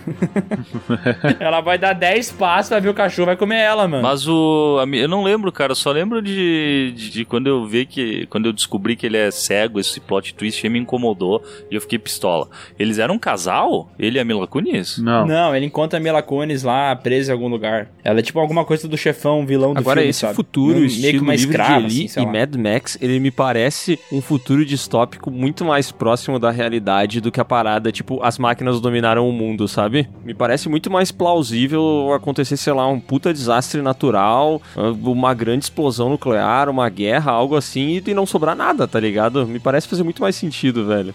ela 1.39 1.61
vai 1.61 1.77
dar 1.77 1.93
10 1.93 2.31
passos, 2.33 2.69
vai 2.69 2.81
ver 2.81 2.89
o 2.89 2.93
cachorro, 2.93 3.27
vai 3.27 3.35
comer 3.37 3.57
ela, 3.59 3.87
mano. 3.87 4.03
Mas 4.03 4.27
o. 4.27 4.83
Eu 4.93 5.07
não 5.07 5.23
lembro, 5.23 5.51
cara. 5.51 5.71
Eu 5.71 5.75
só 5.75 5.91
lembro 5.91 6.21
de, 6.21 6.93
de, 6.95 7.09
de 7.11 7.25
quando 7.25 7.47
eu 7.47 7.65
vi 7.65 7.85
que. 7.85 8.25
Quando 8.27 8.45
eu 8.47 8.53
descobri 8.53 8.95
que 8.95 9.05
ele 9.05 9.17
é 9.17 9.29
cego, 9.31 9.79
esse 9.79 9.99
plot 9.99 10.33
twist 10.35 10.67
me 10.69 10.79
incomodou 10.79 11.43
e 11.69 11.75
eu 11.75 11.81
fiquei 11.81 11.99
pistola. 11.99 12.47
Eles 12.77 12.99
eram 12.99 13.15
um 13.15 13.19
casal? 13.19 13.91
Ele 13.99 14.17
e 14.17 14.21
a 14.21 14.25
Mila 14.25 14.47
Kunis? 14.47 14.97
Não. 14.97 15.25
Não, 15.25 15.55
ele 15.55 15.65
encontra 15.65 15.99
a 15.99 16.01
Mila 16.01 16.21
Kunis 16.21 16.63
lá, 16.63 16.95
presa 16.95 17.31
em 17.31 17.33
algum 17.33 17.47
lugar. 17.47 17.87
Ela 18.03 18.19
é 18.19 18.21
tipo 18.21 18.39
alguma 18.39 18.65
coisa 18.65 18.87
do 18.87 18.97
chefão, 18.97 19.45
vilão 19.45 19.73
do 19.73 19.79
Agora, 19.79 19.99
filme, 19.99 20.09
esse 20.09 20.19
sabe? 20.21 20.35
futuro, 20.35 20.75
Meio- 20.75 20.85
estilo 20.85 21.03
meio 21.03 21.17
que 21.17 21.23
uma 21.23 21.35
livro 21.35 21.49
escrava, 21.51 21.81
de 21.87 21.95
Eli 21.95 22.05
assim, 22.05 22.22
e 22.23 22.25
lá. 22.25 22.31
Mad 22.31 22.55
Max, 22.55 22.97
ele 23.01 23.19
me 23.19 23.31
parece 23.31 23.99
um 24.11 24.21
futuro 24.21 24.65
distópico 24.65 25.29
muito 25.29 25.63
mais 25.63 25.91
próximo 25.91 26.39
da 26.39 26.51
realidade 26.51 27.21
do 27.21 27.31
que 27.31 27.39
a 27.39 27.45
parada, 27.45 27.91
tipo, 27.91 28.21
as 28.23 28.37
máquinas 28.37 28.79
dominaram 28.79 29.27
o 29.27 29.31
mundo, 29.31 29.67
sabe? 29.67 30.09
Me 30.23 30.33
parece 30.33 30.69
muito 30.69 30.89
mais 30.89 31.11
plausível 31.11 32.11
acontecer, 32.13 32.57
sei 32.57 32.73
lá, 32.73 32.87
um 32.87 32.99
puta 32.99 33.33
desastre 33.33 33.81
natural, 33.81 34.61
uma 35.03 35.33
grande 35.33 35.65
explosão 35.65 36.09
nuclear, 36.09 36.69
uma 36.69 36.89
guerra, 36.89 37.31
algo 37.31 37.55
assim, 37.55 38.01
e 38.05 38.13
não 38.13 38.25
sobrar 38.25 38.55
nada, 38.55 38.87
tá 38.87 38.99
ligado? 38.99 39.45
Me 39.47 39.59
parece 39.59 39.87
fazer 39.87 40.03
muito 40.03 40.21
mais 40.21 40.35
sentido, 40.35 40.85
velho. 40.85 41.13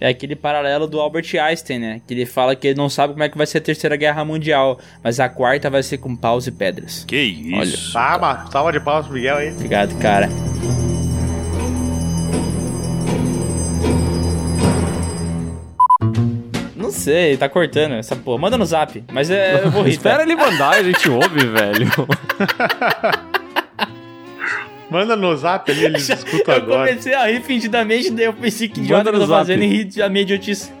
É 0.00 0.08
aquele 0.08 0.34
paralelo 0.34 0.86
do 0.86 0.98
Albert 0.98 1.26
Einstein, 1.38 1.78
né? 1.78 2.00
Que 2.06 2.14
ele 2.14 2.24
fala 2.24 2.56
que 2.56 2.68
ele 2.68 2.78
não 2.78 2.88
sabe 2.88 3.12
como 3.12 3.22
é 3.22 3.28
que 3.28 3.36
vai 3.36 3.46
ser 3.46 3.58
a 3.58 3.60
terceira 3.60 3.96
guerra 3.96 4.24
mundial, 4.24 4.80
mas 5.04 5.20
a 5.20 5.28
quarta 5.28 5.68
vai 5.68 5.82
ser 5.82 5.98
com 5.98 6.16
paus 6.16 6.46
e 6.46 6.50
pedras. 6.50 7.04
Que 7.04 7.18
isso? 7.18 7.92
Tá, 7.92 8.18
mas 8.18 8.50
salva 8.50 8.72
de 8.72 8.80
pro 8.80 9.12
Miguel 9.12 9.36
aí. 9.36 9.50
Obrigado, 9.50 9.94
cara. 9.98 10.30
Não 16.74 16.90
sei, 16.90 17.36
tá 17.36 17.46
cortando 17.46 17.92
essa 17.92 18.16
porra. 18.16 18.38
Manda 18.38 18.56
no 18.56 18.64
zap, 18.64 19.04
mas 19.12 19.30
é, 19.30 19.62
eu 19.62 19.70
vou 19.70 19.82
rir. 19.82 19.90
Espera 19.90 20.16
tá? 20.16 20.22
ele 20.22 20.34
mandar, 20.34 20.70
a 20.70 20.82
gente 20.82 21.10
ouve, 21.10 21.46
velho. 21.46 21.86
Manda 24.90 25.14
no 25.16 25.36
zap 25.36 25.70
ali, 25.70 25.84
eles 25.84 26.08
escutam 26.10 26.54
Eu 26.54 26.62
agora. 26.62 26.88
comecei 26.90 27.14
a 27.14 27.26
rir 27.26 27.42
fingidamente, 27.42 28.10
daí 28.10 28.24
eu 28.26 28.32
pensei 28.32 28.68
que 28.68 28.80
idiota 28.80 29.04
que 29.04 29.08
eu 29.10 29.12
no 29.14 29.20
tô 29.20 29.26
zap. 29.26 29.38
fazendo 29.40 29.62
e 29.62 29.66
ri 29.66 29.84
da 29.84 30.08
minha 30.08 30.22
idiotice. 30.22 30.70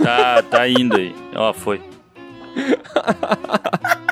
Tá, 0.00 0.40
tá 0.42 0.68
indo 0.68 0.96
aí. 0.96 1.12
Ó, 1.34 1.52
foi. 1.52 1.80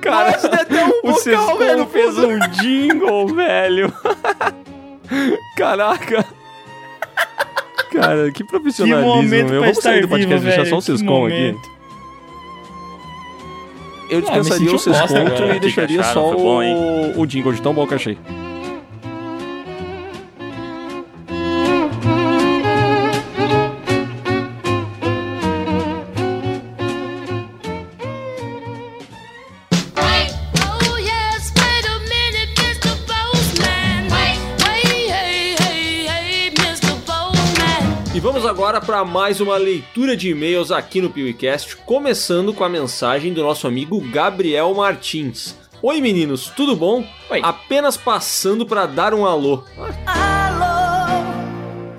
Cara, 0.00 0.32
Nossa, 0.32 0.48
tem 0.48 0.60
até 0.60 0.84
um 0.84 0.88
o 1.04 1.12
vocal, 1.12 1.58
velho, 1.58 1.86
fez 1.86 2.18
um 2.18 2.38
jingle, 2.60 3.34
velho. 3.34 3.92
Caraca. 5.56 6.24
Cara, 7.92 8.30
que 8.32 8.44
profissionalismo, 8.44 9.14
momento 9.16 9.50
meu. 9.50 9.60
Vamos 9.62 9.78
sair 9.78 10.02
do 10.02 10.08
podcast, 10.08 10.44
vivo, 10.44 10.46
deixar 10.56 10.66
só 10.68 10.76
o 10.76 10.78
que 10.80 10.84
Sescon 10.86 11.26
aqui. 11.26 11.56
Eu 14.08 14.20
dispensaria 14.20 14.74
o 14.74 14.78
agora. 15.16 15.56
e 15.56 15.60
deixaria 15.60 16.02
só 16.02 16.34
o, 16.34 17.20
o 17.20 17.26
jingle 17.26 17.52
de 17.52 17.62
tão 17.62 17.74
bom 17.74 17.86
que 17.86 17.94
achei. 17.94 18.18
Para 38.88 39.04
mais 39.04 39.38
uma 39.38 39.58
leitura 39.58 40.16
de 40.16 40.30
e-mails 40.30 40.70
aqui 40.70 41.02
no 41.02 41.10
PeeWeeCast, 41.10 41.76
começando 41.76 42.54
com 42.54 42.64
a 42.64 42.70
mensagem 42.70 43.34
do 43.34 43.42
nosso 43.42 43.66
amigo 43.66 44.00
Gabriel 44.00 44.72
Martins. 44.72 45.54
Oi 45.82 46.00
meninos, 46.00 46.50
tudo 46.56 46.74
bom? 46.74 47.04
Oi. 47.28 47.40
Apenas 47.42 47.98
passando 47.98 48.64
para 48.64 48.86
dar 48.86 49.12
um 49.12 49.26
alô. 49.26 49.62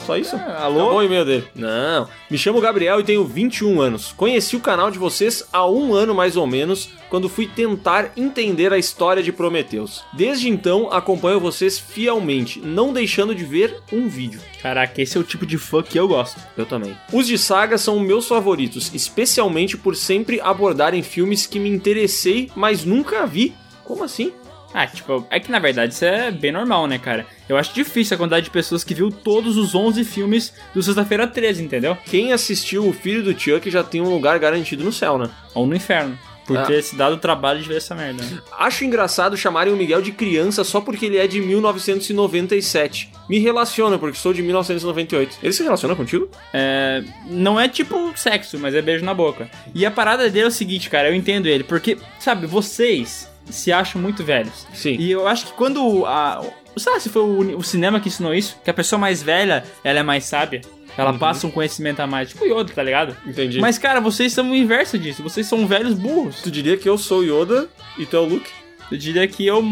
Só 0.09 0.17
isso? 0.17 0.35
alô? 0.35 0.79
Acabou 0.79 0.97
o 0.97 1.03
e-mail 1.03 1.23
dele. 1.23 1.47
Não. 1.53 2.07
Me 2.31 2.37
chamo 2.37 2.59
Gabriel 2.59 2.99
e 2.99 3.03
tenho 3.03 3.23
21 3.23 3.79
anos. 3.79 4.11
Conheci 4.11 4.55
o 4.55 4.59
canal 4.59 4.89
de 4.89 4.97
vocês 4.97 5.47
há 5.53 5.69
um 5.69 5.93
ano 5.93 6.15
mais 6.15 6.35
ou 6.35 6.47
menos, 6.47 6.89
quando 7.11 7.29
fui 7.29 7.45
tentar 7.45 8.13
entender 8.17 8.73
a 8.73 8.77
história 8.79 9.21
de 9.21 9.31
Prometheus. 9.31 10.03
Desde 10.13 10.49
então, 10.49 10.91
acompanho 10.91 11.39
vocês 11.39 11.77
fielmente, 11.77 12.59
não 12.59 12.91
deixando 12.91 13.35
de 13.35 13.45
ver 13.45 13.81
um 13.93 14.07
vídeo. 14.09 14.41
Caraca, 14.63 14.99
esse 14.99 15.15
é 15.15 15.21
o 15.21 15.23
tipo 15.23 15.45
de 15.45 15.59
fã 15.59 15.83
que 15.83 15.99
eu 15.99 16.07
gosto. 16.07 16.41
Eu 16.57 16.65
também. 16.65 16.97
Os 17.13 17.27
de 17.27 17.37
saga 17.37 17.77
são 17.77 17.99
meus 17.99 18.27
favoritos, 18.27 18.91
especialmente 18.95 19.77
por 19.77 19.95
sempre 19.95 20.41
abordarem 20.41 21.03
filmes 21.03 21.45
que 21.45 21.59
me 21.59 21.69
interessei, 21.69 22.49
mas 22.55 22.83
nunca 22.83 23.27
vi. 23.27 23.53
Como 23.85 24.03
assim? 24.03 24.31
Ah, 24.73 24.85
tipo, 24.85 25.25
é 25.31 25.39
que 25.39 25.51
na 25.51 25.57
verdade 25.59 25.93
isso 25.93 26.05
é 26.05 26.29
bem 26.31 26.51
normal, 26.51 26.85
né, 26.87 26.99
cara? 26.99 27.25
Eu 27.47 27.57
acho 27.57 27.73
difícil 27.73 28.15
a 28.15 28.17
quantidade 28.17 28.45
de 28.45 28.51
pessoas 28.51 28.83
que 28.83 28.93
viu 28.93 29.09
todos 29.11 29.57
os 29.57 29.73
11 29.73 30.03
filmes 30.03 30.53
do 30.73 30.81
Sexta-feira 30.83 31.25
13, 31.25 31.63
entendeu? 31.63 31.97
Quem 32.05 32.31
assistiu 32.33 32.87
o 32.87 32.93
filho 32.93 33.23
do 33.23 33.37
Chuck 33.39 33.69
já 33.71 33.83
tem 33.83 33.99
um 34.01 34.09
lugar 34.09 34.37
garantido 34.37 34.83
no 34.83 34.91
céu, 34.93 35.17
né? 35.17 35.29
Ou 35.55 35.65
no 35.65 35.75
inferno. 35.75 36.17
Por 36.45 36.57
Ah. 36.57 36.63
ter 36.65 36.81
se 36.81 36.95
dado 36.95 37.13
o 37.13 37.17
trabalho 37.17 37.61
de 37.61 37.67
ver 37.67 37.77
essa 37.77 37.93
merda. 37.93 38.23
né? 38.23 38.39
Acho 38.57 38.83
engraçado 38.83 39.37
chamarem 39.37 39.71
o 39.71 39.77
Miguel 39.77 40.01
de 40.01 40.11
criança 40.11 40.63
só 40.63 40.81
porque 40.81 41.05
ele 41.05 41.17
é 41.17 41.27
de 41.27 41.39
1997. 41.41 43.11
Me 43.29 43.37
relaciona, 43.39 43.97
porque 43.99 44.17
sou 44.17 44.33
de 44.33 44.41
1998. 44.41 45.37
Ele 45.43 45.53
se 45.53 45.61
relaciona 45.63 45.95
contigo? 45.95 46.27
É, 46.53 47.03
não 47.27 47.59
é 47.59 47.67
tipo 47.67 48.11
sexo, 48.15 48.57
mas 48.57 48.73
é 48.73 48.81
beijo 48.81 49.05
na 49.05 49.13
boca. 49.13 49.49
E 49.75 49.85
a 49.85 49.91
parada 49.91 50.29
dele 50.29 50.45
é 50.45 50.47
o 50.47 50.51
seguinte, 50.51 50.89
cara, 50.89 51.09
eu 51.09 51.15
entendo 51.15 51.45
ele, 51.47 51.63
porque, 51.63 51.97
sabe, 52.19 52.47
vocês 52.47 53.28
se 53.49 53.71
acham 53.71 54.01
muito 54.01 54.23
velhos. 54.23 54.67
Sim. 54.73 54.95
E 54.99 55.11
eu 55.11 55.27
acho 55.27 55.47
que 55.47 55.53
quando 55.53 56.05
a. 56.05 56.41
Sei 56.77 56.93
lá 56.93 56.99
se 56.99 57.09
foi 57.09 57.21
o, 57.21 57.57
o 57.57 57.63
cinema 57.63 57.99
que 57.99 58.07
ensinou 58.07 58.33
isso, 58.33 58.57
que 58.63 58.69
a 58.69 58.73
pessoa 58.73 58.97
mais 58.99 59.21
velha, 59.21 59.65
ela 59.83 59.99
é 59.99 60.03
mais 60.03 60.23
sábia. 60.23 60.61
Ela 60.97 61.13
passa 61.13 61.47
um 61.47 61.51
conhecimento 61.51 62.01
a 62.01 62.07
mais, 62.07 62.29
tipo 62.29 62.45
Yoda, 62.45 62.73
tá 62.73 62.83
ligado? 62.83 63.15
Entendi. 63.25 63.59
Mas, 63.59 63.77
cara, 63.77 64.01
vocês 64.01 64.33
são 64.33 64.51
o 64.51 64.55
inverso 64.55 64.97
disso. 64.97 65.23
Vocês 65.23 65.47
são 65.47 65.65
velhos 65.65 65.93
burros. 65.93 66.41
tu 66.41 66.51
diria 66.51 66.75
que 66.77 66.89
eu 66.89 66.97
sou 66.97 67.23
Yoda 67.23 67.69
e 67.97 68.05
tu 68.05 68.17
é 68.17 68.19
o 68.19 68.25
Luke? 68.25 68.49
Eu 68.91 68.97
diria 68.97 69.27
que 69.27 69.45
eu 69.45 69.63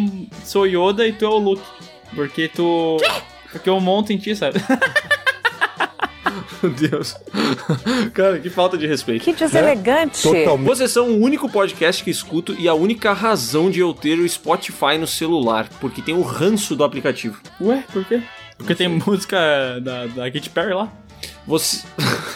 sou 0.46 0.66
Yoda 0.66 1.06
e 1.08 1.12
tu 1.12 1.26
é 1.26 1.30
o 1.30 1.38
Luke. 1.38 1.64
Porque 2.16 2.48
tu. 2.48 2.98
Porque 3.52 3.70
eu 3.70 3.80
monto 3.80 4.14
em 4.14 4.18
ti, 4.18 4.36
sabe? 4.36 4.60
Meu 6.62 6.72
Deus. 6.72 7.16
Cara, 8.14 8.40
que 8.40 8.50
falta 8.50 8.78
de 8.78 8.88
respeito. 8.88 9.24
Que 9.24 9.34
deselegante. 9.34 10.28
Vocês 10.64 10.92
são 10.92 11.10
o 11.10 11.22
único 11.22 11.50
podcast 11.50 12.04
que 12.04 12.10
escuto 12.10 12.56
e 12.58 12.68
a 12.68 12.74
única 12.74 13.14
razão 13.14 13.70
de 13.70 13.80
eu 13.80 13.94
ter 13.94 14.20
o 14.20 14.28
Spotify 14.28 14.98
no 15.00 15.08
celular, 15.08 15.68
porque 15.80 16.02
tem 16.02 16.16
o 16.16 16.22
ranço 16.22 16.76
do 16.76 16.84
aplicativo. 16.84 17.40
Ué, 17.62 17.84
por 17.92 18.06
quê? 18.06 18.22
Porque 18.58 18.74
tem 18.74 18.88
música 18.88 19.38
da, 19.82 20.08
da 20.08 20.32
Katy 20.32 20.50
Perry 20.50 20.74
lá. 20.74 20.92
Você... 21.46 21.86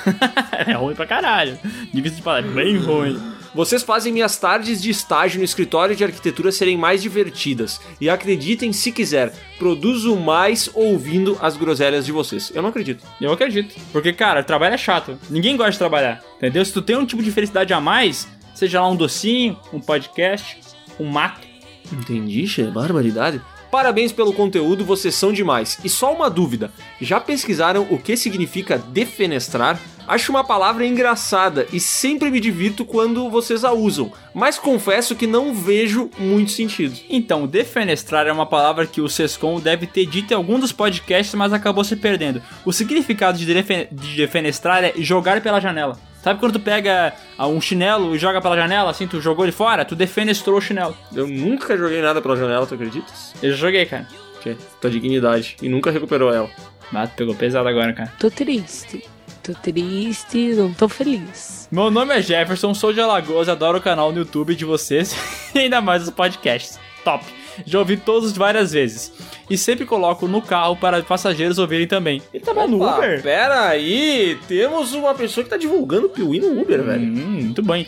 é 0.66 0.74
ruim 0.74 0.96
pra 0.96 1.06
caralho. 1.06 1.58
Diga-se 1.94 2.16
de 2.16 2.22
palavra, 2.22 2.50
bem 2.52 2.78
ruim. 2.78 3.20
Vocês 3.54 3.84
fazem 3.84 4.14
minhas 4.14 4.38
tardes 4.38 4.82
de 4.82 4.90
estágio 4.90 5.40
no 5.40 5.44
escritório 5.44 5.96
de 5.96 6.04
arquitetura 6.04 6.52
serem 6.52 6.78
mais 6.78 7.02
divertidas. 7.02 7.82
E 8.00 8.10
acreditem 8.10 8.72
se 8.72 8.92
quiser, 8.94 9.34
produzo 9.60 10.16
mais 10.16 10.70
ouvindo 10.74 11.38
as 11.42 11.58
groselhas 11.58 12.06
de 12.06 12.14
vocês. 12.14 12.50
Eu 12.56 12.62
não 12.62 12.70
acredito. 12.70 13.06
Eu 13.20 13.34
acredito. 13.34 13.76
Porque, 13.92 14.14
cara, 14.14 14.42
trabalho 14.42 14.76
é 14.76 14.78
chato. 14.78 15.20
Ninguém 15.30 15.58
gosta 15.58 15.74
de 15.74 15.78
trabalhar. 15.80 16.24
Entendeu? 16.38 16.64
Se 16.64 16.72
tu 16.72 16.82
tem 16.82 16.96
um 16.96 17.06
tipo 17.06 17.22
de 17.22 17.32
felicidade 17.32 17.74
a 17.74 17.82
mais, 17.82 18.26
seja 18.56 18.80
lá 18.80 18.88
um 18.88 18.96
docinho, 18.96 19.60
um 19.74 19.82
podcast, 19.82 20.58
um 20.98 21.10
mato. 21.10 21.46
Entendi, 21.92 22.48
che, 22.48 22.64
barbaridade. 22.64 23.42
Parabéns 23.70 24.12
pelo 24.12 24.34
conteúdo, 24.34 24.84
vocês 24.84 25.16
são 25.16 25.32
demais. 25.32 25.80
E 25.84 25.90
só 25.90 26.14
uma 26.14 26.30
dúvida: 26.30 26.72
já 27.00 27.20
pesquisaram 27.22 27.88
o 27.90 27.98
que 27.98 28.18
significa 28.18 28.78
defenestrar? 28.78 29.80
Acho 30.08 30.32
uma 30.32 30.44
palavra 30.44 30.86
engraçada 30.86 31.68
e 31.72 31.80
sempre 31.80 32.30
me 32.30 32.40
divirto 32.40 32.84
quando 32.84 33.30
vocês 33.30 33.64
a 33.64 33.72
usam, 33.72 34.12
mas 34.34 34.58
confesso 34.58 35.16
que 35.16 35.28
não 35.28 35.54
vejo 35.54 36.10
muito 36.18 36.52
sentido. 36.52 36.98
Então, 37.10 37.48
defenestrar 37.48 38.28
é 38.28 38.32
uma 38.32 38.46
palavra 38.46 38.86
que 38.86 39.02
o 39.02 39.10
Sescom 39.10 39.60
deve 39.60 39.88
ter 39.88 40.06
dito 40.06 40.32
em 40.32 40.36
algum 40.36 40.60
dos 40.60 40.72
podcasts, 40.72 41.36
mas 41.36 41.54
acabou 41.54 41.84
se 41.84 41.96
perdendo. 41.96 42.42
O 42.66 42.74
significado 42.74 43.38
de, 43.38 43.46
defen 43.46 43.88
de 43.92 44.16
defenestrar 44.16 44.84
é 44.84 44.94
jogar 44.98 45.42
pela 45.42 45.60
janela. 45.60 45.98
Sabe 46.22 46.40
quando 46.40 46.54
tu 46.54 46.60
pega 46.60 47.14
ah, 47.38 47.48
um 47.48 47.60
chinelo 47.60 48.16
e 48.16 48.20
joga 48.20 48.40
pela 48.42 48.56
janela, 48.56 48.92
assim, 48.92 49.08
tu 49.08 49.20
jogou 49.20 49.44
ele 49.44 49.52
fora, 49.52 49.84
tu 49.84 49.96
defenestrou 49.96 50.58
o 50.58 50.62
chinelo. 50.62 50.96
Eu 51.14 51.28
nunca 51.28 51.76
joguei 51.76 52.02
nada 52.02 52.22
pela 52.22 52.36
janela, 52.36 52.68
tu 52.68 52.76
acreditas? 52.76 53.34
Eu 53.42 53.52
já 53.52 53.58
joguei, 53.58 53.86
cara. 53.86 54.08
Que? 54.42 54.56
Tua 54.80 54.90
dignidade. 54.90 55.56
E 55.62 55.70
nunca 55.70 55.90
recuperou 55.90 56.34
ela. 56.34 56.50
Ah, 56.94 57.08
tu 57.08 57.16
pegou 57.16 57.34
pesado 57.34 57.68
agora, 57.68 57.94
cara. 57.94 58.12
Tô 58.20 58.30
triste. 58.30 59.04
Tô 59.44 59.54
triste, 59.54 60.54
não 60.54 60.72
tô 60.72 60.88
feliz. 60.88 61.68
Meu 61.72 61.90
nome 61.90 62.14
é 62.14 62.22
Jefferson, 62.22 62.76
sou 62.76 62.94
de 62.94 63.02
Alagoas, 63.02 63.50
adoro 63.50 63.80
o 63.80 63.82
canal 63.82 64.12
no 64.12 64.20
YouTube 64.20 64.54
de 64.54 64.64
vocês 64.64 65.16
e 65.56 65.60
ainda 65.66 65.82
mais 65.82 66.04
os 66.04 66.12
podcasts. 66.12 66.80
Top! 67.04 67.26
Já 67.66 67.80
ouvi 67.80 67.98
todos 67.98 68.32
várias 68.34 68.72
vezes. 68.72 69.12
E 69.50 69.58
sempre 69.58 69.86
coloco 69.86 70.28
no 70.28 70.42
carro 70.42 70.76
para 70.76 71.02
passageiros 71.02 71.58
ouvirem 71.58 71.88
também. 71.88 72.22
Ele 72.32 72.44
no 72.68 72.84
Opa, 72.84 72.98
Uber? 72.98 73.22
Pera 73.24 73.68
aí, 73.68 74.38
temos 74.48 74.94
uma 74.94 75.16
pessoa 75.16 75.44
que 75.44 75.50
tá 75.50 75.58
divulgando 75.58 76.06
o 76.06 76.10
Piuí 76.10 76.40
no 76.40 76.62
Uber, 76.62 76.84
velho. 76.84 77.04
Hum, 77.04 77.42
muito 77.42 77.64
bem. 77.64 77.88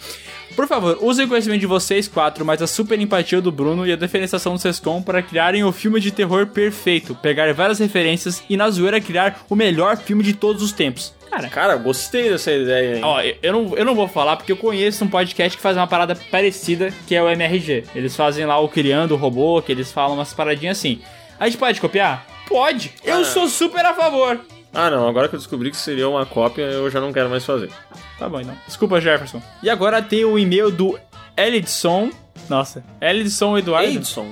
Por 0.55 0.67
favor, 0.67 0.99
usem 1.01 1.25
o 1.25 1.27
conhecimento 1.27 1.59
de 1.61 1.65
vocês 1.65 2.07
quatro, 2.07 2.45
mas 2.45 2.61
a 2.61 2.67
super 2.67 2.99
empatia 2.99 3.41
do 3.41 3.51
Bruno 3.51 3.87
e 3.87 3.91
a 3.91 3.95
defenestração 3.95 4.53
do 4.53 4.59
Sescom 4.59 5.01
para 5.01 5.21
criarem 5.21 5.63
o 5.63 5.71
filme 5.71 5.99
de 5.99 6.11
terror 6.11 6.45
perfeito, 6.47 7.15
pegar 7.15 7.51
várias 7.53 7.79
referências 7.79 8.43
e 8.47 8.55
na 8.55 8.69
zoeira 8.69 9.01
criar 9.01 9.41
o 9.49 9.55
melhor 9.55 9.97
filme 9.97 10.23
de 10.23 10.33
todos 10.33 10.61
os 10.61 10.71
tempos. 10.71 11.13
Cara, 11.29 11.49
Cara, 11.49 11.75
gostei 11.77 12.29
dessa 12.29 12.51
ideia 12.51 12.97
aí. 12.97 13.01
Ó, 13.03 13.19
eu- 13.21 13.35
eu 13.41 13.51
não, 13.53 13.75
eu 13.77 13.83
não 13.85 13.95
vou 13.95 14.07
falar 14.07 14.37
porque 14.37 14.51
eu 14.51 14.57
conheço 14.57 15.03
um 15.03 15.07
podcast 15.07 15.57
que 15.57 15.63
faz 15.63 15.75
uma 15.75 15.87
parada 15.87 16.15
parecida, 16.29 16.93
que 17.07 17.15
é 17.15 17.23
o 17.23 17.27
MRG. 17.29 17.85
Eles 17.95 18.15
fazem 18.15 18.45
lá 18.45 18.59
o 18.59 18.69
Criando 18.69 19.15
o 19.15 19.17
Robô, 19.17 19.59
que 19.59 19.71
eles 19.71 19.91
falam 19.91 20.15
umas 20.15 20.31
paradinhas 20.33 20.77
assim. 20.77 21.01
A 21.39 21.45
gente 21.49 21.57
pode 21.57 21.81
copiar? 21.81 22.27
Pode! 22.47 22.91
Eu 23.03 23.21
Ah. 23.21 23.25
sou 23.25 23.47
super 23.47 23.83
a 23.83 23.95
favor! 23.95 24.39
Ah, 24.71 24.91
não, 24.91 25.07
agora 25.07 25.27
que 25.27 25.33
eu 25.35 25.39
descobri 25.39 25.71
que 25.71 25.77
seria 25.77 26.07
uma 26.07 26.25
cópia, 26.25 26.61
eu 26.63 26.87
já 26.91 27.01
não 27.01 27.11
quero 27.11 27.29
mais 27.29 27.43
fazer. 27.43 27.69
Tá 28.17 28.29
bom, 28.29 28.39
então. 28.39 28.55
Desculpa, 28.67 29.01
Jefferson. 29.01 29.41
E 29.61 29.69
agora 29.69 30.01
tem 30.01 30.23
o 30.25 30.37
e-mail 30.37 30.71
do 30.71 30.97
Elidson. 31.35 32.09
Nossa, 32.49 32.83
Elidson 33.01 33.57
Eduardo. 33.57 33.89
Edson. 33.89 34.27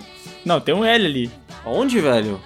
Não, 0.45 0.59
tem 0.59 0.73
um 0.73 0.83
L 0.83 1.05
ali. 1.05 1.31
Onde, 1.65 1.99
velho? 1.99 2.39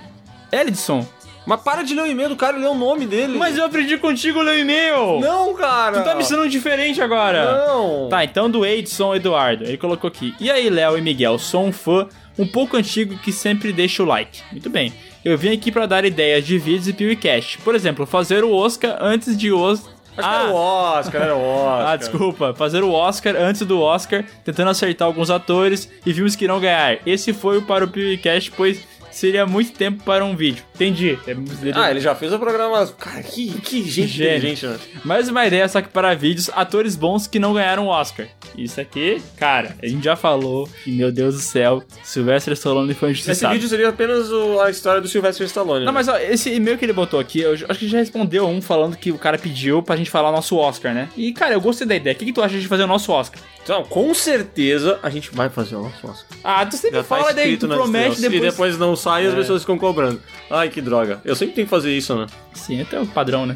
Elidson. 0.52 1.06
Mas 1.46 1.62
para 1.62 1.84
de 1.84 1.94
ler 1.94 2.02
o 2.02 2.08
e-mail 2.08 2.30
do 2.30 2.36
cara 2.36 2.58
e 2.58 2.62
ler 2.62 2.68
o 2.68 2.76
nome 2.76 3.06
dele. 3.06 3.38
Mas 3.38 3.58
eu 3.58 3.66
aprendi 3.66 3.98
contigo 3.98 4.42
ler 4.42 4.58
o 4.58 4.60
e-mail! 4.60 5.20
Não, 5.20 5.54
cara! 5.54 6.02
Tu 6.02 6.04
tá 6.04 6.16
me 6.16 6.24
ensinando 6.24 6.50
diferente 6.50 7.00
agora! 7.00 7.68
Não! 7.68 8.10
Tá, 8.10 8.24
então 8.24 8.50
do 8.50 8.66
Edson 8.66 9.14
Eduardo. 9.14 9.64
Ele 9.64 9.78
colocou 9.78 10.08
aqui. 10.08 10.34
E 10.40 10.50
aí, 10.50 10.70
Léo 10.70 10.98
e 10.98 11.02
Miguel, 11.02 11.38
sou 11.38 11.66
um 11.66 11.72
fã 11.72 12.08
um 12.38 12.48
pouco 12.48 12.76
antigo 12.76 13.18
que 13.20 13.32
sempre 13.32 13.72
deixa 13.72 14.02
o 14.02 14.06
like. 14.08 14.42
Muito 14.52 14.70
bem. 14.72 14.92
Eu 15.24 15.38
vim 15.38 15.54
aqui 15.54 15.72
pra 15.72 15.86
dar 15.86 16.04
ideias 16.04 16.46
de 16.46 16.58
vídeos 16.58 16.88
e 16.88 16.94
PewCast. 16.94 17.60
Por 17.60 17.76
exemplo, 17.76 18.06
fazer 18.08 18.44
o 18.44 18.52
Oscar 18.52 18.98
antes 19.00 19.38
de 19.38 19.52
os 19.52 19.88
Acho 20.18 20.30
que 20.30 20.36
era 20.36 20.51
o 20.51 20.55
Oscar, 20.55 21.22
era 21.22 21.36
o 21.36 21.41
Oscar. 21.43 21.88
Ah, 21.88 21.95
desculpa. 21.95 22.53
Fazer 22.53 22.84
o 22.84 22.91
Oscar 22.91 23.36
antes 23.36 23.61
do 23.61 23.82
Oscar, 23.82 24.24
tentando 24.43 24.70
acertar 24.70 25.07
alguns 25.07 25.30
atores 25.30 25.89
e 26.05 26.13
vimos 26.13 26.36
que 26.36 26.47
não 26.47 26.59
ganhar. 26.59 26.99
Esse 27.05 27.34
foi 27.34 27.57
o 27.57 27.61
para 27.61 27.86
o 27.86 27.88
PewCast, 27.88 28.51
pois 28.51 28.86
seria 29.16 29.45
muito 29.45 29.72
tempo 29.74 30.03
para 30.03 30.24
um 30.26 30.36
vídeo. 30.36 30.63
Entendi. 30.76 31.18
É- 31.28 31.36
Ah, 31.74 31.89
ele 31.91 31.99
já 31.99 32.13
fez 32.16 32.32
o 32.34 32.39
programa. 32.39 32.86
Cara, 32.99 33.24
que, 33.24 33.49
que 33.61 33.84
gente 33.89 34.07
Gênio. 34.07 34.38
inteligente, 34.38 34.66
né? 34.68 34.78
Mais 35.03 35.30
uma 35.30 35.45
ideia, 35.45 35.68
só 35.68 35.82
que 35.82 35.89
para 35.89 36.13
vídeos, 36.13 36.49
atores 36.53 36.95
bons 36.95 37.28
que 37.28 37.39
não 37.39 37.53
ganharam 37.53 37.86
o 37.86 37.89
Oscar. 37.89 38.28
Isso 38.57 38.80
aqui, 38.80 39.22
cara, 39.38 39.76
a 39.82 39.88
gente 39.88 40.03
já 40.03 40.16
falou, 40.16 40.68
e 40.86 40.91
meu 40.91 41.11
Deus 41.11 41.36
do 41.36 41.41
céu, 41.41 41.84
Sylvester 42.03 42.53
Stallone 42.53 42.93
foi 42.93 43.11
Esse 43.11 43.22
injustiçado. 43.22 43.53
vídeo 43.53 43.68
seria 43.70 43.89
apenas 43.89 44.32
o- 44.32 44.59
a 44.61 44.70
história 44.70 45.01
do 45.01 45.07
Sylvester 45.07 45.45
Stallone. 45.47 45.86
Não, 45.86 45.91
né? 45.91 45.97
mas 45.97 46.07
ó, 46.07 46.18
esse 46.18 46.53
e-mail 46.53 46.78
que 46.78 46.86
ele 46.86 46.93
botou 46.93 47.20
aqui, 47.20 47.39
eu 47.41 47.53
acho 47.53 47.80
que 47.80 47.88
já 47.88 47.97
respondeu 47.97 48.47
um 48.47 48.61
falando 48.61 48.95
que 48.97 49.11
o 49.11 49.18
cara 49.18 49.38
pediu 49.38 49.82
pra 49.84 49.95
gente 49.95 50.09
falar 50.09 50.30
o 50.30 50.32
nosso 50.32 50.55
Oscar, 50.57 50.93
né? 50.93 51.09
E, 51.18 51.32
cara, 51.34 51.53
eu 51.53 51.61
gostei 51.61 51.86
da 51.88 51.95
ideia. 51.95 52.16
O 52.16 52.20
que, 52.20 52.26
que 52.26 52.34
tu 52.34 52.41
acha 52.41 52.57
de 52.59 52.68
fazer 52.68 52.84
o 52.84 52.88
nosso 52.88 53.11
Oscar? 53.11 53.39
Então, 53.63 53.84
com 53.84 54.13
certeza 54.13 54.99
a 55.01 55.09
gente 55.09 55.32
vai 55.34 55.49
fazer 55.49 55.76
o 55.76 55.82
nosso 55.84 56.07
Oscar. 56.07 56.26
Ah, 56.43 56.66
tu 56.66 56.76
sempre 56.78 56.97
Já 56.97 57.03
tá 57.03 57.07
fala 57.16 57.34
daí, 57.34 57.57
tu 57.57 57.68
promete 57.68 58.22
depois... 58.22 58.36
E 58.36 58.39
depois 58.41 58.78
não 58.78 58.95
sai 59.06 59.24
e 59.26 59.28
as 59.28 59.34
É. 59.34 59.38
pessoas 59.38 59.62
ficam 59.62 59.78
cobrando. 59.78 60.20
Ai, 60.49 60.68
que 60.70 60.82
droga. 60.82 61.22
Eu 61.24 61.36
sempre 61.36 61.53
tenho 61.53 61.68
que 61.68 61.70
fazer 61.70 61.95
isso, 61.95 62.16
né? 62.16 62.26
Sim, 62.53 62.82
até 62.82 62.99
o 62.99 63.06
padrão, 63.06 63.45
né? 63.45 63.56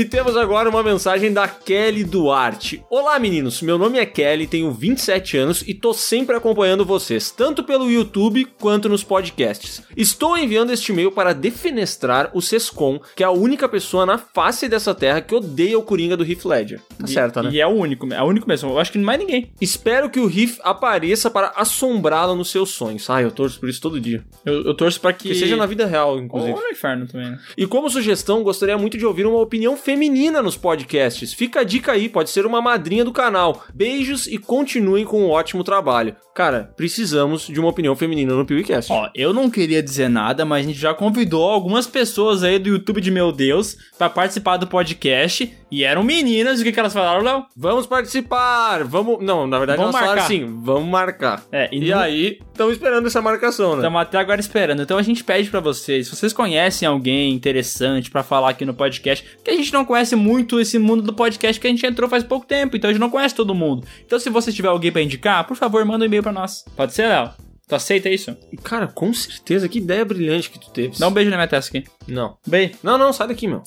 E 0.00 0.04
temos 0.06 0.34
agora 0.34 0.70
uma 0.70 0.82
mensagem 0.82 1.30
da 1.30 1.46
Kelly 1.46 2.04
Duarte. 2.04 2.82
Olá, 2.88 3.18
meninos. 3.18 3.60
Meu 3.60 3.76
nome 3.76 3.98
é 3.98 4.06
Kelly, 4.06 4.46
tenho 4.46 4.72
27 4.72 5.36
anos 5.36 5.62
e 5.68 5.74
tô 5.74 5.92
sempre 5.92 6.34
acompanhando 6.34 6.86
vocês, 6.86 7.30
tanto 7.30 7.62
pelo 7.62 7.90
YouTube 7.90 8.46
quanto 8.58 8.88
nos 8.88 9.04
podcasts. 9.04 9.82
Estou 9.94 10.38
enviando 10.38 10.72
este 10.72 10.90
e-mail 10.90 11.12
para 11.12 11.34
defenestrar 11.34 12.30
o 12.32 12.40
Sescom, 12.40 12.98
que 13.14 13.22
é 13.22 13.26
a 13.26 13.30
única 13.30 13.68
pessoa 13.68 14.06
na 14.06 14.16
face 14.16 14.70
dessa 14.70 14.94
terra 14.94 15.20
que 15.20 15.34
odeia 15.34 15.78
o 15.78 15.82
Coringa 15.82 16.16
do 16.16 16.24
Heath 16.24 16.46
Ledger. 16.46 16.80
Tá 16.98 17.04
E- 17.04 17.10
certo, 17.10 17.42
né? 17.42 17.50
E 17.52 17.60
é 17.60 17.66
o 17.66 17.70
único, 17.70 18.10
é 18.10 18.22
o 18.22 18.26
único 18.26 18.48
mesmo. 18.48 18.70
Eu 18.70 18.78
acho 18.78 18.92
que 18.92 18.98
mais 18.98 19.18
ninguém. 19.18 19.50
Espero 19.60 20.08
que 20.08 20.18
o 20.18 20.30
Heath 20.30 20.60
apareça 20.62 21.30
para 21.30 21.48
assombrá-lo 21.54 22.34
nos 22.34 22.48
seus 22.50 22.70
sonhos. 22.70 23.10
Ai, 23.10 23.24
eu 23.26 23.30
torço 23.30 23.60
por 23.60 23.68
isso 23.68 23.82
todo 23.82 24.00
dia. 24.00 24.24
Eu, 24.46 24.64
eu 24.64 24.72
torço 24.72 24.98
pra 24.98 25.12
que... 25.12 25.28
Que 25.28 25.34
seja 25.34 25.58
na 25.58 25.66
vida 25.66 25.84
real, 25.84 26.18
inclusive. 26.18 26.54
Ou 26.54 26.58
no 26.62 26.68
inferno 26.70 27.06
também, 27.06 27.32
né? 27.32 27.38
E 27.54 27.66
como 27.66 27.90
sugestão, 27.90 28.42
gostaria 28.42 28.78
muito 28.78 28.96
de 28.96 29.04
ouvir 29.04 29.26
uma 29.26 29.40
opinião 29.40 29.76
feminina 29.90 30.40
nos 30.40 30.56
podcasts. 30.56 31.32
Fica 31.34 31.60
a 31.60 31.64
dica 31.64 31.90
aí, 31.92 32.08
pode 32.08 32.30
ser 32.30 32.46
uma 32.46 32.62
madrinha 32.62 33.04
do 33.04 33.10
canal. 33.12 33.64
Beijos 33.74 34.28
e 34.28 34.38
continuem 34.38 35.04
com 35.04 35.20
um 35.24 35.30
ótimo 35.30 35.64
trabalho. 35.64 36.14
Cara, 36.32 36.72
precisamos 36.76 37.48
de 37.48 37.58
uma 37.58 37.68
opinião 37.68 37.96
feminina 37.96 38.32
no 38.32 38.46
PewCast. 38.46 38.92
Ó, 38.92 39.08
eu 39.16 39.34
não 39.34 39.50
queria 39.50 39.82
dizer 39.82 40.08
nada, 40.08 40.44
mas 40.44 40.64
a 40.64 40.68
gente 40.68 40.78
já 40.78 40.94
convidou 40.94 41.42
algumas 41.50 41.88
pessoas 41.88 42.44
aí 42.44 42.56
do 42.58 42.68
YouTube 42.68 43.00
de 43.00 43.10
Meu 43.10 43.32
Deus 43.32 43.76
pra 43.98 44.08
participar 44.08 44.56
do 44.58 44.66
podcast. 44.68 45.52
E 45.72 45.84
eram 45.84 46.02
meninas. 46.04 46.58
E 46.58 46.62
o 46.62 46.64
que, 46.64 46.72
que 46.72 46.80
elas 46.80 46.92
falaram, 46.92 47.22
Léo? 47.22 47.44
Vamos 47.56 47.86
participar! 47.86 48.84
Vamos. 48.84 49.22
Não, 49.24 49.46
na 49.46 49.58
verdade, 49.58 49.78
Vamos 49.78 49.92
falaram 49.92 50.12
marcar. 50.16 50.24
assim: 50.24 50.60
vamos 50.62 50.88
marcar. 50.88 51.44
É, 51.52 51.68
E, 51.72 51.90
não- 51.90 51.98
aí, 51.98 52.38
estamos 52.60 52.74
esperando 52.74 53.06
essa 53.06 53.22
marcação, 53.22 53.70
né? 53.70 53.76
Estamos 53.76 54.02
até 54.02 54.18
agora 54.18 54.38
esperando. 54.38 54.82
Então 54.82 54.98
a 54.98 55.02
gente 55.02 55.24
pede 55.24 55.48
pra 55.48 55.60
vocês, 55.60 56.06
se 56.06 56.14
vocês 56.14 56.32
conhecem 56.32 56.86
alguém 56.86 57.32
interessante 57.32 58.10
pra 58.10 58.22
falar 58.22 58.50
aqui 58.50 58.66
no 58.66 58.74
podcast, 58.74 59.26
porque 59.36 59.50
a 59.50 59.56
gente 59.56 59.72
não 59.72 59.84
conhece 59.84 60.14
muito 60.14 60.60
esse 60.60 60.78
mundo 60.78 61.02
do 61.02 61.14
podcast, 61.14 61.58
porque 61.58 61.68
a 61.68 61.70
gente 61.70 61.86
entrou 61.86 62.08
faz 62.08 62.22
pouco 62.22 62.46
tempo, 62.46 62.76
então 62.76 62.90
a 62.90 62.92
gente 62.92 63.00
não 63.00 63.10
conhece 63.10 63.34
todo 63.34 63.54
mundo. 63.54 63.86
Então 64.04 64.18
se 64.18 64.28
você 64.28 64.52
tiver 64.52 64.68
alguém 64.68 64.92
pra 64.92 65.00
indicar, 65.00 65.46
por 65.46 65.56
favor, 65.56 65.84
manda 65.86 66.04
um 66.04 66.06
e-mail 66.06 66.22
pra 66.22 66.32
nós. 66.32 66.64
Pode 66.76 66.92
ser, 66.92 67.08
Léo? 67.08 67.30
Tu 67.66 67.74
aceita 67.74 68.10
isso? 68.10 68.36
Cara, 68.62 68.86
com 68.88 69.12
certeza, 69.14 69.68
que 69.68 69.78
ideia 69.78 70.04
brilhante 70.04 70.50
que 70.50 70.58
tu 70.58 70.70
teve. 70.70 70.98
Dá 70.98 71.08
um 71.08 71.12
beijo 71.12 71.30
na 71.30 71.36
minha 71.36 71.48
testa 71.48 71.76
aqui. 71.76 71.88
Não. 72.06 72.36
Beijo. 72.46 72.74
Não, 72.82 72.98
não, 72.98 73.12
sai 73.12 73.28
daqui, 73.28 73.46
meu. 73.46 73.62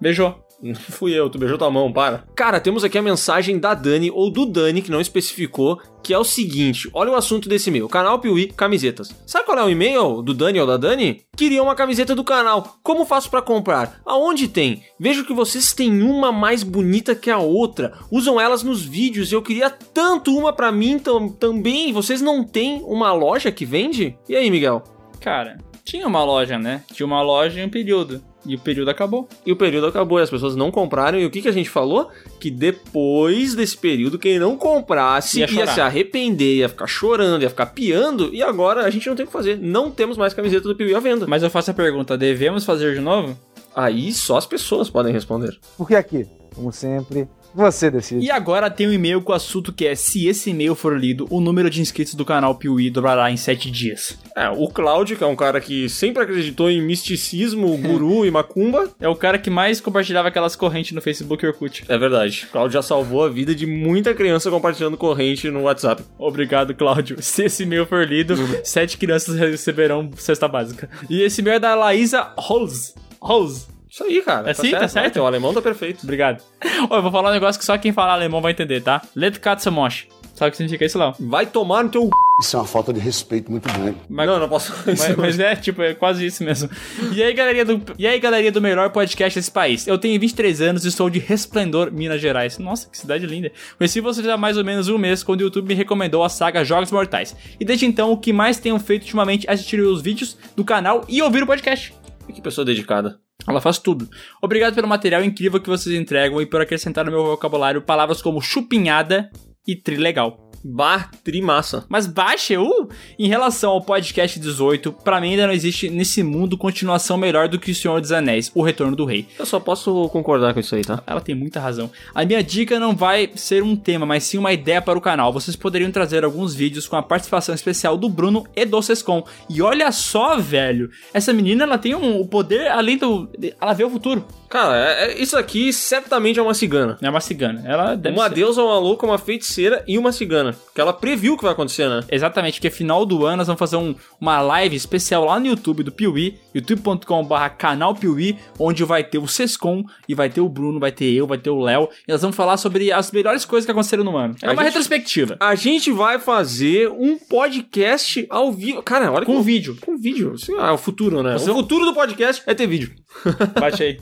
Beijou. 0.00 0.45
Fui 0.90 1.12
eu, 1.12 1.28
tu 1.28 1.38
beijou 1.38 1.58
tua 1.58 1.70
mão, 1.70 1.92
para. 1.92 2.24
Cara, 2.34 2.58
temos 2.60 2.82
aqui 2.82 2.96
a 2.96 3.02
mensagem 3.02 3.58
da 3.58 3.74
Dani, 3.74 4.10
ou 4.10 4.30
do 4.30 4.46
Dani, 4.46 4.80
que 4.82 4.90
não 4.90 5.00
especificou, 5.00 5.80
que 6.02 6.14
é 6.14 6.18
o 6.18 6.24
seguinte: 6.24 6.88
olha 6.94 7.10
o 7.12 7.14
assunto 7.14 7.48
desse 7.48 7.68
e-mail. 7.68 7.88
Canal 7.88 8.18
Piuí, 8.18 8.48
camisetas. 8.52 9.14
Sabe 9.26 9.44
qual 9.44 9.58
é 9.58 9.64
o 9.64 9.70
e-mail 9.70 10.22
do 10.22 10.32
Dani 10.32 10.58
ou 10.60 10.66
da 10.66 10.76
Dani? 10.76 11.22
Queria 11.36 11.62
uma 11.62 11.74
camiseta 11.74 12.14
do 12.14 12.24
canal. 12.24 12.78
Como 12.82 13.04
faço 13.04 13.30
pra 13.30 13.42
comprar? 13.42 14.00
Aonde 14.06 14.48
tem? 14.48 14.82
Vejo 14.98 15.24
que 15.24 15.34
vocês 15.34 15.72
têm 15.74 16.02
uma 16.02 16.32
mais 16.32 16.62
bonita 16.62 17.14
que 17.14 17.30
a 17.30 17.38
outra. 17.38 17.92
Usam 18.10 18.40
elas 18.40 18.62
nos 18.62 18.82
vídeos 18.82 19.30
e 19.30 19.34
eu 19.34 19.42
queria 19.42 19.68
tanto 19.68 20.36
uma 20.36 20.52
pra 20.52 20.72
mim 20.72 20.98
tam- 20.98 21.28
também. 21.28 21.92
Vocês 21.92 22.22
não 22.22 22.42
têm 22.42 22.80
uma 22.84 23.12
loja 23.12 23.52
que 23.52 23.66
vende? 23.66 24.16
E 24.28 24.34
aí, 24.34 24.50
Miguel? 24.50 24.82
Cara, 25.20 25.58
tinha 25.84 26.06
uma 26.06 26.24
loja, 26.24 26.58
né? 26.58 26.82
Tinha 26.92 27.06
uma 27.06 27.20
loja 27.20 27.60
em 27.60 27.66
um 27.66 27.70
período. 27.70 28.22
E 28.46 28.54
o 28.54 28.58
período 28.58 28.90
acabou. 28.90 29.28
E 29.44 29.52
o 29.52 29.56
período 29.56 29.86
acabou 29.86 30.18
e 30.18 30.22
as 30.22 30.30
pessoas 30.30 30.54
não 30.54 30.70
compraram. 30.70 31.18
E 31.18 31.26
o 31.26 31.30
que, 31.30 31.42
que 31.42 31.48
a 31.48 31.52
gente 31.52 31.68
falou? 31.68 32.10
Que 32.38 32.50
depois 32.50 33.54
desse 33.54 33.76
período, 33.76 34.18
quem 34.18 34.38
não 34.38 34.56
comprasse 34.56 35.40
Ia 35.40 35.50
ia, 35.50 35.66
se 35.66 35.80
arrepender, 35.80 36.56
ia 36.56 36.68
ficar 36.68 36.86
chorando, 36.86 37.42
ia 37.42 37.50
ficar 37.50 37.66
piando. 37.66 38.32
E 38.32 38.42
agora 38.42 38.84
a 38.84 38.90
gente 38.90 39.08
não 39.08 39.16
tem 39.16 39.24
o 39.24 39.26
que 39.26 39.32
fazer. 39.32 39.58
Não 39.58 39.90
temos 39.90 40.16
mais 40.16 40.32
camiseta 40.32 40.68
do 40.68 40.76
Piuí 40.76 40.94
à 40.94 41.00
venda. 41.00 41.26
Mas 41.26 41.42
eu 41.42 41.50
faço 41.50 41.70
a 41.70 41.74
pergunta: 41.74 42.16
devemos 42.16 42.64
fazer 42.64 42.94
de 42.94 43.00
novo? 43.00 43.36
Aí 43.74 44.12
só 44.12 44.36
as 44.38 44.46
pessoas 44.46 44.88
podem 44.88 45.12
responder. 45.12 45.58
Porque 45.76 45.94
aqui, 45.94 46.26
como 46.54 46.72
sempre, 46.72 47.28
você 47.56 47.90
decide. 47.90 48.24
E 48.24 48.30
agora 48.30 48.70
tem 48.70 48.86
um 48.86 48.92
e-mail 48.92 49.22
com 49.22 49.32
o 49.32 49.34
assunto 49.34 49.72
que 49.72 49.86
é: 49.86 49.94
se 49.94 50.28
esse 50.28 50.50
e-mail 50.50 50.74
for 50.74 50.98
lido, 50.98 51.26
o 51.30 51.40
número 51.40 51.70
de 51.70 51.80
inscritos 51.80 52.14
do 52.14 52.24
canal 52.24 52.54
Piuí 52.54 52.90
dobrará 52.90 53.30
em 53.30 53.36
7 53.36 53.70
dias. 53.70 54.18
É, 54.36 54.48
o 54.50 54.68
Cláudio, 54.68 55.16
que 55.16 55.24
é 55.24 55.26
um 55.26 55.34
cara 55.34 55.60
que 55.60 55.88
sempre 55.88 56.22
acreditou 56.22 56.70
em 56.70 56.82
misticismo, 56.82 57.76
guru 57.78 58.26
e 58.26 58.30
macumba. 58.30 58.90
É 59.00 59.08
o 59.08 59.16
cara 59.16 59.38
que 59.38 59.48
mais 59.48 59.80
compartilhava 59.80 60.28
aquelas 60.28 60.54
correntes 60.54 60.92
no 60.92 61.00
Facebook 61.00 61.44
e 61.44 61.48
Orkut. 61.48 61.84
É 61.88 61.96
verdade. 61.96 62.46
O 62.48 62.52
Cláudio 62.52 62.74
já 62.74 62.82
salvou 62.82 63.24
a 63.24 63.28
vida 63.28 63.54
de 63.54 63.66
muita 63.66 64.14
criança 64.14 64.50
compartilhando 64.50 64.96
corrente 64.96 65.50
no 65.50 65.62
WhatsApp. 65.62 66.02
Obrigado, 66.18 66.74
Cláudio. 66.74 67.16
Se 67.22 67.44
esse 67.44 67.62
e-mail 67.62 67.86
for 67.86 68.06
lido, 68.06 68.34
sete 68.62 68.98
crianças 68.98 69.36
receberão 69.36 70.10
cesta 70.16 70.46
básica. 70.46 70.88
E 71.08 71.22
esse 71.22 71.40
e-mail 71.40 71.56
é 71.56 71.60
da 71.60 71.74
Laísa 71.74 72.32
Rose. 72.36 72.94
Rose. 73.20 73.75
Isso 73.96 74.04
aí, 74.04 74.20
cara. 74.20 74.50
É 74.50 74.52
sim, 74.52 74.72
tá 74.72 74.86
certo? 74.88 75.20
O 75.20 75.24
alemão 75.24 75.54
tá 75.54 75.62
perfeito. 75.62 76.02
Obrigado. 76.02 76.42
Ó, 76.90 76.96
eu 76.98 77.02
vou 77.02 77.10
falar 77.10 77.30
um 77.30 77.32
negócio 77.32 77.58
que 77.58 77.64
só 77.64 77.78
quem 77.78 77.94
falar 77.94 78.12
alemão 78.12 78.42
vai 78.42 78.52
entender, 78.52 78.82
tá? 78.82 79.00
Let 79.16 79.38
Katsamosh. 79.38 80.06
Sabe 80.34 80.48
o 80.48 80.50
que 80.50 80.58
significa 80.58 80.84
isso, 80.84 80.98
Léo? 80.98 81.14
Vai 81.18 81.46
tomar 81.46 81.82
no 81.82 81.88
teu. 81.88 82.10
Isso 82.38 82.54
é 82.54 82.60
uma 82.60 82.66
falta 82.66 82.92
de 82.92 83.00
respeito 83.00 83.50
muito 83.50 83.66
grande. 83.72 83.96
Mas- 84.06 84.26
Não, 84.26 84.38
não 84.38 84.50
posso. 84.50 84.70
Mas, 84.84 85.16
mas 85.16 85.40
é, 85.40 85.56
tipo, 85.56 85.80
é 85.80 85.94
quase 85.94 86.26
isso 86.26 86.44
mesmo. 86.44 86.68
E 87.14 87.22
aí, 87.22 87.32
galerinha 87.32 87.64
do, 87.64 87.80
e 87.98 88.06
aí, 88.06 88.20
galerinha 88.20 88.52
do 88.52 88.60
melhor 88.60 88.90
podcast 88.90 89.38
desse 89.38 89.50
país? 89.50 89.86
Eu 89.86 89.96
tenho 89.96 90.20
23 90.20 90.60
anos 90.60 90.84
e 90.84 90.92
sou 90.92 91.08
de 91.08 91.18
Resplendor, 91.18 91.90
Minas 91.90 92.20
Gerais. 92.20 92.58
Nossa, 92.58 92.90
que 92.90 92.98
cidade 92.98 93.24
linda. 93.24 93.50
Conheci 93.78 94.02
vocês 94.02 94.28
há 94.28 94.36
mais 94.36 94.58
ou 94.58 94.64
menos 94.64 94.88
um 94.88 94.98
mês, 94.98 95.22
quando 95.22 95.40
o 95.40 95.44
YouTube 95.44 95.68
me 95.68 95.74
recomendou 95.74 96.22
a 96.22 96.28
saga 96.28 96.62
Jogos 96.62 96.92
Mortais. 96.92 97.34
E 97.58 97.64
desde 97.64 97.86
então, 97.86 98.12
o 98.12 98.18
que 98.18 98.30
mais 98.30 98.58
tenho 98.60 98.78
feito 98.78 99.04
ultimamente 99.04 99.48
é 99.48 99.52
assistir 99.54 99.80
os 99.80 100.02
vídeos 100.02 100.36
do 100.54 100.62
canal 100.66 101.02
e 101.08 101.22
ouvir 101.22 101.42
o 101.44 101.46
podcast. 101.46 101.94
Que 102.30 102.42
pessoa 102.42 102.62
dedicada. 102.62 103.18
Ela 103.46 103.60
faz 103.60 103.78
tudo. 103.78 104.08
Obrigado 104.40 104.74
pelo 104.74 104.88
material 104.88 105.24
incrível 105.24 105.60
que 105.60 105.68
vocês 105.68 105.94
entregam 105.94 106.40
e 106.40 106.46
por 106.46 106.60
acrescentar 106.60 107.04
no 107.04 107.10
meu 107.10 107.24
vocabulário 107.24 107.82
palavras 107.82 108.22
como 108.22 108.40
chupinhada 108.40 109.30
e 109.66 109.76
trilegal. 109.76 110.45
Bar 110.64 111.10
trimassa. 111.24 111.84
Mas 111.88 112.06
baixa, 112.06 112.60
uh, 112.60 112.88
em 113.18 113.28
relação 113.28 113.70
ao 113.72 113.82
podcast 113.82 114.38
18, 114.38 114.92
pra 114.92 115.20
mim 115.20 115.30
ainda 115.30 115.46
não 115.46 115.54
existe 115.54 115.88
nesse 115.88 116.22
mundo 116.22 116.56
continuação 116.58 117.16
melhor 117.16 117.48
do 117.48 117.58
que 117.58 117.70
O 117.70 117.74
Senhor 117.74 118.00
dos 118.00 118.12
Anéis, 118.12 118.50
O 118.54 118.62
Retorno 118.62 118.96
do 118.96 119.04
Rei. 119.04 119.26
Eu 119.38 119.46
só 119.46 119.58
posso 119.60 120.08
concordar 120.08 120.54
com 120.54 120.60
isso 120.60 120.74
aí, 120.74 120.82
tá? 120.82 121.02
Ela 121.06 121.20
tem 121.20 121.34
muita 121.34 121.60
razão. 121.60 121.90
A 122.14 122.24
minha 122.24 122.42
dica 122.42 122.78
não 122.80 122.94
vai 122.94 123.30
ser 123.34 123.62
um 123.62 123.76
tema, 123.76 124.06
mas 124.06 124.24
sim 124.24 124.38
uma 124.38 124.52
ideia 124.52 124.80
para 124.82 124.98
o 124.98 125.02
canal. 125.02 125.32
Vocês 125.32 125.56
poderiam 125.56 125.90
trazer 125.90 126.24
alguns 126.24 126.54
vídeos 126.54 126.86
com 126.86 126.96
a 126.96 127.02
participação 127.02 127.54
especial 127.54 127.96
do 127.96 128.08
Bruno 128.08 128.44
e 128.54 128.64
do 128.64 128.80
Sescom. 128.82 129.24
E 129.48 129.60
olha 129.62 129.90
só, 129.92 130.36
velho, 130.38 130.90
essa 131.12 131.32
menina 131.32 131.64
ela 131.64 131.78
tem 131.78 131.94
um, 131.94 132.20
o 132.20 132.26
poder 132.26 132.68
além 132.68 132.96
do. 132.96 133.28
Ela 133.60 133.72
vê 133.72 133.84
o 133.84 133.90
futuro. 133.90 134.24
Cara, 134.48 134.76
é- 134.76 135.04
é- 135.12 135.22
isso 135.22 135.36
aqui 135.36 135.72
certamente 135.72 136.38
é 136.38 136.42
uma 136.42 136.54
cigana. 136.54 136.96
É 137.02 137.10
uma 137.10 137.20
cigana. 137.20 137.62
Ela 137.66 137.94
deve 137.94 138.16
uma 138.16 138.28
ser. 138.28 138.34
deusa, 138.36 138.62
uma 138.62 138.78
louca, 138.78 139.04
uma 139.06 139.18
feiticeira 139.18 139.84
e 139.86 139.98
uma 139.98 140.12
cigana. 140.12 140.55
Que 140.74 140.80
ela 140.80 140.92
previu 140.92 141.34
o 141.34 141.36
que 141.36 141.42
vai 141.42 141.52
acontecer, 141.52 141.88
né? 141.88 142.02
Exatamente, 142.10 142.54
porque 142.54 142.70
final 142.70 143.06
do 143.06 143.24
ano 143.24 143.38
nós 143.38 143.46
vamos 143.46 143.58
fazer 143.58 143.76
um- 143.76 143.94
uma 144.20 144.40
live 144.40 144.76
especial 144.76 145.24
lá 145.24 145.40
no 145.40 145.46
YouTube 145.46 145.82
do 145.82 145.90
Piuí, 145.92 146.38
youtube.com.br 146.54 147.34
canal 147.58 147.94
Piuí, 147.94 148.36
onde 148.58 148.84
vai 148.84 149.02
ter 149.02 149.18
o 149.18 149.26
Sescom 149.26 149.84
e 150.08 150.14
vai 150.14 150.28
ter 150.28 150.40
o 150.40 150.48
Bruno, 150.48 150.78
vai 150.78 150.92
ter 150.92 151.06
eu, 151.12 151.26
vai 151.26 151.38
ter 151.38 151.50
o 151.50 151.60
Léo, 151.60 151.88
e 152.06 152.12
nós 152.12 152.20
vamos 152.20 152.36
falar 152.36 152.56
sobre 152.56 152.92
as 152.92 153.10
melhores 153.10 153.44
coisas 153.44 153.64
que 153.64 153.70
aconteceram 153.72 154.04
no 154.04 154.16
ano. 154.16 154.36
É 154.42 154.46
A 154.46 154.52
uma 154.52 154.56
gente- 154.62 154.72
retrospectiva. 154.72 155.36
A 155.40 155.54
gente 155.54 155.90
vai 155.90 156.18
fazer 156.18 156.88
um 156.90 157.18
podcast 157.18 158.26
ao 158.28 158.52
vivo. 158.52 158.82
Cara, 158.82 159.10
olha 159.12 159.24
Com 159.24 159.36
que- 159.38 159.42
vídeo. 159.42 159.76
Com 159.84 159.96
vídeo. 159.96 160.34
Isso 160.34 160.52
é 160.56 160.70
o 160.72 160.78
futuro, 160.78 161.22
né? 161.22 161.32
Você- 161.34 161.50
O 161.50 161.54
futuro 161.54 161.84
do 161.84 161.94
podcast 161.94 162.42
é 162.46 162.54
ter 162.54 162.66
vídeo. 162.66 162.92
Bate 163.58 163.82
aí. 163.82 164.00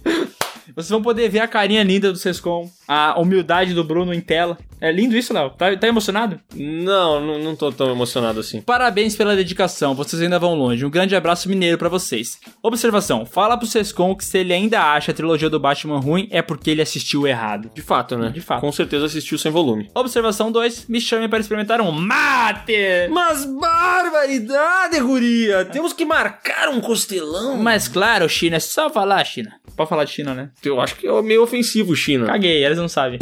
Vocês 0.75 0.91
vão 0.91 1.03
poder 1.03 1.29
ver 1.29 1.41
a 1.41 1.49
carinha 1.49 1.83
linda 1.83 2.11
do 2.11 2.19
Sescom, 2.19 2.71
a 2.89 3.21
humildade 3.21 3.75
do 3.75 3.85
Bruno 3.85 4.15
em 4.15 4.21
tela. 4.21 4.57
É 4.81 4.91
lindo 4.91 5.17
isso, 5.17 5.33
Léo? 5.33 5.51
Tá, 5.51 5.75
tá 5.77 5.87
emocionado? 5.87 6.39
Não, 6.55 7.21
não, 7.21 7.39
não 7.39 7.57
tô 7.57 7.71
tão 7.73 7.91
emocionado 7.91 8.41
assim. 8.41 8.61
Parabéns 8.61 9.17
pela 9.17 9.37
dedicação, 9.37 9.95
vocês 9.95 10.21
ainda 10.21 10.39
vão 10.39 10.55
longe. 10.55 10.85
Um 10.85 10.91
grande 10.91 11.15
abraço 11.17 11.49
mineiro 11.49 11.79
pra 11.79 11.89
vocês. 11.89 12.39
Observação: 12.63 13.25
fala 13.25 13.57
pro 13.57 13.67
Sescom 13.67 14.15
que 14.15 14.25
se 14.25 14.39
ele 14.39 14.53
ainda 14.53 14.83
acha 14.83 15.11
a 15.11 15.15
trilogia 15.15 15.49
do 15.49 15.61
Batman 15.61 16.01
ruim, 16.01 16.29
é 16.31 16.43
porque 16.43 16.71
ele 16.71 16.83
assistiu 16.83 17.27
errado. 17.27 17.71
De 17.75 17.81
fato, 17.81 18.19
né? 18.19 18.29
De 18.29 18.41
fato. 18.41 18.61
Com 18.61 18.73
certeza 18.73 19.07
assistiu 19.07 19.39
sem 19.39 19.51
volume. 19.51 19.91
Observação 19.95 20.51
2: 20.51 20.87
me 20.89 21.01
chame 21.01 21.29
para 21.29 21.41
experimentar 21.41 21.81
um 21.81 21.91
mate! 21.91 23.09
Mas 23.11 23.45
barbaridade, 23.45 25.01
guria! 25.01 25.65
Temos 25.65 25.93
que 25.93 26.05
marcar 26.05 26.69
um 26.69 26.81
costelão. 26.81 27.57
Mas 27.57 27.89
claro, 27.89 28.29
China, 28.29 28.57
é 28.57 28.61
só 28.61 28.91
falar, 28.91 29.04
China. 29.25 29.55
Pode 29.77 29.89
falar 29.89 30.05
de 30.05 30.13
China, 30.13 30.35
né? 30.35 30.51
Eu 30.65 30.81
acho 30.81 30.97
que 30.97 31.07
é 31.07 31.23
meio 31.23 31.43
ofensivo, 31.43 31.95
China. 31.95 32.27
Caguei, 32.27 32.65
eles 32.65 32.79
não 32.79 32.89
sabem. 32.89 33.19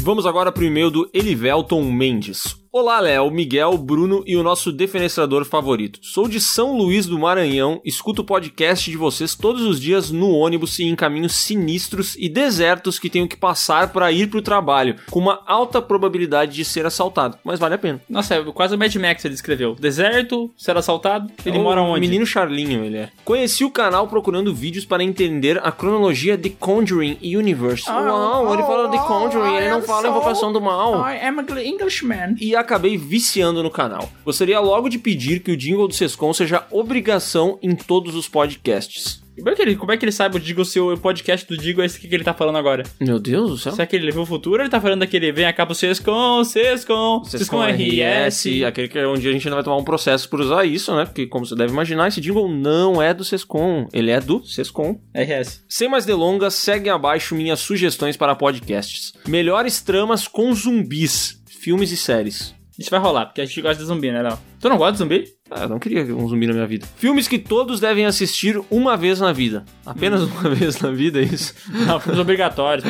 Vamos 0.00 0.26
agora 0.26 0.52
pro 0.52 0.64
e-mail 0.64 0.90
do 0.90 1.10
Elivelton 1.14 1.90
Mendes. 1.90 2.56
Olá, 2.76 2.98
Léo, 2.98 3.30
Miguel, 3.30 3.78
Bruno 3.78 4.24
e 4.26 4.34
o 4.34 4.42
nosso 4.42 4.72
defenestrador 4.72 5.44
favorito. 5.44 6.00
Sou 6.02 6.26
de 6.26 6.40
São 6.40 6.76
Luís 6.76 7.06
do 7.06 7.16
Maranhão, 7.16 7.80
escuto 7.84 8.22
o 8.22 8.24
podcast 8.24 8.90
de 8.90 8.96
vocês 8.96 9.36
todos 9.36 9.62
os 9.62 9.80
dias 9.80 10.10
no 10.10 10.30
ônibus 10.30 10.80
e 10.80 10.82
em 10.82 10.96
caminhos 10.96 11.36
sinistros 11.36 12.16
e 12.18 12.28
desertos 12.28 12.98
que 12.98 13.08
tenho 13.08 13.28
que 13.28 13.36
passar 13.36 13.92
para 13.92 14.10
ir 14.10 14.28
pro 14.28 14.42
trabalho, 14.42 14.96
com 15.08 15.20
uma 15.20 15.40
alta 15.46 15.80
probabilidade 15.80 16.56
de 16.56 16.64
ser 16.64 16.84
assaltado, 16.84 17.38
mas 17.44 17.60
vale 17.60 17.76
a 17.76 17.78
pena. 17.78 18.00
Nossa, 18.10 18.34
é 18.34 18.42
quase 18.42 18.74
o 18.74 18.78
Mad 18.78 18.92
Max 18.96 19.24
ele 19.24 19.34
escreveu. 19.34 19.76
Deserto, 19.76 20.50
ser 20.56 20.76
assaltado, 20.76 21.30
ele 21.46 21.56
O 21.56 21.62
mora 21.62 21.80
onde? 21.80 22.00
Menino 22.00 22.26
Charlinho, 22.26 22.84
ele 22.84 22.96
é. 22.96 23.08
Conheci 23.24 23.64
o 23.64 23.70
canal 23.70 24.08
procurando 24.08 24.52
vídeos 24.52 24.84
para 24.84 25.04
entender 25.04 25.64
a 25.64 25.70
cronologia 25.70 26.36
The 26.36 26.50
Conjuring 26.58 27.18
Universe. 27.22 27.88
Uau, 27.88 28.52
ele 28.52 28.64
fala 28.64 28.90
The 28.90 28.98
Conjuring, 28.98 29.54
ele 29.58 29.70
não 29.70 29.80
fala 29.80 30.08
Invocação 30.08 30.52
do 30.52 30.60
Mal. 30.60 31.08
I 31.08 31.24
am 31.24 31.38
an 31.38 31.62
Englishman. 31.62 32.34
e 32.40 32.63
acabei 32.64 32.96
viciando 32.96 33.62
no 33.62 33.70
canal. 33.70 34.10
Gostaria 34.24 34.58
logo 34.58 34.88
de 34.88 34.98
pedir 34.98 35.40
que 35.40 35.52
o 35.52 35.56
jingle 35.56 35.86
do 35.86 35.94
Sescom 35.94 36.32
seja 36.32 36.66
obrigação 36.70 37.58
em 37.62 37.74
todos 37.74 38.14
os 38.14 38.28
podcasts. 38.28 39.24
Como 39.36 39.50
é, 39.50 39.54
que 39.54 39.62
ele, 39.62 39.76
como 39.76 39.90
é 39.90 39.96
que 39.96 40.04
ele 40.04 40.12
sabe 40.12 40.36
o 40.36 40.40
Digo 40.40 40.64
se 40.64 40.78
o 40.78 40.96
podcast 40.96 41.46
do 41.46 41.56
Digo 41.56 41.82
é 41.82 41.86
esse 41.86 41.98
que 41.98 42.12
ele 42.14 42.22
tá 42.22 42.32
falando 42.32 42.56
agora? 42.56 42.84
Meu 43.00 43.18
Deus 43.18 43.50
do 43.50 43.58
céu. 43.58 43.72
Será 43.72 43.84
que 43.84 43.96
ele 43.96 44.06
levou 44.06 44.22
o 44.22 44.26
futuro 44.26 44.58
ou 44.58 44.62
ele 44.62 44.70
tá 44.70 44.80
falando 44.80 45.00
daquele 45.00 45.32
vem 45.32 45.52
cá 45.52 45.66
pro 45.66 45.74
Sescom, 45.74 46.44
Sescom, 46.44 47.24
Sescom 47.24 47.60
RS, 47.60 48.62
aquele 48.64 48.86
que 48.86 48.98
é 48.98 49.06
onde 49.06 49.28
a 49.28 49.32
gente 49.32 49.46
ainda 49.46 49.56
vai 49.56 49.64
tomar 49.64 49.76
um 49.76 49.84
processo 49.84 50.28
por 50.28 50.40
usar 50.40 50.64
isso, 50.64 50.94
né? 50.94 51.04
Porque, 51.04 51.26
como 51.26 51.44
você 51.44 51.56
deve 51.56 51.72
imaginar, 51.72 52.06
esse 52.06 52.20
jingle 52.20 52.48
não 52.48 53.02
é 53.02 53.12
do 53.12 53.24
Sescom, 53.24 53.88
ele 53.92 54.12
é 54.12 54.20
do 54.20 54.44
Sescom. 54.44 55.00
RS. 55.12 55.64
Sem 55.68 55.88
mais 55.88 56.04
delongas, 56.04 56.54
seguem 56.54 56.92
abaixo 56.92 57.34
minhas 57.34 57.58
sugestões 57.58 58.16
para 58.16 58.36
podcasts. 58.36 59.12
Melhores 59.26 59.82
tramas 59.82 60.28
com 60.28 60.54
zumbis, 60.54 61.42
filmes 61.64 61.90
e 61.90 61.96
séries. 61.96 62.54
Isso 62.78 62.90
vai 62.90 63.00
rolar, 63.00 63.24
porque 63.26 63.40
a 63.40 63.46
gente 63.46 63.62
gosta 63.62 63.82
de 63.82 63.86
zumbi, 63.86 64.12
né, 64.12 64.20
Léo? 64.20 64.38
Tu 64.60 64.68
não 64.68 64.76
gosta 64.76 64.92
de 64.92 64.98
zumbi? 64.98 65.24
Ah, 65.56 65.62
eu 65.62 65.68
não 65.68 65.78
queria 65.78 66.02
um 66.16 66.26
zumbi 66.28 66.48
na 66.48 66.52
minha 66.52 66.66
vida. 66.66 66.84
Filmes 66.96 67.28
que 67.28 67.38
todos 67.38 67.78
devem 67.78 68.04
assistir 68.06 68.60
uma 68.68 68.96
vez 68.96 69.20
na 69.20 69.32
vida. 69.32 69.64
Apenas 69.86 70.22
uma 70.22 70.50
vez 70.50 70.80
na 70.80 70.90
vida, 70.90 71.20
é 71.20 71.22
isso? 71.22 71.54
Não, 71.86 72.00
filmes 72.00 72.18
obrigatórios. 72.20 72.84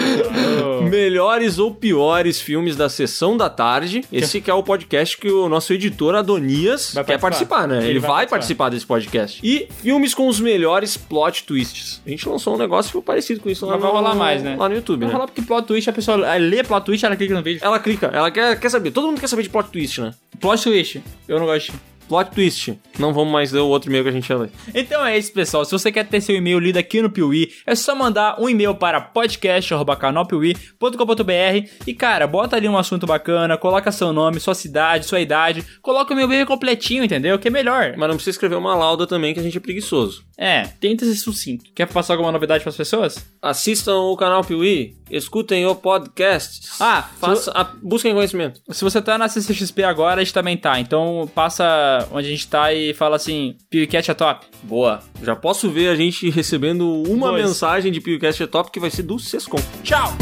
Melhores 0.90 1.58
ou 1.58 1.74
piores 1.74 2.40
filmes 2.40 2.74
da 2.74 2.88
sessão 2.88 3.36
da 3.36 3.50
tarde. 3.50 4.02
Esse 4.10 4.40
que 4.40 4.50
é 4.50 4.54
o 4.54 4.62
podcast 4.62 5.18
que 5.18 5.28
o 5.30 5.46
nosso 5.46 5.74
editor 5.74 6.14
Adonias 6.14 6.92
Vai 6.94 7.04
quer 7.04 7.18
participar. 7.18 7.56
participar, 7.58 7.68
né? 7.68 7.78
Ele, 7.82 7.90
Ele 7.90 7.98
vai, 7.98 8.10
vai 8.10 8.26
participar. 8.28 8.70
desse 8.70 8.86
podcast. 8.86 9.40
E 9.44 9.68
filmes 9.82 10.14
com 10.14 10.26
os 10.26 10.40
melhores 10.40 10.96
plot 10.96 11.44
twists. 11.44 12.00
A 12.06 12.08
gente 12.08 12.26
lançou 12.26 12.54
um 12.54 12.58
negócio 12.58 13.02
parecido 13.02 13.40
com 13.40 13.50
isso 13.50 13.66
lá 13.66 13.72
Mas 13.72 13.82
vai 13.82 13.90
no, 13.90 13.96
rolar 13.98 14.14
mais, 14.14 14.42
né? 14.42 14.56
lá 14.58 14.68
no 14.70 14.74
YouTube, 14.74 15.00
Vai 15.00 15.08
né? 15.08 15.12
rolar 15.14 15.26
porque 15.26 15.42
plot 15.42 15.66
twist, 15.66 15.90
a 15.90 15.92
pessoa 15.92 16.16
lê 16.38 16.62
plot 16.62 16.84
twist, 16.86 17.04
ela 17.04 17.14
clica 17.16 17.34
no 17.34 17.42
vídeo. 17.42 17.60
Ela 17.62 17.78
clica, 17.78 18.06
ela 18.06 18.30
quer, 18.30 18.58
quer 18.58 18.70
saber. 18.70 18.90
Todo 18.90 19.06
mundo 19.08 19.20
quer 19.20 19.28
saber 19.28 19.42
de 19.42 19.50
plot 19.50 19.68
twist, 19.70 20.00
né? 20.00 20.14
Plot 20.40 20.62
twist, 20.62 21.02
eu 21.28 21.38
não 21.38 21.44
gosto. 21.46 21.72
Plot 22.08 22.30
twist. 22.32 22.78
Não 22.98 23.12
vamos 23.12 23.32
mais 23.32 23.50
ler 23.52 23.60
o 23.60 23.68
outro 23.68 23.88
e-mail 23.90 24.04
que 24.04 24.10
a 24.10 24.12
gente 24.12 24.28
ia 24.28 24.36
ler. 24.36 24.50
Então 24.74 25.04
é 25.04 25.16
isso, 25.18 25.32
pessoal. 25.32 25.64
Se 25.64 25.72
você 25.72 25.90
quer 25.90 26.06
ter 26.06 26.20
seu 26.20 26.36
e-mail 26.36 26.58
lido 26.58 26.76
aqui 26.76 27.00
no 27.02 27.10
Piuí, 27.10 27.50
é 27.66 27.74
só 27.74 27.94
mandar 27.94 28.40
um 28.40 28.48
e-mail 28.48 28.74
para 28.74 29.00
podcast.canalpiuí.com.br 29.00 31.68
e, 31.86 31.94
cara, 31.94 32.26
bota 32.26 32.56
ali 32.56 32.68
um 32.68 32.76
assunto 32.78 33.06
bacana, 33.06 33.56
coloca 33.56 33.90
seu 33.92 34.12
nome, 34.12 34.40
sua 34.40 34.54
cidade, 34.54 35.06
sua 35.06 35.20
idade, 35.20 35.64
coloca 35.82 36.12
o 36.12 36.16
meu 36.16 36.26
e-mail 36.26 36.46
completinho, 36.46 37.04
entendeu? 37.04 37.38
Que 37.38 37.48
é 37.48 37.50
melhor. 37.50 37.94
Mas 37.96 38.08
não 38.08 38.16
precisa 38.16 38.34
escrever 38.34 38.56
uma 38.56 38.74
lauda 38.74 39.06
também, 39.06 39.34
que 39.34 39.40
a 39.40 39.42
gente 39.42 39.56
é 39.56 39.60
preguiçoso. 39.60 40.24
É, 40.36 40.62
tenta 40.80 41.04
ser 41.04 41.14
sucinto. 41.16 41.70
Quer 41.74 41.86
passar 41.86 42.14
alguma 42.14 42.32
novidade 42.32 42.62
para 42.62 42.70
as 42.70 42.76
pessoas? 42.76 43.24
Assistam 43.40 43.96
o 43.96 44.16
canal 44.16 44.42
Piuí, 44.44 44.96
escutem 45.10 45.66
o 45.66 45.74
podcast. 45.74 46.68
Ah, 46.80 47.08
Faça, 47.20 47.52
a- 47.54 47.64
busquem 47.82 48.14
conhecimento. 48.14 48.60
Se 48.70 48.82
você 48.82 49.00
tá 49.00 49.16
na 49.18 49.28
CCXP 49.28 49.84
agora, 49.84 50.20
a 50.20 50.24
gente 50.24 50.34
também 50.34 50.56
tá. 50.56 50.78
Então 50.80 51.30
passa 51.34 51.93
onde 52.10 52.28
a 52.28 52.30
gente 52.30 52.46
tá 52.48 52.72
e 52.72 52.92
fala 52.94 53.16
assim: 53.16 53.56
PewCat 53.70 54.10
é 54.10 54.14
top. 54.14 54.46
Boa. 54.62 55.00
Já 55.22 55.34
posso 55.34 55.70
ver 55.70 55.88
a 55.88 55.96
gente 55.96 56.28
recebendo 56.30 57.02
uma 57.08 57.28
Dois. 57.30 57.44
mensagem 57.44 57.90
de 57.92 58.00
PewCast 58.00 58.42
é 58.42 58.46
top 58.46 58.70
que 58.70 58.80
vai 58.80 58.90
ser 58.90 59.02
do 59.02 59.18
Sescom. 59.18 59.60
Tchau! 59.82 60.12